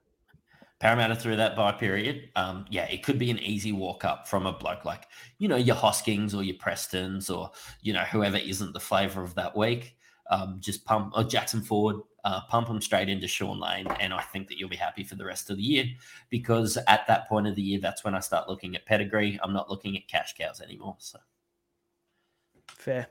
Parramatta 0.80 1.16
through 1.16 1.38
that 1.38 1.56
bye 1.56 1.72
period, 1.72 2.30
um, 2.36 2.66
yeah, 2.70 2.86
it 2.86 3.02
could 3.04 3.18
be 3.18 3.32
an 3.32 3.40
easy 3.40 3.72
walk 3.72 4.06
up 4.06 4.28
from 4.28 4.46
a 4.46 4.54
bloke 4.54 4.86
like, 4.86 5.06
you 5.40 5.48
know, 5.48 5.56
your 5.56 5.76
Hoskings 5.76 6.36
or 6.36 6.44
your 6.44 6.56
Prestons 6.58 7.36
or, 7.36 7.50
you 7.82 7.94
know, 7.94 8.02
whoever 8.02 8.38
isn't 8.38 8.74
the 8.74 8.80
flavour 8.80 9.24
of 9.24 9.34
that 9.36 9.58
week. 9.58 9.96
Um, 10.30 10.58
just 10.60 10.86
pump, 10.86 11.14
or 11.16 11.24
Jackson 11.24 11.62
Ford, 11.62 11.96
uh, 12.28 12.42
pump 12.50 12.68
them 12.68 12.82
straight 12.82 13.08
into 13.08 13.26
Shaun 13.26 13.58
Lane. 13.58 13.88
And 14.02 14.14
I 14.14 14.22
think 14.22 14.50
that 14.50 14.58
you'll 14.58 14.68
be 14.68 14.76
happy 14.76 15.04
for 15.06 15.16
the 15.16 15.24
rest 15.24 15.50
of 15.50 15.56
the 15.56 15.64
year 15.64 15.86
because 16.30 16.78
at 16.88 17.08
that 17.08 17.30
point 17.30 17.48
of 17.48 17.56
the 17.56 17.62
year, 17.62 17.80
that's 17.80 18.04
when 18.04 18.14
I 18.14 18.20
start 18.20 18.50
looking 18.50 18.76
at 18.76 18.86
pedigree. 18.86 19.40
I'm 19.42 19.54
not 19.54 19.70
looking 19.70 19.96
at 19.96 20.10
cash 20.10 20.36
cows 20.38 20.60
anymore. 20.60 20.98
So, 21.00 21.20
Fair. 22.68 23.08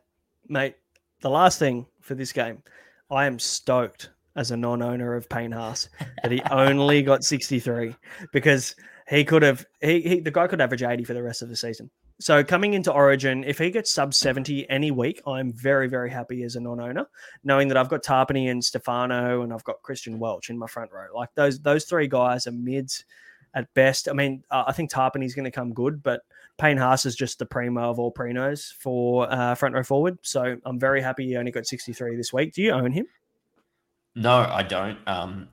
Mate, 0.49 0.77
the 1.23 1.31
last 1.31 1.59
thing 1.59 1.87
for 2.03 2.15
this 2.15 2.31
game, 2.31 2.63
I 3.11 3.25
am 3.25 3.39
stoked 3.39 4.11
as 4.37 4.51
a 4.51 4.57
non 4.57 4.83
owner 4.83 5.15
of 5.15 5.31
Payne 5.31 5.53
Haas 5.53 5.89
that 6.23 6.31
he 6.31 6.43
only 6.51 7.03
got 7.03 7.25
63 7.25 7.97
because 8.35 8.77
he 9.09 9.25
could 9.25 9.43
have, 9.43 9.65
he, 9.81 10.03
he, 10.03 10.21
the 10.21 10.31
guy 10.31 10.47
could 10.47 10.61
average 10.61 10.83
80 10.83 11.05
for 11.05 11.15
the 11.15 11.23
rest 11.23 11.41
of 11.41 11.49
the 11.49 11.57
season. 11.57 11.91
So 12.19 12.43
coming 12.43 12.75
into 12.75 12.93
Origin, 12.93 13.45
if 13.45 13.59
he 13.59 13.71
gets 13.71 13.93
sub 13.93 14.15
70 14.15 14.69
any 14.71 14.91
week, 14.91 15.21
I'm 15.27 15.53
very, 15.53 15.87
very 15.87 16.11
happy 16.11 16.45
as 16.45 16.57
a 16.57 16.61
non 16.61 16.81
owner, 16.81 17.07
knowing 17.45 17.69
that 17.69 17.77
I've 17.77 17.91
got 17.91 18.03
Tapine 18.03 18.51
and 18.51 18.65
Stefano 18.65 19.43
and 19.43 19.53
I've 19.53 19.65
got 19.65 19.83
Christian 19.83 20.19
Welch 20.19 20.49
in 20.49 20.59
my 20.59 20.67
front 20.67 20.93
row. 20.93 21.09
Like 21.15 21.29
those, 21.35 21.61
those 21.61 21.85
three 21.85 22.09
guys 22.09 22.47
are 22.47 22.53
mids 22.53 23.05
at 23.55 23.73
best. 23.75 24.09
I 24.09 24.15
mean, 24.15 24.45
uh, 24.51 24.65
I 24.67 24.73
think 24.73 24.91
Tapine's 24.91 25.35
going 25.35 25.45
to 25.45 25.51
come 25.51 25.75
good, 25.75 26.03
but 26.03 26.23
Payne 26.59 26.79
Haas 26.79 27.05
is 27.05 27.17
just 27.17 27.39
the 27.39 27.47
primo 27.47 27.91
of 27.91 27.99
all 27.99 28.13
prinos 28.13 28.73
for 28.73 29.31
uh, 29.31 29.55
front 29.55 29.75
row 29.75 29.83
forward. 29.83 30.19
So 30.23 30.57
I'm 30.65 30.79
very 30.79 31.03
happy 31.03 31.27
he 31.27 31.37
only 31.37 31.53
got 31.53 31.67
63 31.67 32.17
this 32.17 32.33
week. 32.33 32.55
Do 32.55 32.63
you 32.63 32.71
own 32.71 32.93
him? 32.93 33.07
no, 34.15 34.39
I 34.39 34.63
don't. 34.63 34.99
Um, 35.07 35.49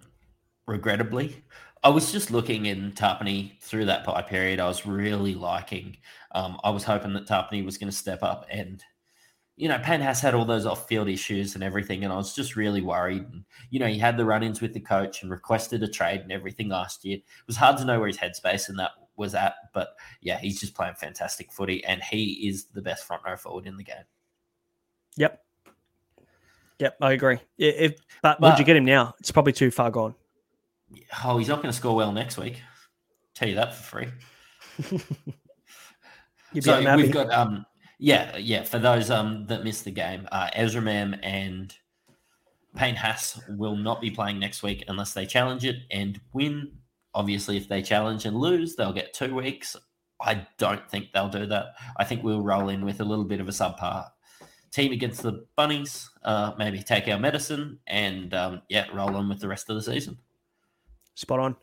regrettably, 0.65 1.43
I 1.83 1.89
was 1.89 2.11
just 2.11 2.31
looking 2.31 2.65
in 2.65 2.93
Tapine 2.93 3.59
through 3.59 3.85
that 3.85 4.05
pie 4.05 4.21
period. 4.21 4.59
I 4.59 4.67
was 4.67 4.85
really 4.85 5.35
liking. 5.35 5.97
Um, 6.33 6.57
I 6.63 6.69
was 6.69 6.83
hoping 6.83 7.13
that 7.13 7.27
Tapine 7.27 7.65
was 7.65 7.77
going 7.77 7.91
to 7.91 7.95
step 7.97 8.23
up, 8.23 8.45
and 8.49 8.83
you 9.55 9.69
know, 9.69 9.77
Payne 9.77 10.01
has 10.01 10.19
had 10.19 10.33
all 10.33 10.45
those 10.45 10.65
off-field 10.65 11.07
issues 11.07 11.53
and 11.53 11.63
everything, 11.63 12.03
and 12.03 12.11
I 12.11 12.15
was 12.15 12.35
just 12.35 12.55
really 12.55 12.81
worried. 12.81 13.21
And, 13.31 13.45
you 13.69 13.79
know, 13.79 13.85
he 13.85 13.99
had 13.99 14.17
the 14.17 14.25
run-ins 14.25 14.61
with 14.61 14.73
the 14.73 14.79
coach 14.79 15.21
and 15.21 15.29
requested 15.29 15.83
a 15.83 15.87
trade 15.87 16.21
and 16.21 16.31
everything 16.31 16.69
last 16.69 17.05
year. 17.05 17.17
It 17.17 17.23
was 17.45 17.55
hard 17.55 17.77
to 17.77 17.85
know 17.85 17.99
where 17.99 18.07
his 18.07 18.17
headspace 18.17 18.69
and 18.69 18.79
that 18.79 18.91
was 19.15 19.35
at, 19.35 19.53
but 19.71 19.89
yeah, 20.21 20.39
he's 20.39 20.59
just 20.59 20.73
playing 20.73 20.95
fantastic 20.95 21.51
footy, 21.51 21.85
and 21.85 22.01
he 22.01 22.47
is 22.47 22.65
the 22.73 22.81
best 22.81 23.05
front 23.05 23.21
row 23.23 23.37
forward 23.37 23.67
in 23.67 23.77
the 23.77 23.83
game. 23.83 24.05
Yep. 25.17 25.43
Yep, 26.79 26.97
I 26.99 27.11
agree. 27.11 27.37
If, 27.59 27.99
but, 28.23 28.41
would 28.41 28.57
you 28.57 28.65
get 28.65 28.75
him 28.75 28.85
now? 28.85 29.13
It's 29.19 29.31
probably 29.31 29.53
too 29.53 29.69
far 29.69 29.91
gone. 29.91 30.15
Oh, 31.23 31.37
he's 31.37 31.47
not 31.47 31.61
going 31.61 31.71
to 31.71 31.77
score 31.77 31.95
well 31.95 32.11
next 32.11 32.37
week. 32.37 32.61
Tell 33.35 33.49
you 33.49 33.55
that 33.55 33.75
for 33.75 33.83
free. 33.83 34.07
So 36.61 36.77
unhappy. 36.77 37.01
we've 37.01 37.11
got 37.11 37.33
um 37.33 37.65
yeah 37.97 38.37
yeah 38.37 38.61
for 38.61 38.77
those 38.77 39.09
um 39.09 39.47
that 39.47 39.63
missed 39.63 39.85
the 39.85 39.91
game, 39.91 40.27
uh, 40.31 40.51
Ezra 40.53 40.83
Mam 40.83 41.15
and 41.23 41.73
Payne 42.75 42.95
Haas 42.95 43.41
will 43.49 43.75
not 43.75 43.99
be 43.99 44.11
playing 44.11 44.37
next 44.37 44.61
week 44.61 44.83
unless 44.87 45.13
they 45.13 45.25
challenge 45.25 45.65
it 45.65 45.77
and 45.89 46.21
win 46.31 46.73
obviously, 47.13 47.57
if 47.57 47.67
they 47.67 47.81
challenge 47.81 48.25
and 48.25 48.37
lose, 48.37 48.75
they'll 48.75 48.93
get 48.93 49.13
two 49.13 49.35
weeks. 49.35 49.75
I 50.21 50.47
don't 50.57 50.89
think 50.89 51.07
they'll 51.13 51.29
do 51.29 51.45
that. 51.47 51.75
I 51.97 52.03
think 52.03 52.23
we'll 52.23 52.41
roll 52.41 52.69
in 52.69 52.85
with 52.85 53.01
a 53.01 53.03
little 53.03 53.25
bit 53.25 53.41
of 53.41 53.47
a 53.47 53.51
subpar 53.51 54.09
team 54.71 54.91
against 54.91 55.21
the 55.21 55.45
Bunnies, 55.55 56.09
uh, 56.23 56.53
maybe 56.57 56.81
take 56.81 57.07
our 57.07 57.19
medicine 57.19 57.79
and 57.87 58.33
um, 58.33 58.61
yeah, 58.69 58.87
roll 58.93 59.15
on 59.15 59.29
with 59.29 59.39
the 59.39 59.47
rest 59.47 59.69
of 59.69 59.75
the 59.75 59.81
season. 59.81 60.17
Spot 61.15 61.39
on. 61.39 61.55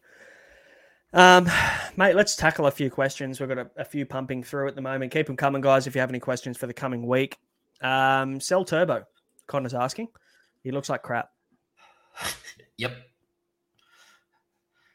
Um, 1.13 1.51
mate, 1.97 2.15
let's 2.15 2.37
tackle 2.37 2.67
a 2.67 2.71
few 2.71 2.91
questions. 2.91 3.41
We've 3.41 3.49
got 3.49 3.59
a, 3.59 3.71
a, 3.77 3.85
few 3.85 4.07
pumping 4.07 4.45
through 4.45 4.69
at 4.69 4.77
the 4.77 4.81
moment. 4.81 5.13
Keep 5.13 5.27
them 5.27 5.37
coming, 5.37 5.61
guys. 5.61 5.89
If 5.89 5.95
you 5.97 6.01
have 6.01 6.11
any 6.11 6.21
questions 6.21 6.57
for 6.57 6.69
the 6.69 6.73
coming 6.73 7.05
week, 7.07 7.37
um, 7.81 8.39
sell 8.39 8.65
Turbo. 8.65 9.05
Connor's 9.49 9.75
asking. 9.75 10.09
He 10.63 10.71
looks 10.71 10.89
like 10.89 11.03
crap. 11.03 11.31
Yep. 12.77 12.93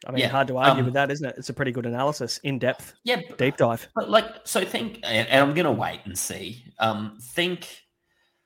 I 0.08 0.12
mean, 0.12 0.22
yeah, 0.22 0.30
hard 0.30 0.48
to 0.48 0.58
argue 0.58 0.80
um, 0.80 0.86
with 0.86 0.96
that, 0.96 1.12
isn't 1.12 1.28
it? 1.28 1.36
It's 1.38 1.50
a 1.50 1.54
pretty 1.54 1.72
good 1.72 1.86
analysis, 1.86 2.40
in 2.44 2.58
depth, 2.58 2.94
yeah, 3.04 3.22
deep 3.38 3.58
dive. 3.58 3.88
But 3.94 4.10
like, 4.10 4.26
so 4.44 4.66
think, 4.66 5.00
and 5.04 5.28
I'm 5.32 5.54
going 5.54 5.66
to 5.66 5.72
wait 5.72 6.02
and 6.06 6.18
see. 6.18 6.64
Um, 6.80 7.18
think 7.22 7.86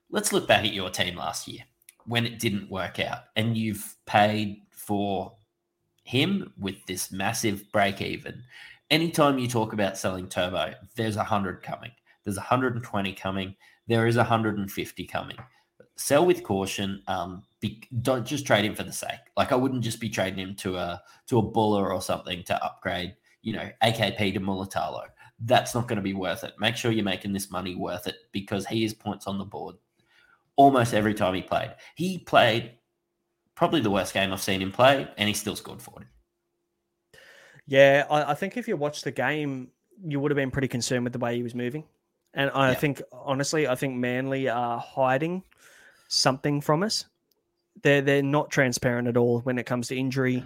let's 0.10 0.34
look 0.34 0.48
back 0.48 0.66
at 0.66 0.74
your 0.74 0.90
team 0.90 1.16
last 1.16 1.48
year 1.48 1.62
when 2.06 2.26
it 2.26 2.40
didn't 2.40 2.70
work 2.70 3.00
out 3.00 3.20
and 3.36 3.58
you've 3.58 3.96
paid 4.06 4.62
for 4.72 5.36
him 6.10 6.52
with 6.58 6.84
this 6.88 7.12
massive 7.12 7.72
break 7.72 8.02
even. 8.02 8.42
Anytime 8.90 9.38
you 9.38 9.48
talk 9.48 9.74
about 9.74 9.96
selling 9.96 10.28
turbo, 10.28 10.74
there's 10.96 11.18
a 11.18 11.20
100 11.20 11.62
coming, 11.62 11.92
there's 12.24 12.38
120 12.38 13.14
coming, 13.14 13.56
there 13.86 14.08
is 14.08 14.18
150 14.18 15.06
coming. 15.06 15.38
Sell 15.98 16.26
with 16.26 16.42
caution. 16.44 17.04
Um, 17.08 17.44
be, 17.60 17.84
don't 18.02 18.26
just 18.26 18.48
trade 18.48 18.66
him 18.66 18.74
for 18.74 18.82
the 18.82 18.92
sake. 18.92 19.20
Like 19.38 19.52
I 19.52 19.56
wouldn't 19.56 19.84
just 19.84 20.00
be 20.00 20.10
trading 20.10 20.40
him 20.40 20.56
to 20.56 20.78
a 20.78 21.00
to 21.28 21.38
a 21.38 21.44
Bula 21.44 21.84
or 21.84 22.02
something 22.02 22.44
to 22.46 22.66
upgrade. 22.66 23.16
You 23.44 23.54
know, 23.54 23.70
AKP 23.84 24.34
to 24.34 24.40
Mulitalo. 24.40 25.04
That's 25.42 25.76
not 25.76 25.88
going 25.88 25.98
to 25.98 26.02
be 26.02 26.16
worth 26.16 26.44
it. 26.44 26.54
Make 26.58 26.76
sure 26.76 26.92
you're 26.92 27.04
making 27.04 27.34
this 27.34 27.52
money 27.52 27.76
worth 27.76 28.08
it 28.08 28.16
because 28.32 28.66
he 28.66 28.84
is 28.84 28.94
points 28.96 29.28
on 29.28 29.38
the 29.38 29.46
board 29.46 29.76
almost 30.56 30.94
every 30.94 31.14
time 31.14 31.34
he 31.34 31.42
played. 31.42 31.74
He 31.96 32.18
played 32.18 32.79
probably 33.60 33.82
the 33.82 33.92
worst 33.92 34.14
game 34.14 34.32
I've 34.32 34.42
seen 34.42 34.62
him 34.62 34.72
play, 34.72 35.06
and 35.18 35.28
he 35.28 35.34
still 35.36 35.56
scored 35.56 35.82
40. 35.82 36.06
Yeah, 37.68 38.06
I, 38.10 38.32
I 38.32 38.34
think 38.34 38.56
if 38.56 38.70
you 38.70 38.78
watched 38.78 39.04
the 39.04 39.12
game, 39.12 39.68
you 40.02 40.22
would 40.22 40.32
have 40.32 40.38
been 40.38 40.50
pretty 40.50 40.70
concerned 40.70 41.04
with 41.04 41.12
the 41.12 41.20
way 41.20 41.36
he 41.36 41.44
was 41.44 41.54
moving. 41.54 41.84
And 42.34 42.50
I 42.52 42.70
yeah. 42.70 42.76
think, 42.76 43.02
honestly, 43.12 43.68
I 43.68 43.76
think 43.76 43.98
Manly 43.98 44.48
are 44.48 44.80
hiding 44.80 45.44
something 46.08 46.62
from 46.62 46.84
us. 46.84 47.06
They're 47.84 48.02
they're 48.02 48.24
not 48.24 48.50
transparent 48.50 49.10
at 49.10 49.18
all 49.18 49.42
when 49.42 49.60
it 49.60 49.66
comes 49.66 49.90
to 49.90 49.98
injury. 49.98 50.46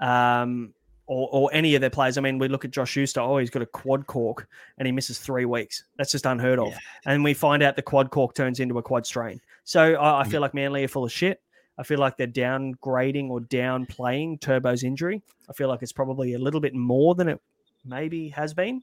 Um, 0.00 0.74
or, 1.06 1.28
or 1.32 1.50
any 1.54 1.74
of 1.74 1.80
their 1.80 1.90
players. 1.90 2.18
I 2.18 2.20
mean, 2.20 2.38
we 2.38 2.48
look 2.48 2.66
at 2.66 2.70
Josh 2.70 2.90
Schuster. 2.90 3.20
Oh, 3.20 3.38
he's 3.38 3.48
got 3.48 3.62
a 3.62 3.66
quad 3.66 4.06
cork 4.06 4.46
and 4.76 4.84
he 4.84 4.92
misses 4.92 5.18
three 5.18 5.46
weeks. 5.46 5.84
That's 5.96 6.12
just 6.12 6.26
unheard 6.26 6.58
of. 6.58 6.68
Yeah. 6.68 6.78
And 7.06 7.24
we 7.24 7.32
find 7.32 7.62
out 7.62 7.76
the 7.76 7.82
quad 7.82 8.10
cork 8.10 8.34
turns 8.34 8.60
into 8.60 8.76
a 8.76 8.82
quad 8.82 9.06
strain. 9.06 9.40
So 9.64 9.94
I, 9.94 10.20
I 10.20 10.24
feel 10.24 10.42
like 10.42 10.52
Manly 10.52 10.84
are 10.84 10.88
full 10.88 11.04
of 11.04 11.12
shit. 11.12 11.40
I 11.78 11.84
feel 11.84 11.98
like 11.98 12.16
they're 12.16 12.26
downgrading 12.26 13.30
or 13.30 13.40
downplaying 13.40 14.40
Turbo's 14.40 14.82
injury. 14.82 15.22
I 15.48 15.52
feel 15.52 15.68
like 15.68 15.82
it's 15.82 15.92
probably 15.92 16.34
a 16.34 16.38
little 16.38 16.60
bit 16.60 16.74
more 16.74 17.14
than 17.14 17.28
it 17.28 17.40
maybe 17.84 18.28
has 18.30 18.52
been. 18.52 18.82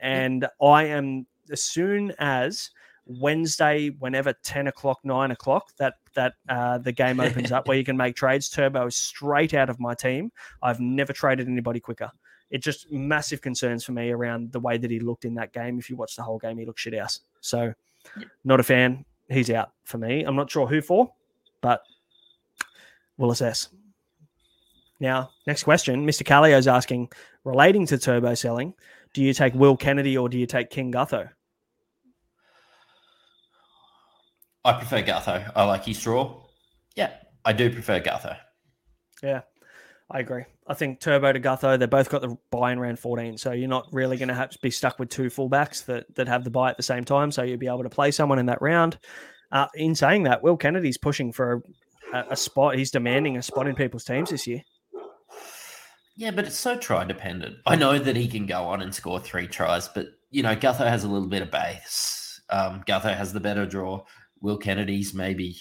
And 0.00 0.46
I 0.62 0.84
am, 0.84 1.26
as 1.50 1.62
soon 1.62 2.12
as 2.18 2.70
Wednesday, 3.04 3.90
whenever 3.98 4.32
10 4.44 4.68
o'clock, 4.68 5.00
9 5.02 5.30
o'clock, 5.32 5.72
that 5.78 5.94
that 6.14 6.34
uh, 6.48 6.78
the 6.78 6.92
game 6.92 7.20
opens 7.20 7.50
up 7.50 7.66
where 7.66 7.76
you 7.76 7.84
can 7.84 7.96
make 7.96 8.14
trades. 8.14 8.48
Turbo 8.48 8.86
is 8.86 8.96
straight 8.96 9.52
out 9.52 9.68
of 9.68 9.80
my 9.80 9.94
team. 9.94 10.30
I've 10.62 10.80
never 10.80 11.12
traded 11.12 11.48
anybody 11.48 11.80
quicker. 11.80 12.10
It 12.50 12.62
just 12.62 12.90
massive 12.90 13.40
concerns 13.40 13.84
for 13.84 13.92
me 13.92 14.10
around 14.10 14.52
the 14.52 14.60
way 14.60 14.76
that 14.76 14.90
he 14.90 14.98
looked 15.00 15.24
in 15.24 15.34
that 15.34 15.52
game. 15.52 15.78
If 15.78 15.88
you 15.88 15.96
watch 15.96 16.16
the 16.16 16.22
whole 16.22 16.38
game, 16.38 16.58
he 16.58 16.64
looked 16.64 16.80
shit 16.80 16.98
house. 16.98 17.20
So, 17.40 17.74
not 18.44 18.58
a 18.58 18.64
fan. 18.64 19.04
He's 19.28 19.50
out 19.50 19.70
for 19.84 19.98
me. 19.98 20.24
I'm 20.24 20.34
not 20.34 20.50
sure 20.50 20.66
who 20.66 20.80
for, 20.80 21.12
but 21.60 21.82
we'll 23.20 23.30
assess. 23.30 23.68
Now, 24.98 25.30
next 25.46 25.64
question. 25.64 26.06
Mr. 26.06 26.24
Callio 26.24 26.56
is 26.56 26.66
asking, 26.66 27.10
relating 27.44 27.86
to 27.86 27.98
turbo 27.98 28.34
selling, 28.34 28.74
do 29.14 29.22
you 29.22 29.32
take 29.32 29.54
Will 29.54 29.76
Kennedy 29.76 30.16
or 30.16 30.28
do 30.28 30.38
you 30.38 30.46
take 30.46 30.70
King 30.70 30.90
Gutho? 30.90 31.28
I 34.64 34.72
prefer 34.72 35.02
Gutho. 35.02 35.52
I 35.54 35.64
like 35.64 35.84
his 35.84 35.98
straw. 35.98 36.42
Yeah, 36.96 37.12
I 37.44 37.52
do 37.52 37.70
prefer 37.70 38.00
Gutho. 38.00 38.36
Yeah, 39.22 39.42
I 40.10 40.20
agree. 40.20 40.44
I 40.66 40.74
think 40.74 41.00
Turbo 41.00 41.32
to 41.32 41.40
Gutho, 41.40 41.78
they 41.78 41.86
both 41.86 42.10
got 42.10 42.22
the 42.22 42.36
bye 42.50 42.72
in 42.72 42.78
round 42.78 42.98
14. 42.98 43.38
So 43.38 43.52
you're 43.52 43.68
not 43.68 43.86
really 43.92 44.16
going 44.16 44.28
to 44.28 44.34
have 44.34 44.50
to 44.50 44.58
be 44.62 44.70
stuck 44.70 44.98
with 44.98 45.08
two 45.08 45.24
fullbacks 45.28 45.84
that, 45.86 46.14
that 46.14 46.28
have 46.28 46.44
the 46.44 46.50
bye 46.50 46.70
at 46.70 46.76
the 46.76 46.82
same 46.82 47.04
time. 47.04 47.32
So 47.32 47.42
you'll 47.42 47.58
be 47.58 47.66
able 47.66 47.82
to 47.82 47.90
play 47.90 48.10
someone 48.10 48.38
in 48.38 48.46
that 48.46 48.62
round. 48.62 48.98
Uh, 49.50 49.66
in 49.74 49.94
saying 49.94 50.24
that, 50.24 50.42
Will 50.42 50.56
Kennedy's 50.56 50.98
pushing 50.98 51.32
for 51.32 51.62
a, 52.12 52.24
a, 52.30 52.36
spot. 52.36 52.76
He's 52.76 52.90
demanding 52.90 53.36
a 53.36 53.42
spot 53.42 53.66
in 53.66 53.74
people's 53.74 54.04
teams 54.04 54.30
this 54.30 54.46
year. 54.46 54.62
Yeah, 56.16 56.30
but 56.32 56.46
it's 56.46 56.58
so 56.58 56.76
try 56.76 57.04
dependent. 57.04 57.56
I 57.66 57.76
know 57.76 57.98
that 57.98 58.16
he 58.16 58.28
can 58.28 58.46
go 58.46 58.64
on 58.64 58.82
and 58.82 58.94
score 58.94 59.20
three 59.20 59.46
tries, 59.46 59.88
but, 59.88 60.06
you 60.30 60.42
know, 60.42 60.54
Gutho 60.54 60.86
has 60.86 61.04
a 61.04 61.08
little 61.08 61.28
bit 61.28 61.42
of 61.42 61.50
base. 61.50 62.40
Um, 62.50 62.82
Gutho 62.86 63.16
has 63.16 63.32
the 63.32 63.40
better 63.40 63.64
draw. 63.64 64.04
Will 64.40 64.58
Kennedy's 64.58 65.14
maybe 65.14 65.56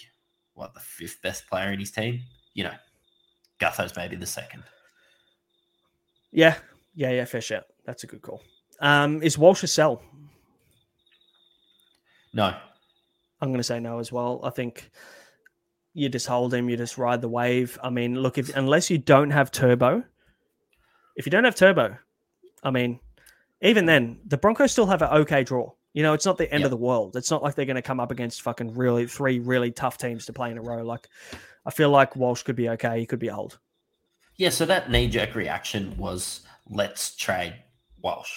what 0.59 0.73
the 0.73 0.79
fifth 0.81 1.21
best 1.23 1.47
player 1.47 1.71
in 1.71 1.79
his 1.79 1.91
team. 1.91 2.21
You 2.53 2.65
know, 2.65 2.73
Gutho's 3.59 3.95
maybe 3.95 4.17
the 4.17 4.25
second. 4.25 4.63
Yeah, 6.31 6.55
yeah, 6.93 7.11
yeah, 7.11 7.25
fair 7.25 7.41
shout. 7.41 7.63
That's 7.85 8.03
a 8.03 8.07
good 8.07 8.21
call. 8.21 8.41
Um, 8.81 9.23
is 9.23 9.37
Walsh 9.37 9.63
a 9.63 9.67
sell? 9.67 10.01
No. 12.33 12.53
I'm 13.41 13.49
going 13.49 13.57
to 13.57 13.63
say 13.63 13.79
no 13.79 13.99
as 13.99 14.11
well. 14.11 14.41
I 14.43 14.49
think 14.49 14.91
you 15.93 16.09
just 16.09 16.27
hold 16.27 16.53
him, 16.53 16.69
you 16.69 16.77
just 16.77 16.97
ride 16.97 17.21
the 17.21 17.29
wave. 17.29 17.77
I 17.83 17.89
mean, 17.89 18.15
look, 18.21 18.37
if 18.37 18.55
unless 18.55 18.89
you 18.89 18.97
don't 18.97 19.31
have 19.31 19.51
turbo, 19.51 20.03
if 21.15 21.25
you 21.25 21.31
don't 21.31 21.43
have 21.43 21.55
turbo, 21.55 21.97
I 22.63 22.71
mean, 22.71 22.99
even 23.61 23.85
then, 23.85 24.19
the 24.25 24.37
Broncos 24.37 24.71
still 24.71 24.87
have 24.87 25.01
an 25.01 25.09
okay 25.09 25.43
draw. 25.43 25.71
You 25.93 26.03
know, 26.03 26.13
it's 26.13 26.25
not 26.25 26.37
the 26.37 26.51
end 26.51 26.61
yep. 26.61 26.67
of 26.67 26.71
the 26.71 26.77
world. 26.77 27.15
It's 27.15 27.31
not 27.31 27.41
like 27.41 27.55
they're 27.55 27.65
going 27.65 27.75
to 27.75 27.81
come 27.81 27.99
up 27.99 28.11
against 28.11 28.41
fucking 28.41 28.75
really 28.75 29.07
three 29.07 29.39
really 29.39 29.71
tough 29.71 29.97
teams 29.97 30.25
to 30.27 30.33
play 30.33 30.51
in 30.51 30.57
a 30.57 30.61
row. 30.61 30.83
Like, 30.83 31.07
I 31.65 31.71
feel 31.71 31.89
like 31.89 32.15
Walsh 32.15 32.43
could 32.43 32.55
be 32.55 32.69
okay. 32.69 32.99
He 32.99 33.05
could 33.05 33.19
be 33.19 33.31
old. 33.31 33.57
Yeah. 34.37 34.49
So 34.49 34.65
that 34.65 34.91
knee 34.91 35.07
jerk 35.07 35.35
reaction 35.35 35.97
was 35.97 36.41
let's 36.69 37.15
trade 37.15 37.55
Walsh. 38.01 38.31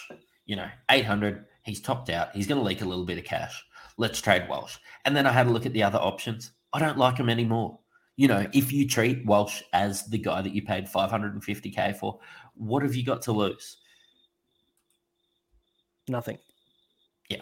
You 0.47 0.57
know, 0.57 0.69
800, 0.91 1.45
he's 1.63 1.81
topped 1.81 2.11
out. 2.11 2.35
He's 2.35 2.47
going 2.47 2.61
to 2.61 2.67
leak 2.67 2.81
a 2.81 2.87
little 2.87 3.05
bit 3.05 3.19
of 3.19 3.25
cash. 3.25 3.65
Let's 3.99 4.21
trade 4.21 4.49
Walsh. 4.49 4.79
And 5.05 5.15
then 5.15 5.27
I 5.27 5.33
had 5.33 5.47
a 5.47 5.51
look 5.51 5.67
at 5.67 5.73
the 5.73 5.83
other 5.83 5.99
options. 5.99 6.53
I 6.73 6.79
don't 6.79 6.99
like 6.99 7.19
him 7.19 7.29
anymore. 7.29 7.79
You 8.17 8.29
know, 8.29 8.47
if 8.53 8.73
you 8.73 8.87
treat 8.87 9.25
Walsh 9.25 9.63
as 9.73 10.07
the 10.07 10.19
guy 10.19 10.43
that 10.43 10.55
you 10.55 10.63
paid 10.63 10.87
550K 10.87 11.97
for, 11.97 12.19
what 12.55 12.83
have 12.83 12.95
you 12.95 13.05
got 13.05 13.23
to 13.23 13.33
lose? 13.33 13.79
Nothing. 16.09 16.39
Yeah, 17.29 17.41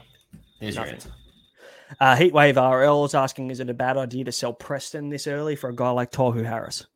there's 0.61 0.77
your 0.77 0.87
answer. 0.87 1.11
Uh, 1.99 2.15
Heatwave 2.15 2.57
RL 2.57 3.05
is 3.05 3.15
asking, 3.15 3.51
is 3.51 3.59
it 3.59 3.69
a 3.69 3.75
bad 3.75 3.97
idea 3.97 4.25
to 4.25 4.33
sell 4.33 4.53
Preston 4.53 5.09
this 5.09 5.27
early 5.27 5.57
for 5.57 5.71
a 5.71 5.75
guy 5.75 5.91
like 5.91 6.13
Tohu 6.13 6.45
Harris? 6.45 6.87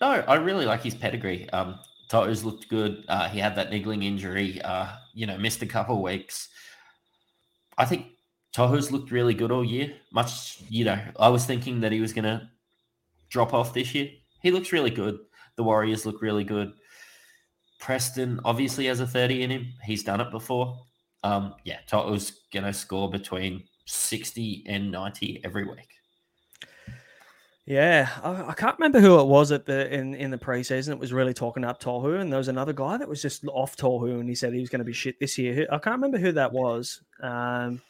No, 0.00 0.08
I 0.10 0.34
really 0.36 0.64
like 0.64 0.82
his 0.82 0.94
pedigree. 0.94 1.50
Um, 1.50 1.78
Tohu's 2.08 2.44
looked 2.44 2.68
good. 2.68 3.04
Uh, 3.08 3.28
he 3.28 3.40
had 3.40 3.56
that 3.56 3.70
niggling 3.70 4.04
injury, 4.04 4.60
uh, 4.62 4.88
you 5.12 5.26
know, 5.26 5.36
missed 5.38 5.62
a 5.62 5.66
couple 5.66 5.96
of 5.96 6.02
weeks. 6.02 6.48
I 7.78 7.84
think 7.84 8.11
Tohu's 8.52 8.92
looked 8.92 9.10
really 9.10 9.34
good 9.34 9.50
all 9.50 9.64
year. 9.64 9.94
Much, 10.12 10.58
you 10.68 10.84
know, 10.84 10.98
I 11.18 11.28
was 11.28 11.46
thinking 11.46 11.80
that 11.80 11.92
he 11.92 12.00
was 12.00 12.12
going 12.12 12.24
to 12.24 12.48
drop 13.30 13.54
off 13.54 13.72
this 13.72 13.94
year. 13.94 14.10
He 14.42 14.50
looks 14.50 14.72
really 14.72 14.90
good. 14.90 15.18
The 15.56 15.62
Warriors 15.62 16.04
look 16.04 16.20
really 16.20 16.44
good. 16.44 16.72
Preston 17.80 18.40
obviously 18.44 18.86
has 18.86 19.00
a 19.00 19.06
30 19.06 19.42
in 19.42 19.50
him. 19.50 19.72
He's 19.84 20.04
done 20.04 20.20
it 20.20 20.30
before. 20.30 20.78
Um, 21.24 21.54
yeah, 21.64 21.78
Toto's 21.86 22.42
going 22.52 22.64
to 22.64 22.72
score 22.72 23.10
between 23.10 23.64
60 23.86 24.64
and 24.66 24.90
90 24.90 25.40
every 25.44 25.64
week. 25.64 25.88
Yeah, 27.64 28.08
I, 28.24 28.50
I, 28.50 28.54
can't 28.54 28.76
remember 28.76 28.98
who 28.98 29.20
it 29.20 29.26
was 29.26 29.52
at 29.52 29.66
the 29.66 29.92
in, 29.94 30.14
in 30.14 30.32
the 30.32 30.38
preseason. 30.38 30.90
It 30.90 30.98
was 30.98 31.12
really 31.12 31.32
talking 31.32 31.64
up 31.64 31.80
Tohu, 31.80 32.20
and 32.20 32.30
there 32.30 32.38
was 32.38 32.48
another 32.48 32.72
guy 32.72 32.96
that 32.96 33.08
was 33.08 33.22
just 33.22 33.44
off 33.46 33.76
Tohu, 33.76 34.18
and 34.18 34.28
he 34.28 34.34
said 34.34 34.52
he 34.52 34.60
was 34.60 34.68
going 34.68 34.80
to 34.80 34.84
be 34.84 34.92
shit 34.92 35.20
this 35.20 35.38
year. 35.38 35.68
I 35.70 35.78
can't 35.78 35.94
remember 35.94 36.18
who 36.18 36.32
that 36.32 36.52
was. 36.52 37.00
Um, 37.22 37.80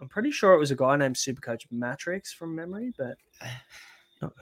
I'm 0.00 0.08
pretty 0.08 0.30
sure 0.30 0.54
it 0.54 0.58
was 0.58 0.70
a 0.70 0.76
guy 0.76 0.96
named 0.96 1.16
Supercoach 1.16 1.66
Mattrix 1.72 2.28
from 2.28 2.54
memory, 2.54 2.92
but 2.96 3.16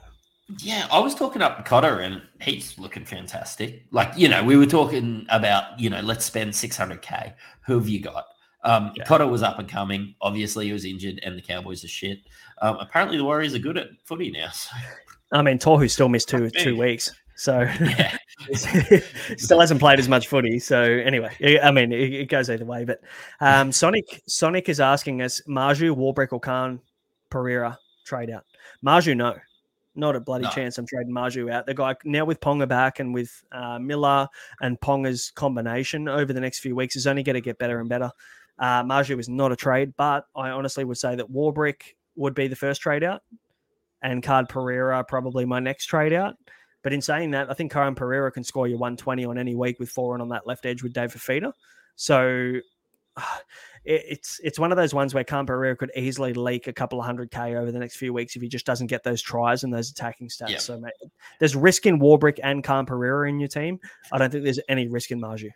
yeah, 0.59 0.87
I 0.91 0.99
was 0.99 1.15
talking 1.15 1.41
up 1.41 1.65
Cotter, 1.65 1.99
and 1.99 2.21
he's 2.41 2.77
looking 2.79 3.05
fantastic. 3.05 3.85
Like 3.91 4.11
you 4.17 4.29
know, 4.29 4.43
we 4.43 4.57
were 4.57 4.65
talking 4.65 5.25
about 5.29 5.79
you 5.79 5.89
know, 5.89 6.01
let's 6.01 6.25
spend 6.25 6.51
600k. 6.51 7.33
Who 7.65 7.77
have 7.77 7.89
you 7.89 7.99
got? 7.99 8.25
Um, 8.63 8.91
yeah. 8.95 9.05
Cotter 9.05 9.27
was 9.27 9.41
up 9.41 9.59
and 9.59 9.69
coming. 9.69 10.15
Obviously, 10.21 10.67
he 10.67 10.73
was 10.73 10.85
injured, 10.85 11.19
and 11.23 11.37
the 11.37 11.41
Cowboys 11.41 11.83
are 11.83 11.89
shit. 11.89 12.19
Um, 12.61 12.77
apparently, 12.79 13.17
the 13.17 13.23
Warriors 13.23 13.53
are 13.55 13.59
good 13.59 13.77
at 13.77 13.87
footy 14.03 14.31
now. 14.31 14.49
So. 14.49 14.75
I 15.31 15.41
mean, 15.41 15.59
Tohu 15.59 15.89
still 15.89 16.09
missed 16.09 16.29
two 16.29 16.49
two 16.49 16.77
weeks, 16.77 17.11
So 17.39 17.61
Yeah. 17.61 18.17
still 19.37 19.61
hasn't 19.61 19.79
played 19.79 19.97
as 19.97 20.09
much 20.09 20.27
footy. 20.27 20.59
So 20.59 20.81
anyway, 20.81 21.59
I 21.63 21.71
mean, 21.71 21.93
it, 21.93 22.13
it 22.13 22.25
goes 22.29 22.49
either 22.49 22.65
way. 22.65 22.83
But 22.83 22.99
um, 23.39 23.71
Sonic 23.81 24.21
Sonic 24.27 24.67
is 24.67 24.81
asking 24.81 25.21
us: 25.21 25.41
Marzhew, 25.47 25.95
Warbrick, 25.95 26.33
or 26.33 26.39
Khan 26.41 26.81
Pereira 27.29 27.79
trade 28.05 28.29
out? 28.29 28.43
Marzhew, 28.85 29.15
no, 29.15 29.35
not 29.95 30.17
a 30.17 30.19
bloody 30.19 30.43
No. 30.45 30.49
chance. 30.51 30.77
I'm 30.77 30.85
trading 30.85 31.13
Marzhew 31.13 31.49
out. 31.49 31.65
The 31.65 31.73
guy 31.73 31.95
now 32.03 32.25
with 32.25 32.41
Ponga 32.41 32.67
back 32.67 32.99
and 32.99 33.13
with 33.13 33.31
uh, 33.53 33.79
Miller 33.79 34.27
and 34.61 34.77
Ponga's 34.81 35.31
combination 35.31 36.09
over 36.09 36.33
the 36.33 36.41
next 36.41 36.59
few 36.59 36.75
weeks 36.75 36.97
is 36.97 37.07
only 37.07 37.23
going 37.23 37.35
to 37.35 37.41
get 37.41 37.57
better 37.57 37.79
and 37.79 37.87
better. 37.87 38.11
Uh, 38.57 38.83
Marzhew 38.83 39.17
is 39.17 39.29
not 39.29 39.53
a 39.53 39.55
trade, 39.55 39.93
but 39.95 40.25
I 40.35 40.49
honestly 40.49 40.83
would 40.83 40.97
say 40.97 41.15
that 41.15 41.31
Warbrick 41.31 41.81
would 42.17 42.35
be 42.35 42.49
the 42.49 42.55
first 42.57 42.81
trade 42.81 43.05
out, 43.05 43.21
and 44.01 44.21
Khan 44.21 44.45
Pereira 44.45 45.01
probably 45.05 45.45
my 45.45 45.59
next 45.59 45.85
trade 45.85 46.11
out. 46.11 46.35
But 46.81 46.93
in 46.93 47.01
saying 47.01 47.31
that, 47.31 47.49
I 47.49 47.53
think 47.53 47.71
Khan 47.71 47.95
Pereira 47.95 48.31
can 48.31 48.43
score 48.43 48.67
you 48.67 48.77
120 48.77 49.25
on 49.25 49.37
any 49.37 49.55
week 49.55 49.79
with 49.79 49.89
Foreign 49.89 50.21
on 50.21 50.29
that 50.29 50.47
left 50.47 50.65
edge 50.65 50.81
with 50.81 50.93
Dave 50.93 51.11
Feeder. 51.11 51.51
So 51.95 52.53
it's 53.85 54.39
it's 54.43 54.59
one 54.59 54.71
of 54.71 54.77
those 54.77 54.93
ones 54.93 55.13
where 55.13 55.23
Khan 55.23 55.45
Pereira 55.45 55.75
could 55.75 55.91
easily 55.95 56.33
leak 56.33 56.67
a 56.67 56.73
couple 56.73 56.99
of 56.99 57.05
hundred 57.05 57.31
K 57.31 57.55
over 57.55 57.71
the 57.71 57.79
next 57.79 57.97
few 57.97 58.13
weeks 58.13 58.35
if 58.35 58.41
he 58.41 58.47
just 58.47 58.65
doesn't 58.65 58.87
get 58.87 59.03
those 59.03 59.21
tries 59.21 59.63
and 59.63 59.73
those 59.73 59.89
attacking 59.89 60.29
stats. 60.29 60.49
Yeah. 60.49 60.57
So 60.59 60.79
mate, 60.79 60.93
there's 61.39 61.55
risk 61.55 61.85
in 61.85 61.99
Warbrick 61.99 62.39
and 62.43 62.63
Khan 62.63 62.85
Pereira 62.85 63.29
in 63.29 63.39
your 63.39 63.49
team. 63.49 63.79
I 64.11 64.17
don't 64.17 64.31
think 64.31 64.43
there's 64.43 64.59
any 64.69 64.87
risk 64.87 65.11
in 65.11 65.19
Marzhew. 65.19 65.51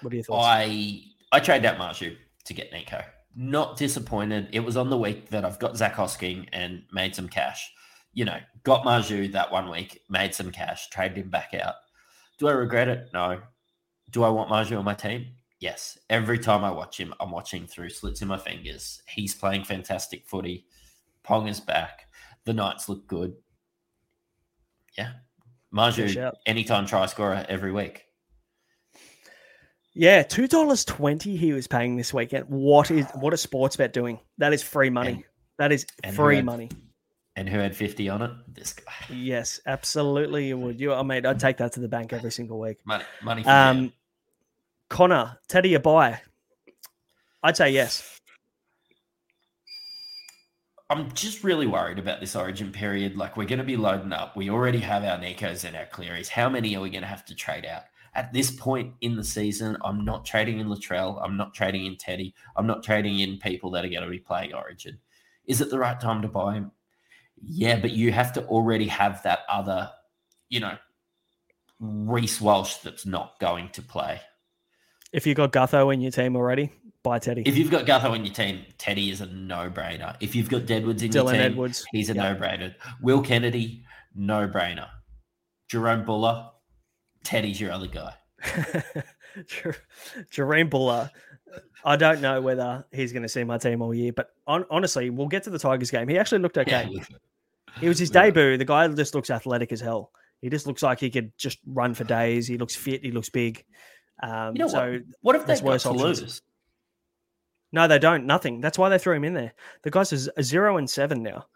What 0.00 0.12
are 0.12 0.16
your 0.16 0.24
thoughts? 0.24 0.46
I 0.46 1.02
I 1.32 1.40
traded 1.40 1.66
out 1.66 1.78
Marzhew 1.78 2.16
to 2.44 2.54
get 2.54 2.72
Nicho. 2.72 3.04
Not 3.36 3.76
disappointed. 3.76 4.48
It 4.52 4.60
was 4.60 4.76
on 4.76 4.90
the 4.90 4.98
week 4.98 5.30
that 5.30 5.44
I've 5.44 5.58
got 5.58 5.76
Zac 5.76 5.96
Hosking 5.96 6.48
and 6.52 6.82
made 6.92 7.14
some 7.14 7.28
cash. 7.28 7.72
You 8.14 8.24
know, 8.24 8.38
got 8.62 8.84
Marzhew 8.84 9.32
that 9.32 9.50
one 9.52 9.68
week, 9.68 10.00
made 10.08 10.34
some 10.34 10.50
cash, 10.50 10.88
traded 10.88 11.18
him 11.18 11.30
back 11.30 11.52
out. 11.54 11.74
Do 12.38 12.48
I 12.48 12.52
regret 12.52 12.88
it? 12.88 13.08
No. 13.12 13.40
Do 14.10 14.22
I 14.22 14.28
want 14.28 14.50
Marzhew 14.50 14.78
on 14.78 14.84
my 14.84 14.94
team? 14.94 15.26
Yes. 15.60 15.98
Every 16.10 16.38
time 16.38 16.64
I 16.64 16.70
watch 16.70 16.98
him, 16.98 17.12
I'm 17.20 17.30
watching 17.30 17.66
through 17.66 17.90
slits 17.90 18.22
in 18.22 18.28
my 18.28 18.38
fingers. 18.38 19.02
He's 19.08 19.34
playing 19.34 19.64
fantastic 19.64 20.26
footy. 20.26 20.66
Pong 21.22 21.48
is 21.48 21.60
back. 21.60 22.06
The 22.44 22.52
Knights 22.52 22.88
look 22.88 23.06
good. 23.06 23.34
Yeah. 24.96 25.12
Marzhew, 25.74 26.32
anytime 26.46 26.86
try 26.86 27.06
scorer 27.06 27.44
every 27.48 27.72
week. 27.72 28.04
Yeah, 29.92 30.22
two 30.22 30.46
dollars 30.48 30.84
twenty 30.84 31.36
he 31.36 31.52
was 31.52 31.66
paying 31.66 31.96
this 31.96 32.12
weekend. 32.12 32.46
What 32.48 32.90
is 32.90 33.06
what 33.14 33.32
is 33.32 33.40
sports 33.40 33.76
bet 33.76 33.92
doing? 33.92 34.18
That 34.38 34.52
is 34.52 34.62
free 34.62 34.90
money. 34.90 35.10
And- 35.12 35.24
that 35.56 35.70
is 35.70 35.86
free 36.14 36.42
money. 36.42 36.68
And 37.36 37.48
who 37.48 37.58
had 37.58 37.74
50 37.74 38.08
on 38.08 38.22
it? 38.22 38.30
This 38.46 38.74
guy. 38.74 38.92
Yes, 39.10 39.60
absolutely. 39.66 40.48
You 40.48 40.58
would. 40.58 40.80
You, 40.80 40.94
I 40.94 41.02
mean, 41.02 41.26
I'd 41.26 41.40
take 41.40 41.56
that 41.56 41.72
to 41.72 41.80
the 41.80 41.88
bank 41.88 42.12
every 42.12 42.30
single 42.30 42.60
week. 42.60 42.78
Money, 42.84 43.04
money 43.22 43.42
for 43.42 43.50
um, 43.50 43.92
Connor, 44.88 45.38
Teddy 45.48 45.76
Abai. 45.76 46.20
I'd 47.42 47.56
say 47.56 47.72
yes. 47.72 48.20
I'm 50.90 51.10
just 51.12 51.42
really 51.42 51.66
worried 51.66 51.98
about 51.98 52.20
this 52.20 52.36
origin 52.36 52.70
period. 52.70 53.16
Like, 53.16 53.36
we're 53.36 53.48
going 53.48 53.58
to 53.58 53.64
be 53.64 53.76
loading 53.76 54.12
up. 54.12 54.36
We 54.36 54.50
already 54.50 54.78
have 54.80 55.02
our 55.02 55.18
Nikos 55.18 55.64
and 55.64 55.74
our 55.74 55.86
Clearys. 55.86 56.28
How 56.28 56.48
many 56.48 56.76
are 56.76 56.80
we 56.80 56.90
going 56.90 57.02
to 57.02 57.08
have 57.08 57.24
to 57.26 57.34
trade 57.34 57.64
out? 57.64 57.82
At 58.14 58.32
this 58.32 58.50
point 58.50 58.94
in 59.00 59.16
the 59.16 59.24
season, 59.24 59.76
I'm 59.82 60.04
not 60.04 60.24
trading 60.24 60.60
in 60.60 60.68
Latrell. 60.68 61.20
I'm 61.24 61.36
not 61.36 61.52
trading 61.52 61.86
in 61.86 61.96
Teddy. 61.96 62.34
I'm 62.54 62.66
not 62.66 62.84
trading 62.84 63.18
in 63.18 63.38
people 63.38 63.72
that 63.72 63.84
are 63.84 63.88
going 63.88 64.04
to 64.04 64.08
be 64.08 64.20
playing 64.20 64.54
Origin. 64.54 64.98
Is 65.46 65.60
it 65.60 65.70
the 65.70 65.78
right 65.78 65.98
time 66.00 66.22
to 66.22 66.28
buy 66.28 66.54
him? 66.54 66.70
Yeah, 67.46 67.78
but 67.80 67.90
you 67.92 68.12
have 68.12 68.32
to 68.34 68.44
already 68.46 68.86
have 68.88 69.22
that 69.24 69.40
other, 69.48 69.90
you 70.48 70.60
know, 70.60 70.76
Reece 71.80 72.40
Walsh 72.40 72.76
that's 72.76 73.04
not 73.06 73.38
going 73.40 73.68
to 73.70 73.82
play. 73.82 74.20
If 75.12 75.26
you've 75.26 75.36
got 75.36 75.52
Gutho 75.52 75.92
in 75.92 76.00
your 76.00 76.10
team 76.10 76.36
already, 76.36 76.70
buy 77.02 77.18
Teddy. 77.18 77.42
If 77.46 77.56
you've 77.56 77.70
got 77.70 77.86
Gutho 77.86 78.16
in 78.16 78.24
your 78.24 78.34
team, 78.34 78.64
Teddy 78.78 79.10
is 79.10 79.20
a 79.20 79.26
no-brainer. 79.26 80.16
If 80.20 80.34
you've 80.34 80.48
got 80.48 80.66
Deadwoods 80.66 81.02
in 81.02 81.12
your 81.12 81.24
Dylan 81.24 81.32
team, 81.32 81.40
Edwards. 81.40 81.84
he's 81.92 82.10
a 82.10 82.14
Yeah. 82.14 82.32
no-brainer. 82.32 82.74
Will 83.02 83.22
Kennedy, 83.22 83.84
no-brainer. 84.14 84.88
Jerome 85.68 86.04
Bula, 86.04 86.52
Teddy's 87.24 87.60
your 87.60 87.72
other 87.72 87.86
guy. 87.86 88.14
Jer- 89.46 89.76
Jerome 90.30 90.68
Bula. 90.68 91.10
I 91.84 91.96
don't 91.96 92.20
know 92.20 92.40
whether 92.40 92.84
he's 92.92 93.12
going 93.12 93.22
to 93.22 93.28
see 93.28 93.44
my 93.44 93.58
team 93.58 93.82
all 93.82 93.94
year, 93.94 94.12
but 94.12 94.30
on, 94.46 94.64
honestly, 94.70 95.10
we'll 95.10 95.28
get 95.28 95.44
to 95.44 95.50
the 95.50 95.58
Tigers 95.58 95.90
game. 95.90 96.08
He 96.08 96.18
actually 96.18 96.38
looked 96.40 96.58
okay. 96.58 96.88
Yeah, 96.90 97.00
It 97.82 97.88
was 97.88 97.98
his 97.98 98.10
Yeah. 98.14 98.24
debut. 98.24 98.56
The 98.56 98.64
guy 98.64 98.86
just 98.88 99.14
looks 99.14 99.30
athletic 99.30 99.72
as 99.72 99.80
hell. 99.80 100.12
He 100.40 100.48
just 100.50 100.66
looks 100.66 100.82
like 100.82 101.00
he 101.00 101.10
could 101.10 101.36
just 101.38 101.58
run 101.66 101.94
for 101.94 102.04
days. 102.04 102.46
He 102.46 102.58
looks 102.58 102.76
fit. 102.76 103.02
He 103.02 103.10
looks 103.10 103.30
big. 103.30 103.64
Um, 104.22 104.54
you 104.54 104.60
know 104.60 104.68
so 104.68 104.92
what? 104.92 105.02
What 105.22 105.36
if 105.36 105.42
they 105.42 105.46
there's 105.48 105.60
got 105.60 105.66
worse 105.68 105.82
to 105.84 105.88
options. 105.90 106.20
lose? 106.20 106.42
No, 107.72 107.88
they 107.88 107.98
don't. 107.98 108.26
Nothing. 108.26 108.60
That's 108.60 108.78
why 108.78 108.88
they 108.88 108.98
threw 108.98 109.14
him 109.16 109.24
in 109.24 109.34
there. 109.34 109.52
The 109.82 109.90
guy's 109.90 110.12
a 110.12 110.18
z- 110.18 110.30
a 110.36 110.42
zero 110.42 110.76
and 110.76 110.88
seven 110.88 111.22
now. 111.22 111.46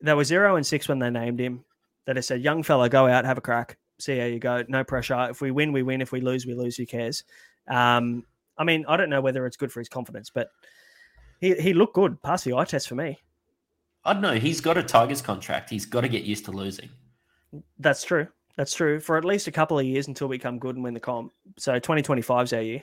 They 0.00 0.14
were 0.14 0.24
zero 0.24 0.56
and 0.56 0.66
six 0.66 0.88
when 0.88 0.98
they 0.98 1.10
named 1.10 1.38
him. 1.40 1.64
They 2.06 2.14
just 2.14 2.28
said, 2.28 2.40
"Young 2.42 2.62
fella, 2.62 2.88
go 2.88 3.06
out, 3.06 3.24
have 3.24 3.38
a 3.38 3.42
crack, 3.42 3.76
see 3.98 4.18
how 4.18 4.24
you 4.24 4.38
go. 4.40 4.64
No 4.68 4.82
pressure. 4.82 5.28
If 5.30 5.40
we 5.40 5.50
win, 5.50 5.72
we 5.72 5.82
win. 5.82 6.00
If 6.00 6.10
we 6.10 6.20
lose, 6.20 6.46
we 6.46 6.54
lose. 6.54 6.76
Who 6.76 6.86
cares?" 6.86 7.22
Um, 7.68 8.24
I 8.56 8.64
mean, 8.64 8.84
I 8.88 8.96
don't 8.96 9.10
know 9.10 9.20
whether 9.20 9.46
it's 9.46 9.56
good 9.56 9.70
for 9.70 9.78
his 9.80 9.88
confidence, 9.88 10.30
but 10.30 10.48
he 11.40 11.54
he 11.54 11.72
looked 11.74 11.94
good. 11.94 12.20
Pass 12.22 12.42
the 12.42 12.54
eye 12.54 12.64
test 12.64 12.88
for 12.88 12.94
me. 12.96 13.18
I 14.04 14.12
don't 14.12 14.22
know. 14.22 14.34
He's 14.34 14.60
got 14.60 14.78
a 14.78 14.82
Tigers 14.82 15.20
contract. 15.20 15.70
He's 15.70 15.86
got 15.86 16.02
to 16.02 16.08
get 16.08 16.24
used 16.24 16.44
to 16.46 16.50
losing. 16.50 16.88
That's 17.78 18.04
true. 18.04 18.28
That's 18.56 18.74
true. 18.74 19.00
For 19.00 19.16
at 19.16 19.24
least 19.24 19.46
a 19.46 19.52
couple 19.52 19.78
of 19.78 19.86
years 19.86 20.08
until 20.08 20.28
we 20.28 20.38
come 20.38 20.58
good 20.58 20.74
and 20.74 20.84
win 20.84 20.94
the 20.94 21.00
comp. 21.00 21.32
So 21.58 21.74
2025 21.74 22.44
is 22.44 22.52
our 22.52 22.62
year. 22.62 22.82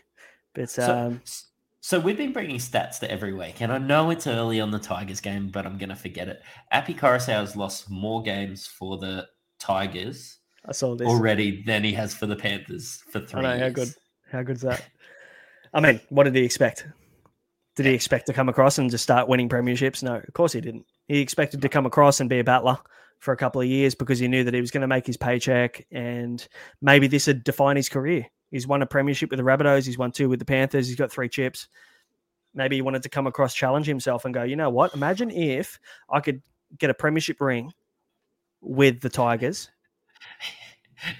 But 0.53 0.69
So, 0.69 0.97
um, 0.97 1.21
so 1.81 1.99
we've 1.99 2.17
been 2.17 2.31
bringing 2.31 2.57
stats 2.57 2.99
to 2.99 3.11
every 3.11 3.33
week, 3.33 3.61
and 3.61 3.71
I 3.71 3.77
know 3.77 4.09
it's 4.09 4.25
early 4.25 4.59
on 4.59 4.71
the 4.71 4.79
Tigers 4.79 5.19
game, 5.19 5.49
but 5.49 5.65
I'm 5.65 5.77
going 5.77 5.89
to 5.89 5.95
forget 5.95 6.27
it. 6.27 6.41
Api 6.71 6.95
Koroisau 6.95 7.41
has 7.41 7.55
lost 7.55 7.89
more 7.89 8.23
games 8.23 8.65
for 8.65 8.97
the 8.97 9.27
Tigers 9.59 10.39
I 10.65 10.71
saw 10.71 10.95
this. 10.95 11.07
already 11.07 11.61
than 11.63 11.83
he 11.83 11.93
has 11.93 12.13
for 12.13 12.25
the 12.25 12.35
Panthers 12.35 13.03
for 13.11 13.19
three 13.19 13.39
I 13.39 13.43
know 13.43 13.49
how 13.49 13.65
years. 13.65 13.73
good. 13.73 13.93
How 14.31 14.43
good's 14.43 14.61
that? 14.61 14.83
I 15.73 15.81
mean, 15.81 15.99
what 16.09 16.23
did 16.23 16.35
he 16.35 16.43
expect? 16.43 16.87
Did 17.75 17.85
he 17.85 17.93
expect 17.93 18.25
to 18.27 18.33
come 18.33 18.47
across 18.49 18.77
and 18.77 18.89
just 18.89 19.03
start 19.03 19.27
winning 19.27 19.49
premierships? 19.49 20.01
No, 20.01 20.15
of 20.15 20.33
course 20.33 20.53
he 20.53 20.61
didn't. 20.61 20.85
He 21.07 21.19
expected 21.19 21.61
to 21.61 21.69
come 21.69 21.85
across 21.85 22.19
and 22.19 22.29
be 22.29 22.39
a 22.39 22.43
battler 22.43 22.77
for 23.19 23.33
a 23.33 23.37
couple 23.37 23.61
of 23.61 23.67
years 23.67 23.95
because 23.95 24.19
he 24.19 24.27
knew 24.27 24.43
that 24.43 24.53
he 24.53 24.61
was 24.61 24.71
going 24.71 24.81
to 24.81 24.87
make 24.87 25.05
his 25.05 25.17
paycheck 25.17 25.85
and 25.91 26.47
maybe 26.81 27.07
this 27.07 27.27
would 27.27 27.43
define 27.43 27.75
his 27.75 27.89
career. 27.89 28.25
He's 28.51 28.67
won 28.67 28.81
a 28.81 28.85
premiership 28.85 29.29
with 29.29 29.39
the 29.39 29.43
Rabbitohs. 29.43 29.85
He's 29.85 29.97
won 29.97 30.11
two 30.11 30.29
with 30.29 30.39
the 30.39 30.45
Panthers. 30.45 30.87
He's 30.87 30.95
got 30.95 31.11
three 31.11 31.27
chips. 31.27 31.67
Maybe 32.53 32.77
he 32.77 32.81
wanted 32.81 33.03
to 33.03 33.09
come 33.09 33.27
across, 33.27 33.53
challenge 33.53 33.85
himself, 33.85 34.23
and 34.23 34.33
go. 34.33 34.43
You 34.43 34.55
know 34.55 34.69
what? 34.69 34.93
Imagine 34.93 35.29
if 35.29 35.77
I 36.09 36.21
could 36.21 36.41
get 36.77 36.89
a 36.89 36.93
premiership 36.93 37.41
ring 37.41 37.73
with 38.61 39.01
the 39.01 39.09
Tigers. 39.09 39.69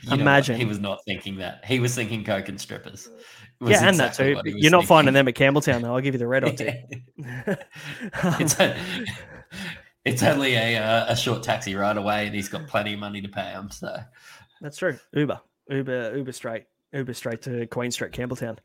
You? 0.04 0.14
Imagine. 0.14 0.58
he 0.58 0.66
was 0.66 0.80
not 0.80 1.04
thinking 1.06 1.36
that. 1.38 1.64
He 1.66 1.80
was 1.80 1.94
thinking 1.94 2.24
coke 2.24 2.48
and 2.48 2.60
strippers. 2.60 3.10
Yeah, 3.62 3.80
and 3.80 3.90
exactly 3.90 3.98
that 3.98 4.30
too. 4.30 4.36
what 4.36 4.46
he 4.46 4.54
was 4.54 4.64
You're 4.64 4.72
not 4.72 4.86
finding 4.86 5.14
them 5.14 5.28
at 5.28 5.36
Campbelltown, 5.36 5.82
though. 5.82 5.96
I'll 5.96 6.02
give 6.02 6.14
you 6.14 6.20
the 6.20 6.28
red 6.28 6.44
hot 6.48 6.58
tip. 6.58 6.76
it's, 7.18 8.60
a, 8.60 8.78
it's 10.06 10.24
only 10.24 10.56
a, 10.56 10.78
uh, 10.78 11.06
a 11.10 11.16
short 11.16 11.44
taxi 11.44 11.76
ride 11.76 11.98
away, 11.98 12.26
and 12.28 12.36
he's 12.36 12.50
got 12.50 12.68
plenty 12.68 12.94
of 12.94 13.00
money 13.00 13.22
to 13.22 13.30
pay 13.30 13.52
him. 13.52 13.70
So 13.72 13.98
That's 14.62 14.78
true. 14.78 14.98
Uber, 15.14 15.40
Uber, 15.70 16.18
Uber 16.18 16.32
straight, 16.34 16.66
Uber 16.92 17.14
straight 17.14 17.42
to 17.44 17.66
Queen 17.68 17.92
Street, 17.92 18.12
Campbelltown. 18.12 18.58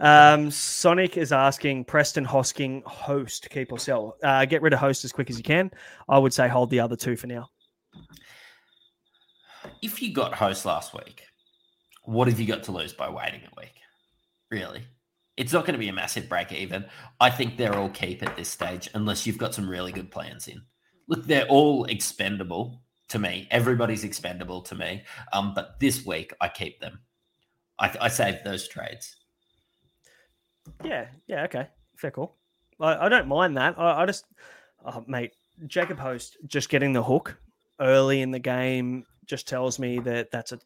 Um, 0.00 0.50
Sonic 0.50 1.16
is 1.16 1.32
asking 1.32 1.84
Preston 1.86 2.26
Hosking 2.26 2.82
host 2.84 3.48
keep 3.50 3.72
or 3.72 3.78
sell. 3.78 4.16
Uh, 4.22 4.44
get 4.44 4.60
rid 4.60 4.74
of 4.74 4.78
host 4.78 5.04
as 5.04 5.12
quick 5.12 5.30
as 5.30 5.38
you 5.38 5.44
can. 5.44 5.70
I 6.08 6.18
would 6.18 6.34
say 6.34 6.48
hold 6.48 6.68
the 6.70 6.80
other 6.80 6.96
two 6.96 7.16
for 7.16 7.26
now. 7.28 7.48
if 9.80 10.02
you 10.02 10.12
got 10.12 10.34
host 10.34 10.66
last 10.66 10.92
week, 10.92 11.22
what 12.04 12.28
have 12.28 12.38
you 12.38 12.46
got 12.46 12.62
to 12.64 12.72
lose 12.72 12.92
by 12.92 13.08
waiting 13.08 13.40
a 13.40 13.60
week? 13.60 13.72
Really? 14.54 14.84
It's 15.36 15.52
not 15.52 15.64
going 15.64 15.72
to 15.72 15.80
be 15.80 15.88
a 15.88 15.92
massive 15.92 16.28
break 16.28 16.52
even. 16.52 16.84
I 17.18 17.28
think 17.28 17.56
they're 17.56 17.74
all 17.74 17.88
keep 17.88 18.22
at 18.22 18.36
this 18.36 18.48
stage 18.48 18.88
unless 18.94 19.26
you've 19.26 19.36
got 19.36 19.52
some 19.52 19.68
really 19.68 19.90
good 19.90 20.12
plans 20.12 20.46
in. 20.46 20.62
Look, 21.08 21.26
they're 21.26 21.48
all 21.48 21.86
expendable 21.86 22.80
to 23.08 23.18
me. 23.18 23.48
Everybody's 23.50 24.04
expendable 24.04 24.62
to 24.62 24.76
me. 24.76 25.02
Um, 25.32 25.54
but 25.54 25.80
this 25.80 26.06
week 26.06 26.32
I 26.40 26.48
keep 26.48 26.78
them. 26.78 27.00
I, 27.80 27.92
I 28.02 28.08
save 28.08 28.44
those 28.44 28.68
trades. 28.68 29.16
Yeah, 30.84 31.06
yeah, 31.26 31.42
okay, 31.46 31.66
fair 31.96 32.12
call. 32.12 32.36
I, 32.78 33.06
I 33.06 33.08
don't 33.08 33.26
mind 33.26 33.56
that. 33.56 33.76
I, 33.76 34.02
I 34.02 34.06
just, 34.06 34.26
oh, 34.84 35.02
mate, 35.08 35.32
Jacob 35.66 35.98
Host 35.98 36.36
just 36.46 36.68
getting 36.68 36.92
the 36.92 37.02
hook 37.02 37.36
early 37.80 38.22
in 38.22 38.30
the 38.30 38.38
game 38.38 39.04
just 39.26 39.48
tells 39.48 39.80
me 39.80 39.98
that 39.98 40.30
that's 40.30 40.52
a. 40.52 40.60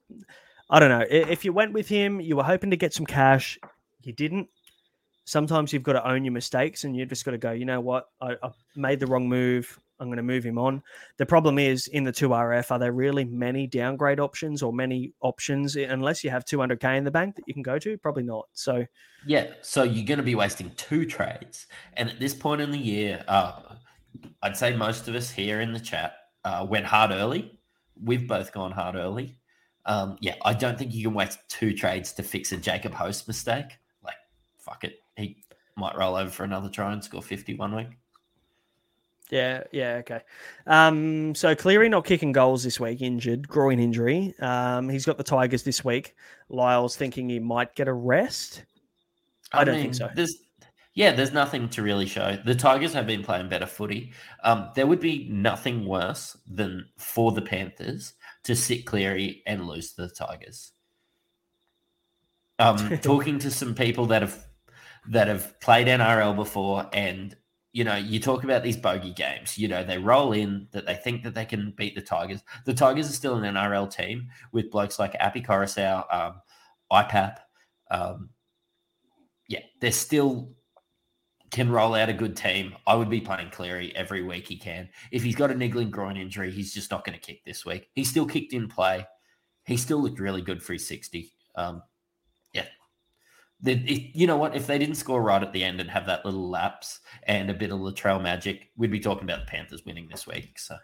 I 0.68 0.78
don't 0.78 0.90
know. 0.90 1.06
If 1.08 1.46
you 1.46 1.54
went 1.54 1.72
with 1.72 1.88
him, 1.88 2.20
you 2.20 2.36
were 2.36 2.42
hoping 2.42 2.68
to 2.68 2.76
get 2.76 2.92
some 2.92 3.06
cash. 3.06 3.58
You 4.02 4.12
didn't. 4.12 4.48
Sometimes 5.24 5.72
you've 5.72 5.82
got 5.82 5.92
to 5.92 6.08
own 6.08 6.24
your 6.24 6.32
mistakes 6.32 6.84
and 6.84 6.96
you've 6.96 7.10
just 7.10 7.24
got 7.24 7.32
to 7.32 7.38
go, 7.38 7.52
you 7.52 7.66
know 7.66 7.80
what? 7.80 8.08
I, 8.20 8.36
I 8.42 8.50
made 8.76 9.00
the 9.00 9.06
wrong 9.06 9.28
move. 9.28 9.78
I'm 10.00 10.06
going 10.06 10.16
to 10.18 10.22
move 10.22 10.44
him 10.44 10.58
on. 10.58 10.82
The 11.16 11.26
problem 11.26 11.58
is 11.58 11.88
in 11.88 12.04
the 12.04 12.12
2RF, 12.12 12.70
are 12.70 12.78
there 12.78 12.92
really 12.92 13.24
many 13.24 13.66
downgrade 13.66 14.20
options 14.20 14.62
or 14.62 14.72
many 14.72 15.12
options 15.20 15.76
unless 15.76 16.22
you 16.22 16.30
have 16.30 16.44
200K 16.44 16.96
in 16.96 17.04
the 17.04 17.10
bank 17.10 17.36
that 17.36 17.44
you 17.46 17.54
can 17.54 17.62
go 17.62 17.78
to? 17.78 17.98
Probably 17.98 18.22
not. 18.22 18.46
So, 18.52 18.86
yeah. 19.26 19.48
So 19.60 19.82
you're 19.82 20.06
going 20.06 20.18
to 20.18 20.24
be 20.24 20.36
wasting 20.36 20.70
two 20.76 21.04
trades. 21.04 21.66
And 21.94 22.08
at 22.08 22.20
this 22.20 22.32
point 22.32 22.60
in 22.60 22.70
the 22.70 22.78
year, 22.78 23.24
uh, 23.26 23.60
I'd 24.42 24.56
say 24.56 24.74
most 24.74 25.08
of 25.08 25.14
us 25.14 25.30
here 25.30 25.60
in 25.60 25.72
the 25.72 25.80
chat 25.80 26.14
uh, 26.44 26.64
went 26.68 26.86
hard 26.86 27.10
early. 27.10 27.58
We've 28.02 28.26
both 28.26 28.52
gone 28.52 28.70
hard 28.70 28.94
early. 28.94 29.36
Um, 29.84 30.16
yeah, 30.20 30.34
I 30.44 30.52
don't 30.52 30.78
think 30.78 30.94
you 30.94 31.04
can 31.04 31.14
waste 31.14 31.38
two 31.48 31.72
trades 31.74 32.12
to 32.14 32.22
fix 32.22 32.52
a 32.52 32.56
Jacob 32.56 32.92
Host 32.92 33.26
mistake. 33.26 33.78
Fuck 34.68 34.84
it. 34.84 35.00
He 35.16 35.42
might 35.76 35.96
roll 35.96 36.16
over 36.16 36.30
for 36.30 36.44
another 36.44 36.68
try 36.68 36.92
and 36.92 37.02
score 37.02 37.22
50 37.22 37.54
one 37.54 37.74
week. 37.74 37.88
Yeah, 39.30 39.64
yeah, 39.72 39.94
okay. 39.96 40.20
Um, 40.66 41.34
so 41.34 41.54
Cleary 41.54 41.88
not 41.88 42.04
kicking 42.04 42.32
goals 42.32 42.64
this 42.64 42.80
week, 42.80 43.02
injured, 43.02 43.46
groin 43.46 43.78
injury. 43.78 44.34
Um, 44.40 44.88
he's 44.88 45.04
got 45.04 45.18
the 45.18 45.24
Tigers 45.24 45.62
this 45.62 45.84
week. 45.84 46.14
Lyle's 46.48 46.96
thinking 46.96 47.28
he 47.28 47.38
might 47.38 47.74
get 47.74 47.88
a 47.88 47.92
rest. 47.92 48.64
I, 49.52 49.60
I 49.60 49.64
don't 49.64 49.74
mean, 49.74 49.84
think 49.84 49.94
so. 49.96 50.08
There's, 50.14 50.34
yeah, 50.94 51.12
there's 51.12 51.32
nothing 51.32 51.68
to 51.70 51.82
really 51.82 52.06
show. 52.06 52.38
The 52.42 52.54
Tigers 52.54 52.94
have 52.94 53.06
been 53.06 53.22
playing 53.22 53.48
better 53.48 53.66
footy. 53.66 54.12
Um, 54.42 54.70
there 54.74 54.86
would 54.86 55.00
be 55.00 55.28
nothing 55.30 55.86
worse 55.86 56.36
than 56.50 56.86
for 56.96 57.32
the 57.32 57.42
Panthers 57.42 58.14
to 58.44 58.56
sit 58.56 58.86
Cleary 58.86 59.42
and 59.46 59.66
lose 59.66 59.92
to 59.92 60.02
the 60.02 60.08
Tigers. 60.08 60.72
Um, 62.58 62.98
talking 63.02 63.38
to 63.40 63.50
some 63.50 63.74
people 63.74 64.06
that 64.06 64.22
have 64.22 64.47
that 65.10 65.28
have 65.28 65.58
played 65.60 65.86
NRL 65.86 66.36
before 66.36 66.88
and 66.92 67.36
you 67.72 67.84
know, 67.84 67.96
you 67.96 68.18
talk 68.18 68.44
about 68.44 68.62
these 68.62 68.76
bogey 68.76 69.12
games. 69.12 69.58
You 69.58 69.68
know, 69.68 69.84
they 69.84 69.98
roll 69.98 70.32
in 70.32 70.68
that 70.72 70.86
they 70.86 70.94
think 70.94 71.22
that 71.22 71.34
they 71.34 71.44
can 71.44 71.72
beat 71.76 71.94
the 71.94 72.00
Tigers. 72.00 72.40
The 72.64 72.74
Tigers 72.74 73.08
are 73.10 73.12
still 73.12 73.36
an 73.36 73.54
NRL 73.54 73.94
team 73.94 74.28
with 74.52 74.70
blokes 74.70 74.98
like 74.98 75.14
Api 75.20 75.42
Koroisau, 75.42 76.04
um, 76.12 76.40
IPAP. 76.90 77.36
Um, 77.90 78.30
yeah, 79.48 79.60
they're 79.80 79.92
still 79.92 80.50
can 81.50 81.70
roll 81.70 81.94
out 81.94 82.08
a 82.08 82.12
good 82.12 82.36
team. 82.36 82.74
I 82.86 82.94
would 82.94 83.08
be 83.08 83.20
playing 83.20 83.50
Cleary 83.50 83.94
every 83.96 84.22
week 84.22 84.46
he 84.48 84.56
can. 84.56 84.88
If 85.10 85.22
he's 85.22 85.36
got 85.36 85.50
a 85.50 85.54
niggling 85.54 85.90
groin 85.90 86.16
injury, 86.16 86.50
he's 86.50 86.74
just 86.74 86.90
not 86.90 87.06
going 87.06 87.18
to 87.18 87.24
kick 87.24 87.44
this 87.44 87.64
week. 87.64 87.88
He 87.94 88.04
still 88.04 88.26
kicked 88.26 88.52
in 88.52 88.68
play. 88.68 89.06
He 89.64 89.76
still 89.76 90.02
looked 90.02 90.20
really 90.20 90.42
good 90.42 90.62
for 90.62 90.74
his 90.74 90.86
60. 90.86 91.32
Um, 91.54 91.82
it, 93.64 94.14
you 94.14 94.26
know 94.26 94.36
what? 94.36 94.54
If 94.54 94.66
they 94.66 94.78
didn't 94.78 94.96
score 94.96 95.22
right 95.22 95.42
at 95.42 95.52
the 95.52 95.64
end 95.64 95.80
and 95.80 95.90
have 95.90 96.06
that 96.06 96.24
little 96.24 96.48
lapse 96.48 97.00
and 97.24 97.50
a 97.50 97.54
bit 97.54 97.70
of 97.70 97.80
Latrell 97.80 98.22
magic, 98.22 98.70
we'd 98.76 98.90
be 98.90 99.00
talking 99.00 99.24
about 99.24 99.40
the 99.40 99.50
Panthers 99.50 99.84
winning 99.84 100.08
this 100.08 100.26
week. 100.26 100.58
So, 100.58 100.76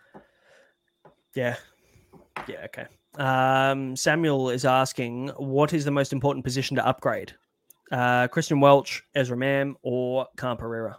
yeah, 1.35 1.57
yeah, 2.49 2.67
okay. 2.67 2.87
Um, 3.17 3.95
Samuel 3.95 4.51
is 4.51 4.65
asking, 4.65 5.29
what 5.37 5.73
is 5.73 5.85
the 5.85 5.91
most 5.91 6.13
important 6.13 6.45
position 6.45 6.77
to 6.77 6.87
upgrade? 6.87 7.33
Uh, 7.93 8.27
Christian 8.29 8.61
Welch, 8.61 9.03
Ezra 9.15 9.37
Mam, 9.37 9.77
or 9.83 10.27
Khan 10.37 10.57
Pereira? 10.57 10.99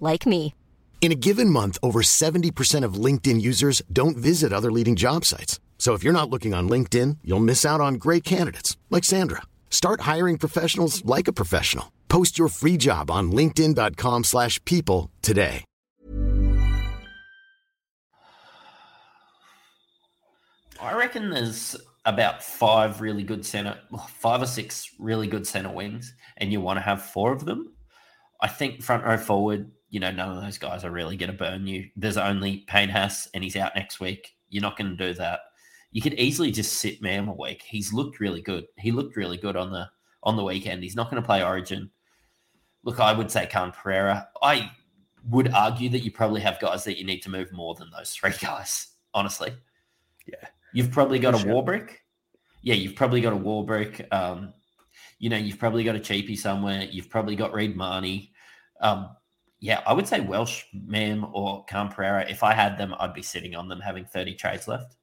like 0.00 0.26
me. 0.26 0.54
In 1.00 1.12
a 1.12 1.14
given 1.14 1.50
month, 1.50 1.78
over 1.84 2.02
70% 2.02 2.84
of 2.84 2.94
LinkedIn 2.94 3.40
users 3.40 3.80
don't 3.92 4.16
visit 4.16 4.52
other 4.52 4.72
leading 4.72 4.96
job 4.96 5.24
sites. 5.24 5.60
So 5.78 5.94
if 5.94 6.02
you're 6.02 6.12
not 6.12 6.30
looking 6.30 6.52
on 6.52 6.68
LinkedIn, 6.68 7.18
you'll 7.22 7.38
miss 7.38 7.64
out 7.64 7.80
on 7.80 7.94
great 7.94 8.24
candidates 8.24 8.76
like 8.90 9.04
Sandra. 9.04 9.42
Start 9.70 10.00
hiring 10.00 10.36
professionals 10.36 11.04
like 11.04 11.28
a 11.28 11.32
professional. 11.32 11.92
Post 12.08 12.40
your 12.40 12.48
free 12.48 12.76
job 12.76 13.08
on 13.08 13.30
linkedin.com/people 13.30 15.10
today. 15.22 15.64
I 20.80 20.94
reckon 20.94 21.30
there's 21.30 21.76
about 22.04 22.42
5 22.42 23.00
really 23.00 23.22
good 23.22 23.44
center 23.44 23.78
5 24.08 24.42
or 24.42 24.46
6 24.46 24.90
really 24.98 25.26
good 25.26 25.46
center 25.46 25.72
wings 25.72 26.14
and 26.36 26.52
you 26.52 26.60
want 26.60 26.76
to 26.76 26.82
have 26.82 27.02
4 27.02 27.32
of 27.32 27.44
them. 27.44 27.74
I 28.40 28.48
think 28.48 28.82
front 28.82 29.04
row 29.04 29.16
forward 29.16 29.70
you 29.88 30.00
know, 30.00 30.10
none 30.10 30.36
of 30.36 30.42
those 30.42 30.58
guys 30.58 30.84
are 30.84 30.90
really 30.90 31.16
going 31.16 31.30
to 31.30 31.36
burn 31.36 31.66
you. 31.66 31.88
There's 31.96 32.16
only 32.16 32.64
Payne 32.66 32.88
Haas, 32.88 33.28
and 33.34 33.42
he's 33.44 33.56
out 33.56 33.76
next 33.76 34.00
week. 34.00 34.34
You're 34.48 34.62
not 34.62 34.76
going 34.76 34.96
to 34.96 35.06
do 35.06 35.14
that. 35.14 35.40
You 35.92 36.02
could 36.02 36.14
easily 36.14 36.50
just 36.50 36.74
sit 36.74 37.00
Mam 37.00 37.28
a 37.28 37.32
week. 37.32 37.62
He's 37.62 37.92
looked 37.92 38.20
really 38.20 38.42
good. 38.42 38.66
He 38.78 38.90
looked 38.90 39.16
really 39.16 39.36
good 39.36 39.56
on 39.56 39.70
the 39.70 39.88
on 40.22 40.36
the 40.36 40.44
weekend. 40.44 40.82
He's 40.82 40.96
not 40.96 41.10
going 41.10 41.22
to 41.22 41.26
play 41.26 41.42
Origin. 41.42 41.90
Look, 42.82 43.00
I 43.00 43.12
would 43.12 43.30
say 43.30 43.46
Khan 43.46 43.72
Pereira. 43.72 44.28
I 44.42 44.70
would 45.28 45.52
argue 45.52 45.88
that 45.90 46.00
you 46.00 46.10
probably 46.10 46.40
have 46.40 46.60
guys 46.60 46.84
that 46.84 46.98
you 46.98 47.04
need 47.04 47.20
to 47.22 47.30
move 47.30 47.52
more 47.52 47.74
than 47.74 47.90
those 47.96 48.10
three 48.12 48.32
guys. 48.40 48.88
Honestly, 49.14 49.52
yeah. 50.26 50.48
You've 50.72 50.90
probably 50.90 51.18
got 51.18 51.32
For 51.34 51.38
a 51.38 51.40
sure. 51.40 51.62
Warbrick. 51.62 51.90
Yeah, 52.62 52.74
you've 52.74 52.96
probably 52.96 53.20
got 53.20 53.32
a 53.32 53.36
Warbrick. 53.36 54.12
Um, 54.12 54.52
you 55.18 55.30
know, 55.30 55.36
you've 55.36 55.58
probably 55.58 55.84
got 55.84 55.96
a 55.96 56.00
cheapie 56.00 56.36
somewhere. 56.36 56.86
You've 56.90 57.08
probably 57.08 57.36
got 57.36 57.54
Reed 57.54 57.76
Mahoney. 57.76 58.32
Um, 58.80 59.10
yeah, 59.60 59.82
I 59.86 59.92
would 59.92 60.06
say 60.06 60.20
Welch, 60.20 60.66
Mam, 60.72 61.26
or 61.32 61.64
Khan 61.64 61.88
Pereira. 61.88 62.28
If 62.28 62.42
I 62.42 62.52
had 62.52 62.76
them, 62.76 62.94
I'd 62.98 63.14
be 63.14 63.22
sitting 63.22 63.54
on 63.54 63.68
them 63.68 63.80
having 63.80 64.04
30 64.04 64.34
trades 64.34 64.68
left. 64.68 64.96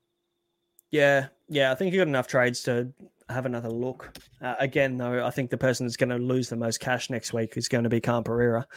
Yeah, 0.92 1.28
yeah, 1.50 1.72
I 1.72 1.76
think 1.76 1.92
you 1.92 2.00
got 2.00 2.08
enough 2.08 2.28
trades 2.28 2.64
to 2.64 2.94
have 3.30 3.46
another 3.46 3.70
look. 3.70 4.16
Uh, 4.42 4.56
again, 4.60 4.98
though, 4.98 5.26
I 5.26 5.32
think 5.32 5.50
the 5.50 5.58
person 5.58 5.88
that's 5.88 5.98
going 5.98 6.10
to 6.10 6.18
lose 6.18 6.50
the 6.50 6.56
most 6.56 6.80
cash 6.80 7.10
next 7.10 7.34
week 7.34 7.58
is 7.58 7.68
going 7.68 7.84
to 7.84 7.90
be 7.90 8.00
Khan 8.00 8.24
Pereira. 8.24 8.68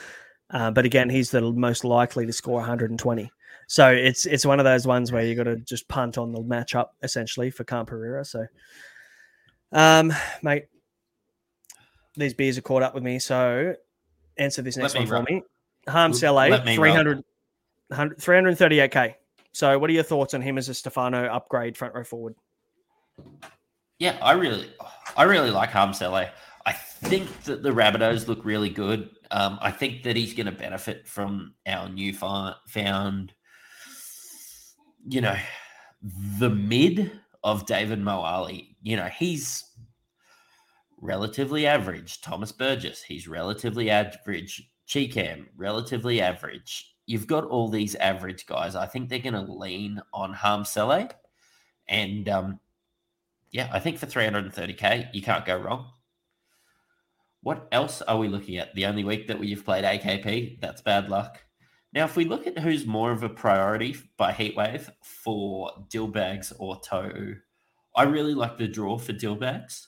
Uh, 0.51 0.70
but 0.70 0.87
again, 0.87 1.11
he's 1.11 1.31
the 1.31 1.43
most 1.43 1.85
likely 1.85 2.24
to 2.24 2.33
score 2.33 2.57
120. 2.57 3.31
So 3.68 3.91
it's 3.91 4.27
it's 4.27 4.47
one 4.47 4.61
of 4.61 4.64
those 4.64 4.87
ones 4.87 5.11
where 5.11 5.24
you 5.24 5.35
got 5.35 5.45
to 5.45 5.57
just 5.57 5.89
punt 5.89 6.18
on 6.18 6.33
the 6.33 6.41
matchup 6.41 6.87
essentially 7.03 7.51
for 7.51 7.64
Khan 7.64 7.85
Pereira. 7.85 8.24
So, 8.24 8.47
um, 9.72 10.12
mate, 10.41 10.66
these 12.16 12.33
beers 12.33 12.57
are 12.59 12.62
caught 12.62 12.83
up 12.83 12.95
with 12.95 13.03
me. 13.03 13.18
So 13.18 13.74
answer 14.39 14.62
this 14.62 14.77
next 14.77 14.95
one 14.95 15.07
for 15.07 15.22
me. 15.22 15.43
Hame 15.89 16.12
Sele, 16.12 16.62
300, 16.74 17.22
338k. 17.93 19.14
So, 19.53 19.78
what 19.78 19.89
are 19.89 19.93
your 19.93 20.03
thoughts 20.03 20.34
on 20.34 20.43
him 20.43 20.59
as 20.59 20.68
a 20.68 20.74
Stefano 20.74 21.26
upgrade 21.26 21.76
front 21.76 21.95
row 21.95 22.05
forward? 22.05 22.34
Yeah, 23.99 24.18
I 24.20 24.32
really, 24.32 24.68
I 25.16 25.22
really 25.22 25.51
like 25.51 25.70
Hame 25.70 25.95
Sele. 25.95 26.28
I 26.66 26.72
think 26.72 27.45
that 27.45 27.62
the 27.62 27.70
Rabbitohs 27.70 28.26
look 28.26 28.45
really 28.45 28.68
good. 28.68 29.11
Um, 29.30 29.59
I 29.62 29.70
think 29.70 30.03
that 30.03 30.16
he's 30.16 30.34
going 30.34 30.47
to 30.47 30.53
benefit 30.53 31.07
from 31.07 31.55
our 31.66 31.89
new 31.89 32.12
found, 32.12 33.32
you 35.09 35.20
know, 35.20 35.37
the 36.39 36.51
mid 36.51 37.12
of 37.45 37.66
David 37.66 38.01
Moale. 38.01 38.51
You 38.82 38.97
know, 38.97 39.07
he's 39.07 39.64
relatively 41.01 41.66
average. 41.66 42.20
Thomas 42.20 42.51
Burgess, 42.51 43.03
he's 43.03 43.28
relatively 43.28 43.89
average. 43.89 44.68
Chee-Kam, 44.87 45.49
relatively 45.57 46.20
average. 46.20 46.95
You've 47.07 47.26
got 47.26 47.45
all 47.45 47.68
these 47.68 47.95
average 47.97 48.47
guys. 48.47 48.74
I 48.74 48.87
think 48.87 49.09
they're 49.09 49.18
going 49.18 49.34
to 49.34 49.53
lean 49.53 50.01
on 50.12 50.34
Hame 50.34 50.64
Sele. 50.64 51.09
And 51.89 52.28
um, 52.28 52.61
yeah, 53.51 53.68
I 53.72 53.78
think 53.78 53.99
for 53.99 54.07
330k, 54.07 55.14
you 55.14 55.22
can't 55.22 55.45
go 55.45 55.57
wrong. 55.57 55.91
What 57.43 57.68
else 57.70 58.03
are 58.03 58.18
we 58.18 58.28
looking 58.28 58.57
at? 58.57 58.74
The 58.74 58.87
only 58.87 59.05
week 59.05 59.28
that 59.28 59.39
we've 59.39 59.64
played 59.64 59.84
AKP, 59.84 60.61
that's 60.61 60.82
bad 60.82 61.09
luck. 61.09 61.43
Now, 61.93 62.05
if 62.05 62.16
we 62.16 62.24
look 62.24 62.47
at 62.47 62.59
who's 62.59 62.87
more 62.87 63.12
of 63.12 63.22
a 63.22 63.28
priority 63.28 63.97
by 64.16 64.32
Heatwave 64.32 64.91
for 65.03 65.70
Dillbags 65.89 66.53
or 66.59 66.80
Toe, 66.80 67.37
I 67.95 68.03
really 68.03 68.34
like 68.34 68.59
the 68.59 68.68
draw 68.68 68.99
for 68.99 69.12
Dillbags. 69.12 69.87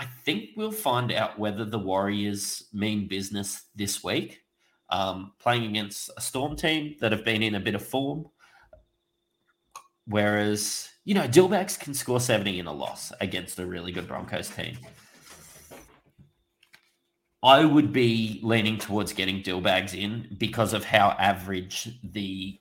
I 0.00 0.06
think 0.24 0.52
we'll 0.56 0.72
find 0.72 1.12
out 1.12 1.38
whether 1.38 1.66
the 1.66 1.78
Warriors 1.78 2.64
mean 2.72 3.06
business 3.06 3.66
this 3.76 4.02
week, 4.02 4.40
um, 4.88 5.32
playing 5.38 5.64
against 5.66 6.10
a 6.16 6.22
Storm 6.22 6.56
team 6.56 6.96
that 7.00 7.12
have 7.12 7.24
been 7.24 7.42
in 7.42 7.54
a 7.54 7.60
bit 7.60 7.74
of 7.74 7.84
form. 7.86 8.24
whereas 10.06 10.88
you 11.04 11.14
know 11.14 11.26
Dillbags 11.26 11.78
can 11.78 11.94
score 11.94 12.20
seventy 12.20 12.58
in 12.58 12.66
a 12.66 12.72
loss 12.72 13.12
against 13.20 13.58
a 13.58 13.66
really 13.66 13.92
good 13.92 14.08
Broncos 14.08 14.50
team. 14.50 14.76
I 17.42 17.64
would 17.64 17.92
be 17.92 18.40
leaning 18.42 18.76
towards 18.76 19.14
getting 19.14 19.42
Dillbags 19.42 19.94
in 19.94 20.36
because 20.38 20.74
of 20.74 20.84
how 20.84 21.10
average 21.18 21.88
the 22.04 22.58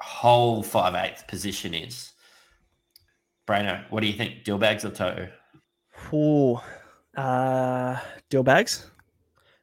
whole 0.00 0.62
five 0.62 0.94
eighth 0.94 1.26
position 1.28 1.74
is. 1.74 2.12
Brano, 3.46 3.84
what 3.90 4.00
do 4.00 4.06
you 4.06 4.14
think? 4.14 4.44
Dillbags 4.44 4.84
or 4.84 4.90
Toto? 4.90 5.28
Ooh, 6.12 6.60
uh, 7.16 7.98
deal 8.30 8.42
bags. 8.42 8.90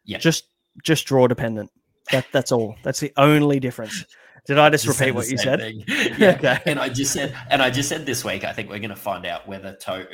Yeah, 0.05 0.17
just 0.17 0.45
just 0.83 1.05
draw 1.05 1.27
dependent. 1.27 1.71
That 2.11 2.25
that's 2.31 2.51
all. 2.51 2.75
That's 2.83 2.99
the 2.99 3.13
only 3.17 3.59
difference. 3.59 4.05
Did 4.47 4.57
I 4.57 4.69
just, 4.69 4.85
just 4.85 4.99
repeat 4.99 5.11
what 5.13 5.29
you 5.29 5.37
said? 5.37 5.59
Thing. 5.59 5.83
Yeah. 6.17 6.31
okay. 6.31 6.59
And 6.65 6.79
I 6.79 6.89
just 6.89 7.13
said, 7.13 7.35
and 7.49 7.61
I 7.61 7.69
just 7.69 7.87
said 7.87 8.05
this 8.05 8.25
week, 8.25 8.43
I 8.43 8.53
think 8.53 8.69
we're 8.69 8.79
going 8.79 8.89
to 8.89 8.95
find 8.95 9.25
out 9.25 9.47
whether 9.47 9.75
To'o 9.75 10.05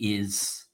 is, 0.00 0.64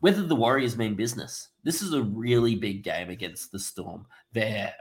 whether 0.00 0.22
the 0.22 0.34
Warriors 0.34 0.76
mean 0.76 0.94
business. 0.94 1.48
This 1.64 1.82
is 1.82 1.92
a 1.92 2.02
really 2.02 2.54
big 2.54 2.82
game 2.82 3.10
against 3.10 3.52
the 3.52 3.58
Storm. 3.58 4.06
They're 4.32 4.74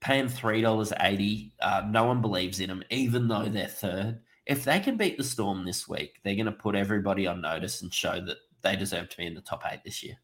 paying 0.00 0.28
three 0.28 0.60
dollars 0.60 0.92
eighty. 1.00 1.54
Uh, 1.60 1.82
no 1.88 2.04
one 2.04 2.20
believes 2.20 2.60
in 2.60 2.68
them, 2.68 2.82
even 2.90 3.28
though 3.28 3.48
they're 3.48 3.66
third. 3.66 4.20
If 4.48 4.64
they 4.64 4.80
can 4.80 4.96
beat 4.96 5.18
the 5.18 5.24
Storm 5.24 5.64
this 5.64 5.88
week, 5.88 6.18
they're 6.22 6.34
going 6.34 6.46
to 6.46 6.52
put 6.52 6.74
everybody 6.74 7.26
on 7.26 7.42
notice 7.42 7.82
and 7.82 7.92
show 7.92 8.20
that 8.24 8.38
they 8.62 8.74
deserve 8.74 9.08
to 9.10 9.16
be 9.16 9.26
in 9.26 9.34
the 9.34 9.40
top 9.42 9.62
eight 9.70 9.80
this 9.84 10.02
year. 10.02 10.16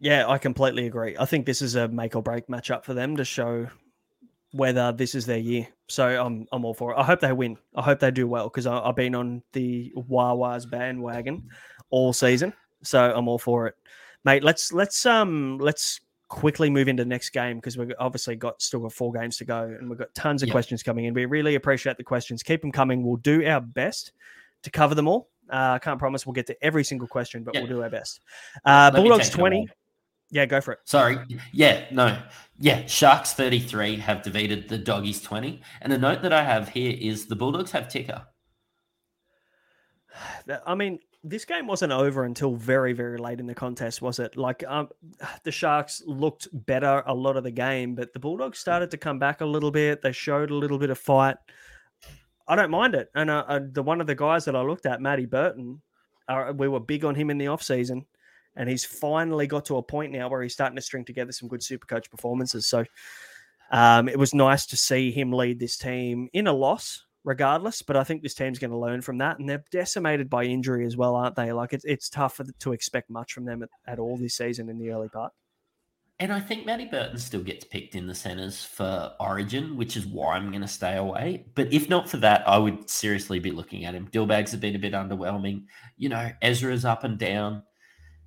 Yeah, 0.00 0.26
I 0.26 0.38
completely 0.38 0.86
agree. 0.86 1.16
I 1.16 1.26
think 1.26 1.46
this 1.46 1.62
is 1.62 1.76
a 1.76 1.86
make 1.86 2.16
or 2.16 2.22
break 2.22 2.48
matchup 2.48 2.84
for 2.84 2.92
them 2.92 3.16
to 3.18 3.24
show 3.24 3.68
whether 4.52 4.92
this 4.92 5.14
is 5.14 5.26
their 5.26 5.38
year. 5.38 5.68
So 5.88 6.06
I'm 6.06 6.46
I'm 6.52 6.64
all 6.64 6.74
for 6.74 6.92
it. 6.92 6.98
I 6.98 7.04
hope 7.04 7.20
they 7.20 7.32
win. 7.32 7.56
I 7.76 7.82
hope 7.82 8.00
they 8.00 8.10
do 8.10 8.26
well 8.26 8.48
because 8.48 8.66
I've 8.66 8.96
been 8.96 9.14
on 9.14 9.42
the 9.52 9.92
Wawa's 9.94 10.66
bandwagon 10.66 11.48
all 11.90 12.12
season. 12.12 12.52
So 12.82 13.12
I'm 13.14 13.28
all 13.28 13.38
for 13.38 13.68
it, 13.68 13.76
mate. 14.24 14.42
Let's 14.42 14.72
let's 14.72 15.06
um 15.06 15.58
let's 15.58 16.00
quickly 16.32 16.70
move 16.70 16.88
into 16.88 17.04
the 17.04 17.08
next 17.08 17.28
game 17.28 17.58
because 17.58 17.76
we've 17.76 17.92
obviously 17.98 18.34
got 18.34 18.62
still 18.62 18.80
got 18.80 18.92
four 18.94 19.12
games 19.12 19.36
to 19.36 19.44
go 19.44 19.64
and 19.64 19.90
we've 19.90 19.98
got 19.98 20.14
tons 20.14 20.42
of 20.42 20.48
yep. 20.48 20.54
questions 20.54 20.82
coming 20.82 21.04
in. 21.04 21.12
We 21.12 21.26
really 21.26 21.56
appreciate 21.56 21.98
the 21.98 22.04
questions. 22.04 22.42
Keep 22.42 22.62
them 22.62 22.72
coming. 22.72 23.02
We'll 23.02 23.16
do 23.16 23.46
our 23.46 23.60
best 23.60 24.12
to 24.62 24.70
cover 24.70 24.94
them 24.94 25.06
all. 25.06 25.28
Uh, 25.52 25.56
I 25.56 25.76
uh, 25.76 25.78
can't 25.78 25.98
promise 25.98 26.24
we'll 26.24 26.32
get 26.32 26.46
to 26.46 26.64
every 26.64 26.84
single 26.84 27.06
question, 27.06 27.44
but 27.44 27.54
yep. 27.54 27.64
we'll 27.64 27.76
do 27.76 27.82
our 27.82 27.90
best. 27.90 28.20
Uh, 28.64 28.90
Bulldogs 28.90 29.28
twenty. 29.28 29.68
Yeah, 30.30 30.46
go 30.46 30.62
for 30.62 30.72
it. 30.72 30.78
Sorry. 30.84 31.18
Yeah, 31.52 31.84
no. 31.90 32.18
Yeah, 32.58 32.86
Sharks 32.86 33.34
33 33.34 33.96
have 33.96 34.22
defeated 34.22 34.66
the 34.66 34.78
Doggies 34.78 35.20
20. 35.20 35.60
And 35.82 35.92
a 35.92 35.98
note 35.98 36.22
that 36.22 36.32
I 36.32 36.42
have 36.42 36.70
here 36.70 36.96
is 36.98 37.26
the 37.26 37.36
Bulldogs 37.36 37.70
have 37.72 37.86
ticker. 37.90 38.22
I 40.66 40.74
mean, 40.74 41.00
this 41.24 41.44
game 41.44 41.66
wasn't 41.66 41.92
over 41.92 42.24
until 42.24 42.54
very, 42.54 42.92
very 42.92 43.18
late 43.18 43.40
in 43.40 43.46
the 43.46 43.54
contest, 43.54 44.02
was 44.02 44.18
it? 44.18 44.36
Like, 44.36 44.64
um, 44.66 44.88
the 45.44 45.52
Sharks 45.52 46.02
looked 46.06 46.48
better 46.52 47.02
a 47.06 47.14
lot 47.14 47.36
of 47.36 47.44
the 47.44 47.50
game, 47.50 47.94
but 47.94 48.12
the 48.12 48.18
Bulldogs 48.18 48.58
started 48.58 48.90
to 48.90 48.96
come 48.96 49.18
back 49.18 49.40
a 49.40 49.46
little 49.46 49.70
bit. 49.70 50.02
They 50.02 50.12
showed 50.12 50.50
a 50.50 50.56
little 50.56 50.78
bit 50.78 50.90
of 50.90 50.98
fight. 50.98 51.36
I 52.48 52.56
don't 52.56 52.70
mind 52.70 52.94
it. 52.94 53.10
And 53.14 53.30
uh, 53.30 53.44
uh, 53.46 53.60
the 53.70 53.82
one 53.82 54.00
of 54.00 54.06
the 54.06 54.14
guys 54.14 54.44
that 54.46 54.56
I 54.56 54.62
looked 54.62 54.86
at, 54.86 55.00
Matty 55.00 55.26
Burton, 55.26 55.80
uh, 56.28 56.52
we 56.56 56.68
were 56.68 56.80
big 56.80 57.04
on 57.04 57.14
him 57.14 57.30
in 57.30 57.38
the 57.38 57.46
off 57.46 57.62
season 57.62 58.04
and 58.56 58.68
he's 58.68 58.84
finally 58.84 59.46
got 59.46 59.64
to 59.66 59.76
a 59.76 59.82
point 59.82 60.12
now 60.12 60.28
where 60.28 60.42
he's 60.42 60.52
starting 60.52 60.76
to 60.76 60.82
string 60.82 61.04
together 61.04 61.32
some 61.32 61.48
good 61.48 61.62
super 61.62 61.86
coach 61.86 62.10
performances. 62.10 62.66
So 62.66 62.84
um, 63.70 64.08
it 64.08 64.18
was 64.18 64.34
nice 64.34 64.66
to 64.66 64.76
see 64.76 65.10
him 65.10 65.32
lead 65.32 65.58
this 65.58 65.78
team 65.78 66.28
in 66.32 66.46
a 66.46 66.52
loss, 66.52 67.04
regardless. 67.24 67.82
But 67.82 67.96
I 67.96 68.04
think 68.04 68.22
this 68.22 68.34
team's 68.34 68.58
going 68.58 68.70
to 68.70 68.76
learn 68.76 69.02
from 69.02 69.18
that, 69.18 69.38
and 69.38 69.48
they're 69.48 69.64
decimated 69.70 70.28
by 70.30 70.44
injury 70.44 70.86
as 70.86 70.96
well, 70.96 71.14
aren't 71.14 71.36
they? 71.36 71.52
Like 71.52 71.72
it's 71.72 71.84
it's 71.84 72.08
tough 72.08 72.40
to 72.60 72.72
expect 72.72 73.10
much 73.10 73.32
from 73.32 73.44
them 73.44 73.62
at, 73.62 73.70
at 73.86 73.98
all 73.98 74.16
this 74.16 74.36
season 74.36 74.68
in 74.68 74.78
the 74.78 74.90
early 74.90 75.08
part. 75.08 75.32
And 76.18 76.32
I 76.32 76.38
think 76.38 76.66
Matty 76.66 76.84
Burton 76.84 77.18
still 77.18 77.42
gets 77.42 77.64
picked 77.64 77.96
in 77.96 78.06
the 78.06 78.14
centres 78.14 78.64
for 78.64 79.12
Origin, 79.18 79.76
which 79.76 79.96
is 79.96 80.06
why 80.06 80.36
I'm 80.36 80.50
going 80.50 80.62
to 80.62 80.68
stay 80.68 80.96
away. 80.96 81.46
But 81.56 81.72
if 81.72 81.88
not 81.88 82.08
for 82.08 82.18
that, 82.18 82.46
I 82.46 82.58
would 82.58 82.88
seriously 82.88 83.40
be 83.40 83.50
looking 83.50 83.86
at 83.86 83.94
him. 83.94 84.08
Dillbags 84.12 84.52
have 84.52 84.60
been 84.60 84.76
a 84.76 84.78
bit 84.78 84.92
underwhelming. 84.92 85.64
You 85.96 86.10
know, 86.10 86.30
Ezra's 86.40 86.84
up 86.84 87.02
and 87.02 87.18
down 87.18 87.64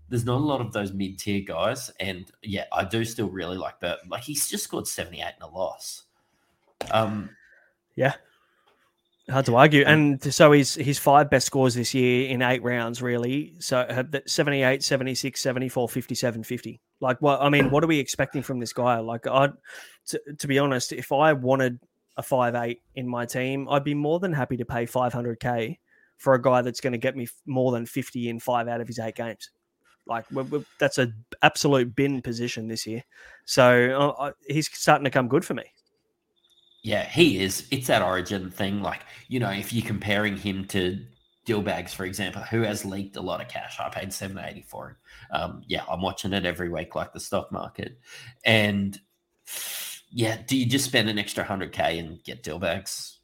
there's 0.10 0.26
not 0.26 0.38
a 0.40 0.44
lot 0.44 0.62
of 0.62 0.72
those 0.72 0.94
mid 0.94 1.18
tier 1.18 1.42
guys. 1.42 1.92
And 2.00 2.30
yeah, 2.44 2.66
I 2.72 2.84
do 2.84 3.04
still 3.06 3.30
really 3.30 3.58
like 3.58 3.80
Burton. 3.80 4.10
Like 4.10 4.24
he's 4.24 4.48
just 4.48 4.64
scored 4.64 4.88
78 4.88 5.34
in 5.38 5.42
a 5.42 5.48
loss. 5.48 6.04
Um, 6.92 7.30
yeah. 7.96 8.14
Hard 9.30 9.46
to 9.48 9.56
argue. 9.56 9.84
And 9.86 10.22
so 10.22 10.52
he's 10.52 10.76
his 10.76 11.00
five 11.00 11.32
best 11.32 11.48
scores 11.48 11.74
this 11.74 11.96
year 11.96 12.30
in 12.30 12.44
eight 12.44 12.62
rounds, 12.62 13.02
really. 13.02 13.56
So 13.60 14.06
78, 14.28 14.84
76, 14.84 15.42
74, 15.42 15.90
57, 15.90 16.44
50. 16.44 16.82
Like, 17.00 17.22
what 17.22 17.42
I 17.42 17.50
mean, 17.50 17.72
what 17.72 17.84
are 17.84 17.88
we 17.88 17.98
expecting 17.98 18.44
from 18.44 18.60
this 18.60 18.72
guy? 18.72 19.00
Like, 19.00 19.26
I, 19.26 19.50
to, 20.08 20.22
to 20.38 20.48
be 20.48 20.60
honest, 20.60 20.92
if 20.92 21.12
I 21.12 21.34
wanted 21.34 21.80
a 22.18 22.24
five 22.24 22.54
eight 22.54 22.82
in 22.94 23.08
my 23.08 23.26
team, 23.26 23.68
I'd 23.68 23.84
be 23.84 23.96
more 23.96 24.20
than 24.20 24.32
happy 24.32 24.58
to 24.58 24.66
pay 24.66 24.86
500k 24.86 25.80
for 26.18 26.36
a 26.36 26.42
guy 26.42 26.62
that's 26.62 26.80
going 26.80 26.94
to 26.94 27.00
get 27.00 27.16
me 27.16 27.28
more 27.46 27.72
than 27.72 27.86
50 27.86 28.30
in 28.30 28.40
five 28.40 28.68
out 28.68 28.80
of 28.80 28.88
his 28.88 29.00
eight 29.00 29.16
games. 29.16 29.50
Like 30.08 30.26
we're, 30.32 30.44
we're, 30.44 30.66
that's 30.80 30.98
an 30.98 31.14
absolute 31.42 31.96
bin 31.96 32.22
position 32.22 32.68
this 32.68 32.86
year. 32.86 33.04
So 33.46 34.14
uh, 34.20 34.32
he's 34.48 34.70
starting 34.72 35.06
to 35.06 35.10
come 35.10 35.28
good 35.28 35.44
for 35.44 35.56
me. 35.56 35.64
Yeah, 36.86 37.04
he 37.04 37.44
is. 37.44 37.68
It's 37.72 37.88
that 37.88 38.04
origin 38.04 38.52
thing. 38.52 38.84
Like, 38.84 39.02
you 39.28 39.40
know, 39.40 39.50
if 39.50 39.74
you're 39.74 39.84
comparing 39.84 40.38
him 40.38 40.66
to 40.66 41.04
Dillbags, 41.48 41.96
for 41.96 42.06
example, 42.06 42.44
who 42.44 42.62
has 42.62 42.86
leaked 42.86 43.16
a 43.16 43.22
lot 43.22 43.42
of 43.42 43.48
cash. 43.48 43.80
I 43.80 43.90
paid 43.90 44.14
780 44.14 44.68
for 44.68 44.90
him. 44.90 44.96
Um, 45.32 45.64
yeah, 45.66 45.84
I'm 45.90 46.04
watching 46.04 46.32
it 46.32 46.46
every 46.46 46.70
week 46.70 46.94
like 46.94 47.12
the 47.12 47.20
stock 47.20 47.52
market. 47.52 47.98
And 48.46 49.00
yeah, 50.12 50.38
do 50.46 50.56
you 50.56 50.68
just 50.68 50.86
spend 50.86 51.10
an 51.10 51.18
extra 51.18 51.44
100K 51.44 51.98
and 52.00 52.24
get 52.24 52.44
Dillbags? 52.44 53.16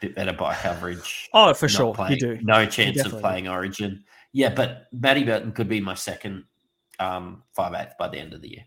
Bit 0.00 0.16
better 0.16 0.32
bye 0.32 0.56
coverage. 0.56 1.30
Oh, 1.32 1.54
for 1.54 1.68
sure. 1.68 1.94
Playing, 1.94 2.14
you 2.14 2.18
do. 2.18 2.38
No 2.42 2.66
chance 2.66 3.04
of 3.04 3.20
playing 3.20 3.44
do. 3.44 3.50
Origin. 3.52 4.02
Yeah, 4.32 4.52
but 4.52 4.88
Matty 4.90 5.22
Burton 5.22 5.52
could 5.52 5.68
be 5.68 5.80
my 5.80 5.94
second 5.94 6.42
um, 6.98 7.44
five 7.52 7.72
eighth 7.72 7.96
by 8.00 8.08
the 8.08 8.18
end 8.18 8.34
of 8.34 8.42
the 8.42 8.50
year. 8.50 8.64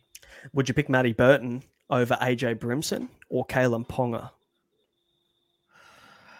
Would 0.54 0.70
you 0.70 0.74
pick 0.74 0.88
Matty 0.88 1.12
Burton 1.12 1.62
over 1.90 2.16
AJ 2.22 2.60
Brimson 2.60 3.10
or 3.30 3.46
Kalyn 3.46 3.88
Ponga? 3.88 4.30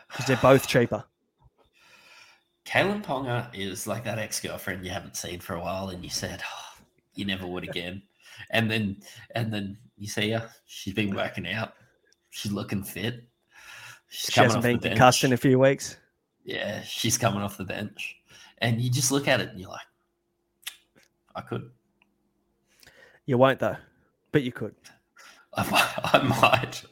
Because 0.08 0.26
they're 0.26 0.38
both 0.38 0.68
cheaper. 0.68 1.04
Kalyn 2.66 3.04
Ponga 3.04 3.48
is 3.54 3.88
like 3.88 4.04
that 4.06 4.20
ex 4.20 4.40
girlfriend 4.40 4.86
you 4.86 4.92
haven't 4.92 5.18
seen 5.18 5.40
for 5.40 5.56
a 5.56 5.60
while, 5.60 5.90
and 5.90 6.04
you 6.04 6.10
said 6.10 6.42
oh, 6.46 6.82
you 7.14 7.26
never 7.26 7.46
would 7.46 7.64
again, 7.64 8.02
and 8.52 8.70
then 8.72 8.98
and 9.36 9.52
then 9.52 9.78
you 9.98 10.08
see 10.08 10.32
her, 10.32 10.50
she's 10.66 10.94
been 10.94 11.16
working 11.16 11.48
out, 11.48 11.74
she's 12.30 12.52
looking 12.52 12.84
fit. 12.84 13.24
She's 14.08 14.34
she 14.34 14.40
hasn't 14.40 14.64
been 14.64 14.80
concussed 14.80 15.24
in 15.24 15.34
a 15.34 15.38
few 15.38 15.60
weeks. 15.60 15.98
Yeah, 16.46 16.82
she's 16.84 17.18
coming 17.18 17.42
off 17.42 17.58
the 17.58 17.64
bench 17.64 18.18
and 18.64 18.82
you 18.82 18.90
just 18.90 19.12
look 19.12 19.28
at 19.28 19.42
it 19.42 19.50
and 19.50 19.60
you're 19.60 19.70
like, 19.70 19.86
I 21.36 21.42
could. 21.42 21.70
You 23.26 23.38
won't 23.38 23.60
though, 23.60 23.76
but 24.32 24.44
you 24.44 24.52
could. 24.52 24.74
I 25.58 25.70
might. 25.70 26.14
I 26.14 26.24
might. 26.24 26.84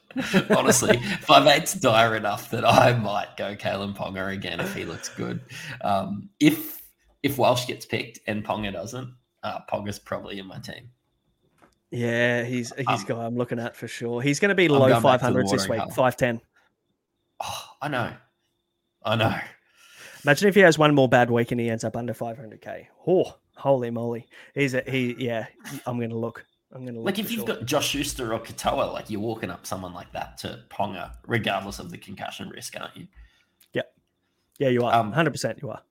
Honestly, 0.55 0.97
five 1.22 1.47
eight's 1.47 1.74
dire 1.74 2.16
enough 2.16 2.51
that 2.51 2.66
I 2.66 2.93
might 2.93 3.38
go 3.38 3.55
Kalyn 3.55 3.95
Ponga 3.95 4.32
again 4.34 4.59
if 4.59 4.76
he 4.76 4.86
looks 4.86 5.09
good. 5.09 5.41
Um, 5.82 6.30
if 6.39 6.82
if 7.24 7.38
Walsh 7.38 7.66
gets 7.66 7.86
picked 7.86 8.20
and 8.28 8.43
Ponga 8.43 8.72
doesn't, 8.72 9.14
uh, 9.43 9.59
Ponga's 9.72 9.99
probably 9.99 10.39
in 10.39 10.47
my 10.47 10.59
team. 10.59 10.89
Yeah, 11.91 12.43
he's 12.43 12.72
he's 12.78 12.88
um, 12.88 13.03
guy 13.05 13.26
I'm 13.26 13.36
looking 13.36 13.59
at 13.59 13.76
for 13.76 13.88
sure. 13.88 14.22
He's 14.22 14.39
going 14.39 14.49
to 14.49 14.55
be 14.55 14.68
low 14.68 14.99
five 15.01 15.22
hundreds 15.22 15.51
this 15.51 15.68
week, 15.68 15.82
five 15.93 16.16
ten. 16.16 16.39
Oh, 17.43 17.66
I 17.82 17.88
know, 17.88 18.14
I 19.03 19.16
know. 19.16 19.36
Imagine 20.24 20.49
if 20.49 20.55
he 20.55 20.62
has 20.62 20.78
one 20.78 20.93
more 20.93 21.09
bad 21.09 21.32
week 21.32 21.51
and 21.51 21.59
he 21.59 21.70
ends 21.70 21.84
up 21.84 21.97
under 21.97 22.14
500k. 22.14 22.86
Oh, 23.07 23.36
holy 23.55 23.89
moly! 23.89 24.28
He's 24.53 24.76
a, 24.76 24.84
he. 24.86 25.16
Yeah, 25.18 25.47
I'm 25.86 25.97
going 25.97 26.12
to 26.12 26.18
look. 26.18 26.45
I'm 26.74 26.84
going 26.84 26.95
to 26.95 27.01
like 27.01 27.19
if 27.19 27.32
you've 27.32 27.45
got 27.45 27.65
Josh 27.65 27.89
Schuster 27.89 28.34
or 28.34 28.39
Katoa, 28.39 28.93
like 28.93 29.09
you're 29.09 29.22
walking 29.22 29.49
up 29.49 29.65
someone 29.65 29.93
like 29.93 30.11
that 30.13 30.38
to 30.39 30.59
Ponga, 30.69 31.13
regardless 31.28 31.80
of 31.80 31.91
the 31.91 31.97
concussion 31.97 32.49
risk, 32.49 32.80
aren't 32.80 32.95
you? 32.95 33.07
Yeah, 33.74 33.82
yeah, 34.57 34.69
you 34.69 34.84
are. 34.86 34.93
Um, 34.93 35.07
100 35.07 35.32
percent, 35.32 35.59
you 35.61 35.69
are. 35.69 35.82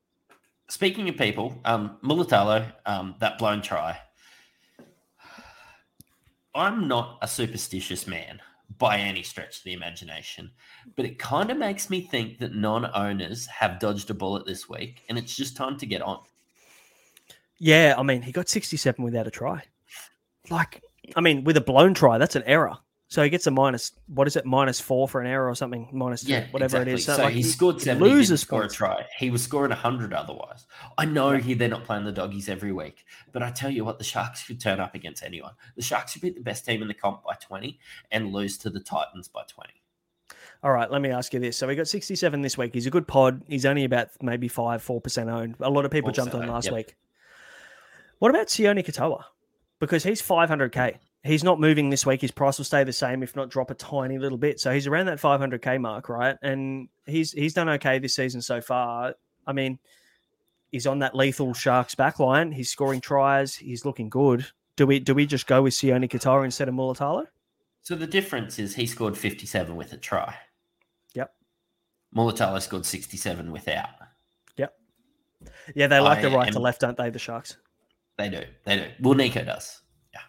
Speaking 0.68 1.08
of 1.08 1.16
people, 1.16 1.60
um, 1.64 1.98
Mulitalo, 2.02 2.72
um, 2.86 3.16
that 3.18 3.38
blown 3.38 3.60
try. 3.60 3.98
I'm 6.54 6.88
not 6.88 7.18
a 7.22 7.28
superstitious 7.28 8.06
man 8.06 8.40
by 8.78 8.98
any 8.98 9.22
stretch 9.22 9.58
of 9.58 9.64
the 9.64 9.72
imagination. 9.72 10.50
But 10.96 11.04
it 11.04 11.18
kind 11.18 11.50
of 11.50 11.58
makes 11.58 11.90
me 11.90 12.00
think 12.00 12.38
that 12.38 12.54
non 12.54 12.90
owners 12.94 13.46
have 13.46 13.78
dodged 13.78 14.10
a 14.10 14.14
bullet 14.14 14.46
this 14.46 14.68
week 14.68 15.02
and 15.08 15.18
it's 15.18 15.36
just 15.36 15.56
time 15.56 15.76
to 15.78 15.86
get 15.86 16.02
on. 16.02 16.20
Yeah, 17.58 17.94
I 17.98 18.02
mean, 18.02 18.22
he 18.22 18.32
got 18.32 18.48
67 18.48 19.04
without 19.04 19.26
a 19.26 19.30
try. 19.30 19.62
Like, 20.50 20.82
I 21.16 21.20
mean, 21.20 21.44
with 21.44 21.56
a 21.56 21.60
blown 21.60 21.94
try, 21.94 22.18
that's 22.18 22.36
an 22.36 22.42
error. 22.44 22.76
So 23.10 23.24
he 23.24 23.28
gets 23.28 23.48
a 23.48 23.50
minus. 23.50 23.90
What 24.06 24.28
is 24.28 24.36
it? 24.36 24.46
Minus 24.46 24.80
four 24.80 25.08
for 25.08 25.20
an 25.20 25.26
error 25.26 25.48
or 25.48 25.56
something. 25.56 25.88
Minus 25.92 26.22
Minus 26.22 26.24
Yeah, 26.26 26.46
whatever 26.52 26.80
exactly. 26.82 26.92
it 26.92 26.94
is. 26.94 27.04
So, 27.04 27.16
like, 27.16 27.34
he 27.34 27.42
scored 27.42 27.74
he 27.76 27.80
seventy. 27.80 28.04
loses 28.04 28.30
Loses 28.30 28.40
score 28.42 28.60
a 28.60 28.62
points. 28.62 28.74
try. 28.76 29.06
He 29.18 29.30
was 29.30 29.42
scoring 29.42 29.72
hundred 29.72 30.12
otherwise. 30.12 30.66
I 30.96 31.06
know 31.06 31.32
he 31.32 31.54
they're 31.54 31.68
not 31.68 31.82
playing 31.82 32.04
the 32.04 32.12
doggies 32.12 32.48
every 32.48 32.70
week, 32.70 33.04
but 33.32 33.42
I 33.42 33.50
tell 33.50 33.70
you 33.70 33.84
what, 33.84 33.98
the 33.98 34.04
Sharks 34.04 34.46
could 34.46 34.60
turn 34.60 34.78
up 34.78 34.94
against 34.94 35.24
anyone. 35.24 35.54
The 35.74 35.82
Sharks 35.82 36.12
could 36.12 36.22
beat 36.22 36.36
the 36.36 36.40
best 36.40 36.64
team 36.64 36.82
in 36.82 36.88
the 36.88 36.94
comp 36.94 37.24
by 37.24 37.34
twenty 37.34 37.80
and 38.12 38.32
lose 38.32 38.56
to 38.58 38.70
the 38.70 38.78
Titans 38.78 39.26
by 39.26 39.42
twenty. 39.48 39.82
All 40.62 40.70
right, 40.70 40.88
let 40.88 41.02
me 41.02 41.10
ask 41.10 41.34
you 41.34 41.40
this. 41.40 41.56
So 41.56 41.66
we 41.66 41.74
got 41.74 41.88
67 41.88 42.42
this 42.42 42.58
week. 42.58 42.74
He's 42.74 42.86
a 42.86 42.90
good 42.90 43.08
pod. 43.08 43.42
He's 43.48 43.64
only 43.64 43.84
about 43.84 44.10
maybe 44.20 44.46
5 44.46 44.84
4% 44.86 45.32
owned. 45.32 45.54
A 45.60 45.70
lot 45.70 45.86
of 45.86 45.90
people 45.90 46.10
4% 46.10 46.14
jumped 46.14 46.34
on 46.34 46.46
last 46.46 46.66
yep. 46.66 46.74
week. 46.74 46.96
What 48.18 48.28
about 48.28 48.48
Sione 48.48 48.84
Katoa? 48.84 49.24
Because 49.80 50.04
he's 50.04 50.22
500k. 50.22 50.98
He's 51.22 51.44
not 51.44 51.60
moving 51.60 51.90
this 51.90 52.06
week. 52.06 52.20
His 52.20 52.30
price 52.30 52.58
will 52.58 52.64
stay 52.64 52.84
the 52.84 52.92
same, 52.92 53.22
if 53.22 53.34
not 53.36 53.50
drop 53.50 53.70
a 53.70 53.74
tiny 53.74 54.18
little 54.18 54.38
bit. 54.38 54.60
So 54.60 54.72
he's 54.72 54.86
around 54.86 55.06
that 55.06 55.18
500k 55.18 55.80
mark, 55.80 56.08
right? 56.08 56.36
And 56.42 56.88
he's 57.06 57.32
he's 57.32 57.52
done 57.52 57.68
okay 57.70 57.98
this 57.98 58.14
season 58.14 58.40
so 58.40 58.60
far. 58.60 59.14
I 59.46 59.52
mean, 59.52 59.78
he's 60.70 60.86
on 60.86 61.00
that 61.00 61.14
lethal 61.14 61.52
Sharks 61.52 61.94
backline. 61.94 62.54
He's 62.54 62.70
scoring 62.70 63.00
tries. 63.00 63.54
He's 63.54 63.84
looking 63.84 64.08
good. 64.08 64.46
Do 64.76 64.86
we 64.86 64.98
do 64.98 65.14
we 65.14 65.26
just 65.26 65.46
go 65.46 65.62
with 65.62 65.74
Sione 65.74 66.08
Katoa 66.10 66.44
instead 66.44 66.68
of 66.68 66.74
Mulitalo? 66.74 67.26
So 67.82 67.94
the 67.96 68.06
difference 68.06 68.58
is 68.58 68.74
he 68.74 68.86
scored 68.86 69.16
fifty-seven 69.16 69.76
with 69.76 69.92
a 69.92 69.98
try. 69.98 70.34
Yep. 71.14 71.34
Mulitalo 72.16 72.62
scored 72.62 72.86
sixty-seven 72.86 73.52
without. 73.52 73.88
Yep. 74.56 74.74
Yeah, 75.74 75.86
they 75.86 76.00
like 76.00 76.18
I 76.18 76.22
the 76.22 76.30
right 76.30 76.52
to 76.52 76.60
left, 76.60 76.80
don't 76.80 76.96
they? 76.96 77.10
The 77.10 77.18
Sharks. 77.18 77.56
They 78.20 78.28
do. 78.28 78.42
They 78.66 78.76
do. 78.76 78.86
Well, 79.00 79.14
Nicho 79.14 79.46
does. 79.46 79.80
Yeah. 80.12 80.20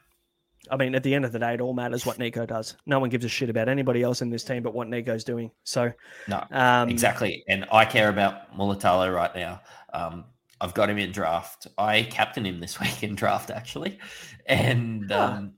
I 0.72 0.78
mean, 0.78 0.96
at 0.96 1.04
the 1.04 1.14
end 1.14 1.26
of 1.26 1.34
the 1.34 1.40
day, 1.40 1.56
it 1.56 1.60
all 1.62 1.74
matters 1.74 2.06
what 2.06 2.18
Nicho 2.20 2.48
does. 2.48 2.76
No 2.86 3.00
one 3.00 3.10
gives 3.10 3.26
a 3.26 3.30
shit 3.30 3.50
about 3.50 3.68
anybody 3.68 4.02
else 4.02 4.22
in 4.22 4.30
this 4.30 4.46
team 4.46 4.64
but 4.64 4.74
what 4.74 4.88
Nicho's 4.88 5.26
doing. 5.26 5.52
So, 5.66 5.92
No, 6.30 6.42
um, 6.52 6.88
exactly. 6.88 7.44
And 7.50 7.66
I 7.70 7.84
care 7.84 8.08
about 8.08 8.56
Mulitalo 8.58 9.14
right 9.14 9.36
now. 9.36 9.62
Um, 9.94 10.24
I've 10.62 10.74
got 10.74 10.90
him 10.90 11.00
in 11.00 11.12
draft. 11.12 11.68
I 11.78 12.04
captain 12.04 12.46
him 12.46 12.62
this 12.62 12.80
week 12.80 13.04
in 13.04 13.14
draft, 13.14 13.52
actually. 13.52 14.00
And 14.46 15.12
Huh. 15.12 15.20
um, 15.20 15.54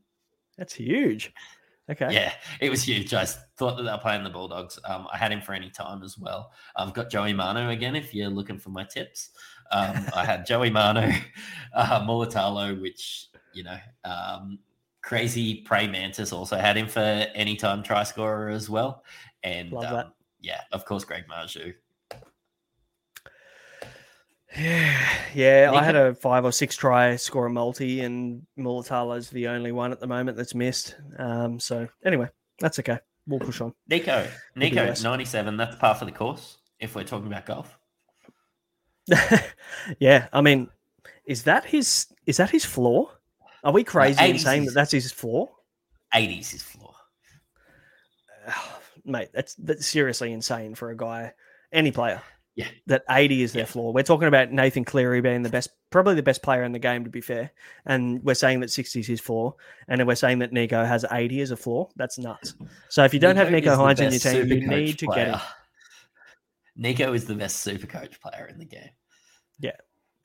that's 0.57 0.73
huge. 0.73 1.31
Okay. 1.91 2.07
yeah, 2.13 2.33
it 2.61 2.69
was 2.69 2.81
huge. 2.81 3.13
I 3.13 3.25
thought 3.25 3.75
that 3.75 3.83
they 3.83 3.91
were 3.91 3.97
playing 3.97 4.23
the 4.23 4.29
Bulldogs. 4.29 4.79
Um, 4.85 5.05
I 5.11 5.17
had 5.17 5.33
him 5.33 5.41
for 5.41 5.53
any 5.53 5.69
time 5.69 6.01
as 6.01 6.17
well. 6.17 6.53
I've 6.77 6.93
got 6.93 7.11
Joey 7.11 7.33
Manu 7.33 7.69
again 7.69 7.95
if 7.95 8.13
you're 8.15 8.29
looking 8.29 8.57
for 8.57 8.69
my 8.69 8.85
tips. 8.85 9.31
Um, 9.71 10.05
I 10.15 10.25
had 10.25 10.45
Joey 10.45 10.69
Manu, 10.69 11.11
uh, 11.75 12.05
Mulitalo, 12.05 12.79
which, 12.79 13.27
you 13.53 13.63
know, 13.63 13.77
um, 14.03 14.59
Crazy 15.01 15.61
Prey 15.61 15.87
Mantis 15.87 16.31
also 16.31 16.57
had 16.57 16.77
him 16.77 16.87
for 16.87 16.99
anytime 16.99 17.83
try 17.83 18.03
scorer 18.03 18.49
as 18.49 18.69
well. 18.69 19.03
And 19.43 19.73
um, 19.73 20.13
yeah, 20.39 20.61
of 20.71 20.85
course, 20.85 21.03
Greg 21.03 21.25
Marzhew. 21.27 21.73
Yeah, 24.57 25.09
yeah. 25.33 25.71
I 25.73 25.83
had 25.83 25.95
a 25.95 26.13
five 26.15 26.45
or 26.45 26.51
six 26.51 26.75
try 26.75 27.15
score 27.17 27.47
a 27.47 27.49
multi, 27.49 28.01
and 28.01 28.45
Mulitalo's 28.57 29.29
the 29.29 29.47
only 29.47 29.71
one 29.71 29.91
at 29.91 29.99
the 29.99 30.07
moment 30.07 30.37
that's 30.37 30.55
missed. 30.55 30.95
Um, 31.17 31.59
so 31.59 31.87
anyway, 32.05 32.29
that's 32.59 32.79
okay. 32.79 32.99
We'll 33.27 33.39
push 33.39 33.61
on. 33.61 33.73
Nicho, 33.89 34.27
Nicho, 34.55 35.03
97. 35.03 35.57
That's 35.57 35.75
par 35.77 35.95
for 35.95 36.05
the 36.05 36.11
course 36.11 36.57
if 36.79 36.95
we're 36.95 37.03
talking 37.03 37.27
about 37.27 37.45
golf. 37.45 37.77
yeah, 39.99 40.27
I 40.31 40.41
mean, 40.41 40.69
is 41.25 41.43
that 41.43 41.65
his? 41.65 42.07
Is 42.25 42.37
that 42.37 42.49
his 42.49 42.65
floor? 42.65 43.09
Are 43.63 43.71
we 43.71 43.83
crazy 43.83 44.23
in 44.23 44.35
80s 44.35 44.39
saying 44.39 44.65
that 44.65 44.73
that's 44.73 44.91
his 44.91 45.11
floor? 45.11 45.49
80s 46.13 46.53
is 46.53 46.61
floor. 46.61 46.93
mate, 49.05 49.29
that's 49.33 49.55
that's 49.55 49.85
seriously 49.85 50.31
insane 50.31 50.75
for 50.75 50.89
a 50.89 50.97
guy, 50.97 51.33
any 51.71 51.91
player. 51.91 52.21
Yeah. 52.55 52.67
That 52.85 53.03
80 53.09 53.41
is 53.41 53.53
their 53.53 53.65
floor. 53.65 53.93
We're 53.93 54.03
talking 54.03 54.27
about 54.27 54.51
Nathan 54.51 54.85
Cleary 54.85 55.21
being 55.21 55.41
the 55.41 55.49
best, 55.49 55.71
probably 55.89 56.13
the 56.13 56.21
best 56.21 56.43
player 56.43 56.63
in 56.63 56.71
the 56.71 56.77
game, 56.77 57.03
to 57.03 57.09
be 57.09 57.21
fair. 57.21 57.51
And 57.85 58.23
we're 58.23 58.35
saying 58.35 58.59
that 58.59 58.69
60 58.69 58.99
is 58.99 59.07
his 59.07 59.19
floor. 59.19 59.55
And 59.87 59.99
then 59.99 60.05
we're 60.05 60.13
saying 60.13 60.37
that 60.39 60.51
Nicho 60.51 60.87
has 60.87 61.03
80 61.11 61.41
as 61.41 61.49
a 61.49 61.57
floor. 61.57 61.89
That's 61.95 62.19
nuts. 62.19 62.53
So 62.89 63.03
if 63.03 63.13
you 63.13 63.19
don't 63.19 63.37
have 63.37 63.47
Nicho 63.47 63.71
is 63.71 63.79
Hynes 63.79 63.99
in 64.01 64.11
your 64.11 64.19
team, 64.19 64.55
you 64.55 64.67
need 64.67 64.99
to 64.99 65.07
get 65.07 65.29
him. 65.29 65.39
Nicho 66.79 67.15
is 67.15 67.25
the 67.25 67.35
best 67.35 67.57
super 67.57 67.87
coach 67.87 68.19
player 68.21 68.47
in 68.47 68.57
the 68.57 68.65
game. 68.65 68.89
Yeah. 69.59 69.75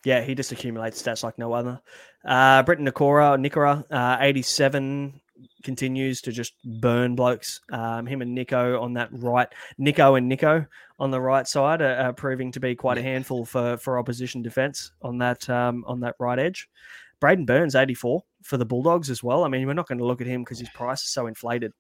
Yeah, 0.04 0.22
he 0.22 0.34
just 0.34 0.52
accumulates 0.52 1.02
stats 1.02 1.24
like 1.24 1.38
no 1.38 1.52
other. 1.52 1.80
Uh, 2.24 2.62
Briton 2.62 2.86
Nikora, 2.86 3.36
Nikora, 3.38 3.84
uh, 3.90 4.16
87 4.20 5.20
continues 5.62 6.20
to 6.22 6.32
just 6.32 6.54
burn 6.80 7.14
blokes. 7.14 7.60
Um, 7.72 8.06
him 8.06 8.22
and 8.22 8.36
Nicho 8.36 8.80
on 8.80 8.94
that 8.94 9.08
right, 9.12 9.48
Nico 9.76 10.14
and 10.14 10.28
Nico 10.28 10.66
on 10.98 11.10
the 11.10 11.20
right 11.20 11.46
side 11.46 11.82
are, 11.82 11.96
are 11.96 12.12
proving 12.12 12.52
to 12.52 12.60
be 12.60 12.74
quite 12.74 12.98
a 12.98 13.02
handful 13.02 13.44
for 13.44 13.76
for 13.76 13.98
opposition 13.98 14.42
defense 14.42 14.92
on 15.02 15.18
that 15.18 15.48
um, 15.50 15.84
on 15.86 16.00
that 16.00 16.14
right 16.18 16.38
edge. 16.38 16.68
Braden 17.20 17.46
Burns, 17.46 17.74
84 17.74 18.22
for 18.42 18.56
the 18.56 18.64
Bulldogs 18.64 19.10
as 19.10 19.22
well. 19.22 19.44
I 19.44 19.48
mean, 19.48 19.66
we're 19.66 19.74
not 19.74 19.88
going 19.88 19.98
to 19.98 20.06
look 20.06 20.20
at 20.20 20.26
him 20.26 20.42
because 20.42 20.60
his 20.60 20.68
price 20.70 21.02
is 21.02 21.10
so 21.10 21.26
inflated, 21.26 21.72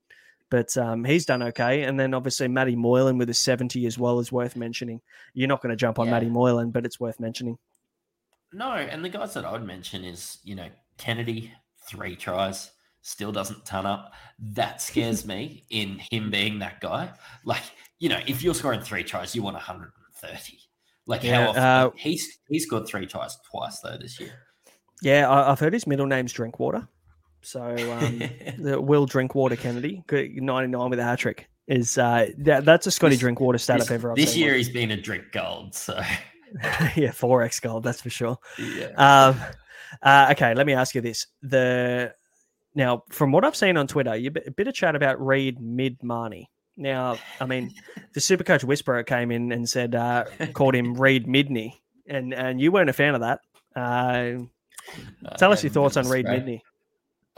but 0.50 0.76
um, 0.76 1.04
he's 1.04 1.26
done 1.26 1.42
okay. 1.42 1.82
And 1.82 1.98
then 1.98 2.14
obviously 2.14 2.48
Matty 2.48 2.76
Moylan 2.76 3.18
with 3.18 3.30
a 3.30 3.34
70 3.34 3.86
as 3.86 3.98
well 3.98 4.18
is 4.18 4.32
worth 4.32 4.56
mentioning. 4.56 5.00
You're 5.34 5.48
not 5.48 5.62
going 5.62 5.70
to 5.70 5.76
jump 5.76 5.98
on 5.98 6.06
Yeah. 6.06 6.12
Matty 6.12 6.28
Moylan, 6.30 6.70
but 6.70 6.86
it's 6.86 6.98
worth 6.98 7.20
mentioning. 7.20 7.58
No, 8.52 8.72
and 8.72 9.04
the 9.04 9.08
guys 9.10 9.34
that 9.34 9.44
I 9.44 9.52
would 9.52 9.64
mention 9.64 10.04
is, 10.04 10.38
you 10.42 10.54
know, 10.54 10.68
Kennedy, 10.96 11.52
three 11.86 12.16
tries, 12.16 12.70
still 13.02 13.30
doesn't 13.32 13.66
turn 13.66 13.84
up. 13.84 14.12
That 14.38 14.80
scares 14.80 15.26
me 15.26 15.64
in 15.70 16.00
him 16.10 16.30
being 16.30 16.58
that 16.60 16.80
guy. 16.80 17.10
Like, 17.44 17.62
you 17.98 18.08
know, 18.08 18.20
if 18.26 18.42
you're 18.42 18.54
scoring 18.54 18.80
three 18.80 19.04
tries, 19.04 19.34
you 19.34 19.42
want 19.42 19.54
130. 19.54 20.58
Like 21.06 21.22
Yeah, 21.24 21.44
how 21.44 21.48
often 21.50 21.62
uh, 21.62 21.90
he's 21.96 22.38
he's 22.50 22.64
scored 22.66 22.86
three 22.86 23.06
tries 23.06 23.38
twice 23.50 23.80
though 23.80 23.96
this 23.96 24.20
year. 24.20 24.32
Yeah, 25.00 25.28
I, 25.28 25.50
I've 25.50 25.58
heard 25.58 25.72
his 25.72 25.86
middle 25.86 26.04
name's 26.06 26.34
Drinkwater. 26.34 26.86
So 27.42 27.62
um, 28.00 28.22
the 28.58 28.80
Will 28.80 29.06
Drinkwater 29.06 29.56
Kennedy, 29.56 30.02
99 30.10 30.90
with 30.90 30.98
a 30.98 31.04
hat 31.04 31.18
trick, 31.18 31.48
is 31.66 31.98
uh, 31.98 32.28
that, 32.38 32.64
that's 32.64 32.86
a 32.86 32.90
Scotty 32.90 33.14
This- 33.14 33.20
Drinkwater 33.20 33.58
stat 33.58 33.78
This, 33.78 33.88
up 33.88 33.94
ever. 33.94 34.10
I've 34.10 34.16
this 34.16 34.36
year 34.36 34.50
one. 34.50 34.56
he's 34.56 34.70
been 34.70 34.90
a 34.90 34.96
drink 34.96 35.24
gold, 35.32 35.74
so 35.74 36.00
yeah, 36.96 37.12
four 37.12 37.42
X 37.42 37.60
gold, 37.60 37.84
that's 37.84 38.00
for 38.00 38.10
sure. 38.10 38.38
yeah. 38.58 38.86
Um, 38.96 39.40
uh, 40.02 40.28
okay, 40.32 40.54
let 40.54 40.66
me 40.66 40.74
ask 40.74 40.94
you 40.94 41.00
this: 41.00 41.26
the 41.42 42.12
now 42.74 43.04
from 43.10 43.32
what 43.32 43.44
I've 43.44 43.56
seen 43.56 43.76
on 43.76 43.86
Twitter, 43.86 44.16
you 44.16 44.32
a 44.46 44.50
bit 44.50 44.68
of 44.68 44.74
chat 44.74 44.94
about 44.96 45.24
Reed 45.24 45.60
Mid 45.60 45.98
Marnie. 46.00 46.46
Now, 46.76 47.18
I 47.40 47.46
mean, 47.46 47.74
the 48.14 48.20
Supercoach 48.20 48.64
Whisperer 48.64 49.02
came 49.02 49.30
in 49.30 49.52
and 49.52 49.68
said 49.68 49.94
uh, 49.94 50.24
called 50.52 50.74
him 50.74 50.94
Reed 50.94 51.26
Midney, 51.26 51.72
and 52.06 52.32
and 52.32 52.60
you 52.60 52.72
weren't 52.72 52.90
a 52.90 52.94
fan 52.94 53.14
of 53.14 53.20
that. 53.22 53.40
Uh, 53.74 54.44
tell 55.36 55.52
us 55.52 55.62
your 55.62 55.72
thoughts 55.72 55.96
on 55.96 56.08
Reed. 56.08 56.26
Midney. 56.26 56.60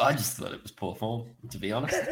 I 0.01 0.12
just 0.12 0.36
thought 0.36 0.53
it 0.53 0.62
was 0.62 0.72
poor 0.72 0.94
form, 0.94 1.28
to 1.51 1.59
be 1.59 1.72
honest. 1.72 1.96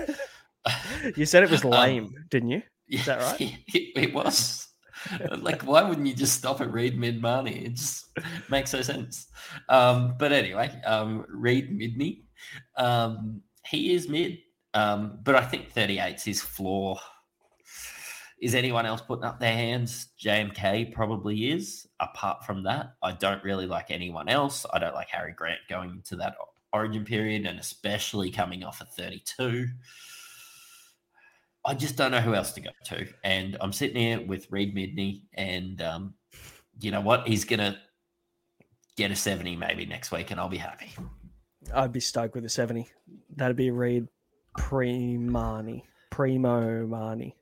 You 1.16 1.24
said 1.24 1.42
it 1.44 1.50
was 1.50 1.64
Um, 1.64 1.70
lame, 1.70 2.14
didn't 2.28 2.50
you? 2.50 2.62
Is 2.90 3.06
that 3.06 3.20
right? 3.22 3.56
It, 3.68 3.92
it 3.96 4.12
was. 4.12 4.66
like, 5.38 5.62
why 5.62 5.82
wouldn't 5.82 6.06
you 6.06 6.12
just 6.14 6.36
stop 6.36 6.60
at 6.60 6.70
Reed 6.70 6.98
Mid 6.98 7.22
Marnie? 7.22 7.64
It 7.66 7.74
just 7.74 8.06
makes 8.50 8.74
no 8.74 8.82
sense. 8.82 9.28
Um, 9.70 10.14
but 10.18 10.32
anyway, 10.32 10.68
um, 10.84 11.24
Reed 11.28 11.70
Midney, 11.70 12.24
um, 12.76 13.40
he 13.64 13.94
is 13.94 14.08
mid, 14.08 14.38
um, 14.74 15.20
but 15.22 15.36
I 15.36 15.42
think 15.42 15.72
38's 15.72 16.24
his 16.24 16.42
floor. 16.42 16.98
Is 18.42 18.54
anyone 18.54 18.84
else 18.84 19.00
putting 19.00 19.24
up 19.24 19.40
their 19.40 19.54
hands? 19.54 20.08
JMK 20.22 20.92
probably 20.92 21.50
is. 21.50 21.86
Apart 22.00 22.44
from 22.44 22.62
that, 22.64 22.94
I 23.02 23.12
don't 23.12 23.42
really 23.42 23.66
like 23.66 23.90
anyone 23.90 24.28
else. 24.28 24.66
I 24.72 24.78
don't 24.78 24.94
like 24.94 25.08
Harry 25.08 25.32
Grant 25.32 25.60
going 25.68 25.90
into 25.90 26.16
that 26.16 26.34
origin 26.72 27.04
period 27.04 27.46
and 27.46 27.58
especially 27.58 28.30
coming 28.30 28.64
off 28.64 28.80
a 28.80 28.84
32. 28.84 29.66
I 31.64 31.74
just 31.74 31.96
don't 31.96 32.10
know 32.10 32.20
who 32.20 32.34
else 32.34 32.52
to 32.52 32.60
go 32.60 32.70
to. 32.86 33.06
And 33.24 33.56
I'm 33.60 33.72
sitting 33.72 33.96
here 33.96 34.24
with 34.24 34.50
Reed 34.50 34.74
Midney, 34.74 35.22
and 35.34 35.82
um, 35.82 36.14
you 36.80 36.90
know 36.90 37.00
what? 37.00 37.28
He's 37.28 37.44
going 37.44 37.58
to 37.58 37.76
get 38.96 39.10
a 39.10 39.16
70 39.16 39.56
maybe 39.56 39.84
next 39.84 40.10
week, 40.10 40.30
and 40.30 40.40
I'll 40.40 40.48
be 40.48 40.56
happy. 40.56 40.90
I'd 41.74 41.92
be 41.92 42.00
stoked 42.00 42.34
with 42.34 42.44
a 42.44 42.48
70. 42.48 42.88
That'd 43.36 43.56
be 43.56 43.70
Reed 43.70 44.08
Primani. 44.56 45.82
Primo 46.10 46.86
Marnie. 46.86 47.34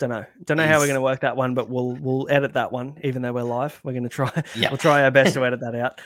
Don't 0.00 0.08
know. 0.08 0.24
Don't 0.44 0.56
know 0.56 0.66
how 0.66 0.78
we're 0.78 0.86
going 0.86 0.94
to 0.94 1.02
work 1.02 1.20
that 1.20 1.36
one, 1.36 1.52
but 1.52 1.68
we'll 1.68 1.92
we'll 1.92 2.26
edit 2.30 2.54
that 2.54 2.72
one, 2.72 2.96
even 3.04 3.20
though 3.20 3.34
we're 3.34 3.42
live. 3.42 3.78
We're 3.84 3.92
going 3.92 4.04
to 4.04 4.08
try. 4.08 4.32
Yeah. 4.56 4.70
We'll 4.70 4.78
try 4.78 5.02
our 5.04 5.10
best 5.10 5.34
to 5.34 5.44
edit 5.44 5.60
that 5.60 5.74
out. 5.74 6.00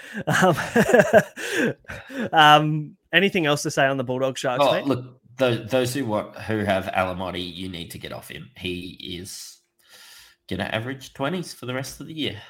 Um, 2.11 2.28
um, 2.32 2.97
anything 3.12 3.47
else 3.47 3.62
to 3.62 3.70
say 3.70 3.86
on 3.86 3.97
the 3.97 4.05
Bulldog 4.05 4.36
Sharks? 4.36 4.64
Oh, 4.66 4.72
mate? 4.72 4.84
look, 4.84 5.20
those, 5.36 5.70
those 5.70 5.95
who 5.95 6.05
want, 6.05 6.36
who 6.36 6.59
have 6.59 6.86
Alamoti, 6.86 7.55
you 7.55 7.68
need 7.68 7.92
to 7.92 7.99
get 7.99 8.12
off 8.12 8.28
him. 8.28 8.51
He 8.57 9.18
is 9.18 9.61
going 10.49 10.59
to 10.59 10.74
average 10.74 11.14
20s 11.14 11.55
for 11.55 11.66
the 11.66 11.74
rest 11.74 12.01
of 12.01 12.07
the 12.09 12.14
year. 12.14 12.42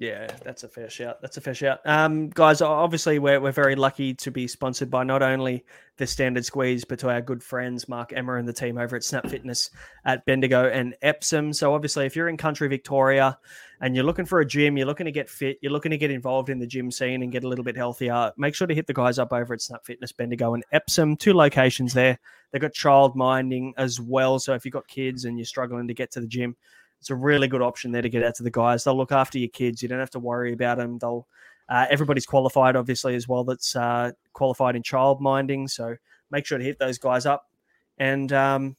Yeah, 0.00 0.34
that's 0.42 0.64
a 0.64 0.68
fair 0.68 0.88
shout. 0.88 1.20
That's 1.20 1.36
a 1.36 1.42
fair 1.42 1.52
shout. 1.52 1.80
Um, 1.84 2.30
guys, 2.30 2.62
obviously 2.62 3.18
we're, 3.18 3.38
we're 3.38 3.52
very 3.52 3.76
lucky 3.76 4.14
to 4.14 4.30
be 4.30 4.48
sponsored 4.48 4.90
by 4.90 5.04
not 5.04 5.22
only 5.22 5.62
the 5.98 6.06
Standard 6.06 6.46
Squeeze, 6.46 6.86
but 6.86 6.98
to 7.00 7.10
our 7.10 7.20
good 7.20 7.42
friends 7.42 7.86
Mark 7.86 8.14
Emma 8.16 8.36
and 8.36 8.48
the 8.48 8.52
team 8.54 8.78
over 8.78 8.96
at 8.96 9.04
Snap 9.04 9.26
Fitness 9.26 9.68
at 10.06 10.24
Bendigo 10.24 10.70
and 10.70 10.96
Epsom. 11.02 11.52
So 11.52 11.74
obviously, 11.74 12.06
if 12.06 12.16
you're 12.16 12.30
in 12.30 12.38
country 12.38 12.66
Victoria 12.66 13.38
and 13.82 13.94
you're 13.94 14.06
looking 14.06 14.24
for 14.24 14.40
a 14.40 14.46
gym, 14.46 14.78
you're 14.78 14.86
looking 14.86 15.04
to 15.04 15.12
get 15.12 15.28
fit, 15.28 15.58
you're 15.60 15.70
looking 15.70 15.90
to 15.90 15.98
get 15.98 16.10
involved 16.10 16.48
in 16.48 16.58
the 16.58 16.66
gym 16.66 16.90
scene 16.90 17.22
and 17.22 17.30
get 17.30 17.44
a 17.44 17.48
little 17.48 17.64
bit 17.64 17.76
healthier, 17.76 18.32
make 18.38 18.54
sure 18.54 18.66
to 18.66 18.74
hit 18.74 18.86
the 18.86 18.94
guys 18.94 19.18
up 19.18 19.34
over 19.34 19.52
at 19.52 19.60
Snap 19.60 19.84
Fitness 19.84 20.12
Bendigo 20.12 20.54
and 20.54 20.64
Epsom. 20.72 21.14
Two 21.14 21.34
locations 21.34 21.92
there. 21.92 22.18
They've 22.52 22.62
got 22.62 22.72
child 22.72 23.16
minding 23.16 23.74
as 23.76 24.00
well. 24.00 24.38
So 24.38 24.54
if 24.54 24.64
you've 24.64 24.72
got 24.72 24.88
kids 24.88 25.26
and 25.26 25.36
you're 25.36 25.44
struggling 25.44 25.88
to 25.88 25.94
get 25.94 26.10
to 26.12 26.20
the 26.20 26.26
gym, 26.26 26.56
it's 27.00 27.10
a 27.10 27.14
really 27.14 27.48
good 27.48 27.62
option 27.62 27.92
there 27.92 28.02
to 28.02 28.08
get 28.08 28.22
out 28.22 28.34
to 28.36 28.42
the 28.42 28.50
guys. 28.50 28.84
They'll 28.84 28.96
look 28.96 29.12
after 29.12 29.38
your 29.38 29.48
kids. 29.48 29.82
You 29.82 29.88
don't 29.88 30.00
have 30.00 30.10
to 30.10 30.18
worry 30.18 30.52
about 30.52 30.78
them. 30.78 30.98
They'll 30.98 31.26
uh, 31.68 31.86
everybody's 31.88 32.26
qualified, 32.26 32.76
obviously, 32.76 33.14
as 33.14 33.28
well. 33.28 33.44
That's 33.44 33.76
uh, 33.76 34.10
qualified 34.32 34.76
in 34.76 34.82
child 34.82 35.20
minding. 35.20 35.68
So 35.68 35.96
make 36.30 36.44
sure 36.44 36.58
to 36.58 36.64
hit 36.64 36.78
those 36.78 36.98
guys 36.98 37.26
up 37.26 37.48
and 37.96 38.32
um, 38.32 38.76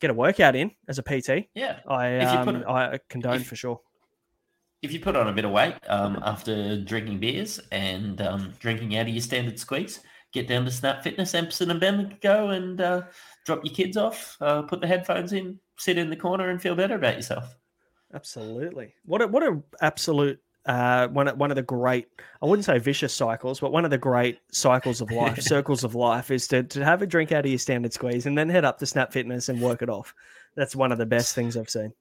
get 0.00 0.10
a 0.10 0.14
workout 0.14 0.54
in 0.54 0.70
as 0.86 0.98
a 0.98 1.02
PT. 1.02 1.48
Yeah, 1.54 1.80
I 1.88 2.18
um, 2.18 2.64
I 2.68 2.98
condone 3.08 3.36
if, 3.36 3.46
for 3.46 3.56
sure. 3.56 3.80
If 4.82 4.92
you 4.92 5.00
put 5.00 5.16
on 5.16 5.28
a 5.28 5.32
bit 5.32 5.44
of 5.44 5.50
weight 5.50 5.74
um, 5.88 6.20
after 6.22 6.80
drinking 6.80 7.18
beers 7.18 7.58
and 7.72 8.20
um, 8.20 8.52
drinking 8.60 8.96
out 8.96 9.02
of 9.02 9.08
your 9.08 9.22
standard 9.22 9.58
squeeze, 9.58 10.00
get 10.32 10.46
down 10.46 10.64
to 10.66 10.70
Snap 10.70 11.02
Fitness, 11.02 11.34
Epsom 11.34 11.70
and 11.70 11.80
Bendigo, 11.80 12.50
and 12.50 12.80
uh, 12.80 13.02
drop 13.44 13.64
your 13.64 13.74
kids 13.74 13.96
off, 13.96 14.36
uh, 14.40 14.62
put 14.62 14.80
the 14.80 14.86
headphones 14.86 15.32
in, 15.32 15.58
sit 15.80 15.98
in 15.98 16.10
the 16.10 16.16
corner, 16.16 16.50
and 16.50 16.60
feel 16.60 16.74
better 16.74 16.94
about 16.94 17.16
yourself. 17.16 17.56
Absolutely. 18.12 18.94
What 19.04 19.22
a, 19.22 19.26
what 19.26 19.42
a 19.42 19.62
absolute 19.80 20.40
uh, 20.66 21.08
one 21.08 21.26
of, 21.26 21.38
one 21.38 21.50
of 21.50 21.56
the 21.56 21.62
great 21.62 22.06
I 22.42 22.46
wouldn't 22.46 22.66
say 22.66 22.78
vicious 22.78 23.14
cycles, 23.14 23.60
but 23.60 23.72
one 23.72 23.84
of 23.84 23.90
the 23.90 23.98
great 23.98 24.40
cycles 24.52 25.00
of 25.00 25.10
life, 25.10 25.40
circles 25.42 25.84
of 25.84 25.94
life, 25.94 26.30
is 26.30 26.46
to 26.48 26.62
to 26.64 26.84
have 26.84 27.02
a 27.02 27.06
drink 27.06 27.32
out 27.32 27.44
of 27.44 27.50
your 27.50 27.58
standard 27.58 27.92
squeeze 27.92 28.26
and 28.26 28.36
then 28.36 28.48
head 28.48 28.64
up 28.64 28.78
to 28.78 28.86
Snap 28.86 29.12
Fitness 29.12 29.48
and 29.48 29.60
work 29.60 29.82
it 29.82 29.88
off. 29.88 30.14
That's 30.56 30.76
one 30.76 30.92
of 30.92 30.98
the 30.98 31.06
best 31.06 31.34
things 31.34 31.56
I've 31.56 31.70
seen. 31.70 31.92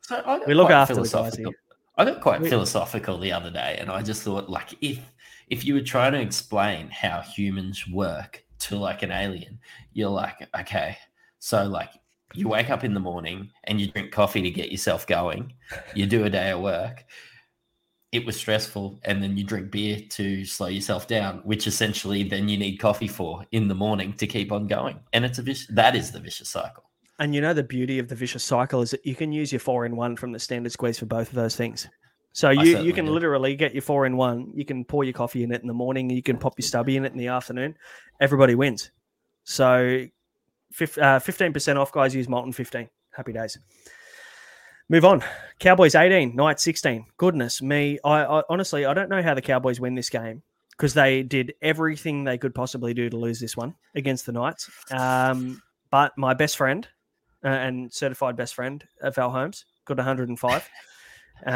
So 0.00 0.42
we 0.46 0.54
look 0.54 0.70
after 0.70 0.94
the 0.94 1.08
guys 1.08 1.36
here. 1.36 1.48
I 1.96 2.04
got 2.04 2.20
quite 2.20 2.46
philosophical 2.46 3.18
the 3.18 3.32
other 3.32 3.50
day, 3.50 3.76
and 3.78 3.90
I 3.90 4.02
just 4.02 4.22
thought, 4.22 4.48
like, 4.48 4.74
if 4.80 5.00
if 5.48 5.64
you 5.64 5.74
were 5.74 5.82
trying 5.82 6.12
to 6.12 6.20
explain 6.20 6.88
how 6.88 7.20
humans 7.20 7.86
work 7.88 8.44
to 8.60 8.76
like 8.76 9.02
an 9.02 9.10
alien, 9.10 9.58
you're 9.92 10.08
like, 10.08 10.48
okay, 10.58 10.96
so 11.40 11.64
like 11.64 11.90
you 12.34 12.48
wake 12.48 12.70
up 12.70 12.84
in 12.84 12.94
the 12.94 13.00
morning 13.00 13.50
and 13.64 13.80
you 13.80 13.90
drink 13.90 14.12
coffee 14.12 14.42
to 14.42 14.50
get 14.50 14.70
yourself 14.70 15.06
going, 15.06 15.52
you 15.94 16.06
do 16.06 16.24
a 16.24 16.30
day 16.30 16.50
of 16.50 16.60
work. 16.60 17.04
It 18.10 18.24
was 18.24 18.36
stressful, 18.36 19.00
and 19.04 19.22
then 19.22 19.36
you 19.36 19.44
drink 19.44 19.70
beer 19.70 20.00
to 20.10 20.44
slow 20.46 20.68
yourself 20.68 21.06
down, 21.06 21.42
which 21.44 21.66
essentially 21.66 22.22
then 22.22 22.48
you 22.48 22.56
need 22.56 22.78
coffee 22.78 23.08
for 23.08 23.44
in 23.52 23.68
the 23.68 23.74
morning 23.74 24.14
to 24.14 24.26
keep 24.26 24.50
on 24.50 24.66
going. 24.66 24.98
And 25.12 25.26
it's 25.26 25.38
a 25.38 25.42
vicious, 25.42 25.66
that 25.74 25.94
is 25.94 26.10
the 26.10 26.20
vicious 26.20 26.48
cycle. 26.48 26.84
And 27.18 27.34
you 27.34 27.42
know 27.42 27.52
the 27.52 27.64
beauty 27.64 27.98
of 27.98 28.08
the 28.08 28.14
vicious 28.14 28.44
cycle 28.44 28.80
is 28.80 28.92
that 28.92 29.04
you 29.04 29.14
can 29.14 29.30
use 29.30 29.52
your 29.52 29.58
four 29.58 29.84
in 29.84 29.94
one 29.94 30.16
from 30.16 30.32
the 30.32 30.38
standard 30.38 30.72
squeeze 30.72 30.98
for 30.98 31.06
both 31.06 31.28
of 31.28 31.34
those 31.34 31.54
things. 31.56 31.86
So 32.32 32.50
you, 32.50 32.78
you 32.78 32.92
can 32.92 33.06
do. 33.06 33.10
literally 33.10 33.56
get 33.56 33.74
your 33.74 33.82
four 33.82 34.06
in 34.06 34.16
one. 34.16 34.52
You 34.54 34.64
can 34.64 34.84
pour 34.84 35.02
your 35.02 35.12
coffee 35.12 35.42
in 35.42 35.50
it 35.50 35.60
in 35.60 35.66
the 35.66 35.74
morning. 35.74 36.08
You 36.08 36.22
can 36.22 36.38
pop 36.38 36.54
your 36.56 36.64
stubby 36.64 36.96
in 36.96 37.04
it 37.04 37.12
in 37.12 37.18
the 37.18 37.28
afternoon. 37.28 37.74
Everybody 38.20 38.54
wins. 38.54 38.90
So 39.44 40.06
fifteen 40.72 41.52
percent 41.52 41.78
off, 41.78 41.92
guys. 41.92 42.14
Use 42.14 42.28
Molten 42.28 42.52
fifteen. 42.52 42.88
Happy 43.12 43.32
days. 43.32 43.58
Move 44.88 45.04
on. 45.04 45.22
Cowboys 45.58 45.94
eighteen, 45.94 46.34
Knights 46.34 46.62
sixteen. 46.62 47.06
Goodness 47.16 47.60
me. 47.60 47.98
I, 48.04 48.24
I 48.24 48.42
honestly 48.48 48.86
I 48.86 48.94
don't 48.94 49.08
know 49.08 49.22
how 49.22 49.34
the 49.34 49.42
Cowboys 49.42 49.80
win 49.80 49.94
this 49.94 50.10
game 50.10 50.42
because 50.70 50.94
they 50.94 51.22
did 51.22 51.54
everything 51.60 52.24
they 52.24 52.38
could 52.38 52.54
possibly 52.54 52.94
do 52.94 53.10
to 53.10 53.16
lose 53.16 53.40
this 53.40 53.56
one 53.56 53.74
against 53.94 54.26
the 54.26 54.32
Knights. 54.32 54.70
Um, 54.92 55.60
but 55.90 56.16
my 56.16 56.34
best 56.34 56.56
friend 56.56 56.86
uh, 57.44 57.48
and 57.48 57.92
certified 57.92 58.36
best 58.36 58.54
friend, 58.54 58.84
uh, 59.02 59.10
Val 59.10 59.30
Holmes, 59.30 59.64
got 59.84 59.96
105. 59.96 60.68
Uh, 61.46 61.50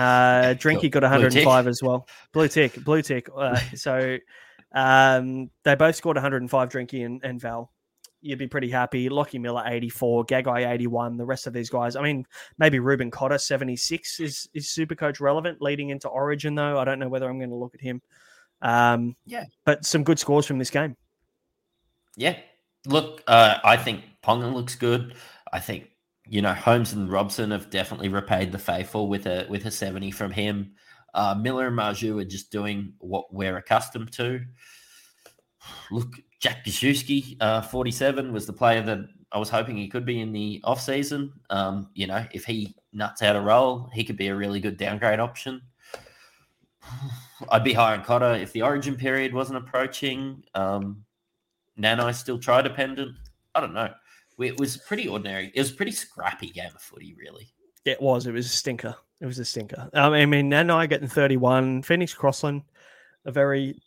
Drinky 0.54 0.90
got 0.90 1.02
105 1.02 1.66
as 1.66 1.82
well. 1.82 2.06
Blue 2.32 2.48
tick, 2.48 2.82
blue 2.84 3.02
tick. 3.02 3.28
Uh, 3.34 3.58
so 3.74 4.18
um, 4.72 5.50
they 5.64 5.74
both 5.74 5.96
scored 5.96 6.16
105, 6.16 6.68
Drinky 6.68 7.04
and, 7.04 7.20
and 7.24 7.40
Val. 7.40 7.71
You'd 8.22 8.38
be 8.38 8.46
pretty 8.46 8.70
happy. 8.70 9.08
Lockie 9.08 9.38
Miller, 9.38 9.62
84, 9.66 10.26
Gagai, 10.26 10.70
81. 10.70 11.16
The 11.16 11.24
rest 11.24 11.46
of 11.46 11.52
these 11.52 11.68
guys, 11.68 11.96
I 11.96 12.02
mean, 12.02 12.24
maybe 12.58 12.78
Reuben 12.78 13.10
Cotter, 13.10 13.38
76 13.38 14.20
is, 14.20 14.48
is 14.54 14.70
super 14.70 14.94
coach 14.94 15.20
relevant 15.20 15.60
leading 15.60 15.90
into 15.90 16.08
Origin, 16.08 16.54
though. 16.54 16.78
I 16.78 16.84
don't 16.84 16.98
know 16.98 17.08
whether 17.08 17.28
I'm 17.28 17.38
going 17.38 17.50
to 17.50 17.56
look 17.56 17.74
at 17.74 17.80
him. 17.80 18.00
Um, 18.62 19.16
yeah. 19.26 19.44
But 19.64 19.84
some 19.84 20.04
good 20.04 20.18
scores 20.18 20.46
from 20.46 20.58
this 20.58 20.70
game. 20.70 20.96
Yeah. 22.16 22.38
Look, 22.86 23.22
uh, 23.26 23.58
I 23.64 23.76
think 23.76 24.04
Ponga 24.22 24.52
looks 24.52 24.76
good. 24.76 25.14
I 25.52 25.60
think 25.60 25.88
you 26.28 26.40
know, 26.40 26.54
Holmes 26.54 26.92
and 26.92 27.10
Robson 27.10 27.50
have 27.50 27.70
definitely 27.70 28.08
repaid 28.08 28.52
the 28.52 28.58
faithful 28.58 29.08
with 29.08 29.26
a 29.26 29.46
with 29.48 29.66
a 29.66 29.70
70 29.70 30.10
from 30.12 30.30
him. 30.30 30.72
Uh, 31.14 31.34
Miller 31.38 31.66
and 31.66 31.78
Marzhew 31.78 32.20
are 32.20 32.24
just 32.24 32.50
doing 32.50 32.94
what 32.98 33.32
we're 33.34 33.56
accustomed 33.56 34.12
to. 34.12 34.40
Look, 35.90 36.14
Jack 36.42 36.64
Gosiewski, 36.64 37.36
uh, 37.40 37.62
47, 37.62 38.32
was 38.32 38.46
the 38.46 38.52
player 38.52 38.82
that 38.82 38.98
I 39.30 39.38
was 39.38 39.48
hoping 39.48 39.76
he 39.76 39.86
could 39.86 40.04
be 40.04 40.20
in 40.20 40.32
the 40.32 40.60
off 40.64 40.80
season. 40.80 41.32
Um, 41.50 41.88
you 41.94 42.08
know, 42.08 42.26
if 42.32 42.44
he 42.44 42.74
nuts 42.92 43.22
out 43.22 43.36
a 43.36 43.40
role, 43.40 43.88
he 43.94 44.02
could 44.02 44.16
be 44.16 44.26
a 44.26 44.34
really 44.34 44.58
good 44.58 44.76
downgrade 44.76 45.20
option. 45.20 45.62
I'd 47.50 47.62
be 47.62 47.72
high 47.72 47.96
on 47.96 48.02
Cotter 48.02 48.34
if 48.34 48.52
the 48.52 48.62
origin 48.62 48.96
period 48.96 49.32
wasn't 49.32 49.58
approaching. 49.58 50.42
Um, 50.56 51.04
Nanai 51.78 52.12
still 52.12 52.40
try 52.40 52.60
dependent. 52.60 53.14
I 53.54 53.60
don't 53.60 53.72
know. 53.72 53.94
It 54.40 54.58
was 54.58 54.76
pretty 54.76 55.06
ordinary. 55.06 55.52
It 55.54 55.60
was 55.60 55.70
pretty 55.70 55.92
scrappy 55.92 56.48
game 56.48 56.72
of 56.74 56.80
footy, 56.80 57.14
really. 57.14 57.54
It 57.84 58.02
was. 58.02 58.26
It 58.26 58.32
was 58.32 58.46
a 58.46 58.48
stinker. 58.48 58.96
It 59.20 59.26
was 59.26 59.38
a 59.38 59.44
stinker. 59.44 59.88
Um, 59.94 60.12
I 60.12 60.26
mean, 60.26 60.50
Nanai 60.50 60.88
getting 60.88 61.06
31. 61.06 61.82
Phoenix 61.82 62.12
Crossland, 62.12 62.62
a 63.26 63.30
very 63.30 63.80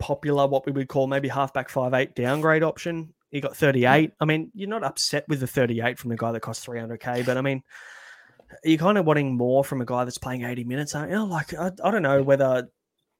popular, 0.00 0.46
what 0.46 0.66
we 0.66 0.72
would 0.72 0.88
call 0.88 1.06
maybe 1.06 1.28
halfback 1.28 1.68
five 1.68 1.94
eight 1.94 2.14
downgrade 2.16 2.62
option. 2.62 3.14
He 3.30 3.40
got 3.40 3.56
38. 3.56 4.12
I 4.20 4.24
mean, 4.24 4.50
you're 4.54 4.68
not 4.68 4.82
upset 4.82 5.24
with 5.28 5.38
the 5.38 5.46
38 5.46 5.98
from 5.98 6.10
a 6.10 6.16
guy 6.16 6.32
that 6.32 6.40
cost 6.40 6.66
300k, 6.66 7.24
but 7.24 7.36
I 7.36 7.42
mean, 7.42 7.62
you're 8.64 8.78
kind 8.78 8.98
of 8.98 9.06
wanting 9.06 9.36
more 9.36 9.62
from 9.64 9.80
a 9.80 9.84
guy 9.84 10.04
that's 10.04 10.18
playing 10.18 10.42
80 10.42 10.64
minutes, 10.64 10.96
aren't 10.96 11.12
you? 11.12 11.24
Like, 11.24 11.54
I, 11.54 11.70
I 11.84 11.90
don't 11.92 12.02
know 12.02 12.24
whether 12.24 12.68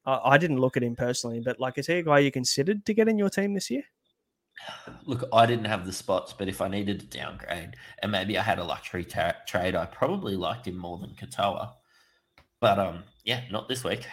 I, 0.05 0.19
I 0.23 0.37
didn't 0.37 0.59
look 0.59 0.75
at 0.75 0.83
him 0.83 0.95
personally, 0.95 1.39
but 1.39 1.59
like, 1.59 1.77
is 1.77 1.87
he 1.87 1.93
a 1.93 2.03
guy 2.03 2.19
you 2.19 2.31
considered 2.31 2.85
to 2.85 2.93
get 2.93 3.07
in 3.07 3.17
your 3.17 3.29
team 3.29 3.53
this 3.53 3.69
year? 3.69 3.83
Look, 5.05 5.23
I 5.33 5.45
didn't 5.45 5.65
have 5.65 5.85
the 5.85 5.93
spots, 5.93 6.33
but 6.33 6.47
if 6.47 6.61
I 6.61 6.67
needed 6.67 7.01
a 7.01 7.05
downgrade 7.05 7.75
and 8.01 8.11
maybe 8.11 8.37
I 8.37 8.43
had 8.43 8.59
a 8.59 8.63
luxury 8.63 9.05
trade, 9.05 9.75
I 9.75 9.85
probably 9.85 10.35
liked 10.35 10.67
him 10.67 10.77
more 10.77 10.97
than 10.97 11.11
Katoa. 11.11 11.71
But 12.59 12.79
um, 12.79 13.03
yeah, 13.23 13.41
not 13.49 13.67
this 13.67 13.83
week. 13.83 14.05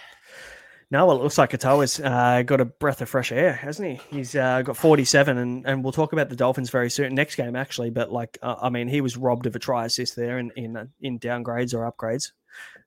No, 0.91 1.05
well, 1.07 1.17
it 1.17 1.23
looks 1.23 1.37
like 1.37 1.51
Katoa's 1.51 2.01
uh, 2.01 2.43
got 2.43 2.63
a 2.63 2.65
breath 2.65 3.03
of 3.03 3.11
fresh 3.11 3.31
air, 3.31 3.53
hasn't 3.53 4.01
he? 4.01 4.17
He's 4.17 4.35
uh, 4.35 4.63
got 4.63 4.77
47, 4.77 5.37
and, 5.37 5.67
and 5.67 5.85
we'll 5.85 5.93
talk 5.93 6.15
about 6.15 6.31
the 6.31 6.37
Dolphins 6.37 6.71
very 6.71 6.89
soon, 6.89 7.15
next 7.15 7.35
game, 7.35 7.57
actually. 7.57 7.91
But, 7.91 8.11
like, 8.11 8.39
uh, 8.41 8.57
I 8.63 8.71
mean, 8.71 8.89
he 8.89 9.03
was 9.03 9.15
robbed 9.15 9.45
of 9.45 9.55
a 9.55 9.59
try 9.59 9.85
assist 9.85 10.17
there 10.17 10.39
in, 10.39 10.51
in, 10.57 10.91
in 11.03 11.19
downgrades 11.19 11.75
or 11.75 11.91
upgrades. 11.91 12.33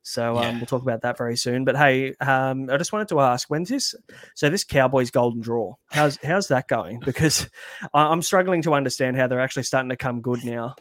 So 0.03 0.37
um, 0.37 0.43
yeah. 0.43 0.57
we'll 0.57 0.65
talk 0.65 0.81
about 0.81 1.01
that 1.01 1.17
very 1.17 1.37
soon. 1.37 1.63
But 1.63 1.77
hey, 1.77 2.15
um, 2.15 2.69
I 2.69 2.77
just 2.77 2.91
wanted 2.91 3.09
to 3.09 3.19
ask, 3.19 3.49
when's 3.49 3.69
this? 3.69 3.93
So 4.35 4.49
this 4.49 4.63
Cowboys 4.63 5.11
golden 5.11 5.41
draw, 5.41 5.75
how's 5.91 6.17
how's 6.23 6.47
that 6.47 6.67
going? 6.67 6.99
Because 7.05 7.47
I'm 7.93 8.21
struggling 8.21 8.61
to 8.63 8.73
understand 8.73 9.17
how 9.17 9.27
they're 9.27 9.39
actually 9.39 9.63
starting 9.63 9.89
to 9.89 9.95
come 9.95 10.21
good 10.21 10.43
now 10.43 10.75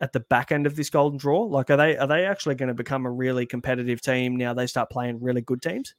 at 0.00 0.12
the 0.12 0.20
back 0.20 0.52
end 0.52 0.66
of 0.66 0.76
this 0.76 0.90
golden 0.90 1.18
draw. 1.18 1.42
Like, 1.42 1.70
are 1.70 1.76
they 1.76 1.96
are 1.96 2.06
they 2.06 2.24
actually 2.26 2.54
going 2.54 2.68
to 2.68 2.74
become 2.74 3.06
a 3.06 3.10
really 3.10 3.46
competitive 3.46 4.00
team 4.00 4.36
now? 4.36 4.54
They 4.54 4.66
start 4.66 4.90
playing 4.90 5.20
really 5.20 5.40
good 5.40 5.62
teams. 5.62 5.94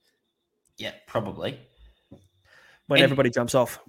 Yeah, 0.82 0.94
probably. 1.08 1.60
When 2.88 3.00
and, 3.00 3.04
everybody 3.04 3.30
jumps 3.30 3.56
off. 3.56 3.80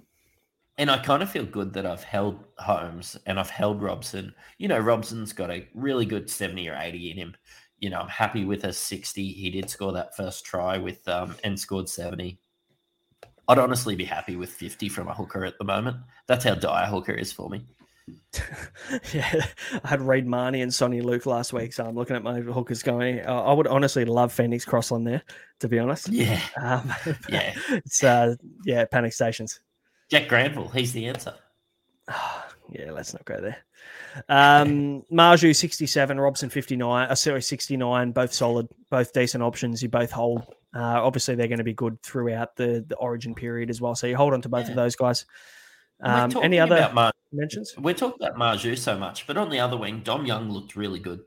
And 0.77 0.89
I 0.89 0.97
kind 0.97 1.21
of 1.21 1.29
feel 1.29 1.45
good 1.45 1.73
that 1.73 1.85
I've 1.85 2.03
held 2.03 2.43
Holmes 2.57 3.17
and 3.25 3.39
I've 3.39 3.49
held 3.49 3.81
Robson. 3.81 4.33
You 4.57 4.67
know, 4.67 4.79
Robson's 4.79 5.33
got 5.33 5.51
a 5.51 5.67
really 5.73 6.05
good 6.05 6.29
70 6.29 6.69
or 6.69 6.77
80 6.79 7.11
in 7.11 7.17
him 7.17 7.35
you 7.83 7.89
know, 7.89 7.99
I'm 7.99 8.07
happy 8.07 8.45
with 8.45 8.63
a 8.63 8.71
60. 8.71 9.27
He 9.27 9.49
did 9.49 9.69
score 9.69 9.91
that 9.91 10.15
first 10.15 10.45
try 10.45 10.77
with 10.77 11.05
um, 11.09 11.35
and 11.43 11.59
scored 11.59 11.89
70. 11.89 12.39
I'd 13.49 13.57
honestly 13.57 13.97
be 13.97 14.05
happy 14.05 14.37
with 14.37 14.51
50 14.51 14.87
from 14.87 15.09
a 15.09 15.13
hooker 15.13 15.43
at 15.43 15.57
the 15.57 15.65
moment. 15.65 15.97
That's 16.25 16.45
how 16.45 16.55
dire 16.55 16.85
hooker 16.85 17.11
is 17.11 17.33
for 17.33 17.49
me. 17.49 17.65
yeah, 19.13 19.45
I 19.83 19.87
had 19.87 20.01
Reed 20.01 20.27
Mahoney 20.27 20.61
and 20.61 20.71
Soni 20.71 21.01
Luke 21.03 21.25
last 21.25 21.53
week, 21.53 21.73
so 21.73 21.85
I'm 21.85 21.95
looking 21.95 22.15
at 22.15 22.23
my 22.23 22.39
hookers 22.39 22.83
going. 22.83 23.21
Uh, 23.21 23.41
I 23.43 23.53
would 23.53 23.67
honestly 23.67 24.05
love 24.05 24.33
Phoenix 24.33 24.65
Crossland 24.65 25.07
there, 25.07 25.21
to 25.59 25.67
be 25.67 25.79
honest. 25.79 26.09
Yeah, 26.09 26.41
um, 26.61 26.93
yeah, 27.29 27.53
it's 27.69 28.03
uh, 28.03 28.35
yeah, 28.65 28.85
panic 28.85 29.13
stations. 29.13 29.59
Jack 30.09 30.27
Granville, 30.27 30.67
he's 30.69 30.93
the 30.93 31.07
answer. 31.07 31.33
Yeah, 32.71 32.91
let's 32.91 33.13
not 33.13 33.25
go 33.25 33.39
there. 33.41 33.57
Um, 34.29 35.03
Marzhew 35.11 35.53
67, 35.53 36.19
Robson 36.19 36.49
59, 36.49 37.09
uh, 37.09 37.13
sorry, 37.13 37.41
69, 37.41 38.11
both 38.13 38.33
solid, 38.33 38.67
both 38.89 39.11
decent 39.13 39.43
options. 39.43 39.83
You 39.83 39.89
both 39.89 40.09
hold. 40.11 40.43
Uh, 40.73 41.03
obviously, 41.03 41.35
they're 41.35 41.49
going 41.49 41.57
to 41.59 41.65
be 41.65 41.73
good 41.73 42.01
throughout 42.01 42.55
the, 42.55 42.83
the 42.87 42.95
origin 42.95 43.35
period 43.35 43.69
as 43.69 43.81
well. 43.81 43.95
So 43.95 44.07
you 44.07 44.15
hold 44.15 44.33
on 44.33 44.41
to 44.43 44.49
both 44.49 44.63
Yeah. 44.65 44.71
of 44.71 44.75
those 44.77 44.95
guys. 44.95 45.25
Um, 46.03 46.31
any 46.43 46.59
other 46.59 46.75
about 46.75 46.93
Mar- 46.93 47.13
mentions? 47.31 47.73
We're 47.77 47.93
talking 47.93 48.25
about 48.25 48.37
Marzhew 48.37 48.77
so 48.77 48.97
much, 48.97 49.25
but 49.25 49.37
on 49.37 49.49
the 49.49 49.59
other 49.59 49.77
wing, 49.77 50.01
Dom 50.03 50.25
Young 50.25 50.49
looked 50.49 50.75
really 50.75 50.99
good 50.99 51.21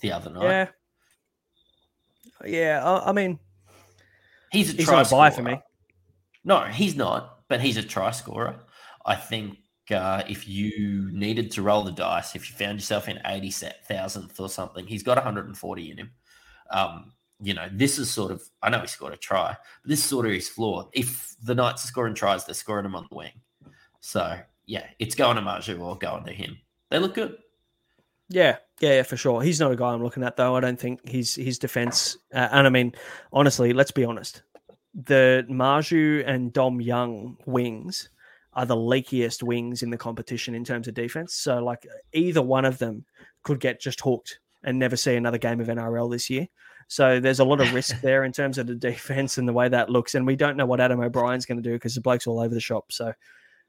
the 0.00 0.12
other 0.12 0.30
night. 0.30 0.42
Yeah. 0.44 0.68
Yeah, 2.44 2.84
I, 2.84 3.10
I 3.10 3.12
mean, 3.12 3.38
He's 4.52 4.72
a 4.72 4.76
he's 4.76 4.86
try 4.86 4.98
not 4.98 5.08
a 5.08 5.10
buy 5.10 5.30
for 5.30 5.42
me. 5.42 5.60
No, 6.44 6.60
he's 6.62 6.96
not, 6.96 7.40
but 7.48 7.60
he's 7.60 7.76
a 7.76 7.82
try 7.82 8.10
scorer. 8.10 8.56
I 9.04 9.16
think 9.16 9.58
uh, 9.90 10.22
if 10.28 10.48
you 10.48 11.10
needed 11.12 11.50
to 11.52 11.62
roll 11.62 11.82
the 11.82 11.92
dice, 11.92 12.34
if 12.34 12.48
you 12.48 12.56
found 12.56 12.78
yourself 12.78 13.08
in 13.08 13.20
80 13.24 13.50
thousandth 13.88 14.38
or 14.40 14.48
something, 14.48 14.86
he's 14.86 15.02
got 15.02 15.16
140 15.16 15.90
in 15.90 15.98
him. 15.98 16.10
Um, 16.70 17.12
you 17.40 17.54
know, 17.54 17.68
this 17.70 17.98
is 17.98 18.10
sort 18.10 18.32
of, 18.32 18.42
I 18.62 18.70
know 18.70 18.80
he 18.80 18.86
scored 18.86 19.12
a 19.12 19.18
try, 19.18 19.56
but 19.82 19.88
this 19.88 19.98
is 19.98 20.06
sort 20.06 20.26
of 20.26 20.32
his 20.32 20.48
flaw. 20.48 20.88
If 20.92 21.36
the 21.42 21.54
Knights 21.54 21.84
are 21.84 21.88
scoring 21.88 22.14
tries, 22.14 22.44
they're 22.46 22.54
scoring 22.54 22.84
them 22.84 22.94
on 22.94 23.06
the 23.10 23.16
wing. 23.16 23.32
So, 24.06 24.38
yeah, 24.66 24.86
it's 25.00 25.16
going 25.16 25.34
to 25.34 25.42
Marzhew 25.42 25.80
or 25.80 25.98
going 25.98 26.24
to 26.26 26.32
him. 26.32 26.58
They 26.90 27.00
look 27.00 27.14
good. 27.14 27.38
Yeah, 28.28 28.58
yeah, 28.78 28.94
yeah, 28.94 29.02
for 29.02 29.16
sure. 29.16 29.42
He's 29.42 29.58
not 29.58 29.72
a 29.72 29.76
guy 29.76 29.88
I'm 29.92 30.02
looking 30.02 30.22
at 30.22 30.36
though. 30.36 30.54
I 30.54 30.60
don't 30.60 30.78
think 30.78 31.08
his 31.08 31.34
his 31.34 31.58
defense. 31.58 32.16
Uh, 32.32 32.48
and 32.52 32.68
I 32.68 32.70
mean, 32.70 32.94
honestly, 33.32 33.72
let's 33.72 33.90
be 33.90 34.04
honest. 34.04 34.42
The 34.94 35.44
Marzhew 35.50 36.22
and 36.24 36.52
Dom 36.52 36.80
Young 36.80 37.36
wings 37.46 38.08
are 38.52 38.64
the 38.64 38.76
leakiest 38.76 39.42
wings 39.42 39.82
in 39.82 39.90
the 39.90 39.98
competition 39.98 40.54
in 40.54 40.64
terms 40.64 40.86
of 40.86 40.94
defense. 40.94 41.34
So, 41.34 41.58
like, 41.58 41.84
either 42.12 42.42
one 42.42 42.64
of 42.64 42.78
them 42.78 43.04
could 43.42 43.58
get 43.58 43.80
just 43.80 44.00
hooked 44.00 44.38
and 44.62 44.78
never 44.78 44.96
see 44.96 45.16
another 45.16 45.38
game 45.38 45.60
of 45.60 45.66
NRL 45.66 46.12
this 46.12 46.30
year. 46.30 46.46
So 46.86 47.18
there's 47.18 47.40
a 47.40 47.44
lot 47.44 47.60
of 47.60 47.74
risk 47.74 48.00
there 48.02 48.22
in 48.22 48.30
terms 48.30 48.56
of 48.56 48.68
the 48.68 48.76
defense 48.76 49.36
and 49.36 49.48
the 49.48 49.52
way 49.52 49.68
that 49.68 49.90
looks. 49.90 50.14
And 50.14 50.24
we 50.24 50.36
don't 50.36 50.56
know 50.56 50.66
what 50.66 50.80
Adam 50.80 51.00
O'Brien's 51.00 51.44
going 51.44 51.60
to 51.60 51.68
do 51.68 51.74
because 51.74 51.96
the 51.96 52.00
bloke's 52.00 52.28
all 52.28 52.38
over 52.38 52.54
the 52.54 52.60
shop. 52.60 52.92
So 52.92 53.12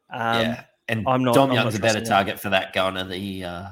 um, 0.09 0.41
yeah. 0.41 0.63
And 0.89 1.07
I'm 1.07 1.23
not- 1.23 1.35
Dom 1.35 1.51
Young's 1.51 1.75
a 1.75 1.79
better 1.79 1.99
him. 1.99 2.05
target 2.05 2.39
for 2.39 2.49
that 2.49 2.73
to 2.73 3.03
the. 3.03 3.43
Uh, 3.43 3.67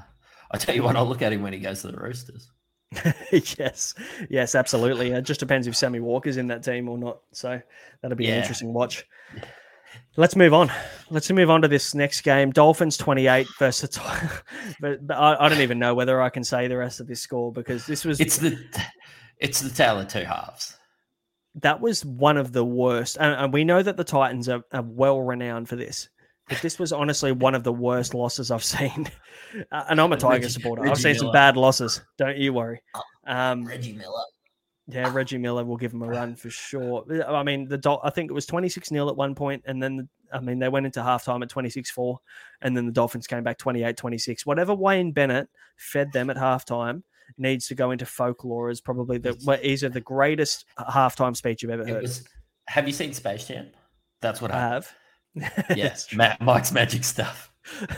I 0.52 0.58
tell 0.58 0.76
you 0.76 0.84
what, 0.84 0.96
I'll 0.96 1.08
look 1.08 1.22
at 1.22 1.34
him 1.34 1.42
when 1.42 1.54
he 1.54 1.60
goes 1.60 1.82
to 1.82 1.88
the 1.88 1.98
Roosters. 1.98 2.52
yes, 3.32 3.94
yes, 4.30 4.56
absolutely. 4.56 5.12
It 5.12 5.24
just 5.24 5.40
depends 5.40 5.68
if 5.68 5.76
Sammy 5.76 6.00
Walker's 6.00 6.38
in 6.38 6.48
that 6.48 6.64
team 6.64 6.88
or 6.88 6.98
not. 6.98 7.20
So 7.32 7.60
that'll 8.02 8.18
be 8.18 8.28
an 8.28 8.38
interesting 8.38 8.74
watch. 8.74 9.06
Let's 10.18 10.36
move 10.36 10.54
on. 10.54 10.72
Let's 11.10 11.30
move 11.32 11.50
on 11.50 11.62
to 11.62 11.68
this 11.68 11.94
next 11.94 12.22
game. 12.22 12.52
Dolphins 12.52 12.96
28 12.98 13.48
versus. 13.60 14.00
but, 14.80 15.06
but 15.06 15.14
I, 15.18 15.46
I 15.46 15.50
don't 15.50 15.62
even 15.62 15.80
know 15.80 15.94
whether 15.96 16.22
I 16.22 16.30
can 16.30 16.44
say 16.44 16.68
the 16.68 16.78
rest 16.78 17.00
of 17.00 17.08
this 17.08 17.22
score 17.22 17.52
because 17.52 17.86
this 17.86 18.06
was 18.06 18.20
It's 18.22 18.38
the 18.38 18.58
it's 19.40 19.60
the 19.60 19.70
tale 19.70 20.00
of 20.00 20.08
two 20.08 20.24
halves. 20.24 20.78
that 21.56 21.82
was 21.82 22.06
one 22.06 22.38
of 22.38 22.54
the 22.54 22.64
worst. 22.64 23.18
And, 23.20 23.34
and 23.36 23.54
we 23.54 23.64
know 23.66 23.82
that 23.84 23.98
the 23.98 24.04
Titans 24.06 24.48
are, 24.48 24.64
are 24.72 24.84
well 24.84 25.22
renowned 25.22 25.68
for 25.68 25.76
this. 25.76 26.08
But 26.48 26.62
this 26.62 26.78
was 26.78 26.94
honestly 26.94 27.32
one 27.32 27.56
of 27.56 27.64
the 27.64 27.74
worst 27.74 28.14
losses 28.14 28.52
I've 28.52 28.64
seen. 28.76 29.10
Uh, 29.72 29.84
and 29.90 30.00
I'm 30.00 30.14
a 30.14 30.18
Tiger 30.18 30.34
Reggie- 30.44 30.50
supporter. 30.50 30.84
I've 30.84 30.90
Reggie 30.90 31.02
seen 31.02 31.16
some 31.16 31.32
bad 31.32 31.58
losses. 31.58 32.02
Don't 32.18 32.38
you 32.38 32.54
worry. 32.54 32.82
Um, 33.26 33.66
Reggie 33.66 33.94
Miller. 33.94 34.22
Yeah, 34.88 35.12
Reggie 35.12 35.40
Miller 35.40 35.66
will 35.66 35.78
give 35.78 35.94
him 35.94 36.04
a 36.04 36.08
run 36.08 36.36
for 36.36 36.52
sure. 36.52 37.04
I 37.28 37.42
mean, 37.42 37.68
the 37.68 38.00
I 38.04 38.12
think 38.12 38.30
it 38.30 38.36
was 38.36 38.46
26 38.46 38.90
0 38.90 39.10
at 39.10 39.16
one 39.16 39.34
point, 39.34 39.64
and 39.66 39.82
then 39.82 40.08
I 40.32 40.40
mean 40.40 40.60
they 40.60 40.70
went 40.70 40.86
into 40.86 41.00
halftime 41.00 41.42
at 41.42 41.50
26 41.50 41.90
4, 41.90 42.20
and 42.62 42.78
then 42.78 42.86
the 42.86 42.92
Dolphins 42.92 43.26
came 43.26 43.44
back 43.44 43.58
28 43.58 43.98
26. 43.98 44.46
Whatever 44.46 44.76
Wayne 44.76 45.12
Bennett 45.12 45.50
fed 45.78 46.12
them 46.14 46.30
at 46.30 46.38
halftime 46.38 47.02
needs 47.40 47.66
to 47.70 47.74
go 47.76 47.90
into 47.90 48.06
folklore 48.06 48.70
as 48.70 48.80
probably 48.80 49.18
the 49.18 49.36
well, 49.44 49.58
either 49.64 49.90
the 49.90 50.02
greatest 50.02 50.66
halftime 50.78 51.36
speech 51.36 51.64
you've 51.64 51.72
ever 51.72 51.84
heard. 51.88 52.04
was, 52.04 52.24
have 52.68 52.86
you 52.86 52.94
seen 52.94 53.12
Space 53.14 53.48
Jam? 53.48 53.72
That's 54.22 54.40
what 54.40 54.52
I 54.52 54.60
have. 54.60 54.94
Yes, 55.76 56.08
Ma- 56.16 56.36
Mike's 56.40 56.72
magic 56.72 57.04
stuff. 57.04 57.52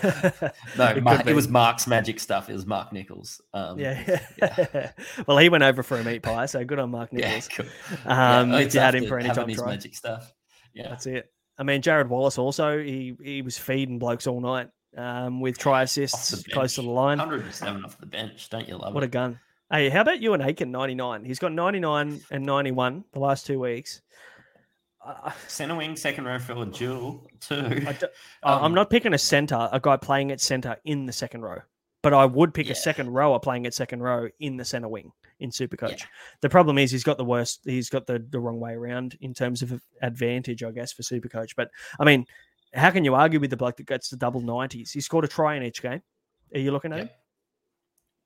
No, 0.78 0.86
It 0.86 1.04
Mark, 1.04 1.28
it 1.28 1.36
was 1.36 1.48
Mark's 1.50 1.88
magic 1.88 2.20
stuff. 2.20 2.50
It 2.50 2.54
was 2.54 2.66
Mark 2.66 2.94
Nicholls. 2.94 3.42
Um, 3.54 3.78
yeah. 3.80 4.20
well, 5.28 5.38
he 5.38 5.50
went 5.50 5.64
over 5.64 5.84
for 5.84 5.98
a 6.00 6.04
meat 6.04 6.22
pie, 6.24 6.46
so 6.46 6.64
good 6.64 6.80
on 6.80 6.90
Mark 6.92 7.10
Yeah, 7.12 7.28
Nicholls. 7.36 7.48
cool. 7.50 7.66
Um, 8.06 8.52
Yeah, 8.52 8.60
if 8.60 8.66
it's 8.68 8.76
you 8.76 8.82
had 8.82 8.96
him 8.96 9.08
for 9.08 9.20
any 9.20 9.30
time 9.30 9.50
his 9.50 9.58
try. 9.58 9.72
magic 9.72 9.96
stuff. 9.96 10.34
Yeah, 10.74 10.90
That's 10.90 11.06
it. 11.08 11.32
I 11.60 11.64
mean, 11.64 11.82
Jared 11.82 12.08
Wallace 12.10 12.38
also 12.38 12.82
he 12.82 13.16
he 13.22 13.42
was 13.42 13.58
feeding 13.58 13.98
blokes 14.00 14.28
all 14.28 14.40
night 14.40 14.70
um, 14.96 15.42
with 15.42 15.58
try 15.58 15.82
assists 15.84 16.44
close 16.50 16.76
to 16.76 16.82
the 16.84 16.90
line. 16.90 17.18
107 17.18 17.84
off 17.84 17.98
the 18.00 18.06
bench. 18.06 18.50
Don't 18.50 18.68
you 18.70 18.78
love 18.78 18.92
it? 18.92 18.96
What 18.96 19.04
a 19.04 19.08
gun! 19.08 19.40
Hey, 19.72 19.90
how 19.90 20.02
about 20.02 20.20
Euan 20.20 20.46
Aitken 20.46 20.70
ninety 20.72 20.94
nine? 20.96 21.26
He's 21.26 21.40
got 21.40 21.52
ninety 21.52 21.80
nine 21.80 22.22
and 22.32 22.46
ninety 22.46 22.72
one 22.72 23.04
the 23.12 23.20
last 23.20 23.46
two 23.48 23.60
weeks. 23.60 24.02
Uh, 25.08 25.32
Center 25.48 25.76
wing, 25.76 25.96
second 25.96 26.26
row 26.26 26.38
for 26.38 26.62
a 26.62 26.66
duel 26.66 27.26
too. 27.40 27.56
I 27.88 27.98
I'm 28.44 28.64
Um, 28.66 28.74
not 28.74 28.90
picking 28.90 29.14
a 29.14 29.18
center, 29.18 29.70
a 29.72 29.80
guy 29.80 29.96
playing 29.98 30.32
at 30.32 30.42
center 30.42 30.76
in 30.84 31.06
the 31.06 31.14
second 31.14 31.42
row, 31.44 31.60
but 32.04 32.14
I 32.14 32.26
would 32.26 32.54
pick 32.54 32.66
Yeah. 32.68 32.74
a 32.74 32.76
second 32.76 33.12
rower 33.12 33.40
playing 33.40 33.66
at 33.66 33.74
second 33.74 34.02
row 34.04 34.28
in 34.40 34.58
the 34.58 34.66
center 34.66 34.90
wing 34.90 35.12
in 35.40 35.50
Supercoach. 35.52 36.04
The 36.42 36.50
problem 36.50 36.78
is 36.78 36.92
he's 36.92 37.04
got 37.06 37.18
the 37.18 37.24
worst. 37.26 37.62
He's 37.64 37.90
got 37.90 38.06
the 38.06 38.20
the 38.30 38.40
wrong 38.40 38.60
way 38.60 38.74
around 38.74 39.18
in 39.22 39.34
terms 39.34 39.62
of 39.62 39.82
advantage, 40.02 40.62
I 40.64 40.72
guess, 40.72 40.92
for 40.92 41.04
Supercoach. 41.04 41.56
But 41.56 41.70
I 42.00 42.04
mean, 42.06 42.26
how 42.74 42.92
can 42.92 43.06
you 43.06 43.16
argue 43.16 43.40
with 43.40 43.50
the 43.52 43.58
bloke 43.58 43.78
that 43.78 43.88
gets 43.88 44.10
the 44.10 44.18
double 44.18 44.42
nineties? 44.42 44.92
He 44.92 45.00
scored 45.00 45.24
a 45.24 45.28
try 45.30 45.56
in 45.56 45.64
each 45.64 45.82
game. 45.82 46.02
Are 46.54 46.60
you 46.60 46.72
looking 46.72 46.92
at 46.92 47.00
him? 47.00 47.10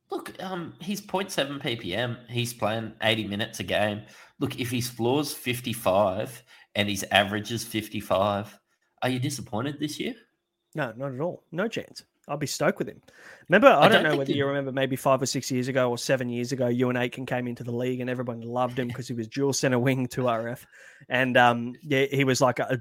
Look, 0.09 0.43
um, 0.43 0.73
he's 0.81 0.99
0.7 0.99 1.61
ppm. 1.61 2.17
He's 2.29 2.53
playing 2.53 2.91
80 3.01 3.27
minutes 3.29 3.61
a 3.61 3.63
game. 3.63 4.01
Look, 4.39 4.59
if 4.59 4.69
his 4.69 4.89
floor's 4.89 5.33
55 5.33 6.43
and 6.75 6.89
his 6.89 7.05
average 7.11 7.51
is 7.51 7.63
55, 7.63 8.59
are 9.01 9.09
you 9.09 9.19
disappointed 9.19 9.79
this 9.79 9.99
year? 9.99 10.13
No, 10.75 10.93
not 10.95 11.13
at 11.13 11.19
all. 11.19 11.43
No 11.51 11.67
chance. 11.67 12.03
I'll 12.27 12.37
be 12.37 12.47
stoked 12.47 12.77
with 12.79 12.87
him. 12.87 13.01
Remember, 13.49 13.67
I, 13.67 13.81
I 13.85 13.89
don't, 13.89 14.03
don't 14.03 14.11
know 14.11 14.17
whether 14.17 14.31
you- 14.31 14.37
you 14.37 14.45
remember 14.45 14.71
maybe 14.71 14.95
five 14.95 15.21
or 15.21 15.25
six 15.25 15.51
years 15.51 15.67
ago 15.67 15.89
or 15.89 15.97
seven 15.97 16.29
years 16.29 16.51
ago, 16.51 16.65
Euan 16.67 16.95
Aitken 16.97 17.25
came 17.25 17.47
into 17.47 17.63
the 17.63 17.71
league 17.71 17.99
and 17.99 18.09
everyone 18.09 18.41
loved 18.41 18.77
him 18.79 18.87
because 18.89 19.07
he 19.07 19.13
was 19.13 19.27
dual 19.27 19.53
center 19.53 19.79
wing 19.79 20.07
to 20.09 20.21
RF. 20.21 20.63
And 21.09 21.35
um, 21.35 21.73
yeah, 21.83 22.05
he 22.05 22.23
was 22.23 22.39
like 22.41 22.59
a, 22.59 22.79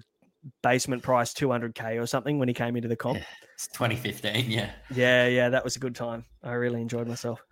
basement 0.62 1.03
price 1.03 1.35
200K 1.35 2.01
or 2.01 2.07
something 2.07 2.39
when 2.39 2.49
he 2.49 2.55
came 2.55 2.75
into 2.75 2.89
the 2.89 2.97
comp. 2.97 3.21
It's 3.55 3.67
2015, 3.69 4.51
yeah. 4.51 4.71
Yeah, 4.95 5.27
yeah, 5.27 5.51
that 5.51 5.62
was 5.65 5.77
a 5.77 5.79
good 5.79 5.95
time. 5.95 6.25
I 6.43 6.53
really 6.53 6.81
enjoyed 6.81 7.07
myself. 7.07 7.43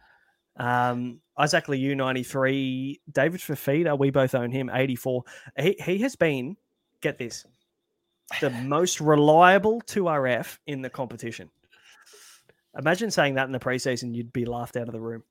Um, 0.58 1.20
Isaac 1.38 1.68
Liu, 1.68 1.94
93. 1.94 3.00
David 3.12 3.40
Fifita, 3.40 3.98
we 3.98 4.10
both 4.10 4.34
own 4.34 4.50
him, 4.50 4.70
84. 4.72 5.22
He, 5.58 5.76
he 5.82 5.98
has 5.98 6.16
been, 6.16 6.56
get 7.00 7.18
this, 7.18 7.46
the 8.40 8.50
most 8.64 9.00
reliable 9.00 9.80
2RF 9.82 10.58
in 10.66 10.82
the 10.82 10.90
competition. 10.90 11.50
Imagine 12.78 13.10
saying 13.10 13.34
that 13.34 13.46
in 13.46 13.52
the 13.52 13.58
preseason, 13.58 14.14
you'd 14.14 14.32
be 14.32 14.44
laughed 14.44 14.76
out 14.76 14.88
of 14.88 14.92
the 14.92 15.00
room. 15.00 15.22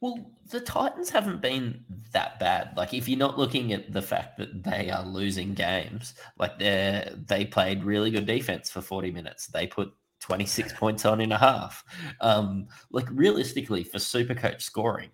Well, 0.00 0.30
the 0.50 0.60
Titans 0.60 1.10
haven't 1.10 1.40
been 1.40 1.84
that 2.12 2.38
bad. 2.38 2.76
Like, 2.76 2.94
if 2.94 3.08
you're 3.08 3.18
not 3.18 3.38
looking 3.38 3.72
at 3.72 3.92
the 3.92 4.02
fact 4.02 4.38
that 4.38 4.62
they 4.62 4.90
are 4.90 5.04
losing 5.04 5.54
games, 5.54 6.14
like 6.38 6.58
they 6.58 7.12
they 7.26 7.44
played 7.44 7.82
really 7.82 8.12
good 8.12 8.26
defense 8.26 8.70
for 8.70 8.80
40 8.80 9.10
minutes. 9.10 9.48
They 9.48 9.66
put 9.66 9.92
26 10.20 10.72
points 10.74 11.04
on 11.04 11.20
in 11.20 11.32
a 11.32 11.38
half. 11.38 11.84
Um, 12.20 12.68
like 12.90 13.06
realistically, 13.10 13.84
for 13.84 13.98
super 13.98 14.34
coach 14.34 14.62
scoring, 14.62 15.10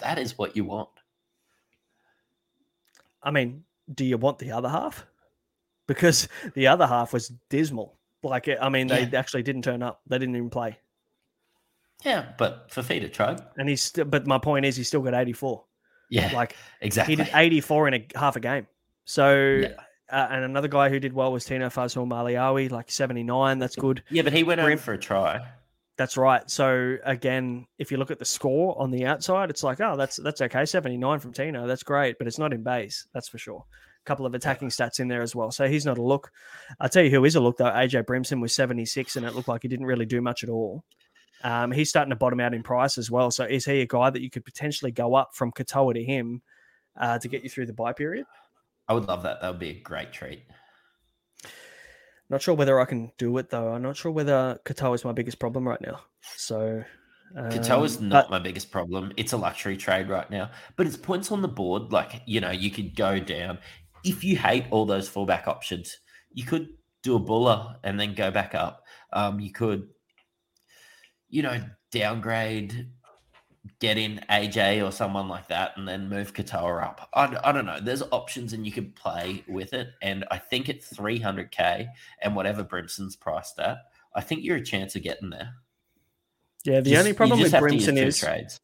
that 0.00 0.18
is 0.18 0.36
what 0.38 0.56
you 0.56 0.64
want. 0.64 0.88
I 3.22 3.30
mean, 3.30 3.64
do 3.94 4.04
you 4.04 4.18
want 4.18 4.38
the 4.38 4.52
other 4.52 4.68
half? 4.68 5.06
Because 5.86 6.28
the 6.54 6.66
other 6.66 6.86
half 6.86 7.12
was 7.12 7.28
dismal. 7.48 7.98
Like, 8.22 8.48
I 8.48 8.68
mean, 8.68 8.86
they 8.86 9.04
Yeah. 9.04 9.18
actually 9.18 9.42
didn't 9.42 9.62
turn 9.62 9.82
up. 9.82 10.00
They 10.06 10.18
didn't 10.18 10.36
even 10.36 10.50
play. 10.50 10.78
Yeah, 12.04 12.32
but 12.38 12.68
Fifita 12.70 13.10
tried. 13.12 13.40
And 13.56 13.68
he's 13.68 13.82
still, 13.82 14.04
but 14.04 14.26
my 14.26 14.38
point 14.38 14.66
is, 14.66 14.76
he 14.76 14.84
still 14.84 15.00
got 15.02 15.14
84. 15.14 15.64
Yeah, 16.10 16.32
Like, 16.34 16.56
exactly. 16.80 17.16
He 17.16 17.22
did 17.22 17.30
84 17.34 17.88
in 17.88 17.94
a 17.94 18.06
half 18.18 18.36
a 18.36 18.40
game. 18.40 18.66
So, 19.04 19.60
Yeah. 19.62 19.74
Uh, 20.10 20.28
and 20.30 20.44
another 20.44 20.68
guy 20.68 20.90
who 20.90 21.00
did 21.00 21.12
well 21.12 21.32
was 21.32 21.44
Tino 21.44 21.68
Fa'asuamaleaui, 21.68 22.70
like 22.70 22.90
79. 22.90 23.58
That's 23.58 23.76
good. 23.76 24.02
Yeah, 24.10 24.22
but 24.22 24.32
he 24.32 24.42
went 24.44 24.60
Grim- 24.60 24.78
for 24.78 24.92
a 24.92 24.98
try. 24.98 25.40
That's 25.96 26.16
right. 26.16 26.48
So 26.50 26.96
again, 27.04 27.66
if 27.78 27.92
you 27.92 27.98
look 27.98 28.10
at 28.10 28.18
the 28.18 28.24
score 28.24 28.80
on 28.80 28.90
the 28.90 29.06
outside, 29.06 29.48
it's 29.48 29.62
like, 29.62 29.80
oh, 29.80 29.96
that's 29.96 30.16
that's 30.16 30.40
okay. 30.40 30.64
79 30.64 31.20
from 31.20 31.32
Tino. 31.32 31.66
That's 31.66 31.84
great, 31.84 32.18
but 32.18 32.26
it's 32.26 32.38
not 32.38 32.52
in 32.52 32.64
base, 32.64 33.06
that's 33.14 33.28
for 33.28 33.38
sure. 33.38 33.64
A 33.64 34.04
couple 34.04 34.26
of 34.26 34.34
attacking 34.34 34.68
stats 34.68 34.98
in 34.98 35.06
there 35.06 35.22
as 35.22 35.36
well. 35.36 35.52
So 35.52 35.68
he's 35.68 35.86
not 35.86 35.98
a 35.98 36.02
look. 36.02 36.32
I'll 36.80 36.88
tell 36.88 37.04
you 37.04 37.10
who 37.10 37.24
is 37.24 37.36
a 37.36 37.40
look 37.40 37.58
though. 37.58 37.66
AJ 37.66 38.06
Brimson 38.06 38.40
was 38.40 38.52
76 38.52 39.14
and 39.16 39.24
it 39.24 39.34
looked 39.34 39.48
like 39.48 39.62
he 39.62 39.68
didn't 39.68 39.86
really 39.86 40.04
do 40.04 40.20
much 40.20 40.42
at 40.42 40.50
all. 40.50 40.84
Um, 41.44 41.70
he's 41.70 41.90
starting 41.90 42.10
to 42.10 42.16
bottom 42.16 42.40
out 42.40 42.54
in 42.54 42.62
price 42.62 42.98
as 42.98 43.10
well. 43.10 43.30
So 43.30 43.44
is 43.44 43.64
he 43.64 43.82
a 43.82 43.86
guy 43.86 44.10
that 44.10 44.20
you 44.20 44.30
could 44.30 44.44
potentially 44.44 44.90
go 44.90 45.14
up 45.14 45.34
from 45.34 45.52
Katoa 45.52 45.94
to 45.94 46.02
him 46.02 46.42
uh, 46.96 47.18
to 47.18 47.28
get 47.28 47.44
you 47.44 47.50
through 47.50 47.66
the 47.66 47.72
buy 47.72 47.92
period? 47.92 48.26
I 48.88 48.94
would 48.94 49.06
love 49.06 49.22
that. 49.22 49.40
That 49.40 49.50
would 49.50 49.60
be 49.60 49.70
a 49.70 49.80
great 49.80 50.12
treat. 50.12 50.42
Not 52.30 52.42
sure 52.42 52.54
whether 52.54 52.80
I 52.80 52.84
can 52.84 53.12
do 53.18 53.36
it 53.38 53.50
though. 53.50 53.72
I'm 53.72 53.82
not 53.82 53.96
sure 53.96 54.12
whether 54.12 54.58
Katoa 54.64 54.94
is 54.94 55.04
my 55.04 55.12
biggest 55.12 55.38
problem 55.38 55.68
right 55.68 55.80
now. 55.80 56.00
So 56.36 56.82
um, 57.36 57.50
Katoa's 57.50 58.00
not 58.00 58.30
my 58.30 58.38
biggest 58.38 58.70
problem. 58.70 59.12
It's 59.16 59.32
a 59.32 59.36
luxury 59.36 59.76
trade 59.76 60.08
right 60.08 60.30
now, 60.30 60.50
but 60.76 60.86
it's 60.86 60.96
points 60.96 61.30
on 61.32 61.42
the 61.42 61.48
board. 61.48 61.92
Like 61.92 62.22
you 62.26 62.40
know, 62.40 62.50
you 62.50 62.70
could 62.70 62.96
go 62.96 63.18
down 63.18 63.58
if 64.04 64.24
you 64.24 64.36
hate 64.36 64.64
all 64.70 64.86
those 64.86 65.08
fallback 65.08 65.46
options. 65.46 65.98
You 66.32 66.44
could 66.44 66.68
do 67.02 67.16
a 67.16 67.18
buller 67.18 67.76
and 67.84 68.00
then 68.00 68.14
go 68.14 68.30
back 68.30 68.54
up. 68.54 68.84
Um, 69.12 69.38
you 69.38 69.52
could, 69.52 69.88
you 71.28 71.42
know, 71.42 71.62
downgrade, 71.92 72.88
get 73.80 73.96
in 73.98 74.20
AJ 74.30 74.86
or 74.86 74.92
someone 74.92 75.28
like 75.28 75.48
that, 75.48 75.72
and 75.76 75.86
then 75.88 76.08
move 76.08 76.32
Katoa 76.34 76.82
up. 76.82 77.08
I, 77.14 77.36
I 77.44 77.52
don't 77.52 77.66
know. 77.66 77.80
There's 77.80 78.02
options, 78.12 78.52
and 78.52 78.64
you 78.66 78.72
could 78.72 78.94
play 78.94 79.44
with 79.48 79.72
it. 79.72 79.88
And 80.02 80.24
I 80.30 80.38
think 80.38 80.68
at 80.68 80.80
300k 80.82 81.88
and 82.22 82.36
whatever 82.36 82.62
Brimson's 82.62 83.16
priced 83.16 83.58
at, 83.58 83.78
I 84.14 84.20
think 84.20 84.44
you're 84.44 84.56
a 84.56 84.64
chance 84.64 84.94
of 84.96 85.02
getting 85.02 85.30
there. 85.30 85.54
Yeah, 86.64 86.80
the 86.80 86.90
Just- 86.90 86.98
only 87.00 87.12
problem 87.12 87.38
with 87.40 87.50
just 87.50 87.60
have 87.60 87.68
to 87.68 87.74
use 87.74 87.86
Brimson 87.86 87.98
is 88.06 88.18
trades. 88.18 88.58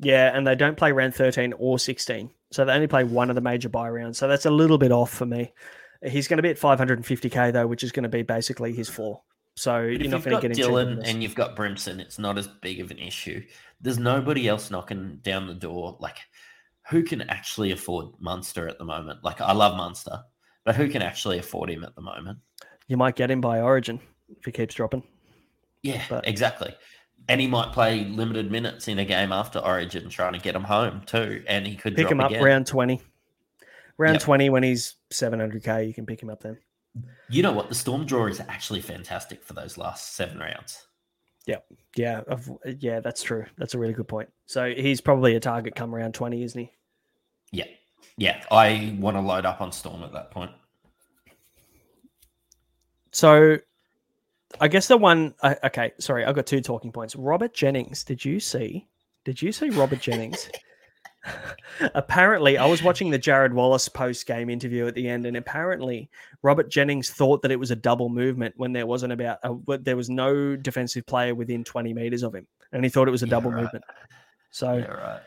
yeah, 0.00 0.30
and 0.36 0.46
they 0.46 0.54
don't 0.54 0.76
play 0.76 0.92
round 0.92 1.14
13 1.14 1.54
or 1.58 1.78
16. 1.78 2.30
So 2.52 2.64
they 2.64 2.72
only 2.72 2.86
play 2.86 3.04
one 3.04 3.28
of 3.30 3.34
the 3.34 3.40
major 3.40 3.68
buy 3.68 3.88
rounds. 3.90 4.18
So 4.18 4.28
that's 4.28 4.46
a 4.46 4.50
little 4.50 4.78
bit 4.78 4.92
off 4.92 5.10
for 5.12 5.26
me. 5.26 5.52
He's 6.04 6.28
going 6.28 6.38
to 6.38 6.42
be 6.42 6.50
at 6.50 6.58
550k 6.58 7.52
though, 7.52 7.66
which 7.66 7.84
is 7.84 7.92
going 7.92 8.04
to 8.04 8.08
be 8.08 8.22
basically 8.22 8.72
his 8.72 8.88
floor. 8.88 9.22
So 9.60 9.72
But 9.82 9.82
you're 9.82 9.92
if 9.92 10.00
not 10.10 10.16
you've 10.16 10.24
going 10.24 10.34
got 10.36 10.40
to 10.42 10.48
get 10.48 10.56
Dylan 10.56 11.02
and 11.04 11.22
you've 11.22 11.34
got 11.34 11.54
Brimson, 11.54 12.00
it's 12.00 12.18
not 12.18 12.38
as 12.38 12.46
big 12.48 12.80
of 12.80 12.90
an 12.90 12.98
issue. 12.98 13.44
There's 13.82 13.98
nobody 13.98 14.48
else 14.48 14.70
knocking 14.70 15.18
down 15.22 15.46
the 15.46 15.54
door. 15.54 15.98
Like, 16.00 16.16
who 16.88 17.02
can 17.02 17.20
actually 17.28 17.70
afford 17.70 18.14
Munster 18.20 18.66
at 18.68 18.78
the 18.78 18.84
moment? 18.86 19.22
Like, 19.22 19.42
I 19.42 19.52
love 19.52 19.76
Munster, 19.76 20.22
but 20.64 20.76
who 20.76 20.88
can 20.88 21.02
actually 21.02 21.38
afford 21.38 21.68
him 21.68 21.84
at 21.84 21.94
the 21.94 22.00
moment? 22.00 22.38
You 22.88 22.96
might 22.96 23.16
get 23.16 23.30
him 23.30 23.42
by 23.42 23.60
Origin 23.60 24.00
if 24.38 24.46
he 24.46 24.50
keeps 24.50 24.74
dropping. 24.74 25.02
Yeah, 25.82 26.02
But- 26.08 26.26
exactly. 26.26 26.74
And 27.28 27.38
he 27.38 27.46
might 27.46 27.72
play 27.74 28.04
limited 28.04 28.50
minutes 28.50 28.88
in 28.88 28.98
a 28.98 29.04
game 29.04 29.30
after 29.30 29.58
Origin, 29.58 30.08
trying 30.08 30.32
to 30.32 30.38
get 30.38 30.56
him 30.56 30.64
home 30.64 31.02
too. 31.04 31.44
And 31.46 31.66
he 31.66 31.76
could 31.76 31.94
Pick 31.96 32.10
him 32.10 32.18
up 32.20 32.30
again. 32.30 32.42
round 32.42 32.66
20. 32.66 33.02
Round 33.98 34.14
Yep. 34.14 34.22
20 34.22 34.48
when 34.48 34.62
he's 34.62 34.96
700k, 35.12 35.86
you 35.86 35.92
can 35.92 36.06
pick 36.06 36.22
him 36.22 36.30
up 36.30 36.40
then. 36.42 36.56
You 37.28 37.42
know 37.42 37.52
what? 37.52 37.68
The 37.68 37.74
Storm 37.74 38.06
draw 38.06 38.26
is 38.26 38.40
actually 38.40 38.80
fantastic 38.80 39.44
for 39.44 39.52
those 39.52 39.78
last 39.78 40.14
seven 40.14 40.38
rounds. 40.38 40.86
Yeah, 41.46 41.58
yeah, 41.96 42.20
of- 42.26 42.50
yeah. 42.78 43.00
That's 43.00 43.22
true. 43.22 43.46
That's 43.56 43.74
a 43.74 43.78
really 43.78 43.92
good 43.92 44.08
point. 44.08 44.28
So 44.46 44.72
he's 44.74 45.00
probably 45.00 45.36
a 45.36 45.40
target 45.40 45.74
come 45.74 45.94
around 45.94 46.12
twenty, 46.14 46.42
isn't 46.42 46.60
he? 46.60 46.72
Yeah, 47.52 47.64
yeah. 48.16 48.42
I 48.50 48.96
want 48.98 49.16
to 49.16 49.20
load 49.20 49.46
up 49.46 49.60
on 49.60 49.72
Storm 49.72 50.02
at 50.02 50.12
that 50.12 50.30
point. 50.30 50.50
So 53.12 53.58
I 54.60 54.68
guess 54.68 54.88
the 54.88 54.96
one. 54.96 55.34
I 55.42 55.56
okay, 55.64 55.92
sorry, 55.98 56.24
I've 56.24 56.34
got 56.34 56.46
two 56.46 56.60
talking 56.60 56.92
points. 56.92 57.16
Robert 57.16 57.54
Jennings. 57.54 58.04
Did 58.04 58.24
you 58.24 58.40
see? 58.40 58.86
Did 59.24 59.40
you 59.40 59.52
see 59.52 59.70
Robert 59.70 60.00
Jennings? 60.00 60.50
apparently, 61.94 62.58
I 62.58 62.66
was 62.66 62.82
watching 62.82 63.10
the 63.10 63.18
Jared 63.18 63.52
Wallace 63.52 63.88
post 63.88 64.26
game 64.26 64.48
interview 64.50 64.86
at 64.86 64.94
the 64.94 65.08
end, 65.08 65.26
and 65.26 65.36
apparently, 65.36 66.10
Robert 66.42 66.70
Jennings 66.70 67.10
thought 67.10 67.42
that 67.42 67.50
it 67.50 67.58
was 67.58 67.70
a 67.70 67.76
double 67.76 68.08
movement 68.08 68.54
when 68.56 68.72
there 68.72 68.86
wasn't 68.86 69.12
about. 69.12 69.38
A, 69.42 69.78
there 69.78 69.96
was 69.96 70.08
no 70.10 70.56
defensive 70.56 71.06
player 71.06 71.34
within 71.34 71.64
twenty 71.64 71.92
meters 71.92 72.22
of 72.22 72.34
him, 72.34 72.46
and 72.72 72.84
he 72.84 72.90
thought 72.90 73.08
it 73.08 73.12
was 73.12 73.22
a 73.22 73.26
Yeah, 73.26 73.30
double 73.30 73.50
right. 73.50 73.62
movement. 73.64 73.84
So, 74.50 74.74
Yeah, 74.78 74.86
right. 74.86 75.20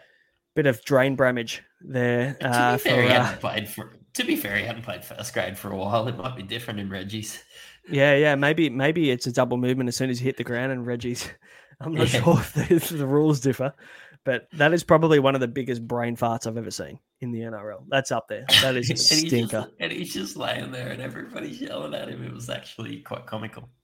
bit 0.56 0.66
of 0.66 0.84
drain 0.84 1.16
bramage 1.16 1.64
there. 1.82 2.34
To 2.36 2.48
Uh, 2.48 2.72
be 2.74 2.78
for, 2.80 2.90
fair, 2.90 3.02
he 3.04 3.10
uh, 3.10 3.24
hadn't 3.24 3.40
played 3.42 3.70
for. 3.70 3.98
To 4.16 4.24
be 4.24 4.36
fair, 4.36 4.58
he 4.58 4.66
hadn't 4.66 4.84
played 4.84 5.04
first 5.04 5.34
grade 5.34 5.58
for 5.58 5.72
a 5.72 5.76
while. 5.78 6.08
It 6.08 6.18
might 6.18 6.36
be 6.36 6.44
different 6.44 6.80
in 6.80 6.90
Reggie's. 6.90 7.44
Yeah, 7.90 8.16
yeah, 8.16 8.36
maybe 8.36 8.70
maybe 8.70 9.12
it's 9.12 9.28
a 9.28 9.32
double 9.32 9.58
movement 9.58 9.88
as 9.90 9.96
soon 9.96 10.10
as 10.10 10.22
you 10.22 10.26
hit 10.26 10.38
the 10.38 10.44
ground 10.44 10.72
and 10.72 10.86
Reggie's. 10.86 11.30
I'm 11.82 11.94
not 11.94 12.14
Yeah. 12.14 12.22
sure 12.22 12.38
if 12.40 12.54
the, 12.54 12.74
if 12.76 12.90
the 12.98 13.08
rules 13.08 13.40
differ, 13.40 13.74
but 14.24 14.48
that 14.54 14.74
is 14.74 14.84
probably 14.84 15.20
one 15.20 15.36
of 15.36 15.42
the 15.42 15.48
biggest 15.48 15.88
brain 15.88 16.16
farts 16.16 16.48
I've 16.48 16.58
ever 16.58 16.72
seen 16.72 17.00
in 17.22 17.32
the 17.32 17.42
NRL. 17.42 17.86
That's 17.90 18.12
up 18.12 18.28
there. 18.28 18.46
That 18.62 18.76
is 18.76 18.90
a 18.90 18.94
and, 18.94 19.00
he's 19.00 19.28
stinker. 19.28 19.62
just, 19.62 19.70
and 19.80 19.92
he's 19.92 20.14
just 20.14 20.38
laying 20.38 20.72
there, 20.72 20.90
and 20.90 21.02
everybody's 21.02 21.60
yelling 21.62 21.94
at 21.94 22.10
him. 22.10 22.24
It 22.24 22.34
was 22.34 22.50
actually 22.50 23.00
quite 23.02 23.26
comical. 23.26 23.70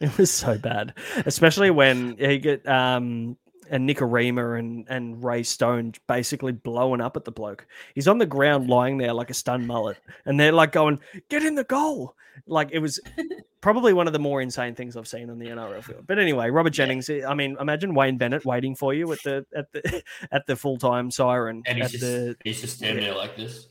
It 0.00 0.16
was 0.16 0.30
so 0.30 0.56
bad, 0.56 0.94
especially 1.26 1.70
when 1.70 2.16
you 2.18 2.38
get 2.38 2.66
um 2.66 3.36
and 3.70 3.86
Nikorima 3.86 4.58
and 4.58 4.86
and 4.88 5.22
Ray 5.22 5.42
Stone 5.42 5.92
basically 6.08 6.52
blowing 6.52 7.02
up 7.02 7.18
at 7.18 7.24
the 7.26 7.30
bloke. 7.30 7.66
He's 7.94 8.08
on 8.08 8.16
the 8.16 8.24
ground 8.24 8.70
lying 8.70 8.96
there 8.96 9.12
like 9.12 9.28
a 9.28 9.34
stunned 9.34 9.66
mullet, 9.66 9.98
and 10.24 10.40
they're 10.40 10.52
like 10.52 10.72
going, 10.72 11.00
"Get 11.28 11.42
in 11.42 11.54
the 11.54 11.64
goal!" 11.64 12.16
Like 12.46 12.70
it 12.72 12.78
was 12.78 12.98
probably 13.60 13.92
one 13.92 14.06
of 14.06 14.12
the 14.12 14.18
more 14.18 14.40
insane 14.40 14.74
things 14.74 14.96
I've 14.96 15.08
seen 15.08 15.30
on 15.30 15.38
the 15.38 15.46
NRL 15.46 15.82
field. 15.82 16.06
But 16.06 16.18
anyway, 16.18 16.50
Robert 16.50 16.70
Jennings. 16.70 17.10
I 17.10 17.34
mean, 17.34 17.56
imagine 17.60 17.94
Wayne 17.94 18.18
Bennett 18.18 18.44
waiting 18.44 18.74
for 18.74 18.94
you 18.94 19.10
at 19.12 19.22
the 19.22 19.44
at 19.54 19.72
the 19.72 20.02
at 20.32 20.46
the 20.46 20.56
full 20.56 20.78
time 20.78 21.10
siren 21.10 21.62
And 21.66 21.78
he's 21.78 21.90
just 21.92 22.02
the 22.02 22.36
he's 22.44 22.60
just 22.60 22.78
standing 22.78 23.04
there 23.04 23.14
like 23.14 23.36
this. 23.36 23.68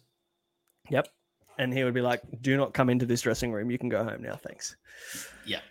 yep, 0.90 1.08
and 1.58 1.74
he 1.74 1.84
would 1.84 1.94
be 1.94 2.02
like, 2.02 2.22
"Do 2.42 2.56
not 2.58 2.74
come 2.74 2.90
into 2.90 3.06
this 3.06 3.22
dressing 3.22 3.52
room. 3.52 3.72
You 3.72 3.78
can 3.78 3.90
go 3.90 4.04
home 4.04 4.22
now, 4.22 4.36
thanks." 4.36 4.76
Yeah. 5.46 5.62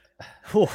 Whew, 0.51 0.69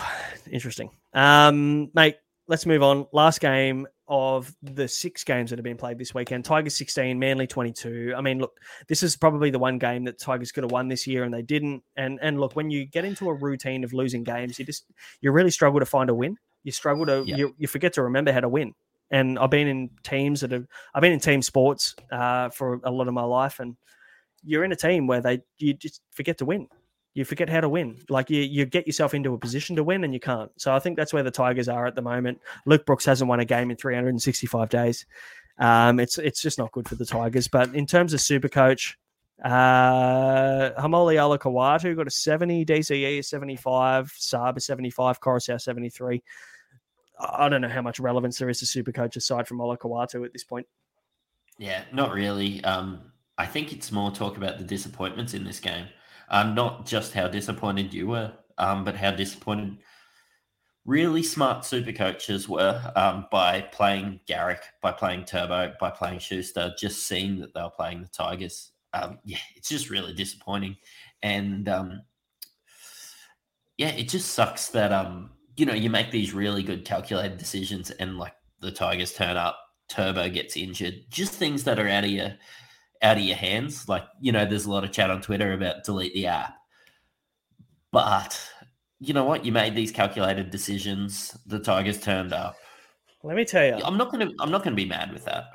interesting. 0.49 0.90
Um, 1.14 1.91
mate, 1.94 2.15
let's 2.48 2.65
move 2.65 2.84
on. 2.84 3.07
Last 3.11 3.40
game 3.40 3.88
of 4.07 4.53
the 4.61 4.88
six 4.88 5.24
games 5.24 5.49
that 5.49 5.57
have 5.57 5.64
been 5.64 5.78
played 5.78 5.98
this 5.98 6.14
weekend. 6.14 6.44
Tigers 6.45 6.76
16, 6.76 7.18
Manly 7.18 7.48
22. 7.48 8.14
I 8.15 8.22
mean, 8.22 8.40
look, 8.40 8.60
this 8.88 9.02
is 9.02 9.15
probably 9.15 9.49
the 9.49 9.60
one 9.60 9.78
game 9.78 10.03
that 10.03 10.20
Tigers 10.20 10.52
could 10.52 10.64
have 10.64 10.72
won 10.72 10.88
this 10.88 11.07
year 11.07 11.24
and 11.24 11.34
they 11.34 11.41
didn't. 11.41 11.84
And 11.95 12.20
and 12.22 12.40
look, 12.40 12.56
when 12.56 12.70
you 12.70 12.86
get 12.86 13.06
into 13.06 13.30
a 13.30 13.34
routine 13.34 13.84
of 13.84 13.94
losing 13.94 14.24
games, 14.24 14.60
you 14.60 14.65
just 14.65 14.86
you 15.22 15.32
really 15.32 15.52
struggle 15.52 15.80
to 15.80 15.86
find 15.86 16.10
a 16.10 16.14
win. 16.15 16.38
You 16.64 16.72
struggle 16.72 17.06
to 17.06 17.24
Yeah. 17.26 17.38
you, 17.38 17.56
you 17.57 17.68
forget 17.68 17.94
to 17.94 18.03
remember 18.03 18.32
how 18.32 18.41
to 18.41 18.49
win. 18.49 18.74
And 19.11 19.38
I've 19.38 19.49
been 19.52 19.68
in 19.68 19.90
teams 20.03 20.41
that 20.41 20.52
have 20.52 20.65
I've 20.94 21.02
been 21.02 21.11
in 21.14 21.20
team 21.20 21.41
sports 21.41 21.95
uh, 22.11 22.49
for 22.49 22.82
a 22.84 22.91
lot 22.91 23.07
of 23.07 23.14
my 23.14 23.24
life 23.24 23.60
and 23.60 23.76
you're 24.45 24.65
in 24.65 24.72
a 24.74 24.76
team 24.76 25.07
where 25.07 25.22
they 25.22 25.41
you 25.57 25.74
just 25.74 26.02
forget 26.11 26.38
to 26.40 26.45
win. 26.45 26.68
You 27.14 27.26
forget 27.26 27.49
how 27.49 27.61
to 27.61 27.69
win. 27.69 27.98
Like 28.10 28.30
you, 28.30 28.41
you 28.41 28.65
get 28.65 28.88
yourself 28.88 29.14
into 29.14 29.34
a 29.34 29.38
position 29.38 29.76
to 29.76 29.84
win 29.84 30.03
and 30.03 30.14
you 30.14 30.19
can't. 30.19 30.52
So 30.57 30.73
I 30.73 30.80
think 30.80 30.98
that's 30.98 31.14
where 31.14 31.23
the 31.23 31.31
Tigers 31.31 31.69
are 31.69 31.85
at 31.85 31.95
the 31.95 32.02
moment. 32.02 32.41
Luke 32.65 32.85
Brooks 32.85 33.06
hasn't 33.06 33.30
won 33.30 33.40
a 33.40 33.45
game 33.45 33.69
in 33.69 33.77
365 33.77 34.69
days. 34.69 35.06
Um, 35.60 35.99
it's 35.99 36.18
it's 36.18 36.41
just 36.41 36.57
not 36.57 36.72
good 36.72 36.90
for 36.90 36.95
the 36.95 37.06
Tigers. 37.06 37.48
But 37.48 37.76
in 37.76 37.85
terms 37.85 38.14
of 38.14 38.22
super 38.22 38.49
coach, 38.49 38.98
uh, 39.44 40.72
Haumole 40.81 41.15
Olakau'atu 41.15 41.95
got 41.95 42.07
a 42.07 42.11
70, 42.11 42.65
DCE 42.65 43.19
a 43.19 43.22
75, 43.22 44.11
Saab 44.11 44.57
a 44.57 44.60
75, 44.60 45.19
Koroisau 45.19 45.61
73. 45.61 46.23
I 47.19 47.45
I 47.45 47.49
don't 47.49 47.61
know 47.61 47.69
how 47.69 47.81
much 47.81 47.99
relevance 47.99 48.40
there 48.40 48.49
is 48.49 48.60
to 48.60 48.65
super 48.65 48.91
coach 48.91 49.15
aside 49.15 49.48
from 49.48 49.60
Olakau'atu 49.60 50.26
at 50.26 50.34
this 50.34 50.44
point. 50.44 50.68
Yeah, 51.57 51.84
not 51.91 52.14
really. 52.14 52.64
Um, 52.64 53.11
I 53.38 53.45
think 53.45 53.72
it's 53.72 53.91
more 53.91 54.11
talk 54.11 54.38
about 54.38 54.57
the 54.57 54.64
disappointments 54.64 55.34
in 55.34 55.44
this 55.44 55.60
game. 55.60 55.85
Um, 56.34 56.55
not 56.55 56.88
just 56.88 57.14
how 57.14 57.27
disappointed 57.27 57.93
you 57.93 58.07
were, 58.07 58.34
um, 58.57 58.84
but 58.84 58.95
how 58.95 59.11
disappointed 59.11 59.77
really 60.84 61.22
smart 61.23 61.64
super 61.64 61.91
coaches 61.91 62.49
were 62.49 62.91
um, 62.95 63.27
by 63.31 63.61
playing 63.61 64.19
Garrick, 64.26 64.64
by 64.81 64.91
playing 64.91 65.26
Turbo, 65.26 65.73
by 65.80 65.91
playing 65.91 66.18
Schuster, 66.18 66.73
just 66.77 67.07
seeing 67.07 67.39
that 67.39 67.53
they 67.53 67.61
were 67.61 67.69
playing 67.69 68.01
the 68.01 68.07
Tigers. 68.07 68.72
Um, 68.93 69.19
yeah, 69.23 69.38
it's 69.55 69.69
just 69.69 69.91
really 69.91 70.14
disappointing. 70.14 70.76
And 71.22 71.69
um, 71.69 72.01
yeah, 73.77 73.89
it 73.89 74.10
just 74.10 74.31
sucks 74.31 74.69
that 74.69 74.91
um, 74.91 75.30
you 75.55 75.68
know, 75.68 75.73
you 75.73 75.91
make 75.91 76.10
these 76.10 76.34
really 76.34 76.64
good 76.64 76.84
calculated 76.84 77.38
decisions 77.38 77.91
and 77.91 78.18
like 78.18 78.34
the 78.60 78.72
Tigers 78.72 79.14
turn 79.14 79.38
up, 79.38 79.60
Turbo 79.88 80.30
gets 80.30 80.57
injured, 80.57 80.95
just 81.10 81.34
things 81.34 81.64
that 81.65 81.77
are 81.77 81.88
out 81.88 82.05
of 82.05 82.10
your 82.10 82.34
out 83.03 83.17
of 83.17 83.23
your 83.23 83.35
hands. 83.35 83.88
Like, 83.88 84.05
you 84.19 84.31
know, 84.31 84.45
there's 84.45 84.65
a 84.65 84.71
lot 84.71 84.84
of 84.84 84.91
chat 84.91 85.11
on 85.11 85.21
Twitter 85.21 85.53
about 85.53 85.84
delete 85.84 86.13
the 86.13 86.27
app. 86.27 86.55
But 87.91 88.39
you 88.99 89.13
know 89.13 89.25
what? 89.25 89.45
You 89.45 89.51
made 89.51 89.75
these 89.75 89.91
calculated 89.91 90.49
decisions. 90.49 91.38
The 91.45 91.59
Tigers 91.59 91.99
turned 91.99 92.34
up. 92.34 92.55
Let 93.21 93.35
me 93.38 93.45
tell 93.45 93.65
you, 93.65 93.84
I'm 93.84 93.97
not 93.97 94.11
gonna 94.11 94.31
I'm 94.39 94.51
not 94.51 94.63
gonna 94.63 94.75
be 94.75 94.85
mad 94.85 95.13
with 95.13 95.25
that. 95.25 95.45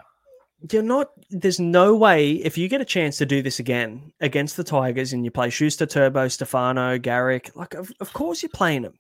you're 0.71 0.83
not. 0.83 1.11
There's 1.31 1.61
no 1.61 1.95
way 1.97 2.33
if 2.33 2.57
you 2.57 2.69
get 2.69 2.81
a 2.81 2.85
chance 2.85 3.19
to 3.19 3.27
do 3.27 3.43
this 3.43 3.59
again 3.59 4.13
against 4.21 4.57
the 4.57 4.65
Tigers 4.65 5.13
and 5.13 5.25
you 5.25 5.31
play 5.31 5.51
Schuster, 5.51 5.85
Turbo, 5.85 6.29
Stefano, 6.29 6.99
Garrick. 6.99 7.51
Like, 7.55 7.75
of, 7.75 7.93
of 8.01 8.13
course 8.13 8.43
you're 8.43 8.51
playing 8.51 8.83
them. 8.83 8.95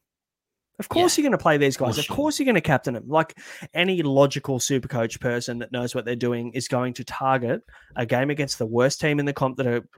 Of 0.79 0.89
course 0.89 1.19
you're 1.19 1.25
going 1.25 1.33
to 1.33 1.39
play 1.39 1.57
these 1.57 1.77
guys. 1.77 1.99
Of 1.99 2.07
course 2.07 2.39
you're 2.39 2.45
going 2.45 2.55
to 2.55 2.61
captain 2.61 2.95
them. 2.95 3.09
Like 3.09 3.37
any 3.75 4.03
logical 4.03 4.61
super 4.61 4.87
coach 4.87 5.19
person 5.19 5.59
that 5.59 5.73
knows 5.73 5.95
what 5.95 6.05
they're 6.05 6.15
doing 6.15 6.53
is 6.53 6.69
going 6.69 6.95
to 6.95 7.05
target 7.05 7.63
a 7.97 8.07
game 8.07 8.31
against 8.31 8.59
the 8.59 8.67
worst 8.67 9.01
team 9.01 9.19
in 9.19 9.27
the 9.27 9.33
comp 9.33 9.57
that 9.57 9.67
are 9.67 9.89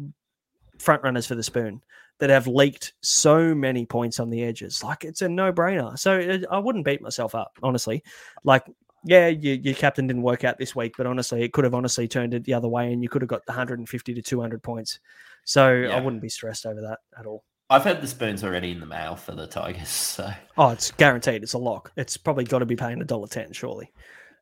front 0.78 1.02
runners 1.02 1.26
for 1.26 1.34
the 1.34 1.42
spoon 1.42 1.82
that 2.18 2.30
have 2.30 2.46
leaked 2.46 2.94
so 3.02 3.54
many 3.54 3.84
points 3.84 4.20
on 4.20 4.30
the 4.30 4.42
edges. 4.42 4.82
Like 4.82 5.04
it's 5.04 5.22
a 5.22 5.28
no 5.28 5.52
brainer. 5.52 5.98
So 5.98 6.18
it, 6.18 6.44
I 6.50 6.58
wouldn't 6.58 6.84
beat 6.84 7.02
myself 7.02 7.34
up, 7.34 7.58
honestly. 7.62 8.02
Like, 8.44 8.64
yeah, 9.04 9.28
you, 9.28 9.52
your 9.52 9.74
captain 9.74 10.06
didn't 10.06 10.22
work 10.22 10.44
out 10.44 10.58
this 10.58 10.76
week, 10.76 10.94
but 10.96 11.06
honestly, 11.06 11.42
it 11.42 11.52
could 11.52 11.64
have 11.64 11.74
honestly 11.74 12.08
turned 12.08 12.34
it 12.34 12.44
the 12.44 12.54
other 12.54 12.68
way 12.68 12.92
and 12.92 13.02
you 13.02 13.08
could 13.08 13.22
have 13.22 13.28
got 13.28 13.42
150 13.46 14.14
to 14.14 14.22
200 14.22 14.62
points. 14.62 15.00
So 15.44 15.88
I 15.90 16.00
wouldn't 16.00 16.22
be 16.22 16.28
stressed 16.28 16.66
over 16.66 16.80
that 16.82 16.98
at 17.18 17.26
all. 17.26 17.44
I've 17.70 17.84
had 17.84 18.02
the 18.02 18.06
spoons 18.08 18.42
already 18.42 18.72
in 18.72 18.80
the 18.80 18.86
mail 18.86 19.16
for 19.16 19.32
the 19.32 19.46
Tigers. 19.46 19.88
So 20.20 20.30
Oh, 20.58 20.70
it's 20.70 20.90
guaranteed. 20.90 21.42
It's 21.42 21.52
a 21.52 21.58
lock. 21.58 21.92
It's 21.96 22.16
probably 22.16 22.44
got 22.44 22.58
to 22.58 22.66
be 22.66 22.76
paying 22.76 23.00
a 23.00 23.04
dollar 23.04 23.28
ten, 23.28 23.52
surely. 23.52 23.92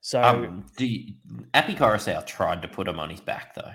So 0.01 0.23
um, 0.23 0.65
do 0.77 0.87
you, 0.87 1.15
Api 1.55 1.75
Koroisau 1.75 2.25
tried 2.27 2.63
to 2.63 2.69
put 2.69 2.89
him 2.89 2.99
on 2.99 3.11
his 3.11 3.21
back 3.21 3.55
though. 3.55 3.73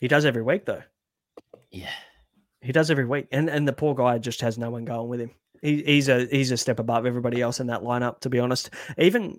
he 0.00 0.08
does 0.08 0.24
every 0.24 0.42
week, 0.42 0.66
though. 0.66 0.82
Yeah. 1.70 1.90
He 2.60 2.72
does 2.72 2.90
every 2.90 3.04
week, 3.06 3.28
and 3.32 3.48
and 3.48 3.66
the 3.66 3.72
poor 3.72 3.94
guy 3.94 4.18
just 4.18 4.40
has 4.40 4.58
no 4.58 4.70
one 4.70 4.84
going 4.84 5.08
with 5.08 5.20
him. 5.20 5.30
He, 5.62 5.82
he's 5.82 6.08
a 6.08 6.26
he's 6.26 6.50
a 6.50 6.56
step 6.56 6.78
above 6.78 7.06
everybody 7.06 7.40
else 7.40 7.60
in 7.60 7.68
that 7.68 7.82
lineup. 7.82 8.20
To 8.20 8.30
be 8.30 8.38
honest, 8.38 8.70
even 8.98 9.38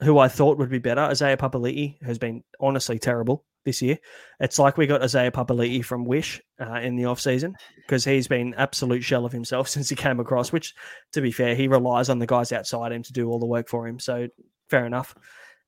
who 0.00 0.18
I 0.18 0.28
thought 0.28 0.58
would 0.58 0.70
be 0.70 0.78
better, 0.78 1.00
Isaiah 1.00 1.36
Papali'i, 1.36 2.02
has 2.02 2.18
been 2.18 2.42
honestly 2.60 2.98
terrible 2.98 3.44
this 3.66 3.82
year. 3.82 3.98
It's 4.40 4.58
like 4.58 4.78
we 4.78 4.86
got 4.86 5.02
Isaiah 5.02 5.30
Papali'i 5.30 5.84
from 5.84 6.06
Wish 6.06 6.40
uh, 6.58 6.80
in 6.80 6.96
the 6.96 7.04
off 7.04 7.20
season 7.20 7.54
because 7.76 8.02
he's 8.04 8.26
been 8.26 8.54
absolute 8.54 9.04
shell 9.04 9.26
of 9.26 9.32
himself 9.32 9.68
since 9.68 9.90
he 9.90 9.96
came 9.96 10.18
across. 10.18 10.50
Which, 10.50 10.74
to 11.12 11.20
be 11.20 11.30
fair, 11.30 11.54
he 11.54 11.68
relies 11.68 12.08
on 12.08 12.18
the 12.18 12.26
guys 12.26 12.52
outside 12.52 12.92
him 12.92 13.02
to 13.02 13.12
do 13.12 13.28
all 13.28 13.38
the 13.38 13.44
work 13.44 13.68
for 13.68 13.86
him. 13.86 13.98
So 13.98 14.28
fair 14.70 14.86
enough. 14.86 15.14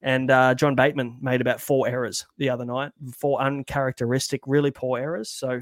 And 0.01 0.31
uh, 0.31 0.55
John 0.55 0.77
Bateman 0.77 1.19
made 1.21 1.41
about 1.41 1.61
four 1.61 1.89
errors 1.89 2.25
the 2.39 2.51
other 2.51 2.65
night, 2.65 2.93
four 3.17 3.43
uncharacteristic, 3.43 4.41
really 4.47 4.71
poor 4.71 4.99
errors. 4.99 5.29
So 5.29 5.61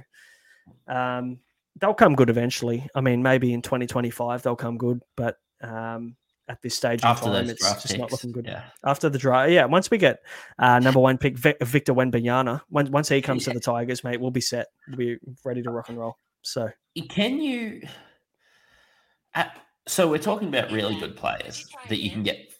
um, 0.86 1.38
they'll 1.80 1.94
come 1.94 2.14
good 2.14 2.30
eventually. 2.30 2.86
I 2.94 3.00
mean, 3.00 3.22
maybe 3.22 3.52
in 3.52 3.62
2025 3.62 4.42
they'll 4.42 4.54
come 4.54 4.76
good, 4.76 5.00
but 5.16 5.38
um, 5.62 6.16
at 6.48 6.62
this 6.62 6.76
stage 6.76 7.02
in 7.02 7.08
After 7.08 7.26
time, 7.26 7.48
it's 7.50 7.60
draft 7.60 7.82
just 7.82 7.98
not 7.98 8.12
looking 8.12 8.32
good. 8.32 8.46
yeah. 8.46 8.64
After 8.84 9.08
the 9.08 9.18
draft, 9.18 9.50
yeah. 9.50 9.64
Once 9.64 9.90
we 9.90 9.98
get 9.98 10.20
uh, 10.58 10.78
number 10.78 11.00
one 11.00 11.18
pick 11.18 11.36
Vic- 11.36 11.62
Victor 11.62 11.92
Wembanyama, 11.94 12.60
once 12.70 12.88
once 12.90 13.08
he 13.08 13.20
comes 13.20 13.44
to 13.44 13.50
the 13.50 13.60
Tigers, 13.60 14.04
mate, 14.04 14.20
we'll 14.20 14.30
be 14.30 14.40
set. 14.40 14.66
We'll 14.88 14.96
be 14.96 15.18
ready 15.44 15.62
to 15.62 15.70
rock 15.70 15.88
and 15.88 15.98
roll. 15.98 16.16
So 16.42 16.70
Can 17.08 17.40
you? 17.40 17.82
Uh, 19.34 19.44
so 19.86 20.08
we're 20.08 20.18
talking 20.18 20.48
about 20.48 20.70
really 20.70 20.98
good 20.98 21.16
players 21.16 21.66
that 21.88 22.02
you 22.02 22.10
can 22.10 22.22
get. 22.22 22.52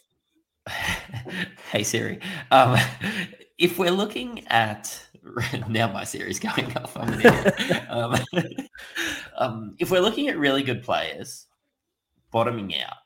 hey 1.70 1.84
Siri, 1.84 2.18
um, 2.50 2.76
if 3.58 3.78
we're 3.78 3.92
looking 3.92 4.44
at 4.48 5.00
now, 5.68 5.92
my 5.92 6.02
Siri's 6.02 6.40
going 6.40 6.76
off. 6.76 6.96
I'm 6.96 7.20
um, 7.88 8.16
um, 9.36 9.76
if 9.78 9.90
we're 9.92 10.00
looking 10.00 10.26
at 10.28 10.38
really 10.38 10.64
good 10.64 10.82
players 10.82 11.46
bottoming 12.32 12.74
out 12.80 12.96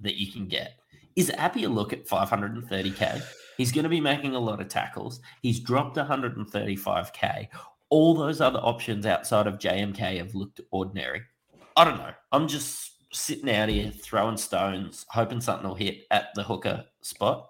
that 0.00 0.16
you 0.16 0.30
can 0.30 0.46
get, 0.46 0.78
is 1.16 1.30
Api 1.36 1.64
a 1.64 1.68
look 1.68 1.92
at 1.92 2.06
530k? 2.06 3.22
He's 3.56 3.72
going 3.72 3.82
to 3.84 3.88
be 3.88 4.00
making 4.00 4.34
a 4.34 4.38
lot 4.38 4.60
of 4.60 4.68
tackles. 4.68 5.20
He's 5.42 5.58
dropped 5.60 5.96
135k. 5.96 7.48
All 7.90 8.14
those 8.14 8.40
other 8.40 8.60
options 8.60 9.06
outside 9.06 9.46
of 9.46 9.58
JMK 9.58 10.18
have 10.18 10.34
looked 10.34 10.60
ordinary. 10.70 11.22
I 11.76 11.84
don't 11.84 11.96
know. 11.98 12.12
I'm 12.32 12.46
just 12.48 12.92
sitting 13.12 13.50
out 13.50 13.68
here 13.68 13.90
throwing 13.90 14.36
stones, 14.36 15.06
hoping 15.08 15.40
something 15.40 15.66
will 15.66 15.74
hit 15.74 16.04
at 16.10 16.26
the 16.34 16.42
hooker 16.42 16.84
spot. 17.00 17.48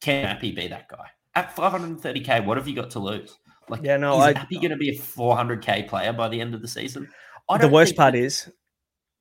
Can 0.00 0.24
Api 0.24 0.52
be 0.52 0.68
that 0.68 0.88
guy? 0.88 1.06
At 1.34 1.54
530k, 1.56 2.44
what 2.44 2.56
have 2.56 2.68
you 2.68 2.74
got 2.76 2.90
to 2.90 2.98
lose? 2.98 3.36
Like, 3.68 3.82
Yeah, 3.82 3.96
no, 3.96 4.18
is 4.20 4.36
I- 4.36 4.40
Api 4.40 4.56
going 4.56 4.70
to 4.70 4.76
be 4.76 4.90
a 4.90 4.98
400k 4.98 5.88
player 5.88 6.12
by 6.12 6.28
the 6.28 6.40
end 6.40 6.54
of 6.54 6.62
the 6.62 6.68
season? 6.68 7.08
I 7.48 7.58
the 7.58 7.68
worst 7.68 7.96
part 7.96 8.12
that- 8.14 8.20
is, 8.20 8.50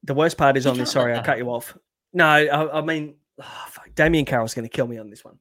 the 0.04 0.14
worst 0.14 0.38
part 0.38 0.58
is 0.58 0.66
You 0.66 0.72
on 0.72 0.78
this. 0.78 0.92
Sorry, 0.92 1.16
I 1.16 1.22
cut 1.24 1.38
you 1.38 1.50
off. 1.50 1.78
No, 2.14 2.26
I, 2.26 2.80
I 2.80 2.82
mean, 2.82 3.16
oh, 3.40 3.66
fuck, 3.68 3.90
Damien 3.96 4.26
Carroll's 4.26 4.54
going 4.54 4.68
to 4.68 4.76
kill 4.76 4.88
me 4.88 4.98
on 4.98 5.10
this 5.10 5.24
one 5.24 5.38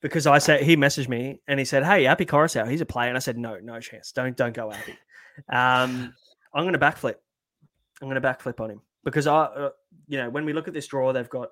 because 0.00 0.26
I 0.26 0.38
said 0.38 0.62
he 0.62 0.76
messaged 0.76 1.08
me 1.08 1.40
and 1.46 1.58
he 1.58 1.64
said, 1.64 1.84
"Hey, 1.84 2.06
Api 2.06 2.26
Koroisau, 2.26 2.68
he's 2.70 2.80
a 2.80 2.86
player," 2.86 3.08
and 3.08 3.16
I 3.16 3.20
said, 3.20 3.38
"No, 3.38 3.58
no 3.58 3.80
chance. 3.80 4.12
Don't 4.12 4.36
don't 4.36 4.54
go 4.54 4.72
Api." 4.72 4.92
Um, 5.48 6.14
I'm 6.52 6.64
going 6.64 6.72
to 6.72 6.78
backflip. 6.78 7.14
I'm 8.02 8.08
going 8.08 8.20
to 8.20 8.26
backflip 8.26 8.60
on 8.60 8.70
him 8.70 8.82
because 9.04 9.26
I, 9.26 9.44
uh, 9.44 9.70
you 10.08 10.18
know, 10.18 10.30
when 10.30 10.44
we 10.44 10.52
look 10.52 10.68
at 10.68 10.74
this 10.74 10.86
draw, 10.86 11.12
they've 11.12 11.28
got 11.28 11.50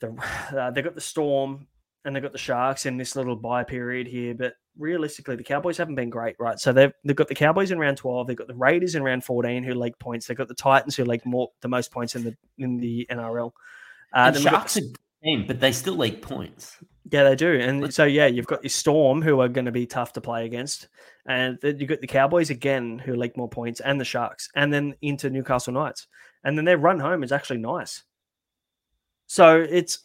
the 0.00 0.14
uh, 0.56 0.70
they've 0.70 0.84
got 0.84 0.94
the 0.94 1.00
Storm 1.00 1.66
and 2.04 2.14
they've 2.14 2.22
got 2.22 2.32
the 2.32 2.38
Sharks 2.38 2.86
in 2.86 2.96
this 2.96 3.16
little 3.16 3.36
buy 3.36 3.64
period 3.64 4.06
here, 4.06 4.34
but 4.34 4.54
realistically, 4.78 5.36
the 5.36 5.44
Cowboys 5.44 5.76
haven't 5.76 5.96
been 5.96 6.10
great, 6.10 6.36
right? 6.38 6.58
So 6.58 6.72
they've 6.72 6.92
they've 7.04 7.16
got 7.16 7.28
the 7.28 7.34
Cowboys 7.34 7.70
in 7.70 7.78
round 7.78 7.96
twelve, 7.96 8.26
they've 8.26 8.36
got 8.36 8.48
the 8.48 8.54
Raiders 8.54 8.94
in 8.94 9.02
round 9.02 9.24
fourteen 9.24 9.62
who 9.62 9.74
leak 9.74 9.98
points, 9.98 10.26
they've 10.26 10.36
got 10.36 10.48
the 10.48 10.54
Titans 10.54 10.96
who 10.96 11.04
leak 11.04 11.24
more 11.26 11.50
the 11.60 11.68
most 11.68 11.90
points 11.90 12.14
in 12.14 12.24
the 12.24 12.36
in 12.58 12.78
the 12.78 13.06
NRL. 13.10 13.52
Uh, 14.12 14.30
then 14.30 14.42
we've 14.42 14.50
got 14.50 14.58
Sharks 14.58 14.76
are 14.78 14.80
good 14.80 14.98
team, 15.22 15.44
but 15.46 15.60
they 15.60 15.72
still 15.72 15.96
leak 15.96 16.22
points. 16.22 16.76
yeah, 17.10 17.24
they 17.24 17.36
do. 17.36 17.52
And 17.60 17.92
so, 17.92 18.04
yeah, 18.04 18.26
you've 18.26 18.46
got 18.46 18.62
your 18.62 18.70
Storm, 18.70 19.22
who 19.22 19.40
are 19.40 19.48
going 19.48 19.66
to 19.66 19.72
be 19.72 19.86
tough 19.86 20.12
to 20.14 20.20
play 20.20 20.46
against. 20.46 20.88
And 21.26 21.58
then 21.60 21.78
you've 21.78 21.88
got 21.88 22.00
the 22.00 22.06
Cowboys 22.06 22.50
again, 22.50 22.98
who 22.98 23.14
leak 23.14 23.36
more 23.36 23.48
points, 23.48 23.80
and 23.80 24.00
the 24.00 24.04
Sharks, 24.04 24.48
and 24.54 24.72
then 24.72 24.94
into 25.02 25.30
Newcastle 25.30 25.72
Knights. 25.72 26.06
And 26.44 26.56
then 26.56 26.64
their 26.64 26.78
run 26.78 26.98
home 26.98 27.22
is 27.22 27.32
actually 27.32 27.58
nice. 27.58 28.02
So 29.26 29.60
it's, 29.60 30.00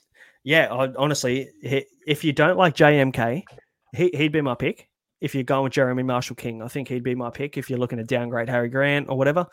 yeah, 0.45 0.67
honestly, 0.95 1.49
if 1.63 2.23
you 2.23 2.31
don't 2.31 2.55
like 2.55 2.75
JMK, 2.75 3.43
he, 3.95 4.11
he'd 4.13 4.31
be 4.31 4.41
my 4.41 4.53
pick. 4.53 4.87
If 5.19 5.33
you're 5.33 5.43
going 5.43 5.63
with 5.63 5.73
Jeremy 5.73 6.03
Marshall 6.03 6.35
King, 6.35 6.61
I 6.61 6.67
think 6.67 6.87
he'd 6.87 7.03
be 7.03 7.15
my 7.15 7.31
pick 7.31 7.57
if 7.57 7.67
you're 7.67 7.79
looking 7.79 7.97
to 7.97 8.03
downgrade 8.03 8.47
Harry 8.47 8.69
Grant 8.69 9.09
or 9.09 9.17
whatever. 9.17 9.47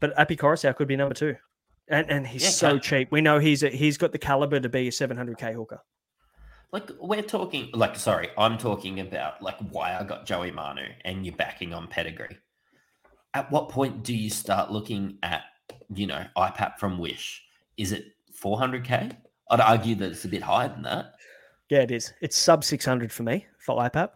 But 0.00 0.18
Api 0.18 0.36
Koroisau 0.36 0.76
could 0.76 0.86
be 0.86 0.96
number 0.96 1.14
two. 1.14 1.36
And, 1.88 2.10
and 2.10 2.26
he's 2.26 2.42
Yeah, 2.42 2.50
so 2.50 2.78
cheap. 2.78 3.10
We 3.10 3.22
know 3.22 3.38
he's 3.38 3.62
a, 3.62 3.70
he's 3.70 3.96
got 3.96 4.12
the 4.12 4.18
caliber 4.18 4.60
to 4.60 4.68
be 4.68 4.88
a 4.88 4.90
700k 4.90 5.54
hooker. 5.54 5.80
Like 6.70 6.90
we're 7.00 7.22
talking, 7.22 7.70
like 7.72 7.96
sorry, 7.96 8.28
I'm 8.36 8.58
talking 8.58 9.00
about 9.00 9.40
like 9.40 9.56
why 9.70 9.96
I 9.96 10.04
got 10.04 10.26
Joey 10.26 10.50
Manu, 10.50 10.82
and 11.06 11.24
you're 11.24 11.36
backing 11.36 11.72
on 11.72 11.88
pedigree. 11.88 12.36
At 13.32 13.50
what 13.50 13.70
point 13.70 14.02
do 14.02 14.14
you 14.14 14.28
start 14.28 14.70
looking 14.70 15.16
at, 15.22 15.44
you 15.94 16.06
know, 16.06 16.26
IPAP 16.36 16.78
from 16.78 16.98
Wish? 16.98 17.42
Is 17.78 17.92
it 17.92 18.04
400k? 18.42 19.16
I'd 19.54 19.60
argue 19.60 19.94
that 19.96 20.10
it's 20.12 20.24
a 20.24 20.28
bit 20.28 20.42
higher 20.42 20.68
than 20.68 20.82
that. 20.82 21.14
Yeah, 21.70 21.80
it 21.80 21.90
is. 21.90 22.12
It's 22.20 22.36
sub 22.36 22.64
600 22.64 23.10
for 23.12 23.22
me 23.22 23.46
for 23.58 23.76
IPAP. 23.76 24.10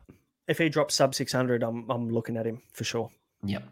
If 0.49 0.59
he 0.59 0.69
drops 0.69 0.95
sub 0.95 1.15
600, 1.15 1.63
I'm 1.63 1.89
I'm 1.91 2.09
looking 2.11 2.37
at 2.37 2.47
him 2.47 2.63
for 2.73 2.85
sure. 2.85 3.11
Yep. 3.45 3.65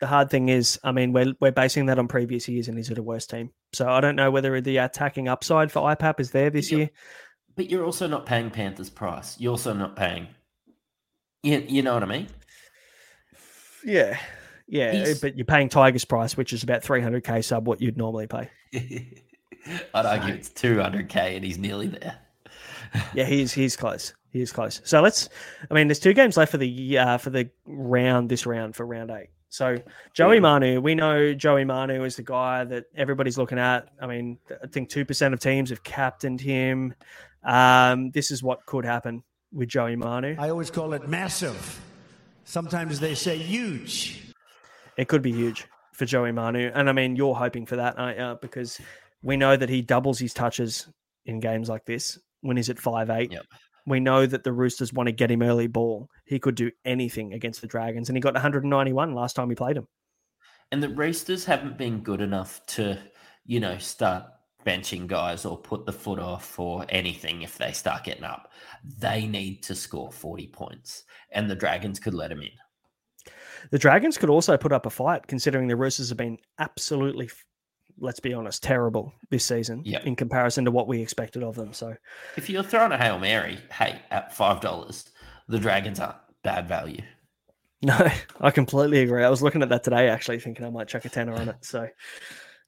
The 0.00 0.06
hard 0.06 0.30
thing 0.30 0.48
is, 0.48 0.78
I 0.82 0.90
mean, 0.92 1.12
we're 1.12 1.34
we're 1.40 1.52
basing 1.52 1.86
that 1.86 1.98
on 1.98 2.08
previous 2.08 2.48
years, 2.48 2.68
and 2.68 2.76
he's 2.76 2.90
at 2.90 2.98
a 2.98 3.02
worse 3.02 3.26
team. 3.26 3.50
So 3.72 3.88
I 3.88 4.00
don't 4.00 4.16
know 4.16 4.30
whether 4.30 4.60
the 4.60 4.78
attacking 4.78 5.28
upside 5.28 5.70
for 5.70 5.80
IPAP 5.82 6.20
is 6.20 6.30
there 6.32 6.50
this 6.50 6.72
year. 6.72 6.90
But 7.54 7.70
you're 7.70 7.84
also 7.84 8.06
not 8.08 8.26
paying 8.26 8.50
Panthers 8.50 8.90
price. 8.90 9.38
You're 9.38 9.50
also 9.52 9.72
not 9.74 9.94
paying. 9.94 10.26
You, 11.42 11.64
you 11.68 11.82
know 11.82 11.94
what 11.94 12.02
I 12.02 12.06
mean? 12.06 12.28
Yeah, 13.84 14.18
yeah, 14.68 14.92
He's- 14.92 15.20
but 15.20 15.36
you're 15.36 15.44
paying 15.44 15.68
Tigers 15.68 16.04
price, 16.04 16.36
which 16.36 16.52
is 16.52 16.62
about 16.62 16.82
300k 16.82 17.44
sub 17.44 17.66
what 17.66 17.80
you'd 17.80 17.96
normally 17.96 18.26
pay. 18.26 18.48
I'd 19.94 20.06
argue 20.06 20.34
it's 20.34 20.48
200k, 20.48 21.36
and 21.36 21.44
he's 21.44 21.58
nearly 21.58 21.88
there. 21.88 22.18
yeah, 23.14 23.24
he's 23.24 23.52
he's 23.52 23.76
close. 23.76 24.14
He 24.30 24.40
is 24.40 24.52
close. 24.52 24.80
So 24.84 25.00
let's. 25.00 25.28
I 25.70 25.74
mean, 25.74 25.88
there's 25.88 25.98
two 25.98 26.12
games 26.14 26.36
left 26.36 26.50
for 26.50 26.58
the 26.58 26.98
uh, 26.98 27.18
for 27.18 27.30
the 27.30 27.50
round 27.66 28.28
this 28.28 28.46
round 28.46 28.74
for 28.74 28.86
round 28.86 29.10
eight. 29.10 29.28
So 29.48 29.76
Joey 30.14 30.40
Manu, 30.40 30.80
we 30.80 30.94
know 30.94 31.34
Joey 31.34 31.64
Manu 31.64 32.04
is 32.04 32.16
the 32.16 32.22
guy 32.22 32.64
that 32.64 32.86
everybody's 32.96 33.36
looking 33.36 33.58
at. 33.58 33.88
I 34.00 34.06
mean, 34.06 34.38
I 34.62 34.66
think 34.66 34.88
two 34.88 35.04
percent 35.04 35.34
of 35.34 35.40
teams 35.40 35.70
have 35.70 35.82
captained 35.82 36.40
him. 36.40 36.94
Um, 37.44 38.10
this 38.12 38.30
is 38.30 38.42
what 38.42 38.64
could 38.64 38.84
happen 38.84 39.22
with 39.52 39.68
Joey 39.68 39.96
Manu. 39.96 40.36
I 40.38 40.48
always 40.48 40.70
call 40.70 40.94
it 40.94 41.06
massive. 41.06 41.80
Sometimes 42.44 42.98
they 42.98 43.14
say 43.14 43.36
huge. 43.36 44.32
It 44.96 45.08
could 45.08 45.22
be 45.22 45.32
huge 45.32 45.66
for 45.92 46.06
Joey 46.06 46.32
Manu, 46.32 46.70
and 46.74 46.88
I 46.88 46.92
mean, 46.92 47.16
you're 47.16 47.34
hoping 47.34 47.66
for 47.66 47.76
that, 47.76 47.98
aren't 47.98 48.18
you? 48.18 48.38
Because 48.40 48.80
we 49.22 49.36
know 49.36 49.56
that 49.56 49.68
he 49.68 49.82
doubles 49.82 50.18
his 50.18 50.34
touches 50.34 50.88
in 51.26 51.40
games 51.40 51.68
like 51.68 51.84
this 51.84 52.18
when 52.40 52.56
he's 52.56 52.70
at 52.70 52.78
five 52.78 53.10
eight. 53.10 53.34
We 53.86 53.98
know 53.98 54.26
that 54.26 54.44
the 54.44 54.52
Roosters 54.52 54.92
want 54.92 55.08
to 55.08 55.12
get 55.12 55.30
him 55.30 55.42
early 55.42 55.66
ball. 55.66 56.08
He 56.24 56.38
could 56.38 56.54
do 56.54 56.70
anything 56.84 57.32
against 57.32 57.60
the 57.60 57.66
Dragons, 57.66 58.08
and 58.08 58.16
he 58.16 58.20
got 58.20 58.34
191 58.34 59.14
last 59.14 59.34
time 59.34 59.48
he 59.48 59.56
played 59.56 59.76
him. 59.76 59.88
And 60.70 60.82
the 60.82 60.88
Roosters 60.88 61.44
haven't 61.44 61.76
been 61.76 62.00
good 62.00 62.20
enough 62.20 62.64
to, 62.66 62.98
you 63.44 63.58
know, 63.58 63.78
start 63.78 64.24
benching 64.64 65.08
guys 65.08 65.44
or 65.44 65.58
put 65.58 65.84
the 65.84 65.92
foot 65.92 66.20
off 66.20 66.58
or 66.58 66.86
anything 66.88 67.42
if 67.42 67.58
they 67.58 67.72
start 67.72 68.04
getting 68.04 68.24
up. 68.24 68.52
They 68.98 69.26
need 69.26 69.62
to 69.64 69.74
score 69.74 70.12
40 70.12 70.46
points, 70.48 71.04
and 71.32 71.50
the 71.50 71.56
Dragons 71.56 71.98
could 71.98 72.14
let 72.14 72.30
them 72.30 72.42
in. 72.42 72.50
The 73.70 73.78
Dragons 73.78 74.16
could 74.16 74.30
also 74.30 74.56
put 74.56 74.72
up 74.72 74.86
a 74.86 74.90
fight, 74.90 75.26
considering 75.26 75.68
the 75.68 75.76
Roosters 75.76 76.08
have 76.08 76.18
been 76.18 76.38
absolutely, 76.58 77.30
let's 77.98 78.20
be 78.20 78.34
honest, 78.34 78.62
terrible 78.62 79.12
this 79.30 79.44
season 79.44 79.82
Yeah. 79.84 80.02
in 80.04 80.16
comparison 80.16 80.64
to 80.64 80.70
what 80.70 80.88
we 80.88 81.00
expected 81.00 81.42
of 81.42 81.54
them. 81.54 81.72
So 81.72 81.94
If 82.36 82.48
you're 82.50 82.62
throwing 82.62 82.92
a 82.92 82.98
Hail 82.98 83.18
Mary, 83.18 83.58
hey, 83.72 84.00
at 84.10 84.32
$5, 84.36 85.10
the 85.48 85.58
Dragons 85.58 86.00
aren't 86.00 86.16
bad 86.42 86.68
value. 86.68 87.02
No, 87.84 87.98
I 88.40 88.52
completely 88.52 89.00
agree. 89.00 89.24
I 89.24 89.28
was 89.28 89.42
looking 89.42 89.60
at 89.60 89.68
that 89.70 89.82
today, 89.82 90.08
actually, 90.08 90.38
thinking 90.38 90.64
I 90.64 90.70
might 90.70 90.86
chuck 90.86 91.04
a 91.04 91.08
tenner 91.08 91.34
on 91.34 91.48
it. 91.48 91.56
So 91.62 91.88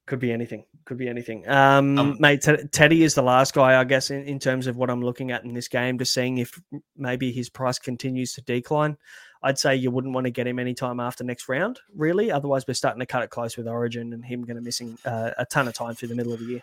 could 0.06 0.18
be 0.18 0.32
anything. 0.32 0.64
Could 0.86 0.98
be 0.98 1.06
anything. 1.09 1.48
Um, 1.48 2.16
mate, 2.18 2.42
Ted- 2.42 2.72
Teddy 2.72 3.05
is 3.05 3.14
the 3.14 3.22
last 3.22 3.55
guy, 3.55 3.78
I 3.80 3.84
guess, 3.84 4.10
in, 4.10 4.24
in 4.24 4.40
terms 4.40 4.66
of 4.66 4.76
what 4.76 4.90
I'm 4.90 5.02
looking 5.02 5.30
at 5.30 5.44
in 5.44 5.55
this 5.55 5.68
game, 5.68 5.98
just 5.98 6.12
seeing 6.14 6.38
if 6.38 6.60
maybe 6.96 7.30
his 7.30 7.48
price 7.48 7.78
continues 7.78 8.32
to 8.34 8.40
decline. 8.42 8.96
I'd 9.45 9.59
say 9.59 9.77
you 9.77 9.91
wouldn't 9.91 10.15
want 10.15 10.25
to 10.25 10.31
get 10.31 10.47
him 10.47 10.59
any 10.59 10.73
time 10.73 10.99
after 10.99 11.23
next 11.23 11.51
round, 11.51 11.79
really. 11.95 12.33
Otherwise, 12.33 12.66
we're 12.66 12.73
starting 12.73 13.01
to 13.01 13.07
cut 13.07 13.23
it 13.23 13.29
close 13.29 13.59
with 13.59 13.69
Origin 13.69 14.15
and 14.15 14.25
him 14.25 14.43
going 14.43 14.57
to 14.57 14.62
missing 14.62 14.97
uh, 15.05 15.33
a 15.37 15.45
ton 15.45 15.69
of 15.69 15.75
time 15.75 15.95
through 15.95 16.09
the 16.09 16.15
middle 16.15 16.33
of 16.33 16.41
the 16.41 16.47
year. 16.47 16.62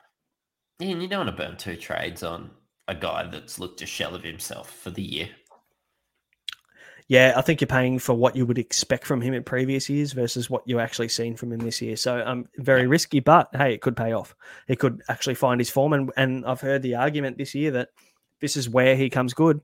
Yeah, 0.80 0.90
and 0.90 1.02
you 1.02 1.08
don't 1.08 1.28
want 1.28 1.38
to 1.38 1.44
burn 1.44 1.58
two 1.58 1.76
trades 1.76 2.24
on 2.24 2.50
a 2.88 2.96
guy 2.96 3.28
that's 3.28 3.60
looked 3.60 3.84
a 3.84 3.86
shell 3.86 4.16
of 4.16 4.24
himself 4.24 4.72
for 4.72 4.90
the 4.90 5.04
year. 5.04 5.30
Yeah, 7.08 7.34
I 7.36 7.42
think 7.42 7.62
you're 7.62 7.68
paying 7.68 8.00
for 8.00 8.16
what 8.16 8.36
you 8.36 8.48
would 8.48 8.58
expect 8.58 9.06
from 9.06 9.22
him 9.22 9.36
in 9.36 9.44
previous 9.44 9.88
years 9.88 10.14
versus 10.14 10.50
what 10.50 10.64
you 10.66 10.80
actually 10.80 11.10
seen 11.10 11.36
from 11.36 11.52
him 11.52 11.60
this 11.60 11.82
year. 11.84 11.96
So 11.98 12.26
um, 12.26 12.48
very 12.58 12.88
risky, 12.88 13.20
but 13.20 13.50
hey, 13.54 13.74
it 13.76 13.82
could 13.82 13.96
pay 13.96 14.14
off. 14.14 14.34
He 14.68 14.76
could 14.76 15.04
actually 15.08 15.36
find 15.36 15.62
his 15.62 15.70
form, 15.70 15.94
and 15.94 16.12
and 16.18 16.46
I've 16.46 16.62
heard 16.62 16.82
the 16.82 16.96
argument 16.96 17.38
this 17.38 17.54
year 17.54 17.70
that 17.72 17.90
this 18.40 18.58
is 18.58 18.70
where 18.70 18.96
he 18.96 19.10
comes 19.10 19.34
good. 19.34 19.62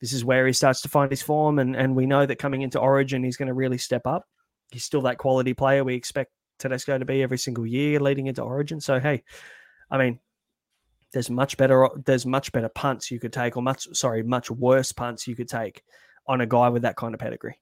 This 0.00 0.12
is 0.12 0.24
where 0.24 0.46
he 0.46 0.52
starts 0.52 0.82
to 0.82 0.88
find 0.88 1.10
his 1.10 1.22
form, 1.22 1.58
and 1.58 1.74
and 1.74 1.96
we 1.96 2.06
know 2.06 2.26
that 2.26 2.38
coming 2.38 2.62
into 2.62 2.78
Origin, 2.78 3.24
he's 3.24 3.36
going 3.36 3.48
to 3.48 3.54
really 3.54 3.78
step 3.78 4.06
up. 4.06 4.26
He's 4.70 4.84
still 4.84 5.02
that 5.02 5.18
quality 5.18 5.54
player 5.54 5.84
we 5.84 5.94
expect 5.94 6.32
Tedesco 6.58 6.98
to 6.98 7.04
be 7.04 7.22
every 7.22 7.38
single 7.38 7.66
year 7.66 8.00
leading 8.00 8.26
into 8.26 8.42
Origin. 8.42 8.80
So 8.80 9.00
hey, 9.00 9.24
I 9.90 9.98
mean, 9.98 10.20
there's 11.12 11.30
much 11.30 11.56
better 11.56 11.88
there's 12.04 12.26
much 12.26 12.52
better 12.52 12.68
punts 12.68 13.10
you 13.10 13.18
could 13.18 13.32
take, 13.32 13.56
or 13.56 13.62
much 13.62 13.88
sorry, 13.92 14.22
much 14.22 14.50
worse 14.50 14.92
punts 14.92 15.26
you 15.26 15.36
could 15.36 15.48
take 15.48 15.82
on 16.26 16.40
a 16.40 16.46
guy 16.46 16.68
with 16.68 16.82
that 16.82 16.96
kind 16.96 17.14
of 17.14 17.20
pedigree. 17.20 17.58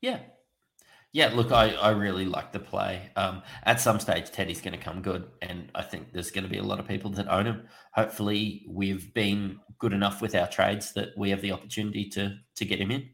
Yeah. 0.00 0.20
Yeah, 1.12 1.32
look, 1.34 1.50
I, 1.50 1.74
I 1.74 1.90
really 1.90 2.24
like 2.24 2.52
the 2.52 2.60
play. 2.60 3.10
Um, 3.16 3.42
at 3.64 3.80
some 3.80 3.98
stage, 3.98 4.30
Teddy's 4.30 4.60
going 4.60 4.78
to 4.78 4.84
come 4.84 5.02
good, 5.02 5.28
and 5.42 5.68
I 5.74 5.82
think 5.82 6.12
there's 6.12 6.30
going 6.30 6.44
to 6.44 6.50
be 6.50 6.58
a 6.58 6.62
lot 6.62 6.78
of 6.78 6.86
people 6.86 7.10
that 7.12 7.26
own 7.28 7.46
him. 7.46 7.66
Hopefully, 7.94 8.64
we've 8.68 9.12
been 9.12 9.58
good 9.80 9.92
enough 9.92 10.22
with 10.22 10.36
our 10.36 10.46
trades 10.46 10.92
that 10.92 11.08
we 11.16 11.30
have 11.30 11.40
the 11.40 11.50
opportunity 11.52 12.08
to 12.10 12.36
to 12.56 12.64
get 12.64 12.80
him 12.80 12.92
in. 12.92 13.10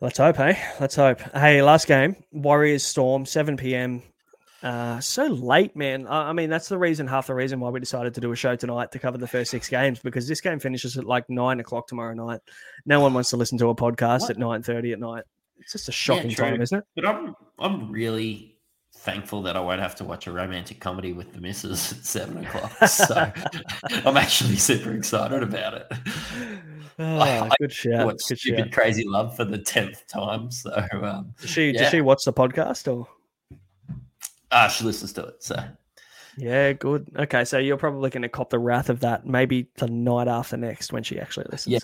Let's 0.00 0.16
hope, 0.16 0.36
hey. 0.36 0.58
Let's 0.80 0.96
hope. 0.96 1.20
Hey, 1.34 1.60
last 1.60 1.86
game, 1.86 2.16
Warriors 2.32 2.82
Storm, 2.84 3.26
seven 3.26 3.58
PM. 3.58 4.02
Uh, 4.62 4.98
so 5.00 5.26
late, 5.26 5.76
man. 5.76 6.06
I, 6.06 6.30
I 6.30 6.32
mean, 6.32 6.48
that's 6.48 6.68
the 6.68 6.78
reason, 6.78 7.06
half 7.06 7.26
the 7.26 7.34
reason 7.34 7.60
why 7.60 7.68
we 7.68 7.80
decided 7.80 8.14
to 8.14 8.20
do 8.20 8.32
a 8.32 8.36
show 8.36 8.56
tonight 8.56 8.92
to 8.92 8.98
cover 8.98 9.18
the 9.18 9.26
first 9.28 9.50
six 9.50 9.68
games 9.68 9.98
because 9.98 10.26
this 10.26 10.40
game 10.40 10.58
finishes 10.58 10.96
at 10.96 11.04
like 11.04 11.28
nine 11.28 11.60
o'clock 11.60 11.86
tomorrow 11.86 12.14
night. 12.14 12.40
No 12.86 13.00
one 13.00 13.12
wants 13.12 13.28
to 13.30 13.36
listen 13.36 13.58
to 13.58 13.68
a 13.68 13.74
podcast 13.74 14.22
What? 14.22 14.30
at 14.30 14.38
nine 14.38 14.62
thirty 14.62 14.92
at 14.92 15.00
night. 15.00 15.24
It's 15.60 15.72
just 15.72 15.88
a 15.88 15.92
shocking 15.92 16.30
true. 16.30 16.44
time, 16.44 16.60
isn't 16.62 16.78
it? 16.78 16.84
But 16.96 17.06
I'm 17.06 17.34
I'm 17.58 17.90
really 17.90 18.56
thankful 18.96 19.40
that 19.42 19.56
I 19.56 19.60
won't 19.60 19.80
have 19.80 19.94
to 19.96 20.04
watch 20.04 20.26
a 20.26 20.32
romantic 20.32 20.78
comedy 20.80 21.12
with 21.14 21.32
the 21.32 21.40
missus 21.40 21.92
at 21.92 22.04
seven 22.04 22.44
o'clock. 22.44 22.72
So 22.88 23.32
I'm 24.04 24.16
actually 24.16 24.56
super 24.56 24.92
excited 24.92 25.42
about 25.42 25.74
it. 25.74 25.92
Oh, 27.02 27.48
good 27.58 27.72
shout. 27.72 28.04
Watch 28.04 28.18
Good 28.28 28.38
stupid 28.38 28.58
shout. 28.66 28.72
crazy 28.72 29.04
love 29.08 29.34
for 29.34 29.46
the 29.46 29.56
tenth 29.56 30.06
time. 30.06 30.50
So 30.50 30.70
um, 31.02 31.32
Does 31.40 31.48
she 31.48 31.70
yeah. 31.70 31.78
does 31.84 31.90
she 31.92 32.02
watch 32.02 32.24
the 32.26 32.32
podcast 32.34 32.92
or? 32.94 33.08
Ah, 34.52 34.68
she 34.68 34.84
listens 34.84 35.14
to 35.14 35.24
it. 35.24 35.42
So 35.42 35.56
Yeah, 36.36 36.74
good. 36.74 37.06
Okay, 37.18 37.46
so 37.46 37.56
you're 37.56 37.78
probably 37.78 38.10
going 38.10 38.20
to 38.20 38.28
cop 38.28 38.50
the 38.50 38.58
wrath 38.58 38.90
of 38.90 39.00
that 39.00 39.24
maybe 39.24 39.68
the 39.76 39.86
night 39.88 40.28
after 40.28 40.58
next 40.58 40.92
when 40.92 41.02
she 41.02 41.18
actually 41.18 41.46
listens. 41.50 41.72
yeah. 41.72 41.78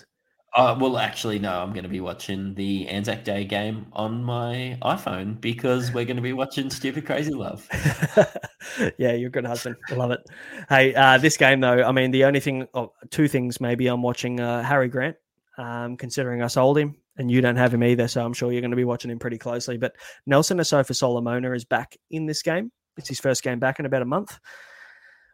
Uh, 0.55 0.75
well, 0.79 0.97
actually, 0.97 1.37
no. 1.39 1.61
I'm 1.61 1.71
going 1.71 1.83
to 1.83 1.89
be 1.89 1.99
watching 1.99 2.55
the 2.55 2.87
Anzac 2.87 3.23
Day 3.23 3.43
game 3.43 3.87
on 3.93 4.23
my 4.23 4.77
iPhone 4.81 5.39
because 5.39 5.91
we're 5.91 6.05
going 6.05 6.15
to 6.15 6.21
be 6.21 6.33
watching 6.33 6.69
Stupid 6.69 7.05
Crazy 7.05 7.33
Love. 7.33 7.67
yeah, 8.97 9.11
you're 9.11 9.27
a 9.27 9.31
good 9.31 9.45
husband. 9.45 9.75
I 9.89 9.93
love 9.95 10.11
it. 10.11 10.21
Hey, 10.69 10.95
uh, 10.95 11.17
this 11.17 11.37
game 11.37 11.59
though, 11.59 11.83
I 11.83 11.91
mean, 11.91 12.11
the 12.11 12.25
only 12.25 12.39
thing, 12.39 12.67
oh, 12.73 12.93
two 13.11 13.27
things 13.27 13.61
maybe. 13.61 13.87
I'm 13.87 14.01
watching 14.01 14.39
uh, 14.39 14.63
Harry 14.63 14.87
Grant, 14.87 15.17
um, 15.57 15.97
considering 15.97 16.41
I 16.41 16.47
sold 16.47 16.77
him, 16.77 16.95
and 17.17 17.29
you 17.29 17.41
don't 17.41 17.57
have 17.57 17.73
him 17.73 17.83
either, 17.83 18.07
so 18.07 18.25
I'm 18.25 18.33
sure 18.33 18.51
you're 18.51 18.61
going 18.61 18.71
to 18.71 18.77
be 18.77 18.85
watching 18.85 19.11
him 19.11 19.19
pretty 19.19 19.37
closely. 19.37 19.77
But 19.77 19.95
Nelson 20.25 20.57
Asofa 20.57 20.95
Solomona 20.95 21.51
is 21.51 21.65
back 21.65 21.97
in 22.09 22.25
this 22.25 22.41
game. 22.41 22.71
It's 22.97 23.09
his 23.09 23.19
first 23.19 23.43
game 23.43 23.59
back 23.59 23.79
in 23.79 23.85
about 23.85 24.01
a 24.01 24.05
month. 24.05 24.39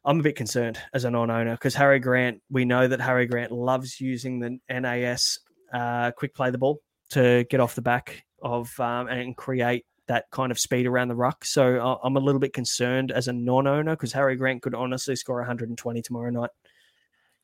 I'm 0.05 0.19
a 0.19 0.23
bit 0.23 0.35
concerned 0.35 0.79
as 0.93 1.05
a 1.05 1.11
non-owner 1.11 1.53
because 1.53 1.75
Harry 1.75 1.99
Grant. 1.99 2.41
We 2.49 2.65
know 2.65 2.87
that 2.87 2.99
Harry 2.99 3.25
Grant 3.25 3.51
loves 3.51 4.01
using 4.01 4.39
the 4.39 4.59
NAS 4.69 5.39
uh, 5.73 6.11
quick 6.11 6.33
play 6.35 6.51
the 6.51 6.57
ball 6.57 6.81
to 7.11 7.45
get 7.49 7.59
off 7.59 7.75
the 7.75 7.81
back 7.81 8.23
of 8.41 8.77
um, 8.79 9.07
and 9.07 9.35
create 9.35 9.85
that 10.07 10.25
kind 10.31 10.51
of 10.51 10.59
speed 10.59 10.85
around 10.85 11.07
the 11.07 11.15
ruck. 11.15 11.45
So 11.45 11.77
uh, 11.77 11.97
I'm 12.03 12.17
a 12.17 12.19
little 12.19 12.39
bit 12.39 12.53
concerned 12.53 13.11
as 13.11 13.27
a 13.27 13.33
non-owner 13.33 13.93
because 13.95 14.11
Harry 14.13 14.35
Grant 14.35 14.61
could 14.61 14.75
honestly 14.75 15.15
score 15.15 15.37
120 15.37 16.01
tomorrow 16.01 16.29
night. 16.29 16.49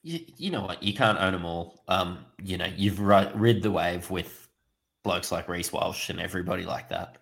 you, 0.03 0.19
you 0.37 0.51
know 0.51 0.63
what? 0.63 0.83
You 0.83 0.93
can't 0.93 1.19
own 1.19 1.33
them 1.33 1.45
all. 1.45 1.83
Um, 1.87 2.25
you 2.43 2.57
know, 2.57 2.67
you've 2.75 2.99
ri- 2.99 3.31
rid 3.33 3.61
the 3.61 3.71
wave 3.71 4.09
with 4.09 4.49
blokes 5.03 5.31
like 5.31 5.47
Reece 5.47 5.71
Walsh 5.71 6.09
and 6.09 6.19
everybody 6.19 6.65
like 6.65 6.89
that. 6.89 7.19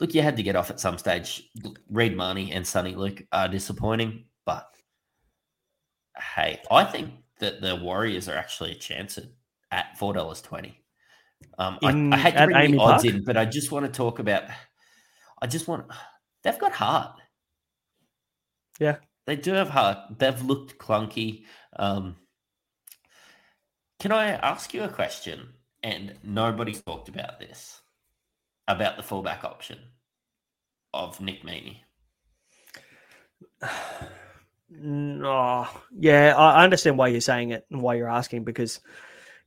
Look, 0.00 0.14
you 0.14 0.22
had 0.22 0.36
to 0.36 0.42
get 0.42 0.56
off 0.56 0.70
at 0.70 0.80
some 0.80 0.96
stage. 0.96 1.50
Reed 1.90 2.16
Mahoney 2.16 2.52
and 2.52 2.64
Soni 2.64 2.96
Luke 2.96 3.24
are 3.32 3.48
disappointing, 3.48 4.24
but 4.46 4.66
hey, 6.20 6.60
I 6.70 6.84
think 6.84 7.10
that 7.40 7.60
the 7.60 7.76
Warriors 7.76 8.28
are 8.28 8.36
actually 8.36 8.72
a 8.72 8.76
chance 8.76 9.18
at, 9.18 9.24
at 9.70 9.98
four 9.98 10.12
dollars 10.12 10.40
twenty. 10.42 10.82
Um, 11.58 11.78
I, 11.82 11.90
In- 11.90 12.12
I 12.12 12.18
hate 12.18 12.36
to 12.36 12.44
bring 12.46 12.56
Amy 12.56 12.78
the 12.78 12.82
odds 12.82 13.04
Park? 13.04 13.14
in, 13.14 13.24
but 13.24 13.36
I 13.36 13.44
just 13.44 13.70
want 13.70 13.86
to 13.86 13.92
talk 13.92 14.18
about. 14.18 14.44
I 15.40 15.46
just 15.46 15.68
want. 15.68 15.86
They've 16.42 16.58
got 16.58 16.72
heart. 16.72 17.20
Yeah. 18.78 18.96
They 19.26 19.36
do 19.36 19.52
have 19.52 19.68
heart. 19.68 20.18
They've 20.18 20.42
looked 20.42 20.78
clunky. 20.78 21.44
Um, 21.76 22.16
can 24.00 24.12
I 24.12 24.30
ask 24.30 24.72
you 24.72 24.82
a 24.82 24.88
question? 24.88 25.54
And 25.82 26.14
nobody's 26.24 26.82
talked 26.82 27.08
about 27.08 27.38
this 27.38 27.80
about 28.66 28.96
the 28.96 29.02
fullback 29.02 29.44
option 29.44 29.78
of 30.92 31.20
Nick 31.20 31.42
Meaney. 31.44 31.78
No, 34.70 35.66
yeah, 35.98 36.36
I 36.36 36.62
understand 36.62 36.98
why 36.98 37.08
you're 37.08 37.20
saying 37.20 37.50
it 37.50 37.66
and 37.70 37.80
why 37.80 37.94
you're 37.94 38.10
asking 38.10 38.44
because 38.44 38.80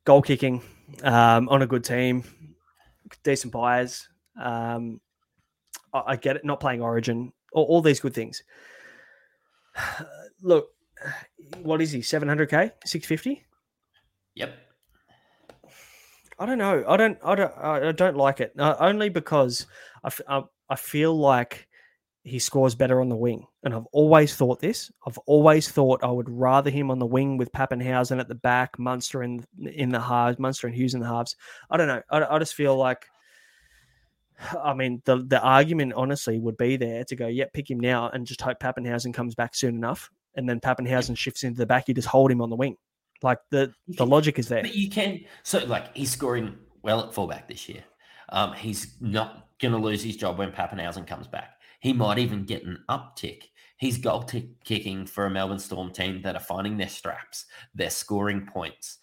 goal 0.03 0.21
kicking 0.21 0.61
um, 1.03 1.47
on 1.49 1.61
a 1.61 1.67
good 1.67 1.83
team, 1.83 2.23
decent 3.23 3.53
buyers. 3.53 4.07
Um, 4.39 4.99
I, 5.93 6.03
I 6.07 6.15
get 6.15 6.37
it. 6.37 6.45
Not 6.45 6.59
playing 6.59 6.81
Origin, 6.81 7.33
all, 7.53 7.65
all 7.65 7.81
these 7.81 7.99
good 7.99 8.15
things. 8.15 8.43
Look, 10.41 10.69
what 11.61 11.81
is 11.81 11.91
he? 11.91 12.01
Seven 12.01 12.27
hundred 12.27 12.49
k, 12.49 12.71
six 12.85 13.05
fifty. 13.05 13.45
Yep. 14.35 14.53
I 16.39 16.45
don't 16.47 16.57
know. 16.57 16.83
I 16.87 16.97
don't. 16.97 17.19
I 17.23 17.35
don't. 17.35 17.53
I 17.57 17.89
I 17.89 17.91
don't 17.91 18.17
like 18.17 18.39
it. 18.39 18.53
Uh, 18.57 18.75
only 18.79 19.09
because 19.09 19.67
I, 20.03 20.07
f- 20.07 20.21
I, 20.27 20.41
I 20.67 20.75
feel 20.75 21.15
like 21.15 21.67
he 22.23 22.39
scores 22.39 22.75
better 22.75 23.01
on 23.01 23.09
the 23.09 23.15
wing, 23.15 23.47
and 23.63 23.73
I've 23.73 23.87
always 23.91 24.35
thought 24.35 24.59
this. 24.59 24.91
I've 25.07 25.17
always 25.19 25.69
thought 25.69 26.03
I 26.03 26.11
would 26.11 26.29
rather 26.29 26.69
him 26.69 26.91
on 26.91 26.99
the 26.99 27.05
wing 27.05 27.37
with 27.37 27.51
Papenhuyzen 27.51 28.19
at 28.19 28.27
the 28.27 28.35
back, 28.35 28.77
Munster 28.77 29.23
in 29.23 29.45
in 29.59 29.89
the 29.89 29.99
halves, 29.99 30.37
Munster 30.37 30.67
and 30.67 30.75
Hughes 30.75 30.93
in 30.93 30.99
the 30.99 31.07
halves. 31.07 31.35
I 31.69 31.77
don't 31.77 31.87
know. 31.87 32.01
I, 32.09 32.35
I 32.35 32.39
just 32.39 32.55
feel 32.55 32.75
like. 32.75 33.07
I 34.63 34.73
mean, 34.73 35.01
the 35.05 35.17
the 35.17 35.41
argument 35.41 35.93
honestly 35.93 36.37
would 36.37 36.57
be 36.57 36.77
there 36.77 37.03
to 37.05 37.15
go, 37.15 37.27
yeah, 37.27 37.45
pick 37.53 37.69
him 37.69 37.79
now 37.79 38.09
and 38.09 38.25
just 38.25 38.41
hope 38.41 38.59
Papenhuyzen 38.59 39.13
comes 39.13 39.33
back 39.33 39.55
soon 39.55 39.75
enough, 39.75 40.11
and 40.35 40.47
then 40.47 40.59
Papenhuyzen 40.59 41.17
shifts 41.17 41.43
into 41.43 41.57
the 41.57 41.65
back. 41.65 41.87
You 41.87 41.93
just 41.93 42.07
hold 42.07 42.31
him 42.31 42.41
on 42.41 42.51
the 42.51 42.55
wing, 42.55 42.77
like 43.23 43.39
the 43.49 43.73
the 43.87 44.05
logic 44.05 44.37
is 44.37 44.47
there. 44.47 44.61
But 44.61 44.75
you 44.75 44.89
can. 44.89 45.21
So, 45.43 45.59
like, 45.65 45.95
he's 45.95 46.11
scoring 46.11 46.57
well 46.83 47.01
at 47.01 47.13
fullback 47.13 47.47
this 47.47 47.67
year. 47.67 47.83
Um, 48.29 48.53
he's 48.53 48.95
not 48.99 49.47
going 49.59 49.73
to 49.73 49.77
lose 49.77 50.03
his 50.03 50.15
job 50.15 50.37
when 50.37 50.51
Papenhuyzen 50.51 51.05
comes 51.05 51.27
back. 51.27 51.57
He 51.81 51.93
might 51.93 52.19
even 52.19 52.45
get 52.45 52.63
an 52.63 52.83
uptick. 52.89 53.43
He's 53.77 53.97
goal 53.97 54.21
tick 54.21 54.63
kicking 54.63 55.07
for 55.07 55.25
a 55.25 55.29
Melbourne 55.29 55.59
Storm 55.59 55.91
team 55.91 56.21
that 56.21 56.35
are 56.35 56.39
finding 56.39 56.77
their 56.77 56.87
straps. 56.87 57.47
They're 57.73 57.89
scoring 57.89 58.45
points, 58.45 58.99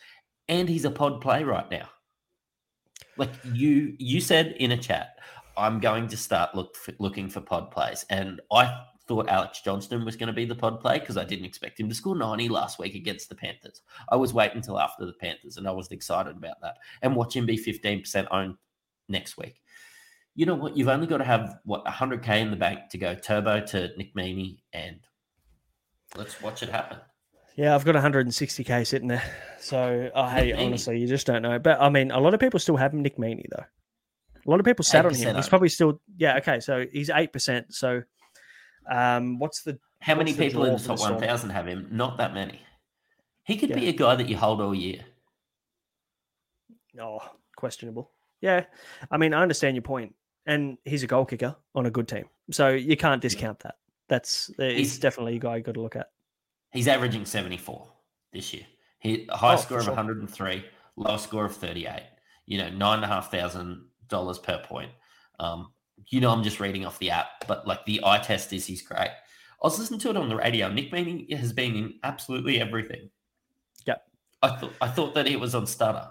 and 0.48 0.68
he's 0.68 0.84
a 0.84 0.90
pod 0.90 1.20
play 1.20 1.42
right 1.42 1.68
now. 1.70 1.88
Like 3.16 3.30
you, 3.52 3.96
you 3.98 4.20
said 4.20 4.54
in 4.60 4.70
a 4.70 4.76
chat, 4.76 5.18
I'm 5.56 5.80
going 5.80 6.06
to 6.06 6.16
start 6.16 6.54
look 6.54 6.76
for, 6.76 6.94
looking 7.00 7.28
for 7.28 7.40
pod 7.40 7.72
plays, 7.72 8.06
and 8.10 8.40
I 8.52 8.84
thought 9.08 9.28
Alex 9.28 9.60
Johnston 9.60 10.04
was 10.04 10.14
going 10.14 10.28
to 10.28 10.32
be 10.32 10.44
the 10.44 10.54
pod 10.54 10.80
play 10.80 11.00
because 11.00 11.16
I 11.16 11.24
didn't 11.24 11.46
expect 11.46 11.80
him 11.80 11.88
to 11.88 11.94
score 11.96 12.14
90 12.14 12.48
last 12.48 12.78
week 12.78 12.94
against 12.94 13.28
the 13.28 13.34
Panthers. 13.34 13.82
I 14.10 14.14
was 14.14 14.32
waiting 14.32 14.58
until 14.58 14.78
after 14.78 15.04
the 15.04 15.14
Panthers, 15.14 15.56
and 15.56 15.66
I 15.66 15.72
was 15.72 15.90
excited 15.90 16.36
about 16.36 16.60
that. 16.62 16.76
And 17.02 17.16
watch 17.16 17.34
him 17.34 17.46
be 17.46 17.58
15% 17.58 18.28
owned 18.30 18.54
next 19.08 19.36
week. 19.36 19.60
You 20.38 20.46
know 20.46 20.54
what? 20.54 20.76
You've 20.76 20.86
only 20.86 21.08
got 21.08 21.16
to 21.16 21.24
have 21.24 21.58
what 21.64 21.84
100k 21.84 22.28
in 22.40 22.52
the 22.52 22.56
bank 22.56 22.90
to 22.90 22.98
go 22.98 23.12
turbo 23.16 23.58
to 23.58 23.90
Nick 23.96 24.14
Meaney, 24.14 24.58
and 24.72 25.00
let's 26.16 26.40
watch 26.40 26.62
it 26.62 26.68
happen. 26.68 26.98
Yeah, 27.56 27.74
I've 27.74 27.84
got 27.84 27.96
160k 27.96 28.86
sitting 28.86 29.08
there. 29.08 29.24
So, 29.58 30.08
oh, 30.14 30.28
hey, 30.28 30.52
honestly, 30.52 31.00
you 31.00 31.08
just 31.08 31.26
don't 31.26 31.42
know. 31.42 31.58
But 31.58 31.80
I 31.80 31.88
mean, 31.88 32.12
a 32.12 32.20
lot 32.20 32.34
of 32.34 32.38
people 32.38 32.60
still 32.60 32.76
have 32.76 32.94
Nick 32.94 33.16
Meaney 33.16 33.46
though. 33.50 33.64
A 34.46 34.48
lot 34.48 34.60
of 34.60 34.64
people 34.64 34.84
sat 34.84 35.04
on 35.04 35.12
him. 35.12 35.34
He's 35.34 35.48
probably 35.48 35.70
still 35.70 36.00
yeah. 36.16 36.36
Okay, 36.36 36.60
so 36.60 36.86
he's 36.92 37.10
eight 37.10 37.32
percent. 37.32 37.74
So, 37.74 38.02
um, 38.88 39.40
what's 39.40 39.64
the 39.64 39.80
How 40.00 40.14
many 40.14 40.30
the 40.30 40.38
people 40.38 40.64
in 40.66 40.74
the 40.74 40.78
top 40.78 41.00
1000 41.00 41.50
have 41.50 41.66
him? 41.66 41.88
Not 41.90 42.16
that 42.18 42.32
many. 42.32 42.60
He 43.42 43.56
could 43.56 43.74
be 43.74 43.88
a 43.88 43.92
guy 43.92 44.14
that 44.14 44.28
you 44.28 44.36
hold 44.36 44.60
all 44.60 44.72
year. 44.72 45.00
Oh, 47.00 47.18
questionable. 47.56 48.12
Yeah, 48.40 48.66
I 49.10 49.16
mean, 49.16 49.34
I 49.34 49.42
understand 49.42 49.74
your 49.74 49.82
point, 49.82 50.14
and 50.48 50.78
he's 50.84 51.04
a 51.04 51.06
goal 51.06 51.24
kicker 51.24 51.54
on 51.76 51.86
a 51.86 51.90
good 51.90 52.08
team, 52.08 52.24
so 52.50 52.70
you 52.70 52.96
can't 52.96 53.22
discount 53.22 53.60
that. 53.60 53.76
That's 54.08 54.50
he's 54.58 54.98
definitely 54.98 55.36
a 55.36 55.38
guy 55.38 55.56
you 55.56 55.62
got 55.62 55.74
to 55.74 55.82
look 55.82 55.94
at. 55.94 56.08
He's 56.72 56.88
averaging 56.88 57.24
74 57.24 57.86
this 58.32 58.52
year. 58.52 58.64
He 58.98 59.26
high 59.30 59.54
Oh, 59.54 59.56
score 59.56 59.78
of 59.78 59.84
sure. 59.84 59.94
103, 59.94 60.64
low 60.96 61.16
score 61.18 61.44
of 61.44 61.54
38. 61.54 62.02
You 62.46 62.58
know, 62.58 62.70
nine 62.70 62.96
and 62.96 63.04
a 63.04 63.08
half 63.08 63.30
thousand 63.30 63.84
dollars 64.08 64.38
per 64.38 64.58
point. 64.64 64.90
Um, 65.38 65.68
you 66.08 66.20
know, 66.20 66.30
I'm 66.30 66.42
just 66.42 66.58
reading 66.60 66.86
off 66.86 66.98
the 66.98 67.10
app, 67.10 67.46
but 67.46 67.66
like 67.66 67.84
the 67.84 68.00
eye 68.04 68.18
test 68.18 68.52
is 68.52 68.64
he's 68.66 68.82
great. 68.82 69.10
I 69.10 69.66
was 69.66 69.78
listening 69.78 70.00
to 70.00 70.10
it 70.10 70.16
on 70.16 70.28
the 70.28 70.36
radio. 70.36 70.72
Nick 70.72 70.90
Meaney 70.92 71.30
has 71.36 71.52
been 71.52 71.74
in 71.76 71.94
absolutely 72.04 72.60
everything. 72.60 73.10
Yep. 73.86 74.02
I 74.42 74.48
thought 74.56 74.72
I 74.80 74.88
thought 74.88 75.14
that 75.14 75.26
it 75.26 75.38
was 75.38 75.54
on 75.54 75.66
stutter. 75.66 76.08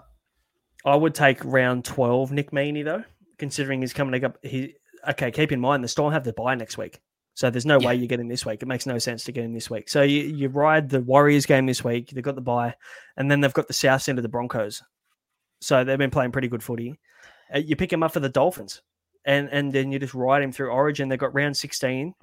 I 0.84 0.94
would 0.94 1.14
take 1.14 1.44
round 1.44 1.84
twelve, 1.84 2.30
Nick 2.30 2.52
Meaney 2.52 2.84
though, 2.84 3.02
considering 3.38 3.80
he's 3.80 3.92
coming 3.92 4.24
up. 4.24 4.38
He 4.42 4.74
okay. 5.08 5.30
Keep 5.30 5.52
in 5.52 5.60
mind 5.60 5.82
the 5.82 5.88
Storm 5.88 6.12
have 6.12 6.24
the 6.24 6.32
buy 6.32 6.54
next 6.54 6.76
week, 6.76 7.00
so 7.34 7.50
there's 7.50 7.66
no 7.66 7.78
way 7.78 7.94
you 7.94 8.06
get 8.06 8.20
him 8.20 8.28
this 8.28 8.44
week. 8.44 8.62
It 8.62 8.66
makes 8.66 8.86
no 8.86 8.98
sense 8.98 9.24
to 9.24 9.32
get 9.32 9.44
him 9.44 9.54
this 9.54 9.70
week. 9.70 9.88
So 9.88 10.02
you, 10.02 10.22
you 10.22 10.48
ride 10.48 10.88
the 10.88 11.00
Warriors 11.00 11.46
game 11.46 11.66
this 11.66 11.82
week. 11.82 12.10
They've 12.10 12.22
got 12.22 12.34
the 12.34 12.40
buy, 12.40 12.74
and 13.16 13.30
then 13.30 13.40
they've 13.40 13.52
got 13.52 13.68
the 13.68 13.72
South 13.72 14.08
end 14.08 14.18
of 14.18 14.22
the 14.22 14.28
Broncos. 14.28 14.82
So 15.60 15.84
they've 15.84 15.98
been 15.98 16.10
playing 16.10 16.32
pretty 16.32 16.48
good 16.48 16.62
footy. 16.62 16.98
Uh, 17.54 17.58
you 17.58 17.76
pick 17.76 17.92
him 17.92 18.02
up 18.02 18.12
for 18.12 18.20
the 18.20 18.28
Dolphins, 18.28 18.82
and 19.24 19.48
and 19.50 19.72
then 19.72 19.92
you 19.92 19.98
just 19.98 20.14
ride 20.14 20.42
him 20.42 20.52
through 20.52 20.70
Origin. 20.70 21.08
They've 21.08 21.18
got 21.18 21.34
round 21.34 21.56
sixteen. 21.56 22.14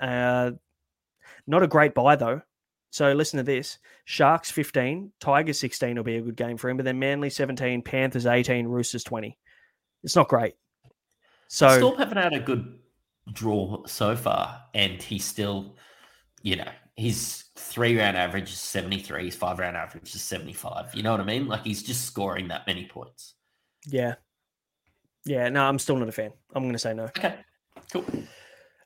Uh, 0.00 0.52
not 1.46 1.62
a 1.62 1.68
great 1.68 1.94
buy 1.94 2.16
though. 2.16 2.42
So 2.90 3.12
listen 3.12 3.38
to 3.38 3.42
this: 3.42 3.78
Sharks 4.04 4.50
fifteen, 4.50 5.12
Tigers 5.18 5.58
sixteen 5.58 5.96
will 5.96 6.04
be 6.04 6.16
a 6.16 6.22
good 6.22 6.36
game 6.36 6.56
for 6.56 6.68
him, 6.68 6.76
but 6.76 6.84
then 6.84 6.98
Manly 6.98 7.30
seventeen, 7.30 7.82
Panthers 7.82 8.26
eighteen, 8.26 8.66
Roosters 8.66 9.04
twenty. 9.04 9.38
It's 10.02 10.16
not 10.16 10.28
great. 10.28 10.54
So 11.48 11.76
Storm 11.78 11.98
haven't 11.98 12.16
had 12.18 12.32
a 12.32 12.40
good 12.40 12.78
draw 13.32 13.84
so 13.86 14.16
far, 14.16 14.62
and 14.74 15.02
he's 15.02 15.24
still, 15.24 15.76
you 16.42 16.56
know, 16.56 16.68
his 16.96 17.44
three 17.56 17.98
round 17.98 18.16
average 18.16 18.50
is 18.50 18.58
73, 18.58 19.26
his 19.26 19.36
five 19.36 19.58
round 19.58 19.76
average 19.76 20.14
is 20.14 20.22
75. 20.22 20.94
You 20.94 21.02
know 21.02 21.10
what 21.12 21.20
I 21.20 21.24
mean? 21.24 21.46
Like 21.46 21.62
he's 21.64 21.82
just 21.82 22.04
scoring 22.06 22.48
that 22.48 22.66
many 22.66 22.86
points. 22.86 23.34
yeah, 23.86 24.14
yeah. 25.24 25.48
No, 25.48 25.64
I'm 25.64 25.78
still 25.78 25.96
not 25.96 26.08
a 26.08 26.12
fan. 26.12 26.32
I'm 26.54 26.62
going 26.64 26.72
to 26.72 26.78
say 26.78 26.94
no. 26.94 27.04
Okay, 27.04 27.36
cool. 27.92 28.04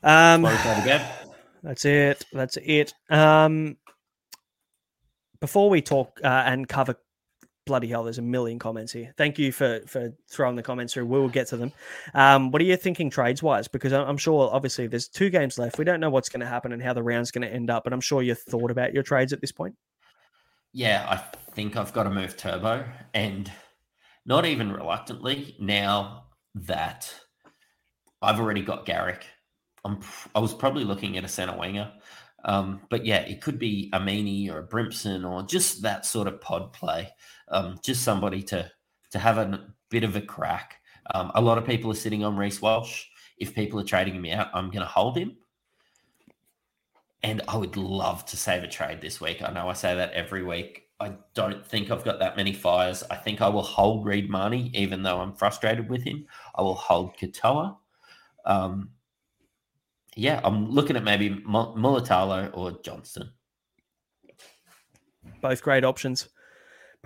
Um, 0.02 0.42
Well, 0.42 0.52
we 0.52 0.58
played 0.58 0.82
again. 0.82 1.06
That's 1.62 1.84
it. 1.84 2.24
That's 2.32 2.58
it. 2.62 2.94
Um, 3.10 3.76
before 5.40 5.68
we 5.70 5.82
talk 5.82 6.20
uh, 6.22 6.42
and 6.46 6.68
cover, 6.68 6.96
bloody 7.66 7.88
hell, 7.88 8.04
there's 8.04 8.18
a 8.18 8.22
million 8.22 8.58
comments 8.58 8.92
here. 8.92 9.12
Thank 9.18 9.38
you 9.38 9.52
for 9.52 9.80
for 9.86 10.14
throwing 10.30 10.56
the 10.56 10.62
comments 10.62 10.94
through. 10.94 11.06
We 11.06 11.18
will 11.18 11.28
get 11.28 11.48
to 11.48 11.56
them. 11.56 11.72
Um, 12.14 12.50
what 12.50 12.62
are 12.62 12.64
you 12.64 12.76
thinking 12.76 13.10
trades 13.10 13.42
wise? 13.42 13.68
Because 13.68 13.92
I'm 13.92 14.16
sure, 14.16 14.48
obviously, 14.52 14.86
there's 14.86 15.08
two 15.08 15.28
games 15.28 15.58
left. 15.58 15.78
We 15.78 15.84
don't 15.84 16.00
know 16.00 16.10
what's 16.10 16.28
going 16.28 16.40
to 16.40 16.46
happen 16.46 16.72
and 16.72 16.82
how 16.82 16.94
the 16.94 17.02
round's 17.02 17.30
going 17.30 17.46
to 17.46 17.52
end 17.52 17.68
up, 17.68 17.84
but 17.84 17.92
I'm 17.92 18.00
sure 18.00 18.22
you've 18.22 18.38
thought 18.38 18.70
about 18.70 18.94
your 18.94 19.02
trades 19.02 19.32
at 19.32 19.40
this 19.40 19.52
point. 19.52 19.74
Yeah, 20.72 21.06
I 21.08 21.16
think 21.52 21.76
I've 21.76 21.92
got 21.92 22.04
to 22.04 22.10
move 22.10 22.36
Turbo, 22.36 22.84
and 23.12 23.50
not 24.24 24.46
even 24.46 24.72
reluctantly 24.72 25.56
now 25.60 26.24
that 26.54 27.12
I've 28.22 28.40
already 28.40 28.62
got 28.62 28.86
Garrick. 28.86 29.26
I'm 29.84 30.00
I 30.34 30.38
was 30.38 30.54
probably 30.54 30.84
looking 30.84 31.16
at 31.16 31.24
a 31.24 31.28
center 31.28 31.56
winger, 31.56 31.92
um, 32.44 32.80
but 32.90 33.04
yeah, 33.04 33.18
it 33.18 33.40
could 33.40 33.58
be 33.58 33.90
a 33.92 33.98
Meaney 33.98 34.50
or 34.50 34.58
a 34.58 34.66
Brimson 34.66 35.24
or 35.24 35.42
just 35.42 35.82
that 35.82 36.06
sort 36.06 36.28
of 36.28 36.40
pod 36.40 36.72
play, 36.72 37.08
um, 37.48 37.78
just 37.82 38.02
somebody 38.02 38.42
to 38.44 38.70
to 39.10 39.18
have 39.18 39.38
a 39.38 39.66
bit 39.88 40.04
of 40.04 40.16
a 40.16 40.20
crack. 40.20 40.80
Um, 41.14 41.30
a 41.34 41.40
lot 41.40 41.58
of 41.58 41.64
people 41.64 41.90
are 41.90 41.94
sitting 41.94 42.24
on 42.24 42.36
Reece 42.36 42.60
Walsh. 42.60 43.04
If 43.38 43.54
people 43.54 43.78
are 43.78 43.84
trading 43.84 44.14
him 44.14 44.26
out, 44.38 44.48
I'm 44.52 44.70
going 44.70 44.80
to 44.80 44.86
hold 44.86 45.16
him. 45.16 45.36
And 47.22 47.42
I 47.48 47.56
would 47.56 47.76
love 47.76 48.26
to 48.26 48.36
save 48.36 48.62
a 48.62 48.68
trade 48.68 49.00
this 49.00 49.20
week. 49.20 49.42
I 49.42 49.52
know 49.52 49.68
I 49.68 49.72
say 49.74 49.94
that 49.94 50.12
every 50.12 50.42
week. 50.42 50.84
I 50.98 51.14
don't 51.34 51.66
think 51.66 51.90
I've 51.90 52.04
got 52.04 52.18
that 52.20 52.36
many 52.36 52.52
fires. 52.52 53.04
I 53.10 53.16
think 53.16 53.42
I 53.42 53.48
will 53.48 53.62
hold 53.62 54.06
Reed 54.06 54.30
Mahoney, 54.30 54.70
even 54.74 55.02
though 55.02 55.20
I'm 55.20 55.34
frustrated 55.34 55.88
with 55.88 56.02
him. 56.02 56.26
I 56.54 56.62
will 56.62 56.74
hold 56.74 57.16
Katoa. 57.16 57.76
Um, 58.44 58.90
yeah, 60.14 60.40
I'm 60.42 60.70
looking 60.70 60.96
at 60.96 61.04
maybe 61.04 61.30
Mu- 61.30 61.74
Mulitalo 61.74 62.50
or 62.54 62.72
Johnston. 62.82 63.30
Both 65.42 65.62
great 65.62 65.84
options. 65.84 66.28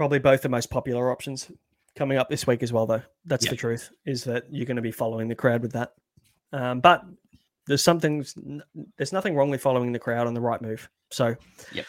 Probably 0.00 0.18
both 0.18 0.40
the 0.40 0.48
most 0.48 0.70
popular 0.70 1.12
options 1.12 1.52
coming 1.94 2.16
up 2.16 2.30
this 2.30 2.46
week 2.46 2.62
as 2.62 2.72
well, 2.72 2.86
though. 2.86 3.02
That's 3.26 3.46
the 3.46 3.54
truth, 3.54 3.90
is 4.06 4.24
that 4.24 4.44
you're 4.50 4.64
going 4.64 4.76
to 4.76 4.80
be 4.80 4.92
following 4.92 5.28
the 5.28 5.34
crowd 5.34 5.60
with 5.60 5.72
that. 5.72 5.92
Um, 6.54 6.80
but 6.80 7.04
there's 7.66 7.82
something, 7.82 8.24
there's 8.96 9.12
nothing 9.12 9.34
wrong 9.34 9.50
with 9.50 9.60
following 9.60 9.92
the 9.92 9.98
crowd 9.98 10.26
on 10.26 10.32
the 10.32 10.40
right 10.40 10.62
move. 10.62 10.88
So, 11.10 11.36
Yep. 11.74 11.84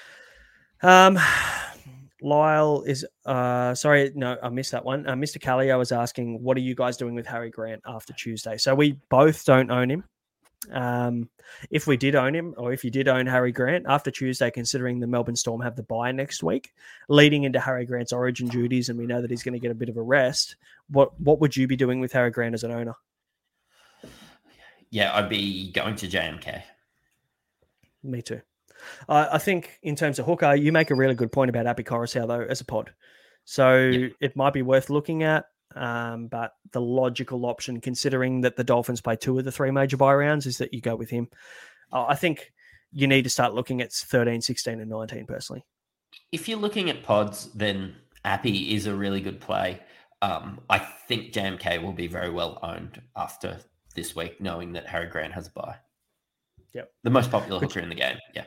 um, 0.83 1.17
Lyle 2.21 2.83
is, 2.85 3.05
uh, 3.25 3.73
sorry, 3.75 4.11
no, 4.13 4.35
I 4.43 4.49
missed 4.49 4.73
that 4.73 4.83
one. 4.83 5.07
Uh, 5.07 5.13
Mr. 5.13 5.71
I 5.71 5.77
was 5.77 5.93
asking, 5.93 6.43
what 6.43 6.57
are 6.57 6.59
you 6.59 6.75
guys 6.75 6.97
doing 6.97 7.15
with 7.15 7.25
Harry 7.27 7.49
Grant 7.49 7.81
after 7.85 8.11
Tuesday? 8.11 8.57
So 8.57 8.75
we 8.75 8.99
both 9.07 9.45
don't 9.45 9.71
own 9.71 9.89
him. 9.89 10.03
Um, 10.69 11.29
if 11.69 11.87
we 11.87 11.97
did 11.97 12.15
own 12.15 12.35
him, 12.35 12.53
or 12.57 12.71
if 12.71 12.83
you 12.83 12.91
did 12.91 13.07
own 13.07 13.25
Harry 13.25 13.51
Grant 13.51 13.85
after 13.87 14.11
Tuesday, 14.11 14.51
considering 14.51 14.99
the 14.99 15.07
Melbourne 15.07 15.35
Storm 15.35 15.61
have 15.61 15.75
the 15.75 15.83
bye 15.83 16.11
next 16.11 16.43
week, 16.43 16.73
leading 17.09 17.43
into 17.43 17.59
Harry 17.59 17.85
Grant's 17.85 18.13
origin 18.13 18.47
duties, 18.47 18.89
and 18.89 18.99
we 18.99 19.07
know 19.07 19.21
that 19.21 19.31
he's 19.31 19.43
going 19.43 19.53
to 19.53 19.59
get 19.59 19.71
a 19.71 19.75
bit 19.75 19.89
of 19.89 19.97
a 19.97 20.01
rest, 20.01 20.55
what 20.89 21.19
what 21.19 21.39
would 21.39 21.55
you 21.57 21.67
be 21.67 21.75
doing 21.75 21.99
with 21.99 22.11
Harry 22.11 22.31
Grant 22.31 22.53
as 22.53 22.63
an 22.63 22.71
owner? 22.71 22.95
Yeah, 24.91 25.15
I'd 25.15 25.29
be 25.29 25.71
going 25.71 25.95
to 25.95 26.07
JMK. 26.07 26.61
Me 28.03 28.21
too. 28.21 28.41
Uh, 29.07 29.27
I 29.31 29.37
think 29.37 29.79
in 29.83 29.95
terms 29.95 30.19
of 30.19 30.25
hooker, 30.25 30.55
you 30.55 30.71
make 30.71 30.91
a 30.91 30.95
really 30.95 31.15
good 31.15 31.31
point 31.31 31.49
about 31.49 31.67
Api 31.67 31.83
Koroisau 31.83 32.27
though 32.27 32.41
as 32.41 32.61
a 32.61 32.65
pod. 32.65 32.91
So 33.45 33.91
it 34.19 34.35
might 34.35 34.53
be 34.53 34.61
worth 34.61 34.89
looking 34.89 35.23
at. 35.23 35.45
Um, 35.75 36.27
but 36.27 36.53
the 36.71 36.81
logical 36.81 37.45
option, 37.45 37.81
considering 37.81 38.41
that 38.41 38.55
the 38.55 38.63
Dolphins 38.63 39.01
play 39.01 39.15
two 39.15 39.37
of 39.37 39.45
the 39.45 39.51
three 39.51 39.71
major 39.71 39.97
bye 39.97 40.13
rounds, 40.13 40.45
is 40.45 40.57
that 40.57 40.73
you 40.73 40.81
go 40.81 40.95
with 40.95 41.09
him. 41.09 41.29
Uh, 41.91 42.05
I 42.07 42.15
think 42.15 42.51
you 42.91 43.07
need 43.07 43.23
to 43.23 43.29
start 43.29 43.53
looking 43.53 43.81
at 43.81 43.91
13, 43.91 44.41
16, 44.41 44.79
and 44.79 44.89
19 44.89 45.25
personally. 45.25 45.63
If 46.31 46.49
you're 46.49 46.59
looking 46.59 46.89
at 46.89 47.03
pods, 47.03 47.49
then 47.53 47.95
Api 48.25 48.75
is 48.75 48.85
a 48.85 48.95
really 48.95 49.21
good 49.21 49.39
play. 49.39 49.79
Um, 50.21 50.59
I 50.69 50.79
think 50.79 51.33
JMK 51.33 51.81
will 51.81 51.93
be 51.93 52.07
very 52.07 52.29
well 52.29 52.59
owned 52.61 53.01
after 53.15 53.57
this 53.95 54.15
week, 54.15 54.39
knowing 54.39 54.73
that 54.73 54.87
Harry 54.87 55.07
Grant 55.07 55.33
has 55.33 55.47
a 55.47 55.51
bye. 55.51 55.75
Yep. 56.73 56.91
The 57.03 57.09
most 57.09 57.31
popular 57.31 57.59
hooker 57.59 57.79
in 57.79 57.89
the 57.89 57.95
game. 57.95 58.17
Yeah. 58.35 58.45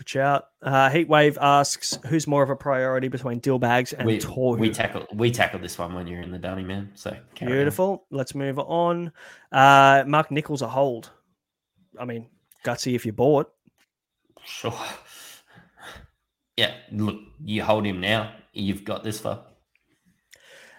Good 0.00 0.08
shout. 0.08 0.44
Uh, 0.62 0.88
Heatwave 0.88 1.36
asks, 1.38 1.98
who's 2.06 2.26
more 2.26 2.42
of 2.42 2.48
a 2.48 2.56
priority 2.56 3.08
between 3.08 3.38
Dillbags 3.38 3.92
and 3.92 4.06
we, 4.06 4.16
Tohu? 4.16 4.58
we 4.58 4.70
tackle 4.70 5.06
we 5.12 5.30
tackled 5.30 5.62
this 5.62 5.76
one 5.76 5.92
when 5.92 6.06
you're 6.06 6.22
in 6.22 6.30
the 6.30 6.38
dunny 6.38 6.62
man. 6.62 6.90
So 6.94 7.14
carry 7.34 7.52
on. 7.52 7.58
Beautiful. 7.58 8.06
Let's 8.10 8.34
move 8.34 8.58
on. 8.58 9.12
Uh, 9.52 10.04
Mark 10.06 10.30
Nicholls 10.30 10.62
a 10.62 10.68
hold. 10.68 11.10
I 11.98 12.06
mean, 12.06 12.28
gutsy 12.64 12.94
if 12.94 13.04
you 13.04 13.12
bought. 13.12 13.52
Sure. 14.42 14.72
Yeah, 16.56 16.72
look, 16.92 17.18
you 17.44 17.62
hold 17.62 17.84
him 17.84 18.00
now. 18.00 18.32
You've 18.54 18.84
got 18.84 19.04
this 19.04 19.20
far. 19.20 19.44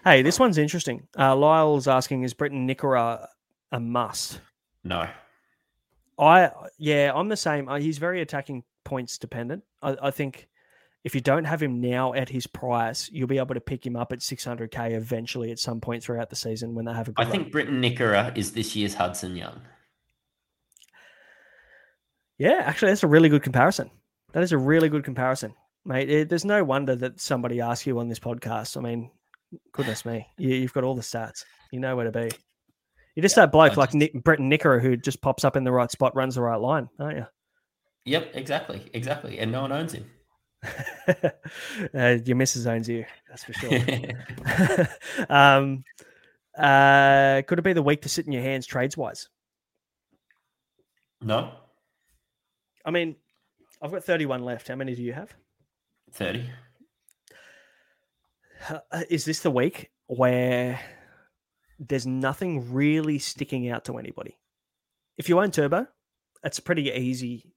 Hey, 0.02 0.22
this 0.22 0.40
one's 0.40 0.58
interesting. 0.58 1.06
Uh, 1.16 1.36
Lyle's 1.36 1.86
asking, 1.86 2.24
is 2.24 2.34
Briton 2.34 2.66
Nikora 2.68 3.28
a 3.70 3.78
must? 3.78 4.40
No. 4.82 5.08
I 6.18 6.50
yeah, 6.76 7.12
I'm 7.14 7.28
the 7.28 7.36
same. 7.36 7.68
Uh, 7.68 7.78
he's 7.78 7.98
very 7.98 8.20
attacking 8.20 8.64
points 8.92 9.16
dependent. 9.16 9.62
I, 9.80 9.96
I 10.02 10.10
think 10.10 10.48
if 11.02 11.14
you 11.14 11.22
don't 11.22 11.44
have 11.44 11.62
him 11.62 11.80
now 11.80 12.12
at 12.12 12.28
his 12.28 12.46
price, 12.46 13.08
you'll 13.10 13.26
be 13.26 13.38
able 13.38 13.54
to 13.54 13.60
pick 13.60 13.86
him 13.86 13.96
up 13.96 14.12
at 14.12 14.18
600k 14.18 14.92
eventually 14.92 15.50
at 15.50 15.58
some 15.58 15.80
point 15.80 16.02
throughout 16.02 16.28
the 16.28 16.36
season 16.36 16.74
when 16.74 16.84
they 16.84 16.92
have 16.92 17.08
a 17.08 17.12
good 17.12 17.22
I 17.22 17.24
run. 17.24 17.32
think 17.32 17.52
Briton 17.52 17.80
Nikora 17.80 18.28
uh, 18.28 18.32
is 18.34 18.52
this 18.52 18.76
year's 18.76 18.92
Hudson 18.92 19.34
Young. 19.34 19.62
Yeah, 22.36 22.60
actually, 22.64 22.90
that's 22.90 23.02
a 23.02 23.08
really 23.08 23.30
good 23.30 23.42
comparison. 23.42 23.90
That 24.34 24.42
is 24.42 24.52
a 24.52 24.58
really 24.58 24.90
good 24.90 25.04
comparison, 25.04 25.54
mate. 25.86 26.10
It, 26.10 26.28
there's 26.28 26.44
no 26.44 26.62
wonder 26.62 26.94
that 26.96 27.18
somebody 27.18 27.62
asked 27.62 27.86
you 27.86 27.98
on 27.98 28.10
this 28.10 28.18
podcast. 28.18 28.76
I 28.76 28.80
mean, 28.80 29.10
goodness 29.72 30.04
me, 30.04 30.26
you, 30.36 30.54
you've 30.54 30.74
got 30.74 30.84
all 30.84 30.94
the 30.94 31.00
stats. 31.00 31.46
You 31.70 31.80
know 31.80 31.96
where 31.96 32.04
to 32.04 32.12
be. 32.12 32.30
You're 33.14 33.22
just 33.22 33.36
that 33.36 33.52
bloke 33.52 33.78
like 33.78 33.94
Nick, 33.94 34.22
Briton 34.22 34.50
Nikora 34.50 34.82
who 34.82 34.98
just 34.98 35.22
pops 35.22 35.46
up 35.46 35.56
in 35.56 35.64
the 35.64 35.72
right 35.72 35.90
spot, 35.90 36.14
runs 36.14 36.34
the 36.34 36.42
right 36.42 36.60
line, 36.60 36.90
aren't 36.98 37.16
you? 37.16 37.26
Yep, 38.04 38.32
exactly, 38.34 38.90
exactly, 38.94 39.38
and 39.38 39.52
no 39.52 39.62
one 39.62 39.72
owns 39.72 39.92
him. 39.92 40.10
uh, 41.94 42.18
your 42.24 42.36
missus 42.36 42.66
owns 42.66 42.88
you, 42.88 43.04
that's 43.28 43.44
for 43.44 43.52
sure. 43.52 43.78
um, 45.28 45.84
uh, 46.56 47.42
could 47.46 47.58
it 47.58 47.62
be 47.62 47.72
the 47.72 47.82
week 47.82 48.02
to 48.02 48.08
sit 48.08 48.26
in 48.26 48.32
your 48.32 48.42
hands 48.42 48.66
trades 48.66 48.96
wise? 48.96 49.28
No, 51.20 51.52
I 52.84 52.90
mean, 52.90 53.16
I've 53.80 53.92
got 53.92 54.04
31 54.04 54.44
left. 54.44 54.68
How 54.68 54.74
many 54.74 54.94
do 54.94 55.02
you 55.02 55.12
have? 55.12 55.32
thirty. 56.12 56.50
Uh, 58.68 59.02
Is 59.08 59.24
this 59.24 59.40
the 59.40 59.50
week 59.50 59.90
where 60.06 60.80
there's 61.88 62.06
nothing 62.06 62.72
really 62.72 63.18
sticking 63.18 63.68
out 63.68 63.84
to 63.86 63.98
anybody. 63.98 64.38
If 65.16 65.28
you 65.28 65.40
own 65.40 65.50
Turbo, 65.50 65.86
it's 66.44 66.58
a 66.58 66.62
pretty 66.62 66.90
easy 66.90 67.51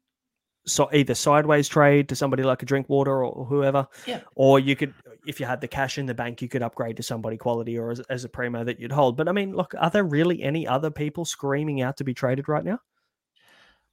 so 0.65 0.89
either 0.93 1.13
sideways 1.15 1.67
trade 1.67 2.09
to 2.09 2.15
somebody 2.15 2.43
like 2.43 2.63
a 2.63 2.65
Drinkwater 2.65 3.23
or 3.23 3.45
whoever, 3.45 3.87
Yeah. 4.07 4.21
or 4.35 4.59
you 4.59 4.75
could, 4.75 4.93
if 5.27 5.39
you 5.39 5.45
had 5.45 5.61
the 5.61 5.67
cash 5.67 5.97
in 5.97 6.05
the 6.05 6.13
bank, 6.13 6.41
you 6.41 6.47
could 6.49 6.61
upgrade 6.63 6.97
to 6.97 7.03
somebody 7.03 7.37
quality 7.37 7.77
or 7.77 7.91
as, 7.91 7.99
as 8.01 8.23
a 8.23 8.29
primo 8.29 8.63
that 8.63 8.79
you'd 8.79 8.91
hold. 8.91 9.15
But 9.17 9.27
I 9.27 9.31
mean, 9.31 9.55
look, 9.55 9.73
are 9.77 9.89
there 9.89 10.03
really 10.03 10.41
any 10.41 10.67
other 10.67 10.89
people 10.89 11.25
screaming 11.25 11.81
out 11.81 11.97
to 11.97 12.03
be 12.03 12.13
traded 12.13 12.49
right 12.49 12.63
now? 12.63 12.79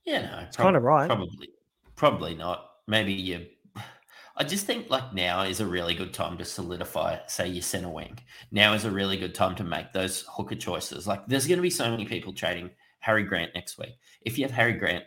Yeah, 0.04 0.22
no, 0.22 0.38
It's 0.40 0.56
kinda 0.56 0.80
right. 0.80 1.06
Probably, 1.06 1.48
probably 1.94 2.34
not. 2.34 2.68
Maybe 2.86 3.12
you. 3.12 3.46
I 4.36 4.44
just 4.44 4.66
think 4.66 4.88
like 4.90 5.12
now 5.14 5.42
is 5.42 5.60
a 5.60 5.66
really 5.66 5.94
good 5.94 6.12
time 6.14 6.38
to 6.38 6.44
solidify, 6.44 7.18
say, 7.26 7.48
your 7.48 7.62
center 7.62 7.90
wing. 7.90 8.18
Now 8.50 8.72
is 8.72 8.84
a 8.84 8.90
really 8.90 9.16
good 9.18 9.34
time 9.34 9.54
to 9.56 9.64
make 9.64 9.92
those 9.92 10.24
hooker 10.28 10.56
choices. 10.56 11.06
Like, 11.06 11.26
there's 11.26 11.46
going 11.46 11.58
to 11.58 11.62
be 11.62 11.70
so 11.70 11.90
many 11.90 12.06
people 12.06 12.32
trading 12.32 12.70
Harry 13.00 13.24
Grant 13.24 13.54
next 13.54 13.78
week. 13.78 13.96
If 14.22 14.38
you 14.38 14.44
have 14.44 14.52
Harry 14.52 14.72
Grant, 14.72 15.04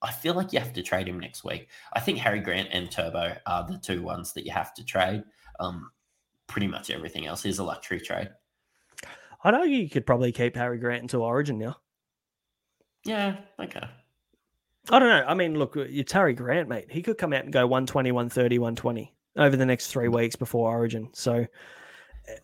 I 0.00 0.12
feel 0.12 0.34
like 0.34 0.52
you 0.52 0.58
have 0.60 0.72
to 0.74 0.82
trade 0.82 1.08
him 1.08 1.18
next 1.18 1.44
week. 1.44 1.68
I 1.92 2.00
think 2.00 2.18
Harry 2.18 2.40
Grant 2.40 2.68
and 2.72 2.90
Turbo 2.90 3.36
are 3.46 3.66
the 3.66 3.78
two 3.78 4.02
ones 4.02 4.32
that 4.34 4.44
you 4.44 4.52
have 4.52 4.72
to 4.74 4.84
trade. 4.84 5.24
Um, 5.58 5.90
pretty 6.46 6.68
much 6.68 6.90
everything 6.90 7.26
else 7.26 7.44
is 7.44 7.58
a 7.58 7.64
luxury 7.64 8.00
trade. 8.00 8.30
I 9.42 9.50
know 9.50 9.62
you 9.62 9.88
could 9.88 10.06
probably 10.06 10.32
keep 10.32 10.56
Harry 10.56 10.78
Grant 10.78 11.02
until 11.02 11.22
Origin 11.22 11.58
now. 11.58 11.76
Yeah, 13.04 13.36
okay. 13.60 13.88
I 14.90 14.98
don't 14.98 15.08
know. 15.08 15.24
I 15.26 15.34
mean, 15.34 15.58
look, 15.58 15.76
it's 15.76 16.12
Harry 16.12 16.34
Grant, 16.34 16.68
mate. 16.68 16.90
He 16.90 17.02
could 17.02 17.18
come 17.18 17.32
out 17.32 17.44
and 17.44 17.52
go 17.52 17.66
120, 17.66 18.10
130, 18.10 18.58
120 18.58 19.14
over 19.36 19.56
the 19.56 19.66
next 19.66 19.88
three 19.88 20.08
weeks 20.08 20.36
before 20.36 20.70
Origin. 20.70 21.10
So, 21.12 21.46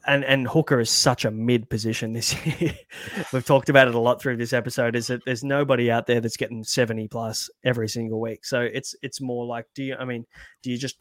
and 0.06 0.24
and 0.24 0.47
Hooker 0.47 0.81
is 0.81 0.90
such 0.90 1.24
a 1.24 1.31
mid 1.31 1.69
position 1.69 2.12
this 2.12 2.35
year. 2.61 2.74
We've 3.32 3.44
talked 3.44 3.69
about 3.69 3.89
it 3.89 3.94
a 3.94 3.98
lot 3.98 4.20
through 4.20 4.36
this 4.36 4.52
episode. 4.52 4.97
Is 4.97 5.09
that 5.09 5.24
there's 5.24 5.44
nobody 5.44 5.90
out 5.90 6.06
there 6.06 6.20
that's 6.20 6.36
getting 6.36 6.65
70 6.65 7.09
plus 7.09 7.51
every 7.65 7.89
single 7.89 8.20
week. 8.20 8.44
So 8.44 8.61
it's 8.61 8.94
it's 9.02 9.20
more 9.20 9.47
like, 9.47 9.66
do 9.74 9.82
you? 9.82 9.97
I 9.98 10.05
mean, 10.05 10.27
do 10.62 10.70
you 10.70 10.78
just 10.78 10.97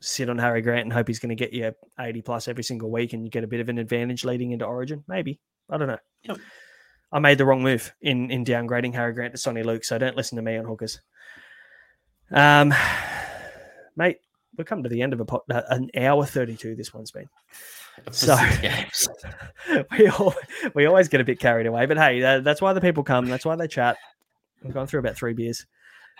sit 0.00 0.30
on 0.30 0.38
Harry 0.38 0.62
Grant 0.62 0.84
and 0.84 0.92
hope 0.92 1.08
he's 1.08 1.18
going 1.18 1.30
to 1.30 1.34
get 1.34 1.52
you 1.52 1.72
80 1.98 2.22
plus 2.22 2.48
every 2.48 2.64
single 2.64 2.90
week 2.90 3.12
and 3.12 3.22
you 3.22 3.30
get 3.30 3.44
a 3.44 3.48
bit 3.48 3.60
of 3.60 3.68
an 3.68 3.78
advantage 3.78 4.24
leading 4.24 4.52
into 4.52 4.64
Origin? 4.64 5.04
Maybe. 5.06 5.40
I 5.68 5.76
don't 5.76 5.88
know. 5.88 5.98
Yep. 6.22 6.38
I 7.12 7.18
made 7.18 7.38
the 7.38 7.44
wrong 7.44 7.62
move 7.62 7.92
in 8.00 8.30
in 8.30 8.44
downgrading 8.44 8.94
Harry 8.94 9.12
Grant 9.12 9.34
to 9.34 9.40
Soni 9.40 9.64
Luke, 9.64 9.84
so 9.84 9.98
don't 9.98 10.16
listen 10.16 10.36
to 10.36 10.42
me 10.42 10.56
on 10.56 10.64
hookers. 10.64 11.00
Um, 12.30 12.72
mate, 13.96 14.18
we've 14.56 14.66
come 14.66 14.84
to 14.84 14.88
the 14.88 15.02
end 15.02 15.12
of 15.12 15.20
a 15.20 15.24
po- 15.24 15.44
uh, 15.50 15.62
an 15.68 15.90
hour 15.96 16.24
thirty 16.24 16.56
two. 16.56 16.76
This 16.76 16.94
one's 16.94 17.10
been 17.10 17.28
so. 18.10 18.36
we 19.98 20.08
all, 20.08 20.34
we 20.74 20.86
always 20.86 21.08
get 21.08 21.20
a 21.20 21.24
bit 21.24 21.38
carried 21.38 21.66
away, 21.66 21.86
but 21.86 21.96
hey, 21.96 22.22
uh, 22.22 22.40
that's 22.40 22.60
why 22.60 22.72
the 22.72 22.80
people 22.80 23.02
come. 23.02 23.26
That's 23.26 23.44
why 23.44 23.56
they 23.56 23.68
chat. 23.68 23.96
We've 24.62 24.74
gone 24.74 24.86
through 24.86 25.00
about 25.00 25.16
three 25.16 25.32
beers. 25.32 25.66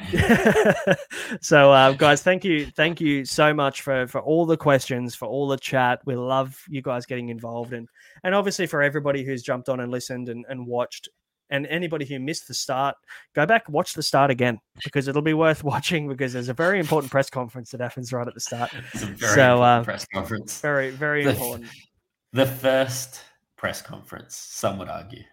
so 1.42 1.70
uh, 1.72 1.92
guys 1.92 2.22
thank 2.22 2.42
you 2.42 2.64
thank 2.64 3.02
you 3.02 3.22
so 3.24 3.52
much 3.52 3.82
for 3.82 4.06
for 4.06 4.22
all 4.22 4.46
the 4.46 4.56
questions 4.56 5.14
for 5.14 5.26
all 5.26 5.46
the 5.46 5.58
chat 5.58 6.00
we 6.06 6.16
love 6.16 6.58
you 6.70 6.80
guys 6.80 7.04
getting 7.04 7.28
involved 7.28 7.74
and 7.74 7.86
and 8.24 8.34
obviously 8.34 8.66
for 8.66 8.80
everybody 8.80 9.22
who's 9.22 9.42
jumped 9.42 9.68
on 9.68 9.80
and 9.80 9.92
listened 9.92 10.30
and, 10.30 10.46
and 10.48 10.66
watched 10.66 11.10
and 11.50 11.66
anybody 11.66 12.04
who 12.04 12.18
missed 12.18 12.46
the 12.48 12.54
start 12.54 12.96
go 13.34 13.44
back 13.44 13.68
watch 13.68 13.94
the 13.94 14.02
start 14.02 14.30
again 14.30 14.58
because 14.84 15.08
it'll 15.08 15.22
be 15.22 15.34
worth 15.34 15.62
watching 15.72 16.08
because 16.08 16.32
there's 16.32 16.48
a 16.48 16.54
very 16.54 16.78
important 16.78 17.10
press 17.10 17.28
conference 17.30 17.70
that 17.70 17.80
happens 17.80 18.12
right 18.12 18.26
at 18.28 18.34
the 18.34 18.40
start 18.40 18.70
It's 18.94 19.02
a 19.02 19.06
very 19.06 19.34
so 19.34 19.52
important 19.54 19.62
uh, 19.62 19.84
press 19.84 20.06
conference. 20.12 20.60
very 20.60 20.90
very 20.90 21.24
The- 21.24 21.30
important 21.30 21.66
The 22.32 22.46
first 22.46 23.22
press 23.56 23.82
conference, 23.82 24.36
some 24.36 24.78
would 24.78 24.88
argue. 24.88 25.24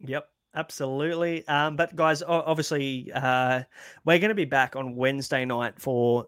Yep, 0.00 0.28
absolutely. 0.54 1.48
Um, 1.48 1.76
but 1.76 1.96
guys, 1.96 2.22
obviously, 2.22 3.10
uh, 3.14 3.62
we're 4.04 4.18
going 4.18 4.28
to 4.28 4.34
be 4.34 4.44
back 4.44 4.76
on 4.76 4.96
Wednesday 4.96 5.46
night 5.46 5.80
for 5.80 6.26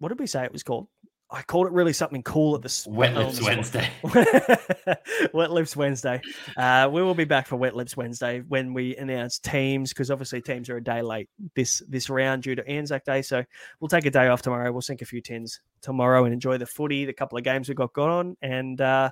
what 0.00 0.08
did 0.08 0.18
we 0.18 0.26
say 0.26 0.42
it 0.44 0.52
was 0.52 0.64
called? 0.64 0.88
I 1.34 1.42
called 1.42 1.66
it 1.66 1.72
really 1.72 1.92
something 1.92 2.22
cool 2.22 2.54
at 2.54 2.62
the 2.62 2.66
s- 2.66 2.86
Wet 2.86 3.14
Lips 3.14 3.38
the. 3.38 3.44
Wednesday. 3.44 3.90
Wet 5.32 5.50
Lips 5.50 5.76
Wednesday. 5.76 6.20
Uh, 6.56 6.88
we 6.92 7.02
will 7.02 7.14
be 7.14 7.24
back 7.24 7.48
for 7.48 7.56
Wet 7.56 7.74
Lips 7.74 7.96
Wednesday 7.96 8.40
when 8.46 8.72
we 8.72 8.94
announce 8.96 9.40
teams 9.40 9.90
because 9.90 10.12
obviously 10.12 10.40
teams 10.40 10.70
are 10.70 10.76
a 10.76 10.82
day 10.82 11.02
late 11.02 11.28
this 11.56 11.82
this 11.88 12.08
round 12.08 12.44
due 12.44 12.54
to 12.54 12.66
Anzac 12.68 13.04
Day. 13.04 13.20
So 13.20 13.44
we'll 13.80 13.88
take 13.88 14.06
a 14.06 14.10
day 14.10 14.28
off 14.28 14.42
tomorrow. 14.42 14.70
We'll 14.70 14.80
sink 14.82 15.02
a 15.02 15.06
few 15.06 15.20
tins 15.20 15.60
tomorrow 15.82 16.24
and 16.24 16.32
enjoy 16.32 16.56
the 16.58 16.66
footy, 16.66 17.04
the 17.04 17.12
couple 17.12 17.36
of 17.36 17.42
games 17.42 17.68
we've 17.68 17.76
got 17.76 17.92
going 17.92 18.12
on, 18.12 18.36
and 18.40 18.80
uh, 18.80 19.10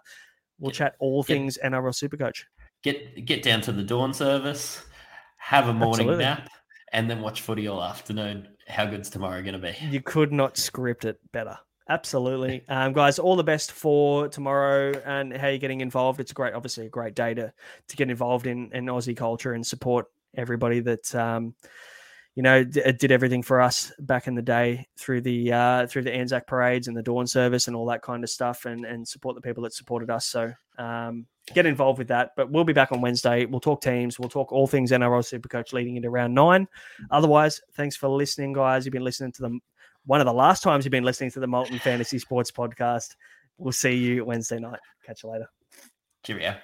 we'll 0.61 0.71
chat 0.71 0.95
all 1.01 1.25
things 1.25 1.59
NRL 1.65 1.93
Supercoach. 1.93 2.45
Get 2.83 3.27
get 3.27 3.43
down 3.43 3.63
to 3.63 3.73
the 3.73 3.83
dawn 3.83 4.15
service, 4.15 4.85
have 5.39 5.69
a 5.69 5.75
morning 5.75 6.09
Absolutely. 6.09 6.25
nap, 6.25 6.49
and 6.93 7.11
then 7.11 7.21
watch 7.21 7.41
footy 7.41 7.67
all 7.67 7.83
afternoon. 7.83 8.49
How 8.69 8.87
good's 8.87 9.11
tomorrow 9.11 9.43
going 9.43 9.61
to 9.61 9.73
be? 9.73 9.75
You 9.91 10.01
could 10.01 10.33
not 10.33 10.57
script 10.57 11.05
it 11.05 11.19
better. 11.33 11.59
Absolutely. 11.93 12.63
Um, 12.71 12.95
guys, 12.95 13.19
all 13.19 13.37
the 13.37 13.45
best 13.45 13.71
for 13.71 14.27
tomorrow 14.27 14.93
and 15.05 15.37
how 15.37 15.49
you're 15.49 15.59
getting 15.59 15.83
involved. 15.83 16.21
It's 16.21 16.31
a 16.31 16.35
great, 16.35 16.55
obviously 16.55 16.87
a 16.87 16.89
great 16.89 17.15
day 17.15 17.35
to, 17.35 17.53
to 17.89 17.97
get 17.97 18.09
involved 18.09 18.47
in, 18.47 18.71
in 18.73 18.87
Aussie 18.87 19.15
culture 19.15 19.53
and 19.53 19.67
support 19.67 20.07
everybody 20.35 20.81
that, 20.81 21.15
um, 21.15 21.55
you 22.35 22.43
know, 22.43 22.65
d- 22.65 22.81
did 22.93 23.13
everything 23.13 23.43
for 23.43 23.61
us 23.61 23.93
back 24.01 24.27
in 24.27 24.35
the 24.35 24.41
day 24.41 24.87
through 24.97 25.21
the 25.21 25.53
uh, 25.53 25.87
through 25.87 26.01
the 26.01 26.15
Anzac 26.15 26.47
parades 26.47 26.89
and 26.89 26.97
the 26.97 27.03
dawn 27.03 27.27
service 27.27 27.67
and 27.67 27.77
all 27.77 27.85
that 27.85 28.01
kind 28.01 28.25
of 28.25 28.31
stuff, 28.31 28.65
and 28.65 28.87
and 28.87 29.07
support 29.07 29.35
the 29.35 29.43
people 29.43 29.63
that 29.65 29.75
supported 29.75 30.09
us. 30.09 30.25
So 30.25 30.51
um, 30.79 31.27
get 31.53 31.67
involved 31.67 31.99
with 31.99 32.09
that. 32.09 32.31
But 32.35 32.51
we'll 32.51 32.65
be 32.65 32.73
back 32.73 32.91
on 32.91 33.03
Wednesday. 33.03 33.45
We'll 33.45 33.61
talk 33.61 33.83
teams. 33.83 34.19
We'll 34.19 34.31
talk 34.31 34.51
all 34.51 34.67
things 34.67 34.93
NRL 34.93 35.21
Supercoach 35.21 35.75
leading 35.75 35.97
into 35.97 36.09
round 36.09 36.35
nine. 36.35 36.69
Otherwise, 37.11 37.61
thanks 37.75 37.97
for 37.97 38.09
listening, 38.09 38.55
guys. 38.55 38.87
You've 38.87 38.95
been 38.95 39.05
listening 39.05 39.33
to 39.33 39.43
the 39.43 39.61
one 40.07 40.21
of 40.21 40.27
the 40.27 40.33
last 40.33 40.63
times 40.63 40.85
you've 40.85 40.93
been 40.93 41.05
listening 41.05 41.31
to 41.33 41.41
the 41.41 41.47
Molten 41.47 41.79
Fantasy 41.79 42.19
Sports 42.19 42.51
Podcast. 42.51 43.15
We'll 43.59 43.73
see 43.73 43.95
you 43.95 44.25
Wednesday 44.25 44.59
night. 44.59 44.81
Catch 45.07 45.23
you 45.23 45.31
later. 45.31 45.47
Cheerio. 46.25 46.57